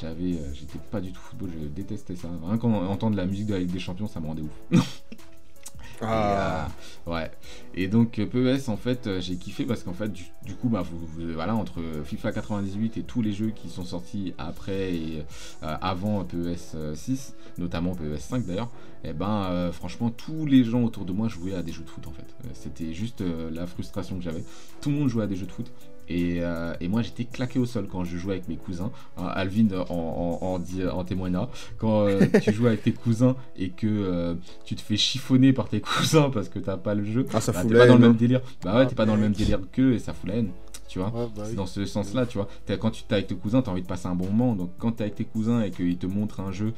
j'avais, 0.00 0.34
euh, 0.34 0.52
j'étais 0.54 0.78
pas 0.90 1.00
du 1.00 1.12
tout 1.12 1.20
football, 1.20 1.50
je 1.60 1.66
détestais 1.68 2.16
ça. 2.16 2.28
Rien 2.44 2.58
qu'en 2.58 2.72
entendre 2.86 3.16
la 3.16 3.26
musique 3.26 3.46
de 3.46 3.54
la 3.54 3.60
Ligue 3.60 3.72
des 3.72 3.78
Champions, 3.78 4.08
ça 4.08 4.20
me 4.20 4.26
rendait 4.26 4.42
ouf. 4.42 4.80
Ah, 6.00 6.68
Et, 7.06 7.10
euh, 7.10 7.14
ouais. 7.14 7.30
Et 7.74 7.86
donc 7.88 8.18
euh, 8.18 8.26
PES 8.26 8.68
en 8.68 8.76
fait, 8.76 9.06
euh, 9.06 9.20
j'ai 9.20 9.36
kiffé 9.36 9.64
parce 9.64 9.84
qu'en 9.84 9.92
fait, 9.92 10.08
du, 10.12 10.24
du 10.44 10.54
coup, 10.56 10.68
bah, 10.68 10.82
vous, 10.82 10.98
vous- 10.98 11.32
voilà, 11.32 11.54
entre 11.54 11.80
FIFA 12.04 12.32
98 12.32 12.96
et 12.96 13.02
tous 13.04 13.22
les 13.22 13.32
jeux 13.32 13.50
qui 13.50 13.68
sont 13.68 13.84
sortis 13.84 14.34
après 14.36 14.92
et 14.94 15.18
euh, 15.62 15.76
avant 15.80 16.24
PES 16.24 16.76
6, 16.94 17.34
notamment 17.58 17.94
PES 17.94 18.18
5 18.18 18.44
d'ailleurs, 18.44 18.70
et 19.04 19.12
ben 19.12 19.44
euh, 19.50 19.70
franchement, 19.72 20.10
tous 20.10 20.46
les 20.46 20.64
gens 20.64 20.82
autour 20.82 21.04
de 21.04 21.12
moi 21.12 21.28
jouaient 21.28 21.54
à 21.54 21.62
des 21.62 21.70
jeux 21.72 21.84
de 21.84 21.88
foot 21.90 22.06
en 22.08 22.12
fait. 22.12 22.26
C'était 22.54 22.92
juste 22.92 23.22
la 23.52 23.66
frustration 23.68 24.16
que 24.16 24.22
j'avais. 24.24 24.42
Tout 24.80 24.90
le 24.90 24.96
monde 24.96 25.08
jouait 25.08 25.24
à 25.24 25.28
des 25.28 25.36
jeux 25.36 25.46
de 25.46 25.52
foot. 25.52 25.70
Et, 26.08 26.38
euh, 26.40 26.74
et 26.80 26.88
moi 26.88 27.02
j'étais 27.02 27.24
claqué 27.24 27.58
au 27.58 27.66
sol 27.66 27.86
quand 27.90 28.04
je 28.04 28.16
jouais 28.16 28.34
avec 28.34 28.48
mes 28.48 28.56
cousins. 28.56 28.90
Hein, 29.16 29.26
Alvin 29.34 29.68
en, 29.88 29.94
en, 30.42 30.46
en, 30.46 30.58
dit- 30.58 30.86
en 30.86 31.04
témoignera. 31.04 31.50
Quand 31.78 32.06
euh, 32.06 32.26
tu 32.42 32.52
joues 32.52 32.66
avec 32.66 32.82
tes 32.82 32.92
cousins 32.92 33.36
et 33.56 33.70
que 33.70 33.86
euh, 33.86 34.34
tu 34.64 34.74
te 34.76 34.80
fais 34.82 34.96
chiffonner 34.96 35.52
par 35.52 35.68
tes 35.68 35.80
cousins 35.82 36.30
parce 36.30 36.48
que 36.48 36.58
t'as 36.58 36.76
pas 36.76 36.94
le 36.94 37.04
jeu, 37.04 37.26
Ah, 37.32 37.40
ça 37.40 37.52
bah, 37.52 37.60
fout 37.60 37.68
t'es 37.70 37.74
la 37.76 37.80
pas 37.80 37.86
dans 37.88 37.94
le 37.96 38.00
même 38.08 38.16
délire. 38.16 38.40
Bah 38.62 38.74
ouais, 38.76 38.82
Ah, 38.82 38.86
t'es 38.86 38.94
pas 38.94 39.06
dans 39.06 39.14
le 39.16 39.22
même 39.22 39.32
délire 39.32 39.60
qu'eux 39.72 39.94
et 39.94 39.98
ça 39.98 40.12
fout 40.12 40.28
la 40.28 40.36
haine. 40.36 40.50
Tu 40.86 40.98
vois 40.98 41.08
Ouais, 41.08 41.26
bah 41.34 41.42
c'est 41.44 41.50
oui. 41.52 41.56
dans 41.56 41.66
ce 41.66 41.86
sens-là, 41.86 42.24
tu 42.26 42.38
vois. 42.38 42.46
Quand 42.78 42.90
tu 42.90 43.02
t'es 43.04 43.14
avec 43.14 43.26
tes 43.26 43.34
cousins, 43.34 43.62
t'as 43.62 43.70
envie 43.72 43.82
de 43.82 43.86
passer 43.86 44.06
un 44.06 44.14
bon 44.14 44.26
moment. 44.26 44.54
Donc 44.54 44.70
quand 44.78 44.92
t'es 44.92 45.04
avec 45.04 45.14
tes 45.16 45.24
cousins 45.24 45.62
et 45.62 45.70
qu'ils 45.70 45.96
te 45.96 46.06
montrent 46.06 46.40
un 46.40 46.52
jeu 46.52 46.72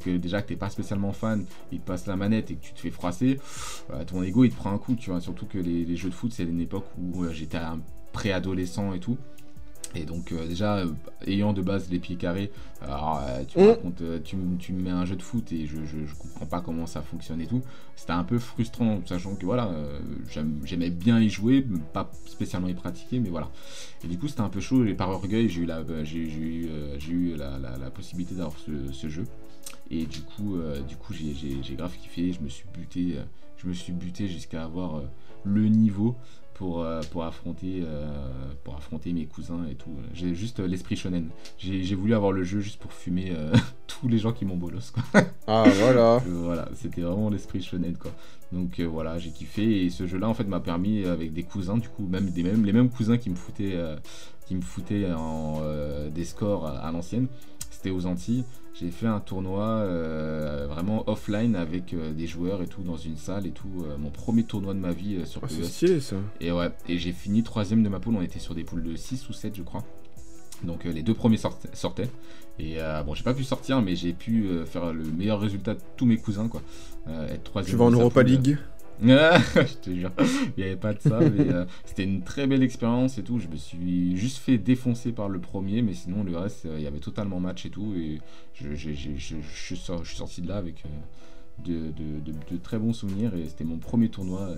que 0.00 0.16
déjà 0.16 0.42
que 0.42 0.48
t'es 0.48 0.56
pas 0.56 0.68
spécialement 0.68 1.12
fan, 1.12 1.46
ils 1.70 1.78
te 1.80 1.86
passent 1.86 2.06
la 2.06 2.16
manette 2.16 2.50
et 2.50 2.56
que 2.56 2.60
tu 2.62 2.72
te 2.74 2.80
fais 2.80 2.90
froisser, 2.90 3.38
euh, 3.94 4.04
ton 4.04 4.22
ego 4.22 4.44
il 4.44 4.50
te 4.50 4.56
prend 4.56 4.72
un 4.72 4.78
coup, 4.78 4.94
tu 4.96 5.10
vois. 5.10 5.20
Surtout 5.20 5.46
que 5.46 5.58
les, 5.58 5.84
les 5.84 5.96
jeux 5.96 6.10
de 6.10 6.14
foot, 6.14 6.32
c'est 6.34 6.42
une 6.42 6.60
époque 6.60 6.84
où 6.98 7.24
j'étais 7.30 7.56
un 7.58 7.78
préadolescent 8.12 8.92
et 8.92 9.00
tout. 9.00 9.18
Et 9.94 10.04
donc 10.04 10.32
euh, 10.32 10.46
déjà, 10.48 10.78
euh, 10.78 10.86
ayant 11.26 11.52
de 11.52 11.60
base 11.60 11.90
les 11.90 11.98
pieds 11.98 12.16
carrés, 12.16 12.50
alors, 12.80 13.20
euh, 13.28 13.44
tu, 13.46 13.58
Mm. 13.58 13.62
me 13.62 13.68
racontes, 13.68 14.00
euh, 14.00 14.18
tu, 14.24 14.36
tu 14.58 14.72
me 14.72 14.82
mets 14.82 14.90
un 14.90 15.04
jeu 15.04 15.16
de 15.16 15.22
foot 15.22 15.52
et 15.52 15.66
je, 15.66 15.76
je, 15.84 16.06
je 16.06 16.14
comprends 16.14 16.46
pas 16.46 16.62
comment 16.62 16.86
ça 16.86 17.02
fonctionne 17.02 17.42
et 17.42 17.46
tout. 17.46 17.60
C'était 17.94 18.12
un 18.12 18.24
peu 18.24 18.38
frustrant, 18.38 19.02
sachant 19.04 19.34
que 19.34 19.44
voilà, 19.44 19.70
j'aimais 20.64 20.88
bien 20.90 21.20
y 21.20 21.28
jouer, 21.28 21.66
pas 21.92 22.10
spécialement 22.24 22.68
y 22.68 22.74
pratiquer, 22.74 23.20
mais 23.20 23.28
voilà. 23.28 23.50
Et 24.02 24.08
du 24.08 24.18
coup, 24.18 24.28
c'était 24.28 24.40
un 24.40 24.48
peu 24.48 24.60
chaud 24.60 24.84
et 24.86 24.94
par 24.94 25.10
orgueil, 25.10 25.48
j'ai 25.50 25.60
eu 25.60 25.66
la, 25.66 25.84
j'ai, 26.04 26.18
eu, 26.18 26.68
eu 27.10 27.36
la, 27.36 27.58
la- 27.58 27.76
la 27.76 27.90
possibilité 27.90 28.34
d'avoir 28.34 28.56
ce, 28.58 28.92
ce 28.92 29.08
jeu. 29.08 29.24
Et 29.90 30.06
du 30.06 30.22
coup, 30.22 30.56
du 30.88 30.96
coup 30.96 31.12
j'ai, 31.12 31.34
grave 31.76 31.92
kiffé, 32.00 32.32
je 32.32 32.40
me 32.40 32.48
suis 32.48 32.64
buté, 32.72 33.16
je 33.58 33.68
me 33.68 33.74
suis 33.74 33.92
buté 33.92 34.26
jusqu'à 34.26 34.64
avoir 34.64 35.02
le 35.44 35.68
niveau 35.68 36.16
pour, 36.62 36.84
euh, 36.84 37.00
pour, 37.10 37.24
affronter, 37.24 37.82
euh, 37.82 38.06
pour 38.62 38.76
affronter 38.76 39.12
mes 39.12 39.26
cousins 39.26 39.66
et 39.68 39.74
tout. 39.74 39.90
J'ai 40.14 40.32
juste 40.32 40.60
euh, 40.60 40.68
l'esprit 40.68 40.94
shonen. 40.94 41.28
J'ai, 41.58 41.96
voulu 41.96 42.14
avoir 42.14 42.30
le 42.30 42.44
jeu 42.44 42.60
juste 42.60 42.80
pour 42.80 42.92
fumer 42.92 43.32
tous 43.88 44.06
les 44.06 44.18
gens 44.18 44.32
qui 44.32 44.44
m'ont 44.44 44.56
bolos. 44.56 44.92
Quoi. 44.92 45.02
Ah, 45.48 45.64
voilà. 45.66 46.22
Voilà, 46.28 46.68
c'était 46.74 47.00
vraiment 47.00 47.30
l'esprit 47.30 47.60
shonen 47.60 47.96
quoi. 47.96 48.12
Donc 48.52 48.78
euh, 48.78 48.84
voilà, 48.84 49.18
j'ai 49.18 49.30
kiffé 49.30 49.84
et 49.84 49.90
ce 49.90 50.06
jeu-là 50.06 50.28
en 50.28 50.34
fait 50.34 50.44
m'a 50.44 50.60
permis 50.60 51.04
avec 51.06 51.32
des 51.32 51.42
cousins 51.42 51.78
du 51.78 51.88
coup, 51.88 52.06
même 52.06 52.30
des 52.30 52.42
mêmes 52.42 52.64
les 52.64 52.72
mêmes 52.72 52.90
cousins 52.90 53.16
qui 53.16 53.30
me 53.30 53.34
foutaient 53.34 53.74
euh, 53.74 53.96
qui 54.46 54.54
me 54.54 54.60
foutaient 54.60 55.10
en 55.10 55.60
euh, 55.62 56.10
des 56.10 56.24
scores 56.24 56.66
à, 56.66 56.78
à 56.78 56.92
l'ancienne. 56.92 57.28
C'était 57.82 57.94
aux 57.94 58.06
Antilles. 58.06 58.44
J'ai 58.74 58.90
fait 58.90 59.08
un 59.08 59.18
tournoi 59.18 59.64
euh, 59.64 60.66
vraiment 60.68 61.02
offline 61.08 61.56
avec 61.56 61.92
euh, 61.94 62.12
des 62.12 62.28
joueurs 62.28 62.62
et 62.62 62.68
tout 62.68 62.82
dans 62.82 62.96
une 62.96 63.16
salle 63.16 63.44
et 63.46 63.50
tout. 63.50 63.68
euh, 63.84 63.98
mon 63.98 64.10
premier 64.10 64.44
tournoi 64.44 64.72
de 64.72 64.78
ma 64.78 64.92
vie 64.92 65.26
sur 65.26 65.40
Ah, 65.44 65.48
c'est 65.50 65.64
stylé 65.64 66.00
ça. 66.00 66.14
Et 66.40 66.52
ouais, 66.52 66.70
et 66.88 66.96
j'ai 66.96 67.10
fini 67.12 67.42
troisième 67.42 67.82
de 67.82 67.88
ma 67.88 67.98
poule. 67.98 68.14
On 68.16 68.22
était 68.22 68.38
sur 68.38 68.54
des 68.54 68.62
poules 68.62 68.84
de 68.84 68.94
6 68.94 69.28
ou 69.28 69.32
7, 69.32 69.56
je 69.56 69.62
crois. 69.62 69.82
Donc 70.62 70.84
les 70.84 71.02
deux 71.02 71.14
premiers 71.14 71.38
sortaient. 71.38 71.70
sortaient. 71.72 72.08
Et 72.60 72.76
bon, 73.04 73.14
j'ai 73.14 73.24
pas 73.24 73.34
pu 73.34 73.42
sortir, 73.42 73.82
mais 73.82 73.96
j'ai 73.96 74.12
pu 74.12 74.46
faire 74.64 74.92
le 74.92 75.02
meilleur 75.02 75.40
résultat 75.40 75.74
de 75.74 75.80
tous 75.96 76.06
mes 76.06 76.18
cousins, 76.18 76.46
quoi. 76.46 76.62
Être 77.30 77.42
troisième. 77.42 77.72
Tu 77.72 77.76
vas 77.76 77.86
en 77.86 77.90
Europa 77.90 78.20
poule. 78.20 78.30
League? 78.30 78.58
je 79.54 79.74
te 79.80 79.90
jure, 79.94 80.12
il 80.56 80.62
n'y 80.62 80.62
avait 80.64 80.76
pas 80.76 80.92
de 80.94 81.00
ça. 81.00 81.18
mais, 81.20 81.48
euh, 81.52 81.64
c'était 81.84 82.04
une 82.04 82.22
très 82.22 82.46
belle 82.46 82.62
expérience 82.62 83.18
et 83.18 83.22
tout. 83.24 83.38
Je 83.38 83.48
me 83.48 83.56
suis 83.56 84.16
juste 84.16 84.38
fait 84.38 84.58
défoncer 84.58 85.12
par 85.12 85.28
le 85.28 85.40
premier, 85.40 85.82
mais 85.82 85.94
sinon 85.94 86.22
le 86.22 86.36
reste, 86.36 86.66
euh, 86.66 86.76
il 86.78 86.84
y 86.84 86.86
avait 86.86 87.00
totalement 87.00 87.40
match 87.40 87.66
et 87.66 87.70
tout. 87.70 87.94
Et 87.96 88.20
je, 88.54 88.74
suis 88.74 89.76
sor- 89.76 90.04
je 90.04 90.08
suis 90.10 90.18
sorti 90.18 90.40
de 90.42 90.48
là 90.48 90.56
avec 90.56 90.84
euh, 90.86 90.88
de, 91.64 91.90
de- 91.92 92.20
de- 92.32 92.38
de 92.52 92.56
très 92.62 92.78
bons 92.78 92.92
souvenirs 92.92 93.34
et 93.34 93.44
c'était 93.48 93.64
mon 93.64 93.78
premier 93.78 94.08
tournoi. 94.08 94.40
euh, 94.42 94.56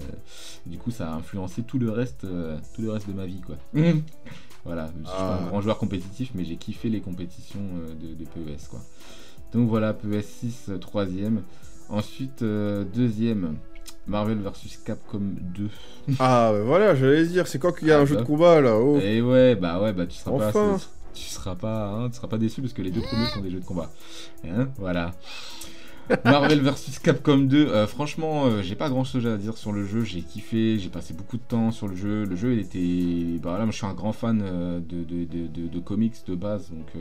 du 0.67 0.79
coup, 0.79 0.91
ça 0.91 1.11
a 1.13 1.15
influencé 1.17 1.63
tout 1.63 1.79
le 1.79 1.91
reste, 1.91 2.25
euh, 2.25 2.59
tout 2.75 2.83
le 2.83 2.91
reste 2.91 3.09
de 3.09 3.15
ma 3.15 3.27
vie, 3.27 3.41
quoi. 3.41 3.57
voilà, 4.65 4.87
je 4.89 5.07
suis 5.09 5.17
pas 5.17 5.39
Ah. 5.41 5.45
un 5.45 5.47
grand 5.49 5.61
joueur 5.61 5.79
compétitif, 5.79 6.31
mais 6.35 6.45
j'ai 6.45 6.57
kiffé 6.57 6.89
les 6.91 7.01
compétitions 7.01 7.61
euh, 7.83 7.95
de, 8.15 8.25
PES, 8.25 8.69
quoi. 8.69 8.81
Donc 9.53 9.69
voilà, 9.69 9.93
PES 9.95 10.23
6, 10.23 10.67
euh, 10.69 10.79
troisième. 10.79 11.43
Ensuite, 11.91 12.43
deuxième, 12.43 13.57
Marvel 14.07 14.39
vs 14.39 14.79
Capcom 14.85 15.21
2. 15.21 15.69
Ah, 16.19 16.51
bah 16.53 16.61
voilà, 16.65 16.95
j'allais 16.95 17.27
dire, 17.27 17.47
c'est 17.47 17.59
quand 17.59 17.73
qu'il 17.73 17.89
y 17.89 17.93
a 17.93 17.99
Ah, 17.99 18.03
un 18.03 18.05
jeu 18.05 18.17
bah. 18.17 18.21
de 18.23 18.27
combat 18.27 18.61
là 18.61 18.77
oh. 18.77 18.99
Et 19.01 19.23
ouais, 19.23 19.55
bah 19.55 19.81
ouais, 19.81 19.93
bah 19.93 20.07
tu 20.07 20.19
seras 20.19 20.37
pas 20.39 20.49
Enfin. 20.49 20.75
assez- 20.75 20.87
tu 21.15 21.23
seras 21.29 21.55
pas, 21.55 21.87
hein, 21.91 22.09
tu 22.11 22.17
seras 22.17 22.27
pas 22.29 22.39
déçu 22.39 22.61
parce 22.61 22.73
que 22.75 22.83
les 22.83 22.91
deux 22.91 23.01
premiers 23.01 23.27
sont 23.27 23.41
des 23.41 23.51
jeux 23.51 23.61
de 23.61 23.65
combat. 23.65 23.91
Hein, 24.47 24.69
voilà. 24.79 25.13
Marvel 26.25 26.61
vs 26.61 26.99
Capcom 27.03 27.39
2, 27.39 27.69
euh, 27.69 27.87
franchement, 27.87 28.47
euh, 28.47 28.63
j'ai 28.63 28.75
pas 28.75 28.89
grand 28.89 29.05
chose 29.05 29.27
à 29.27 29.37
dire 29.37 29.57
sur 29.57 29.73
le 29.73 29.85
jeu. 29.85 30.05
J'ai 30.05 30.21
kiffé, 30.23 30.79
j'ai 30.79 30.89
passé 30.89 31.15
beaucoup 31.15 31.37
de 31.37 31.43
temps 31.43 31.71
sur 31.71 31.89
le 31.89 31.97
jeu. 31.97 32.25
Le 32.25 32.37
jeu, 32.37 32.59
était. 32.59 33.39
Bah 33.43 33.53
là, 33.59 33.65
moi, 33.65 33.71
je 33.71 33.77
suis 33.77 33.87
un 33.87 33.95
grand 33.95 34.13
fan 34.13 34.43
euh, 34.45 34.81
de, 34.81 35.79
comics 35.81 36.15
de 36.27 36.35
base, 36.35 36.71
donc 36.71 36.93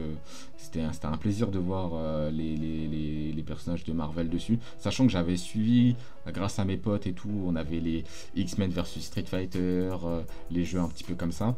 c'était 0.58 0.82
un, 0.82 0.91
un 1.04 1.18
plaisir 1.18 1.49
de 1.49 1.60
voir 1.60 1.91
les, 2.32 2.56
les, 2.56 3.43
personnages 3.43 3.84
de 3.84 3.93
Marvel 3.93 4.30
dessus. 4.30 4.60
Sachant 4.80 5.06
que 5.06 5.12
j'avais 5.12 5.38
suivi, 5.38 5.95
grâce 6.28 6.60
à 6.60 6.66
mes 6.66 6.78
potes 6.78 7.08
et 7.08 7.14
tout, 7.14 7.30
on 7.45 7.56
avait 7.56 7.80
les 7.80 8.04
X-Men 8.36 8.72
versus 8.72 9.04
Street 9.04 9.26
Fighter, 9.26 9.95
les 10.49 10.66
jeux 10.66 10.80
un 10.80 10.88
petit 10.88 11.04
peu 11.04 11.16
comme 11.16 11.32
ça. 11.32 11.56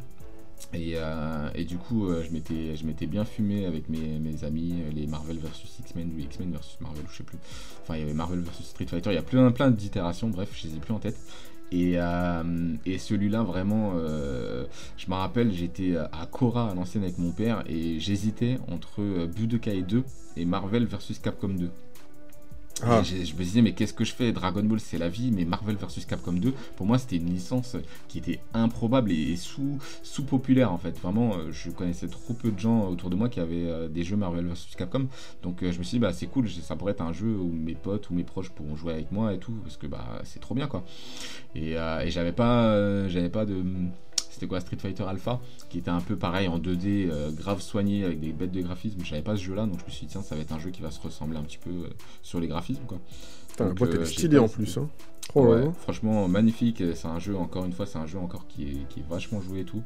Et, 0.73 0.93
euh, 0.95 1.49
et 1.55 1.63
du 1.63 1.77
coup, 1.77 2.07
euh, 2.07 2.23
je 2.23 2.85
m'étais 2.85 3.05
bien 3.05 3.23
fumé 3.23 3.65
avec 3.65 3.87
mes, 3.89 4.43
amis, 4.43 4.75
les 4.93 5.07
Marvel 5.07 5.37
versus 5.37 5.79
X-Men 5.79 6.11
ou 6.15 6.19
X-Men 6.19 6.51
versus 6.51 6.79
Marvel, 6.81 7.03
je 7.09 7.17
sais 7.17 7.23
plus. 7.23 7.37
Enfin, 7.81 7.95
il 7.95 8.01
y 8.01 8.03
avait 8.03 8.13
Marvel 8.13 8.39
versus 8.39 8.65
Street 8.65 8.87
Fighter, 8.87 9.11
il 9.11 9.15
y 9.15 9.19
a 9.19 9.23
plein, 9.23 9.51
plein 9.51 9.71
d'itérations, 9.71 10.29
bref, 10.29 10.49
je 10.53 10.67
les 10.67 10.75
ai 10.75 10.79
plus 10.79 10.93
en 10.93 10.99
tête. 10.99 11.17
Et, 11.71 11.93
euh, 11.95 12.75
et 12.85 12.97
celui-là, 12.97 13.43
vraiment, 13.43 13.93
je 13.95 15.09
me 15.09 15.15
rappelle, 15.15 15.51
j'étais 15.51 15.95
à 15.97 16.25
Cora 16.29 16.71
à 16.71 16.75
l'ancienne 16.75 17.03
avec 17.03 17.17
mon 17.17 17.31
père 17.31 17.63
et 17.67 17.99
j'hésitais 17.99 18.57
entre 18.67 19.25
Budokai 19.25 19.81
2 19.81 20.03
et 20.37 20.45
Marvel 20.45 20.85
versus 20.85 21.19
Capcom 21.19 21.49
2. 21.49 21.69
Ah. 22.83 23.01
Je 23.03 23.15
me 23.15 23.43
disais, 23.43 23.61
mais 23.61 23.71
qu'est-ce 23.71 23.93
que 23.93 24.03
je 24.03 24.13
fais 24.13 24.33
Dragon 24.33 24.63
Ball, 24.63 24.79
c'est 24.81 24.97
la 24.97 25.07
vie, 25.07 25.31
mais 25.31 25.45
Marvel 25.45 25.77
vs 25.77 26.05
Capcom 26.05 26.33
2, 26.33 26.53
pour 26.75 26.85
moi, 26.85 26.97
c'était 26.97 27.15
une 27.15 27.29
licence 27.29 27.77
qui 28.09 28.17
était 28.17 28.39
improbable 28.53 29.11
et, 29.11 29.31
et 29.31 29.35
sous, 29.37 29.79
sous-populaire 30.03 30.73
en 30.73 30.77
fait. 30.77 30.99
Vraiment, 30.99 31.35
euh, 31.35 31.51
je 31.51 31.69
connaissais 31.69 32.07
trop 32.07 32.33
peu 32.33 32.51
de 32.51 32.59
gens 32.59 32.89
autour 32.89 33.09
de 33.09 33.15
moi 33.15 33.29
qui 33.29 33.39
avaient 33.39 33.65
euh, 33.65 33.87
des 33.87 34.03
jeux 34.03 34.17
Marvel 34.17 34.45
vs 34.45 34.75
Capcom. 34.77 35.07
Donc, 35.41 35.63
euh, 35.63 35.71
je 35.71 35.79
me 35.79 35.83
suis 35.83 35.95
dit, 35.95 35.99
bah, 35.99 36.11
c'est 36.11 36.27
cool, 36.27 36.49
ça 36.49 36.75
pourrait 36.75 36.91
être 36.91 37.01
un 37.01 37.13
jeu 37.13 37.37
où 37.37 37.49
mes 37.49 37.75
potes 37.75 38.09
ou 38.09 38.13
mes 38.13 38.23
proches 38.23 38.49
pourront 38.49 38.75
jouer 38.75 38.93
avec 38.93 39.11
moi 39.11 39.33
et 39.33 39.39
tout, 39.39 39.53
parce 39.63 39.77
que 39.77 39.87
bah, 39.87 40.21
c'est 40.23 40.39
trop 40.39 40.53
bien 40.53 40.67
quoi. 40.67 40.83
Et, 41.55 41.71
et 41.71 42.09
j'avais 42.11 42.33
pas, 42.33 43.07
j'avais 43.07 43.29
pas 43.29 43.45
de. 43.45 43.63
C'était 44.35 44.47
quoi 44.47 44.59
Street 44.59 44.75
Fighter 44.77 45.03
Alpha 45.03 45.39
qui 45.69 45.77
était 45.77 45.91
un 45.91 46.01
peu 46.01 46.17
pareil 46.17 46.49
en 46.49 46.59
2D, 46.59 47.09
euh, 47.09 47.31
grave 47.31 47.61
soigné 47.61 48.03
avec 48.03 48.19
des 48.19 48.33
bêtes 48.33 48.51
de 48.51 48.59
graphisme. 48.59 48.99
J'avais 49.05 49.21
pas 49.21 49.37
ce 49.37 49.43
jeu 49.43 49.55
là 49.55 49.65
donc 49.65 49.79
je 49.79 49.85
me 49.85 49.89
suis 49.89 50.07
dit 50.07 50.11
tiens 50.11 50.21
ça 50.21 50.35
va 50.35 50.41
être 50.41 50.51
un 50.51 50.59
jeu 50.59 50.71
qui 50.71 50.81
va 50.81 50.91
se 50.91 50.99
ressembler 50.99 51.37
un 51.37 51.43
petit 51.43 51.57
peu 51.57 51.69
euh, 51.69 51.89
sur 52.21 52.41
les 52.41 52.47
graphismes 52.47 52.83
quoi. 52.85 52.99
Putain, 53.47 53.63
la 53.63 53.69
Donc, 53.69 53.79
boîte 53.79 53.95
euh, 53.95 54.01
est 54.01 54.05
stylée 54.05 54.37
en 54.37 54.49
plus. 54.49 54.77
Hein. 54.77 54.89
Oh 55.35 55.45
Ouais, 55.47 55.63
franchement 55.79 56.27
magnifique, 56.27 56.83
c'est 56.95 57.07
un 57.07 57.17
jeu 57.17 57.37
encore 57.37 57.63
une 57.63 57.71
fois, 57.71 57.85
c'est 57.85 57.97
un 57.97 58.05
jeu 58.05 58.19
encore 58.19 58.45
qui 58.45 58.63
est, 58.63 58.87
qui 58.89 58.99
est 58.99 59.09
vachement 59.09 59.39
joué 59.39 59.61
et 59.61 59.65
tout. 59.65 59.83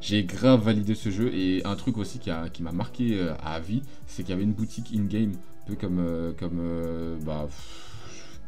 J'ai 0.00 0.22
grave 0.22 0.62
validé 0.62 0.94
ce 0.94 1.10
jeu 1.10 1.34
et 1.34 1.66
un 1.66 1.74
truc 1.74 1.98
aussi 1.98 2.20
qui 2.20 2.62
m'a 2.62 2.72
marqué 2.72 3.20
à 3.42 3.58
vie, 3.58 3.82
c'est 4.06 4.22
qu'il 4.22 4.30
y 4.30 4.34
avait 4.34 4.44
une 4.44 4.52
boutique 4.52 4.92
in-game, 4.94 5.32
un 5.32 5.66
peu 5.66 5.74
comme, 5.74 6.34
comme 6.38 7.18
bah, 7.24 7.46
pff, 7.46 7.91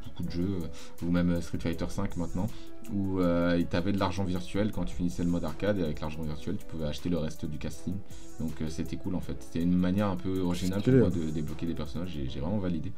beaucoup 0.05 0.23
de 0.23 0.31
jeux, 0.31 0.59
euh, 0.63 1.07
ou 1.07 1.11
même 1.11 1.41
Street 1.41 1.59
Fighter 1.59 1.87
5 1.89 2.17
maintenant, 2.17 2.47
où 2.93 3.21
euh, 3.21 3.63
tu 3.69 3.77
avais 3.77 3.93
de 3.93 3.99
l'argent 3.99 4.25
virtuel 4.25 4.71
quand 4.73 4.85
tu 4.85 4.95
finissais 4.95 5.25
le 5.25 5.31
mode 5.31 5.45
arcade 5.45 5.79
et 5.79 5.83
avec 5.83 6.01
l'argent 6.01 6.23
virtuel 6.23 6.57
tu 6.57 6.67
pouvais 6.67 6.87
acheter 6.87 7.09
le 7.09 7.19
reste 7.19 7.47
du 7.47 7.59
casting. 7.59 7.95
Donc 8.41 8.61
euh, 8.63 8.69
c'était 8.69 8.97
cool 8.97 9.15
en 9.15 9.21
fait, 9.21 9.37
c'était 9.41 9.63
une 9.63 9.77
manière 9.77 10.09
un 10.09 10.17
peu 10.17 10.41
originale 10.41 10.83
pour 10.83 10.93
moi 10.93 11.09
hein. 11.09 11.27
de 11.27 11.31
débloquer 11.31 11.67
des 11.67 11.75
personnages, 11.75 12.11
j'ai 12.29 12.41
vraiment 12.41 12.59
validé. 12.59 12.93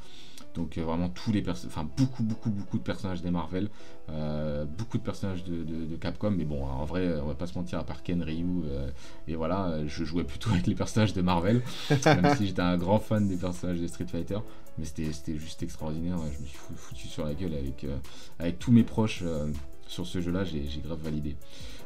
Donc 0.55 0.79
euh, 0.79 0.83
vraiment 0.85 1.11
tous 1.11 1.33
les 1.33 1.43
personnages, 1.43 1.77
enfin 1.77 1.87
beaucoup 1.99 2.23
beaucoup 2.23 2.49
beaucoup 2.49 2.79
de 2.79 2.83
personnages 2.83 3.21
des 3.21 3.31
Marvel, 3.31 3.69
euh, 4.09 4.65
beaucoup 4.65 4.97
de 4.97 5.03
personnages 5.03 5.45
de, 5.45 5.63
de- 5.63 5.85
de 5.85 5.97
Capcom, 5.97 6.31
mais 6.31 6.47
bon 6.47 6.65
en 6.65 6.85
vrai 6.87 7.21
on 7.23 7.27
va 7.27 7.35
pas 7.35 7.47
se 7.47 7.59
mentir 7.59 7.79
à 7.79 7.85
part 7.85 8.03
Ken 8.03 8.23
Ryu 8.23 8.47
euh, 8.65 8.89
et 9.29 9.37
voilà, 9.37 9.67
euh, 9.67 9.85
je 9.87 10.03
jouais 10.05 10.25
plutôt 10.25 10.49
avec 10.53 10.67
les 10.67 10.75
personnages 10.75 11.13
de 11.13 11.21
Marvel, 11.21 11.61
même 12.07 12.35
si 12.37 12.47
j'étais 12.47 12.63
un 12.63 12.79
grand 12.79 12.99
fan 12.99 13.29
des 13.29 13.37
personnages 13.37 13.81
de 13.81 13.87
Street 13.87 14.07
Fighter, 14.07 14.39
mais 14.79 14.85
c'était 14.85 15.39
juste 15.39 15.63
extraordinaire, 15.63 16.19
je 16.35 16.41
me 16.43 16.47
suis 16.47 16.57
fou- 16.59 16.75
foutu 16.77 17.09
sur 17.09 17.25
la 17.25 17.35
gueule 17.35 17.55
avec, 17.55 17.85
euh, 17.85 17.97
avec 18.39 18.59
tous 18.59 18.73
mes 18.73 18.83
proches 18.85 19.23
euh, 19.25 19.49
sur 19.87 20.07
ce 20.07 20.21
jeu 20.21 20.31
là, 20.33 20.45
j'ai 20.45 20.63
grave 20.85 21.01
validé. 21.03 21.37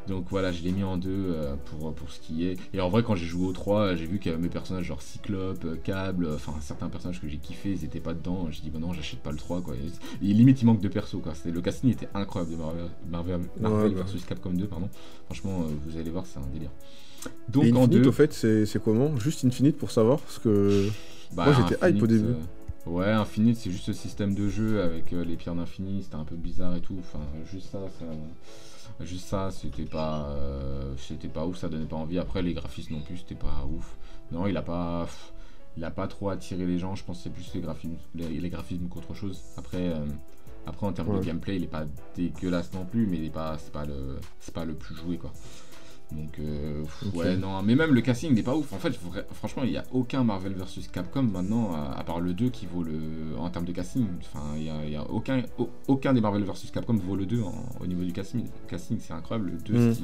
Donc 0.08 0.26
voilà, 0.30 0.50
je 0.50 0.62
l'ai 0.62 0.72
mis 0.72 0.82
en 0.82 0.96
deux 0.96 1.10
euh, 1.34 1.54
pour, 1.66 1.92
pour 1.94 2.10
ce 2.10 2.18
qui 2.20 2.46
est. 2.46 2.56
Et 2.72 2.80
en 2.80 2.88
vrai, 2.88 3.02
quand 3.02 3.14
j'ai 3.14 3.26
joué 3.26 3.46
au 3.46 3.52
3, 3.52 3.80
euh, 3.80 3.96
j'ai 3.96 4.06
vu 4.06 4.18
qu'il 4.18 4.30
y 4.32 4.34
avait 4.34 4.42
mes 4.42 4.48
personnages 4.48 4.84
genre 4.86 5.02
Cyclope, 5.02 5.82
Cable, 5.82 6.30
enfin 6.34 6.54
certains 6.62 6.88
personnages 6.88 7.20
que 7.20 7.28
j'ai 7.28 7.36
kiffé, 7.36 7.72
ils 7.72 7.84
étaient 7.84 8.00
pas 8.00 8.14
dedans. 8.14 8.48
J'ai 8.50 8.62
dit, 8.62 8.70
bah 8.70 8.78
non, 8.78 8.94
j'achète 8.94 9.20
pas 9.20 9.30
le 9.30 9.36
3 9.36 9.60
quoi. 9.60 9.74
Et, 10.22 10.26
limite, 10.26 10.62
il 10.62 10.64
manque 10.64 10.80
de 10.80 10.88
perso 10.88 11.18
quoi. 11.18 11.34
Le 11.44 11.60
casting 11.60 11.90
était 11.90 12.08
incroyable 12.14 12.52
de 12.52 12.56
Marvel, 12.56 12.88
Marvel, 13.10 13.40
Marvel 13.60 13.92
versus 13.94 14.24
Capcom 14.24 14.50
2, 14.54 14.66
pardon. 14.66 14.88
Franchement, 15.26 15.64
vous 15.86 15.98
allez 15.98 16.10
voir, 16.10 16.24
c'est 16.26 16.38
un 16.38 16.46
délire. 16.52 16.70
Donc 17.50 17.64
Et 17.66 17.72
en 17.72 17.82
Infinite, 17.82 18.02
deux, 18.02 18.08
au 18.08 18.12
fait, 18.12 18.32
c'est 18.32 18.82
comment 18.82 19.14
Juste 19.18 19.44
Infinite 19.44 19.76
pour 19.76 19.90
savoir 19.90 20.18
Parce 20.20 20.38
que. 20.38 20.88
bah, 21.34 21.44
moi, 21.44 21.54
j'étais 21.68 21.88
hype 21.90 22.02
au 22.02 22.06
début. 22.06 22.34
Ouais, 22.86 23.10
Infinite, 23.10 23.56
c'est 23.56 23.70
juste 23.70 23.84
ce 23.84 23.92
système 23.92 24.34
de 24.34 24.48
jeu 24.48 24.82
avec 24.82 25.12
euh, 25.12 25.24
les 25.24 25.36
pierres 25.36 25.54
d'infini, 25.54 26.02
c'était 26.02 26.16
un 26.16 26.24
peu 26.24 26.36
bizarre 26.36 26.76
et 26.76 26.80
tout. 26.80 26.96
Enfin, 27.00 27.20
juste 27.50 27.70
ça, 27.70 27.78
ça 27.98 28.04
juste 29.04 29.26
ça, 29.28 29.50
c'était 29.50 29.84
pas, 29.84 30.26
euh, 30.30 30.94
c'était 30.96 31.28
pas 31.28 31.46
ouf, 31.46 31.56
ça 31.58 31.68
donnait 31.68 31.86
pas 31.86 31.96
envie. 31.96 32.18
Après, 32.18 32.42
les 32.42 32.54
graphismes 32.54 32.94
non 32.94 33.00
plus, 33.02 33.18
c'était 33.18 33.34
pas 33.34 33.64
ouf. 33.70 33.96
Non, 34.32 34.46
il 34.46 34.56
a 34.56 34.62
pas, 34.62 35.06
il 35.76 35.84
a 35.84 35.90
pas 35.90 36.06
trop 36.08 36.30
attiré 36.30 36.66
les 36.66 36.78
gens. 36.78 36.94
Je 36.94 37.04
pense 37.04 37.18
que 37.18 37.24
c'est 37.24 37.30
plus 37.30 37.50
les 37.54 37.60
graphismes, 37.60 37.96
les, 38.14 38.28
les 38.28 38.50
graphismes 38.50 38.88
qu'autre 38.88 39.14
chose. 39.14 39.42
Après, 39.56 39.88
euh, 39.94 40.04
après 40.66 40.86
en 40.86 40.92
termes 40.92 41.08
Ouais. 41.08 41.20
de 41.20 41.24
gameplay, 41.24 41.56
il 41.56 41.64
est 41.64 41.68
pas 41.68 41.86
dégueulasse 42.16 42.72
non 42.74 42.84
plus, 42.84 43.06
mais 43.06 43.16
il 43.18 43.24
est 43.24 43.30
pas, 43.30 43.56
c'est 43.58 43.72
pas 43.72 43.84
le, 43.86 44.18
c'est 44.40 44.54
pas 44.54 44.64
le 44.64 44.74
plus 44.74 44.94
joué 44.94 45.16
quoi. 45.16 45.32
Donc, 46.12 46.38
euh, 46.40 46.82
ouais, 47.14 47.36
non, 47.36 47.62
mais 47.62 47.76
même 47.76 47.92
le 47.94 48.00
casting 48.00 48.34
n'est 48.34 48.42
pas 48.42 48.56
ouf. 48.56 48.72
En 48.72 48.78
fait, 48.78 48.98
franchement, 49.32 49.62
il 49.64 49.70
n'y 49.70 49.76
a 49.76 49.84
aucun 49.92 50.24
Marvel 50.24 50.54
vs 50.54 50.88
Capcom 50.92 51.22
maintenant, 51.22 51.72
à, 51.72 51.92
à 51.98 52.02
part 52.02 52.20
le 52.20 52.34
2 52.34 52.48
qui 52.50 52.66
vaut 52.66 52.82
le. 52.82 52.98
En 53.38 53.48
termes 53.48 53.64
de 53.64 53.72
casting. 53.72 54.06
Enfin, 54.20 54.42
il 54.56 54.64
y 54.64 54.70
a, 54.70 54.84
y 54.86 54.96
a 54.96 55.08
aucun, 55.08 55.42
au- 55.58 55.70
aucun 55.86 56.12
des 56.12 56.20
Marvel 56.20 56.42
vs 56.42 56.70
Capcom 56.72 56.94
vaut 56.94 57.14
le 57.16 57.26
2 57.26 57.42
en- 57.42 57.64
au 57.80 57.86
niveau 57.86 58.02
du 58.02 58.12
casting. 58.12 58.44
casting 58.68 58.98
c'est 59.00 59.12
incroyable. 59.12 59.50
Le 59.52 59.58
2, 59.74 59.90
Mm. 59.90 59.94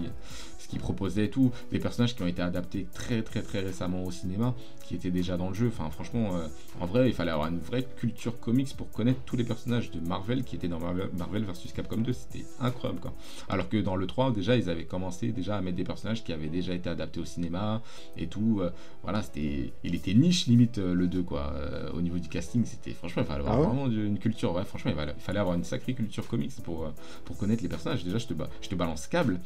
Ce 0.67 0.71
qu'il 0.71 0.81
proposait 0.81 1.27
et 1.27 1.31
tout. 1.31 1.53
Des 1.71 1.79
personnages 1.79 2.15
qui 2.17 2.23
ont 2.23 2.27
été 2.27 2.43
adaptés 2.43 2.87
très, 2.93 3.23
très, 3.23 3.43
très 3.43 3.61
récemment 3.61 4.03
au 4.05 4.11
cinéma, 4.11 4.55
qui 4.85 4.95
étaient 4.95 5.11
déjà 5.11 5.37
dans 5.37 5.49
le 5.49 5.55
jeu. 5.55 5.69
Enfin, 5.69 5.89
franchement, 5.91 6.37
euh, 6.37 6.49
en 6.81 6.87
vrai, 6.87 7.09
il 7.09 7.15
fallait 7.15 7.31
avoir 7.31 7.49
une 7.49 7.59
vraie 7.59 7.85
culture 7.97 8.39
comics 8.41 8.77
pour 8.77 8.91
connaître 8.91 9.21
tous 9.25 9.37
les 9.37 9.45
personnages 9.45 9.91
de 9.91 10.01
Marvel 10.01 10.43
qui 10.45 10.57
étaient 10.57 10.69
dans 10.69 10.81
Marvel, 10.81 11.45
vs 11.45 11.73
Capcom 11.75 11.99
2. 11.99 12.13
C'était 12.13 12.45
incroyable, 12.61 13.01
quoi. 13.01 13.13
Alors 13.49 13.69
que 13.69 13.77
dans 13.77 13.97
le 13.97 14.07
3, 14.07 14.33
déjà, 14.33 14.57
ils 14.57 14.69
avaient 14.69 14.85
commencé 14.85 15.29
déjà 15.33 15.57
à 15.57 15.61
mettre 15.61 15.77
des 15.77 15.85
personnages 15.85 16.25
qui 16.25 16.33
avaient 16.33 16.49
déjà 16.49 16.75
été 16.75 16.89
adaptés 16.91 17.21
au 17.21 17.25
cinéma 17.25 17.81
et 18.17 18.27
tout. 18.27 18.59
euh, 18.61 18.71
voilà, 19.03 19.23
c'était, 19.23 19.73
il 19.85 19.95
était 19.95 20.15
niche 20.15 20.47
limite 20.47 20.79
euh, 20.79 20.95
le 20.95 21.07
2, 21.07 21.23
quoi. 21.23 21.53
Euh, 21.55 21.91
au 21.93 22.01
niveau 22.01 22.19
du 22.19 22.29
casting, 22.29 22.65
c'était 22.65 22.93
franchement, 22.93 23.23
il 23.23 23.27
fallait 23.29 23.41
avoir 23.41 23.55
Ah 23.57 23.61
ouais 23.61 23.67
vraiment 23.67 23.87
une 23.87 24.19
culture. 24.19 24.53
Ouais, 24.55 24.65
franchement, 24.65 24.91
il 24.91 24.97
fallait, 24.97 25.15
il 25.17 25.23
fallait 25.23 25.39
avoir 25.39 25.55
une 25.55 25.65
sacrée 25.65 25.95
culture 25.95 26.27
comics 26.27 26.53
pour, 26.65 26.93
pour 27.25 27.37
connaître 27.37 27.63
les 27.63 27.69
personnages. 27.69 28.03
Déjà, 28.05 28.19
je 28.19 28.27
te, 28.27 28.35
je 28.63 28.69
te 28.69 28.75
balance 28.75 29.07
câble. 29.07 29.41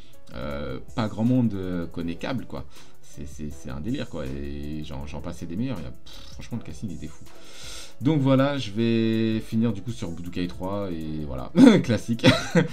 pas 0.94 1.02
grand 1.10 1.24
monde 1.24 1.52
euh, 1.54 1.86
connaît 1.86 2.14
câble, 2.14 2.46
quoi. 2.46 2.64
C'est, 3.02 3.68
un 3.70 3.80
délire, 3.80 4.08
quoi. 4.08 4.24
Et 4.24 4.82
j'en, 4.84 5.20
passais 5.20 5.44
des 5.44 5.56
meilleurs. 5.56 5.76
Il 5.80 5.84
y 5.84 5.86
a- 5.86 5.90
pff, 5.90 6.32
franchement, 6.32 6.58
le 6.58 6.64
casting 6.64 6.90
était 6.90 7.08
fou. 7.08 7.24
Donc 8.00 8.20
voilà, 8.22 8.56
je 8.56 8.70
vais 8.70 9.40
finir 9.40 9.74
du 9.74 9.82
coup 9.82 9.90
sur 9.90 10.10
Budokai 10.10 10.46
3 10.46 10.88
et 10.90 11.24
voilà, 11.26 11.52
classique. 11.82 12.26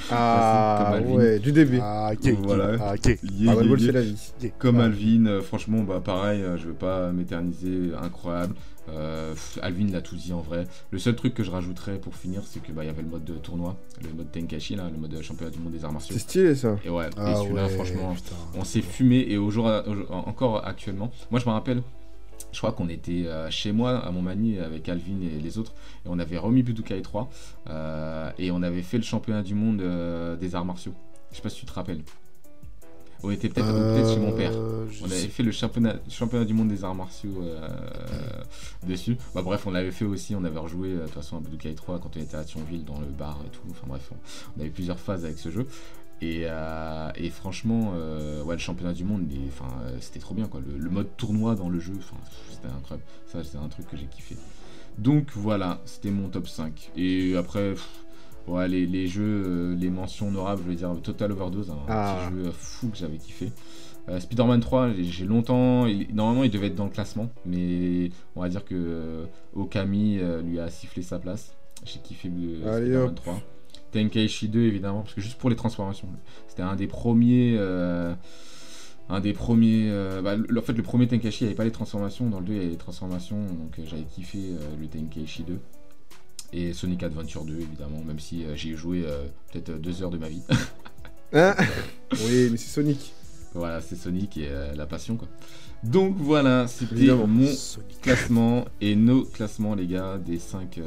Ah 0.10 0.86
comme 0.86 0.94
Alvin. 0.96 1.16
ouais, 1.16 1.40
du 1.40 1.52
début. 1.52 1.80
Ah, 1.82 2.12
ok. 2.14 2.34
Voilà. 2.44 2.78
Ah, 2.80 2.94
ok. 2.94 3.18
Yeah, 3.24 3.54
Dragon 3.54 3.62
yeah, 3.62 3.70
Ball, 3.70 3.80
yeah. 3.82 3.86
c'est 3.88 3.92
la 3.92 4.02
vie. 4.02 4.32
ok. 4.42 4.52
Comme 4.58 4.80
Ah, 4.80 4.86
Alvin, 4.86 5.26
euh, 5.26 5.42
franchement, 5.42 5.84
bah 5.84 6.02
pareil, 6.04 6.42
euh, 6.44 6.56
je 6.58 6.68
veux 6.68 6.74
pas 6.74 7.12
m'éterniser, 7.12 7.92
incroyable. 8.02 8.56
Euh, 8.90 9.36
Alvin 9.62 9.92
l'a 9.92 10.02
tout 10.02 10.16
dit 10.16 10.34
en 10.34 10.40
vrai. 10.42 10.66
Le 10.92 11.00
seul 11.00 11.16
truc 11.16 11.34
que 11.34 11.44
je 11.44 11.52
rajouterais 11.52 11.98
pour 12.00 12.16
finir, 12.16 12.42
c'est 12.46 12.62
que 12.62 12.72
bah 12.72 12.84
il 12.84 12.88
y 12.88 12.90
avait 12.90 13.02
le 13.02 13.10
mode 13.10 13.26
de 13.26 13.34
tournoi, 13.36 13.78
le 14.04 14.14
mode 14.14 14.32
Tenkaichi 14.32 14.76
là, 14.76 14.90
le 14.90 14.98
mode 14.98 15.22
championnat 15.22 15.52
du 15.52 15.60
monde 15.60 15.74
des 15.74 15.84
arts 15.86 15.92
martiaux. 15.94 16.14
C'est 16.14 16.20
stylé 16.22 16.56
ça. 16.56 16.78
Et 16.86 16.90
ouais, 16.90 17.08
et 17.08 17.10
Ah 17.18 17.36
celui-là, 17.36 17.64
ouais, 17.66 17.70
franchement, 17.70 18.14
putain. 18.14 18.36
on 18.56 18.64
s'est 18.64 18.82
fumé 18.82 19.26
et 19.30 19.38
au 19.38 19.50
jour, 19.50 19.66
au 19.88 19.94
jour- 19.96 20.12
encore 20.12 20.66
actuellement. 20.66 21.12
Moi, 21.32 21.40
je 21.40 21.46
me 21.46 21.52
rappelle, 21.52 21.82
je 22.54 22.58
crois 22.60 22.72
qu'on 22.72 22.88
était 22.88 23.26
euh, 23.26 23.50
chez 23.50 23.72
moi 23.74 23.98
à 24.00 24.10
Montmagny 24.12 24.58
avec 24.60 24.88
Alvin 24.88 25.20
et 25.22 25.40
les 25.42 25.58
autres 25.58 25.74
et 26.06 26.10
on 26.10 26.18
avait 26.20 26.38
remis 26.38 26.64
Budokai 26.64 27.02
3 27.02 27.30
euh, 27.70 28.32
et 28.40 28.52
on 28.52 28.62
avait 28.64 28.82
fait 28.84 28.98
le 28.98 29.04
championnat 29.04 29.44
du 29.44 29.54
monde 29.54 29.82
euh, 29.82 30.36
des 30.38 30.56
arts 30.56 30.66
martiaux. 30.66 30.94
Je 31.32 31.36
sais 31.38 31.42
pas 31.42 31.50
si 31.50 31.60
tu 31.60 31.66
te 31.66 31.74
rappelles. 31.74 32.02
On 33.24 33.32
était 33.32 33.50
peut-être 33.50 33.72
peut-être 33.72 34.14
chez 34.14 34.20
mon 34.20 34.32
père. 34.32 34.52
Euh, 34.54 34.86
On 35.02 35.06
avait 35.06 35.16
sais- 35.16 35.28
fait 35.28 35.44
le 35.44 35.52
championnat, 35.52 35.96
championnat 36.10 36.46
du 36.46 36.54
monde 36.54 36.68
des 36.70 36.84
arts 36.84 36.96
martiaux 36.96 37.42
euh, 37.44 37.68
dessus. 38.88 39.18
Bah, 39.34 39.42
bref, 39.42 39.66
on 39.66 39.72
l'avait 39.72 39.92
fait 39.92 40.06
aussi. 40.06 40.36
On 40.36 40.44
avait 40.44 40.60
rejoué 40.60 40.90
euh, 40.90 41.00
de 41.00 41.06
toute 41.06 41.14
façon 41.16 41.38
à 41.38 41.40
Budokai 41.40 41.74
3 41.76 42.00
quand 42.00 42.16
on 42.16 42.20
était 42.20 42.36
à 42.38 42.44
Thionville 42.44 42.86
dans 42.86 43.00
le 43.00 43.08
bar 43.08 43.40
et 43.46 43.50
tout. 43.50 43.62
Enfin 43.72 43.88
bref, 43.88 44.10
on, 44.12 44.16
on 44.58 44.62
avait 44.62 44.70
plusieurs 44.70 45.00
phases 45.00 45.26
avec 45.26 45.40
ce 45.40 45.50
jeu. 45.50 45.68
Et, 46.22 46.44
euh, 46.46 47.10
et 47.16 47.30
franchement, 47.30 47.94
euh, 47.96 48.44
ouais, 48.44 48.56
le 48.56 48.60
championnat 48.60 48.94
du 48.94 49.04
monde, 49.04 49.24
euh, 49.32 49.98
c'était 50.00 50.20
trop 50.20 50.34
bien 50.34 50.48
quoi. 50.48 50.62
Le, 50.68 50.78
le 50.78 50.90
mode 50.90 51.08
tournoi 51.18 51.56
dans 51.56 51.70
le 51.70 51.80
jeu, 51.80 51.94
c'était 52.52 52.68
incroyable. 52.74 53.04
Ça, 53.32 53.44
c'est 53.44 53.58
un 53.58 53.68
truc 53.68 53.88
que 53.90 53.98
j'ai 53.98 54.06
kiffé. 54.08 54.36
Donc 54.98 55.28
voilà, 55.36 55.80
c'était 55.86 56.10
mon 56.10 56.30
top 56.30 56.48
5. 56.48 56.90
Et 56.96 57.36
après, 57.38 57.72
pff, 57.74 57.88
ouais, 58.48 58.68
les, 58.68 58.86
les 58.86 59.08
jeux, 59.08 59.44
euh, 59.46 59.76
les 59.76 59.90
mentions 59.90 60.28
honorables, 60.30 60.62
je 60.66 60.70
vais 60.70 60.76
dire 60.76 60.96
Total 61.04 61.32
Overdose, 61.32 61.70
un 61.72 61.78
Ah. 61.88 62.28
petit 62.30 62.36
jeu 62.38 62.48
euh, 62.48 62.52
fou 62.52 62.90
que 62.90 62.98
j'avais 62.98 63.18
kiffé. 63.18 63.52
Euh, 64.10 64.20
Spider-Man 64.22 64.62
3, 64.62 64.92
j'ai- 64.94 65.26
longtemps. 65.26 65.86
il- 65.86 66.08
normalement, 66.16 66.44
il 66.46 66.50
devait 66.52 66.68
être 66.68 66.76
dans 66.76 66.86
le 66.86 66.92
classement, 66.92 67.30
mais 67.46 68.10
on 68.36 68.42
va 68.42 68.48
dire 68.50 68.64
que 68.64 68.74
euh, 68.76 69.26
Okami 69.54 70.20
euh, 70.20 70.42
lui 70.42 70.60
a 70.60 70.70
sifflé 70.70 71.02
sa 71.02 71.20
place. 71.20 71.54
J'ai 71.86 72.00
kiffé 72.00 72.30
Spider-Man 72.30 72.96
hop. 73.10 73.16
3. 73.16 73.42
Tenkaichi 73.92 74.48
2, 74.50 74.62
évidemment, 74.62 75.02
parce 75.02 75.14
que 75.14 75.22
juste 75.22 75.38
pour 75.38 75.50
les 75.50 75.56
transformations, 75.56 76.08
c'était 76.48 76.62
un 76.64 76.76
des 76.76 76.88
premiers. 76.88 77.58
un 79.10 79.20
des 79.22 79.32
premiers. 79.34 79.90
bah, 80.24 80.36
le- 80.36 80.60
en 80.60 80.62
fait, 80.62 80.74
le 80.74 80.84
premier 80.84 81.08
Tenkaichi, 81.08 81.44
il 81.44 81.48
n'y 81.48 81.50
avait 81.52 81.56
pas 81.58 81.64
les 81.64 81.72
transformations. 81.72 82.30
Dans 82.30 82.40
le 82.42 82.46
2, 82.46 82.54
il 82.54 82.58
y 82.58 82.60
avait 82.62 82.70
les 82.72 82.78
transformations, 82.78 83.40
donc 83.40 83.80
j'avais 83.86 84.04
kiffé 84.04 84.40
le 84.80 84.88
Tenkaichi 84.88 85.44
2. 85.44 85.60
Et 86.54 86.74
Sonic 86.74 87.04
Adventure 87.04 87.44
2, 87.44 87.54
évidemment, 87.56 88.02
même 88.06 88.20
si 88.20 88.46
euh, 88.46 88.56
j'y 88.56 88.72
ai 88.72 88.76
joué 88.76 89.04
euh, 89.06 89.26
peut-être 89.52 89.70
euh, 89.70 89.78
deux 89.78 90.02
heures 90.02 90.12
de 90.12 90.18
ma 90.18 90.30
vie. 90.30 90.42
Hein 91.34 91.56
oui, 92.14 92.48
mais 92.50 92.56
c'est 92.56 92.70
Sonic. 92.70 93.12
Voilà, 93.54 93.82
c'est 93.82 93.98
Sonic 93.98 94.38
et 94.38 94.48
euh, 94.50 94.74
la 94.76 94.86
passion 94.86 95.18
quoi. 95.18 95.28
Donc 95.84 96.16
voilà, 96.18 96.68
c'était 96.68 97.14
mon 97.14 97.46
Sonic. 97.48 98.00
classement 98.02 98.64
et 98.80 98.96
nos 98.96 99.24
classements 99.26 99.76
les 99.76 99.88
gars 99.88 100.18
des 100.18 100.40
5 100.40 100.80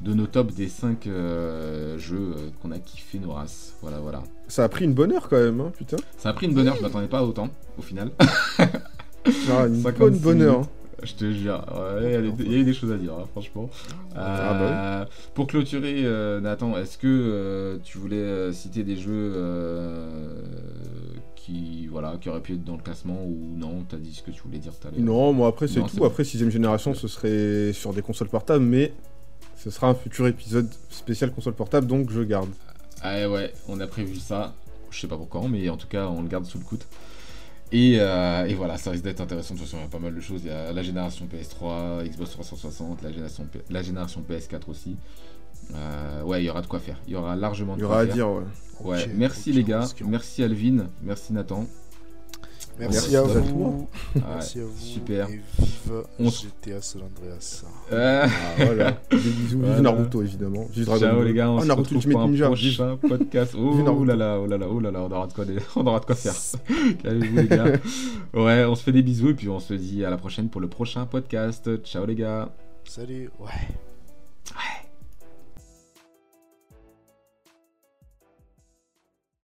de 0.00 0.12
nos 0.14 0.26
tops 0.26 0.54
des 0.54 0.68
5 0.68 1.04
jeux 1.04 1.10
euh, 1.12 2.50
qu'on 2.60 2.72
a 2.72 2.78
kiffé 2.80 3.18
nos 3.20 3.30
races. 3.32 3.74
Voilà 3.80 3.98
voilà. 4.00 4.22
Ça 4.48 4.64
a 4.64 4.68
pris 4.68 4.84
une 4.86 4.92
bonne 4.94 5.12
heure 5.12 5.28
quand 5.28 5.38
même, 5.38 5.60
hein, 5.60 5.72
putain. 5.76 5.98
Ça 6.18 6.30
a 6.30 6.32
pris 6.32 6.46
une 6.46 6.54
bonne 6.54 6.66
heure, 6.66 6.76
je 6.76 6.82
m'attendais 6.82 7.06
pas 7.06 7.18
à 7.18 7.22
autant 7.22 7.48
au 7.78 7.82
final. 7.82 8.10
Ah, 8.58 9.66
une 9.68 9.82
56 9.82 9.82
bonne 9.98 10.18
bonne 10.18 10.42
heure. 10.42 10.68
Je 11.02 11.14
te 11.14 11.32
jure, 11.32 11.64
ouais, 11.74 12.04
il 12.04 12.12
y 12.12 12.52
a 12.52 12.56
y, 12.56 12.60
eu 12.60 12.64
des 12.64 12.72
choses 12.72 12.92
à 12.92 12.96
dire, 12.96 13.12
hein, 13.14 13.24
franchement. 13.32 13.68
Ah 14.14 14.52
bah 14.54 14.60
Euh, 14.60 15.04
Pour 15.34 15.46
clôturer, 15.46 16.02
euh, 16.04 16.40
Nathan, 16.40 16.76
est-ce 16.78 16.98
que 16.98 17.06
euh, 17.06 17.78
tu 17.82 17.98
voulais 17.98 18.52
citer 18.52 18.84
des 18.84 18.96
jeux 18.96 19.32
qui, 21.36 21.86
voilà, 21.88 22.16
qui 22.20 22.28
auraient 22.28 22.40
pu 22.40 22.54
être 22.54 22.64
dans 22.64 22.76
le 22.76 22.82
classement 22.82 23.22
ou 23.24 23.54
non? 23.56 23.84
T'as 23.88 23.96
dit 23.96 24.14
ce 24.14 24.22
que 24.22 24.30
tu 24.30 24.40
voulais 24.42 24.58
dire 24.58 24.72
tout 24.78 24.88
à 24.88 24.90
l'heure. 24.90 25.00
Non, 25.00 25.32
moi 25.32 25.48
après 25.48 25.68
c'est 25.68 25.82
tout. 25.82 26.04
Après 26.04 26.24
sixième 26.24 26.50
génération, 26.50 26.94
ce 26.94 27.08
serait 27.08 27.72
sur 27.72 27.92
des 27.92 28.02
consoles 28.02 28.28
portables, 28.28 28.64
mais 28.64 28.92
ce 29.56 29.70
sera 29.70 29.88
un 29.88 29.94
futur 29.94 30.26
épisode 30.26 30.68
spécial 30.90 31.32
console 31.32 31.54
portable, 31.54 31.86
donc 31.86 32.10
je 32.10 32.22
garde. 32.22 32.50
Ah 33.02 33.28
ouais, 33.28 33.52
on 33.68 33.80
a 33.80 33.86
prévu 33.86 34.16
ça. 34.16 34.54
Je 34.90 35.00
sais 35.00 35.08
pas 35.08 35.16
pour 35.16 35.28
quand, 35.28 35.48
mais 35.48 35.68
en 35.68 35.76
tout 35.76 35.88
cas, 35.88 36.06
on 36.06 36.22
le 36.22 36.28
garde 36.28 36.44
sous 36.46 36.58
le 36.58 36.64
coude. 36.64 36.84
Et, 37.76 37.96
euh, 37.98 38.46
et 38.46 38.54
voilà, 38.54 38.76
ça 38.78 38.90
risque 38.92 39.04
d'être 39.04 39.20
intéressant. 39.20 39.54
De 39.54 39.58
toute 39.58 39.66
façon, 39.68 39.78
il 39.78 39.82
y 39.82 39.86
a 39.86 39.88
pas 39.88 39.98
mal 39.98 40.14
de 40.14 40.20
choses. 40.20 40.42
Il 40.44 40.48
y 40.48 40.52
a 40.52 40.72
la 40.72 40.82
génération 40.82 41.26
PS3, 41.26 42.08
Xbox 42.08 42.30
360, 42.30 43.02
la 43.02 43.10
génération, 43.10 43.44
P- 43.52 43.62
la 43.68 43.82
génération 43.82 44.22
PS4 44.28 44.68
aussi. 44.70 44.96
Euh, 45.74 46.22
ouais, 46.22 46.42
il 46.42 46.46
y 46.46 46.50
aura 46.50 46.62
de 46.62 46.66
quoi 46.66 46.78
faire. 46.78 47.00
Il 47.06 47.14
y 47.14 47.16
aura 47.16 47.34
largement 47.36 47.74
de 47.74 47.80
Il 47.80 47.84
y 47.84 47.86
quoi 47.86 47.94
aura 47.96 48.02
à 48.02 48.06
faire. 48.06 48.14
dire, 48.14 48.28
ouais. 48.30 48.42
Ouais, 48.80 49.06
merci 49.14 49.52
les 49.52 49.62
gars, 49.64 49.80
merci 50.06 50.42
Alvin, 50.42 50.88
merci 51.02 51.32
Nathan. 51.32 51.66
Merci, 52.78 53.12
Merci 53.12 53.16
à 53.16 53.20
à 53.20 53.22
vous. 53.22 53.88
Ouais, 54.14 54.22
Merci 54.34 54.60
à 54.60 54.64
vous. 54.64 54.76
super. 54.78 55.28
Et 55.28 55.40
vive 55.58 56.02
On 56.18 56.28
GTA 56.28 56.80
San 56.82 57.02
Andreas. 57.02 57.64
Euh, 57.92 58.26
Ah, 58.26 58.28
voilà. 58.64 59.00
Des 59.10 59.16
bisous, 59.16 59.58
Voilà. 59.60 59.74
vive 59.74 59.82
Naruto 59.84 60.22
évidemment. 60.22 60.66
Vive 60.72 60.84
Dragon 60.86 61.00
ciao 61.00 61.22
les 61.22 61.32
gars, 61.34 61.50
on 61.50 61.58
oh, 61.58 61.60
se 61.62 61.66
Naruto 61.66 61.94
retrouve 61.94 62.10
pour 62.12 62.20
un 62.22 62.26
Ninja. 62.28 62.46
prochain 62.46 62.96
podcast. 63.08 63.54
Oh, 63.56 64.04
là 64.04 64.16
là, 64.16 64.38
oh 64.40 64.46
là 64.46 64.58
là, 64.58 64.66
oh 64.68 64.80
là 64.80 64.90
là, 64.90 65.00
on 65.02 65.10
aura 65.12 65.26
de 65.28 65.32
quoi, 65.32 65.44
on 65.76 65.86
aura 65.86 66.00
de 66.00 66.04
quoi 66.06 66.14
faire. 66.16 66.34
Calmez-vous 67.02 67.36
les 67.36 67.46
gars. 67.48 67.64
Ouais, 68.32 68.64
on 68.64 68.74
se 68.74 68.82
fait 68.82 68.92
des 68.92 69.02
bisous 69.02 69.28
et 69.30 69.34
puis 69.34 69.48
on 69.48 69.60
se 69.60 69.74
dit 69.74 70.04
à 70.04 70.10
la 70.10 70.16
prochaine 70.16 70.48
pour 70.48 70.60
le 70.60 70.68
prochain 70.68 71.06
podcast. 71.06 71.70
Ciao 71.84 72.04
les 72.06 72.16
gars. 72.16 72.50
Salut. 72.84 73.30
Ouais. 73.38 73.74